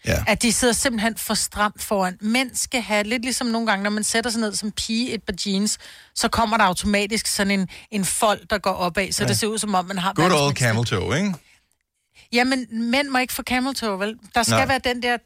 Ja. 0.05 0.23
At 0.27 0.41
de 0.41 0.53
sidder 0.53 0.73
simpelthen 0.73 1.17
for 1.17 1.33
stramt 1.33 1.83
foran. 1.83 2.17
Mænd 2.21 2.55
skal 2.55 2.81
have, 2.81 3.03
lidt 3.03 3.21
ligesom 3.21 3.47
nogle 3.47 3.67
gange, 3.67 3.83
når 3.83 3.89
man 3.89 4.03
sætter 4.03 4.29
sig 4.31 4.41
ned 4.41 4.55
som 4.55 4.71
pige 4.71 5.09
i 5.09 5.13
et 5.13 5.23
par 5.23 5.33
jeans, 5.45 5.77
så 6.15 6.27
kommer 6.27 6.57
der 6.57 6.63
automatisk 6.63 7.27
sådan 7.27 7.59
en, 7.59 7.69
en 7.91 8.05
fold, 8.05 8.47
der 8.49 8.57
går 8.57 8.73
opad, 8.73 9.11
så 9.11 9.23
ja. 9.23 9.27
det 9.27 9.39
ser 9.39 9.47
ud 9.47 9.57
som 9.57 9.75
om, 9.75 9.85
man 9.85 9.97
har... 9.97 10.13
Good 10.13 10.31
old 10.31 10.55
camel 10.55 10.85
toe, 10.85 11.17
ikke? 11.17 11.33
Jamen, 12.31 12.91
mænd 12.91 13.07
må 13.07 13.17
ikke 13.17 13.33
få 13.33 13.43
camel 13.43 13.75
toe, 13.75 13.99
vel? 13.99 14.17
Der 14.35 14.43
skal 14.43 14.55
Nej. 14.55 14.65
Være 14.65 14.79
den 14.79 15.03
der... 15.03 15.17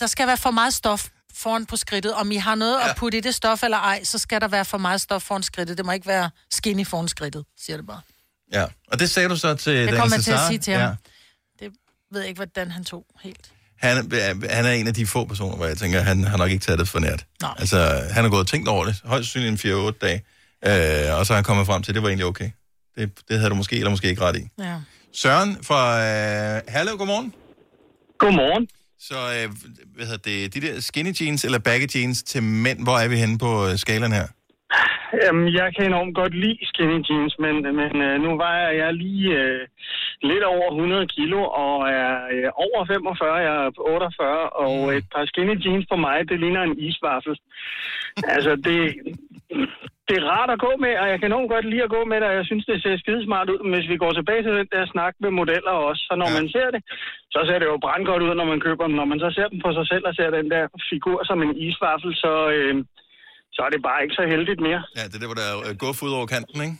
Der 0.00 0.06
skal 0.06 0.26
være 0.26 0.36
for 0.36 0.50
meget 0.50 0.74
stof 0.74 1.08
foran 1.34 1.66
på 1.66 1.76
skridtet. 1.76 2.14
Om 2.14 2.30
I 2.30 2.36
har 2.36 2.54
noget 2.54 2.78
ja. 2.78 2.90
at 2.90 2.96
putte 2.96 3.18
i 3.18 3.20
det 3.20 3.34
stof 3.34 3.62
eller 3.62 3.76
ej, 3.78 4.04
så 4.04 4.18
skal 4.18 4.40
der 4.40 4.48
være 4.48 4.64
for 4.64 4.78
meget 4.78 5.00
stof 5.00 5.22
foran 5.22 5.42
skridtet. 5.42 5.78
Det 5.78 5.86
må 5.86 5.92
ikke 5.92 6.06
være 6.06 6.30
skinny 6.50 6.86
foran 6.86 7.08
skridtet, 7.08 7.44
siger 7.60 7.76
det 7.76 7.86
bare. 7.86 8.00
Ja. 8.52 8.64
Og 8.88 9.00
det 9.00 9.10
sagde 9.10 9.28
du 9.28 9.36
så 9.36 9.54
til 9.54 9.74
Daniel 9.74 9.96
kommer 9.96 10.16
jeg 10.16 10.24
til 10.24 10.32
at 10.32 10.38
sige 10.48 10.58
til 10.58 10.74
ham. 10.74 10.94
Det 11.60 11.72
ved 12.10 12.20
jeg 12.20 12.28
ikke, 12.28 12.38
hvordan 12.38 12.70
han 12.70 12.84
tog 12.84 13.06
helt. 13.22 13.52
Han, 13.78 13.96
han 14.50 14.66
er 14.66 14.70
en 14.70 14.86
af 14.86 14.94
de 14.94 15.06
få 15.06 15.24
personer, 15.24 15.56
hvor 15.56 15.66
jeg 15.66 15.78
tænker, 15.78 16.00
han 16.00 16.24
har 16.24 16.36
nok 16.36 16.50
ikke 16.50 16.64
taget 16.64 16.78
det 16.78 16.88
for 16.88 16.98
nært. 16.98 17.26
Nej. 17.42 17.54
Altså, 17.58 17.78
han 18.10 18.24
har 18.24 18.30
gået 18.30 18.40
og 18.40 18.46
tænkt 18.46 18.68
over 18.68 18.84
det, 18.84 19.00
højst 19.04 19.32
sandsynligt 19.32 19.64
en 19.64 19.88
4-8 19.88 19.90
dage, 19.90 20.24
øh, 21.10 21.18
og 21.18 21.26
så 21.26 21.32
er 21.32 21.34
han 21.34 21.44
kommet 21.44 21.66
frem 21.66 21.82
til, 21.82 21.92
at 21.92 21.94
det 21.94 22.02
var 22.02 22.08
egentlig 22.08 22.26
okay. 22.26 22.50
Det, 22.96 23.28
det 23.28 23.36
havde 23.38 23.50
du 23.50 23.54
måske 23.54 23.76
eller 23.76 23.90
måske 23.90 24.08
ikke 24.08 24.22
ret 24.22 24.36
i. 24.36 24.48
Ja. 24.58 24.76
Søren 25.12 25.50
fra 25.68 25.82
øh, 26.06 26.62
Hallo, 26.68 26.90
godmorgen. 26.98 27.34
Godmorgen. 28.18 28.68
Så 28.98 29.14
øh, 29.14 29.46
hvad 29.96 30.06
hedder 30.06 30.24
det, 30.30 30.54
de 30.54 30.60
der 30.66 30.80
skinny 30.80 31.12
jeans 31.20 31.44
eller 31.44 31.58
baggy 31.58 31.86
jeans 31.94 32.22
til 32.22 32.42
mænd, 32.42 32.78
hvor 32.86 32.96
er 33.04 33.08
vi 33.08 33.16
henne 33.16 33.38
på 33.38 33.50
øh, 33.66 33.76
skalaen 33.76 34.12
her? 34.12 34.26
Jamen, 35.22 35.54
jeg 35.54 35.68
kan 35.74 35.86
enormt 35.86 36.14
godt 36.14 36.34
lide 36.34 36.58
skinny 36.70 36.98
jeans, 37.08 37.34
men, 37.44 37.54
men 37.80 37.92
øh, 38.06 38.14
nu 38.24 38.36
vejer 38.36 38.70
jeg 38.70 38.94
lige 38.94 39.28
øh, 39.42 39.60
lidt 40.22 40.44
over 40.44 40.68
100 40.70 41.06
kilo 41.06 41.40
og 41.64 41.88
er 41.88 42.12
øh, 42.34 42.50
over 42.66 42.86
45, 42.86 43.34
jeg 43.34 43.56
er 43.66 43.70
48, 43.78 44.50
og 44.50 44.96
et 44.96 45.06
par 45.12 45.24
skinny 45.26 45.64
jeans 45.64 45.86
på 45.90 45.96
mig, 45.96 46.28
det 46.28 46.40
ligner 46.40 46.62
en 46.62 46.78
isvaffel. 46.78 47.34
altså, 48.34 48.52
det, 48.66 48.78
det 50.08 50.16
er 50.18 50.28
rart 50.34 50.50
at 50.54 50.62
gå 50.66 50.72
med, 50.84 50.92
og 51.02 51.06
jeg 51.10 51.18
kan 51.18 51.28
enormt 51.28 51.52
godt 51.54 51.66
lide 51.72 51.86
at 51.86 51.94
gå 51.96 52.00
med 52.10 52.16
det, 52.20 52.28
og 52.30 52.36
jeg 52.38 52.46
synes, 52.48 52.64
det 52.70 52.82
ser 52.82 53.02
skide 53.02 53.22
smart 53.28 53.50
ud. 53.52 53.60
Men 53.64 53.74
hvis 53.76 53.90
vi 53.92 53.96
går 54.02 54.12
tilbage 54.12 54.42
til 54.42 54.52
den 54.60 54.68
der 54.74 54.84
snak 54.94 55.14
med 55.22 55.30
modeller 55.40 55.74
også, 55.88 56.02
så 56.08 56.12
når 56.22 56.28
ja. 56.30 56.36
man 56.38 56.46
ser 56.54 56.68
det, 56.74 56.80
så 57.34 57.40
ser 57.48 57.58
det 57.58 57.66
jo 57.72 57.76
brandgodt 57.84 58.24
ud, 58.26 58.34
når 58.34 58.48
man 58.52 58.64
køber 58.66 58.84
dem. 58.86 58.94
Når 59.00 59.08
man 59.12 59.20
så 59.24 59.28
ser 59.36 59.48
dem 59.52 59.58
på 59.64 59.70
sig 59.78 59.86
selv 59.92 60.04
og 60.08 60.14
ser 60.14 60.30
den 60.38 60.48
der 60.54 60.64
figur 60.90 61.18
som 61.28 61.38
en 61.44 61.52
isvaffel, 61.66 62.12
så... 62.24 62.32
Øh, 62.56 62.76
så 63.56 63.62
er 63.66 63.70
det 63.74 63.82
bare 63.88 64.02
ikke 64.02 64.14
så 64.20 64.24
heldigt 64.34 64.60
mere. 64.68 64.82
Ja, 64.98 65.04
det 65.08 65.14
er 65.16 65.22
der, 65.22 65.30
hvor 65.30 65.40
der 65.42 65.48
er 65.52 65.56
øh, 65.68 65.76
guf 65.82 66.02
ud 66.06 66.12
over 66.18 66.26
kanten, 66.34 66.58
ikke? 66.66 66.76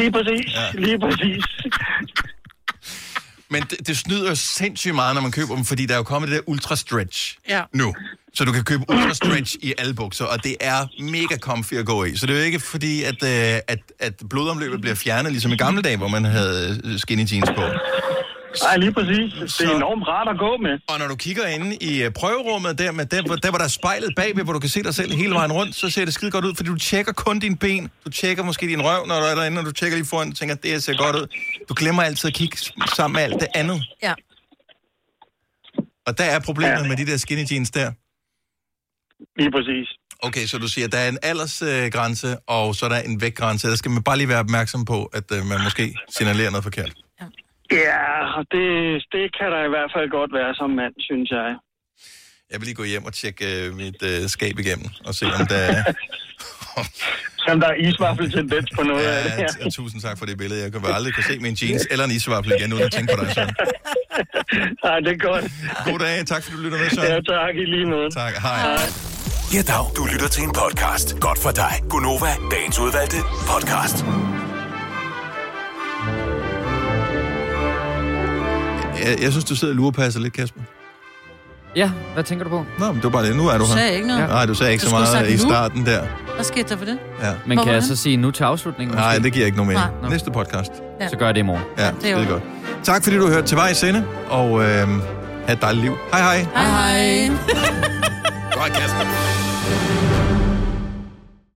Lige 0.00 0.12
præcis, 0.16 0.46
ja. 0.58 0.66
lige 0.86 0.98
præcis. 1.04 1.42
Men 3.50 3.62
det, 3.70 3.86
det 3.86 3.98
snyder 3.98 4.34
sindssygt 4.34 4.94
meget, 4.94 5.14
når 5.14 5.22
man 5.22 5.32
køber 5.32 5.54
dem, 5.54 5.64
fordi 5.64 5.86
der 5.86 5.94
er 5.94 5.98
jo 5.98 6.02
kommet 6.02 6.30
det 6.30 6.36
der 6.36 6.42
ultra 6.46 6.76
stretch 6.76 7.36
Ja. 7.48 7.62
nu. 7.74 7.94
Så 8.34 8.44
du 8.44 8.52
kan 8.52 8.64
købe 8.64 8.84
ultra 8.88 9.14
stretch 9.14 9.56
i 9.62 9.74
alle 9.78 9.94
bukser, 9.94 10.24
og 10.24 10.44
det 10.44 10.56
er 10.60 11.02
mega 11.02 11.38
comfy 11.38 11.74
at 11.74 11.86
gå 11.86 12.04
i. 12.04 12.16
Så 12.16 12.26
det 12.26 12.34
er 12.34 12.38
jo 12.38 12.44
ikke 12.44 12.60
fordi, 12.60 13.02
at, 13.04 13.22
øh, 13.22 13.60
at, 13.68 13.78
at 13.98 14.14
blodomløbet 14.30 14.80
bliver 14.80 14.94
fjernet, 14.94 15.32
ligesom 15.32 15.52
i 15.52 15.56
gamle 15.56 15.82
dage, 15.82 15.96
hvor 15.96 16.08
man 16.08 16.24
havde 16.24 16.98
skinny 16.98 17.32
jeans 17.32 17.48
på. 17.56 17.62
Nej, 18.62 18.76
lige 18.76 18.92
præcis. 18.92 19.54
Det 19.58 19.66
er 19.70 19.76
enormt 19.76 20.08
rart 20.08 20.28
at 20.28 20.38
gå 20.38 20.56
med. 20.56 20.78
Og 20.88 20.98
når 20.98 21.08
du 21.08 21.16
kigger 21.16 21.46
inde 21.46 21.76
i 21.76 22.02
øh, 22.02 22.12
prøverummet, 22.12 22.78
der, 22.78 22.92
med 22.92 23.06
der, 23.06 23.22
der 23.22 23.50
hvor 23.50 23.58
der 23.58 23.64
er 23.64 23.68
spejlet 23.68 24.14
bagved, 24.16 24.44
hvor 24.44 24.52
du 24.52 24.58
kan 24.58 24.68
se 24.68 24.82
dig 24.82 24.94
selv 24.94 25.12
hele 25.12 25.34
vejen 25.34 25.52
rundt, 25.52 25.74
så 25.74 25.90
ser 25.90 26.04
det 26.04 26.14
skide 26.14 26.30
godt 26.30 26.44
ud, 26.44 26.54
fordi 26.54 26.68
du 26.68 26.78
tjekker 26.78 27.12
kun 27.12 27.38
dine 27.38 27.56
ben. 27.56 27.90
Du 28.04 28.10
tjekker 28.10 28.42
måske 28.42 28.66
din 28.66 28.82
røv, 28.82 29.06
når 29.06 29.20
du 29.20 29.26
er 29.26 29.34
derinde, 29.34 29.58
og 29.58 29.64
du 29.66 29.72
tjekker 29.72 29.96
lige 29.96 30.06
foran 30.06 30.28
og 30.28 30.36
tænker, 30.36 30.54
det 30.54 30.82
ser 30.82 30.96
godt 30.96 31.16
ud. 31.16 31.26
Du 31.68 31.74
glemmer 31.76 32.02
altid 32.02 32.28
at 32.28 32.34
kigge 32.34 32.56
sammen 32.96 33.14
med 33.14 33.22
alt 33.22 33.40
det 33.40 33.48
andet. 33.54 33.82
Ja. 34.02 34.14
Og 36.06 36.18
der 36.18 36.24
er 36.24 36.40
problemet 36.40 36.88
med 36.88 36.96
de 36.96 37.06
der 37.06 37.16
skinny 37.16 37.44
jeans 37.50 37.70
der. 37.70 37.92
Lige 39.38 39.50
præcis. 39.50 39.88
Okay, 40.22 40.46
så 40.46 40.58
du 40.58 40.68
siger, 40.68 40.86
at 40.86 40.92
der 40.92 40.98
er 40.98 41.08
en 41.08 41.18
aldersgrænse, 41.22 42.36
og 42.46 42.74
så 42.74 42.84
er 42.84 42.88
der 42.88 43.00
en 43.00 43.20
vægtgrænse. 43.20 43.68
Der 43.68 43.76
skal 43.76 43.90
man 43.90 44.02
bare 44.02 44.16
lige 44.16 44.28
være 44.28 44.38
opmærksom 44.38 44.84
på, 44.84 45.04
at 45.04 45.32
øh, 45.32 45.46
man 45.46 45.62
måske 45.64 45.94
signalerer 46.16 46.50
noget 46.50 46.64
forkert. 46.64 46.92
Ja, 47.72 48.02
og 48.38 48.42
det, 48.54 48.68
det 49.14 49.24
kan 49.38 49.48
der 49.54 49.62
i 49.68 49.72
hvert 49.74 49.90
fald 49.96 50.10
godt 50.18 50.30
være 50.38 50.54
som 50.54 50.70
mand, 50.70 50.94
synes 51.08 51.30
jeg. 51.30 51.48
Jeg 52.50 52.56
vil 52.60 52.66
lige 52.66 52.74
gå 52.82 52.84
hjem 52.84 53.04
og 53.04 53.12
tjekke 53.20 53.44
øh, 53.66 53.74
mit 53.82 54.00
øh, 54.10 54.28
skab 54.28 54.58
igennem, 54.58 54.88
og 55.06 55.14
se 55.14 55.26
om 55.40 55.46
der 55.46 55.56
er... 55.74 55.82
Som 57.46 57.60
der 57.60 57.68
er 57.68 57.74
isvaffel-tendens 57.74 58.68
på 58.76 58.82
noget 58.82 59.04
af 59.06 59.22
det 59.24 59.30
Ja, 59.30 59.36
her. 59.36 59.46
t- 59.46 59.70
tusind 59.70 60.00
tak 60.02 60.18
for 60.18 60.26
det 60.26 60.38
billede. 60.38 60.62
Jeg 60.62 60.72
kan 60.72 60.80
aldrig 60.98 61.14
kan 61.14 61.22
se 61.24 61.38
min 61.38 61.54
jeans 61.62 61.86
eller 61.90 62.04
en 62.04 62.10
isvaffel 62.10 62.52
igen, 62.58 62.72
uden 62.72 62.84
at 62.84 62.92
tænke 62.92 63.16
på 63.16 63.24
dig, 63.24 63.34
Søren. 63.34 63.54
Nej, 64.84 65.00
det 65.00 65.12
er 65.12 65.20
godt. 65.28 65.44
God 65.84 65.98
dag. 65.98 66.26
Tak, 66.26 66.42
fordi 66.42 66.56
du 66.56 66.62
lytter 66.62 66.78
med, 66.78 66.90
Søren. 66.90 67.08
Ja, 67.12 67.20
tak 67.34 67.54
i 67.56 67.64
lige 67.74 67.86
måde. 67.86 68.10
Tak. 68.10 68.32
Hej. 68.46 68.58
Ja, 69.54 69.62
dag. 69.72 69.84
Du 69.96 70.02
lytter 70.12 70.28
til 70.28 70.42
en 70.42 70.52
podcast. 70.62 71.20
Godt 71.20 71.38
for 71.42 71.50
dig. 71.50 71.72
Gunova, 71.90 72.32
dagens 72.50 72.78
udvalgte 72.78 73.16
podcast. 73.52 73.98
Jeg, 79.10 79.22
jeg 79.22 79.30
synes, 79.30 79.44
du 79.44 79.56
sidder 79.56 79.72
og 79.72 79.76
lurepasser 79.76 80.20
lidt, 80.20 80.32
Kasper. 80.34 80.60
Ja, 81.76 81.90
hvad 82.14 82.24
tænker 82.24 82.44
du 82.44 82.50
på? 82.50 82.64
Nå, 82.78 82.86
men 82.86 82.94
det 82.94 83.04
var 83.04 83.10
bare 83.10 83.26
det. 83.26 83.36
Nu 83.36 83.48
er 83.48 83.52
du 83.52 83.58
Du 83.58 83.68
her. 83.68 83.74
sagde 83.76 83.94
ikke 83.94 84.06
noget. 84.06 84.28
Nej, 84.28 84.46
du 84.46 84.54
sagde 84.54 84.72
ikke 84.72 84.82
Du 84.82 84.88
så 84.88 84.94
meget 84.96 85.28
i 85.30 85.32
nu. 85.32 85.38
starten 85.38 85.86
der. 85.86 86.02
Hvad 86.34 86.44
skete 86.44 86.68
der 86.68 86.76
for 86.76 86.84
det? 86.84 86.98
Ja. 87.22 87.32
Men 87.46 87.58
Hvor 87.58 87.64
kan 87.64 87.74
jeg 87.74 87.82
så 87.82 87.96
sige 87.96 88.16
nu 88.16 88.30
til 88.30 88.44
afslutningen? 88.44 88.96
Nej, 88.96 89.18
det 89.18 89.32
giver 89.32 89.46
ikke 89.46 89.56
nogen 89.58 89.68
mening. 89.68 89.86
Nej. 90.02 90.10
Næste 90.10 90.30
podcast. 90.30 90.70
Ja. 91.00 91.08
Så 91.08 91.16
gør 91.16 91.26
jeg 91.26 91.34
det 91.34 91.40
i 91.40 91.44
morgen. 91.44 91.62
Ja, 91.78 91.86
det 91.86 91.94
det 92.02 92.10
er 92.12 92.28
godt. 92.28 92.42
Tak 92.82 93.02
fordi 93.04 93.16
du 93.16 93.28
hørte 93.28 93.46
til 93.46 93.56
vej 93.56 93.72
sende, 93.72 94.04
og 94.28 94.50
øh, 94.62 94.66
have 94.66 94.92
et 95.52 95.62
dejligt 95.62 95.84
liv. 95.84 95.94
Hej 96.12 96.20
hej. 96.20 96.46
Hej 96.54 96.64
hej. 96.64 97.28
Godt, 98.52 98.72
Kasper. 98.72 99.97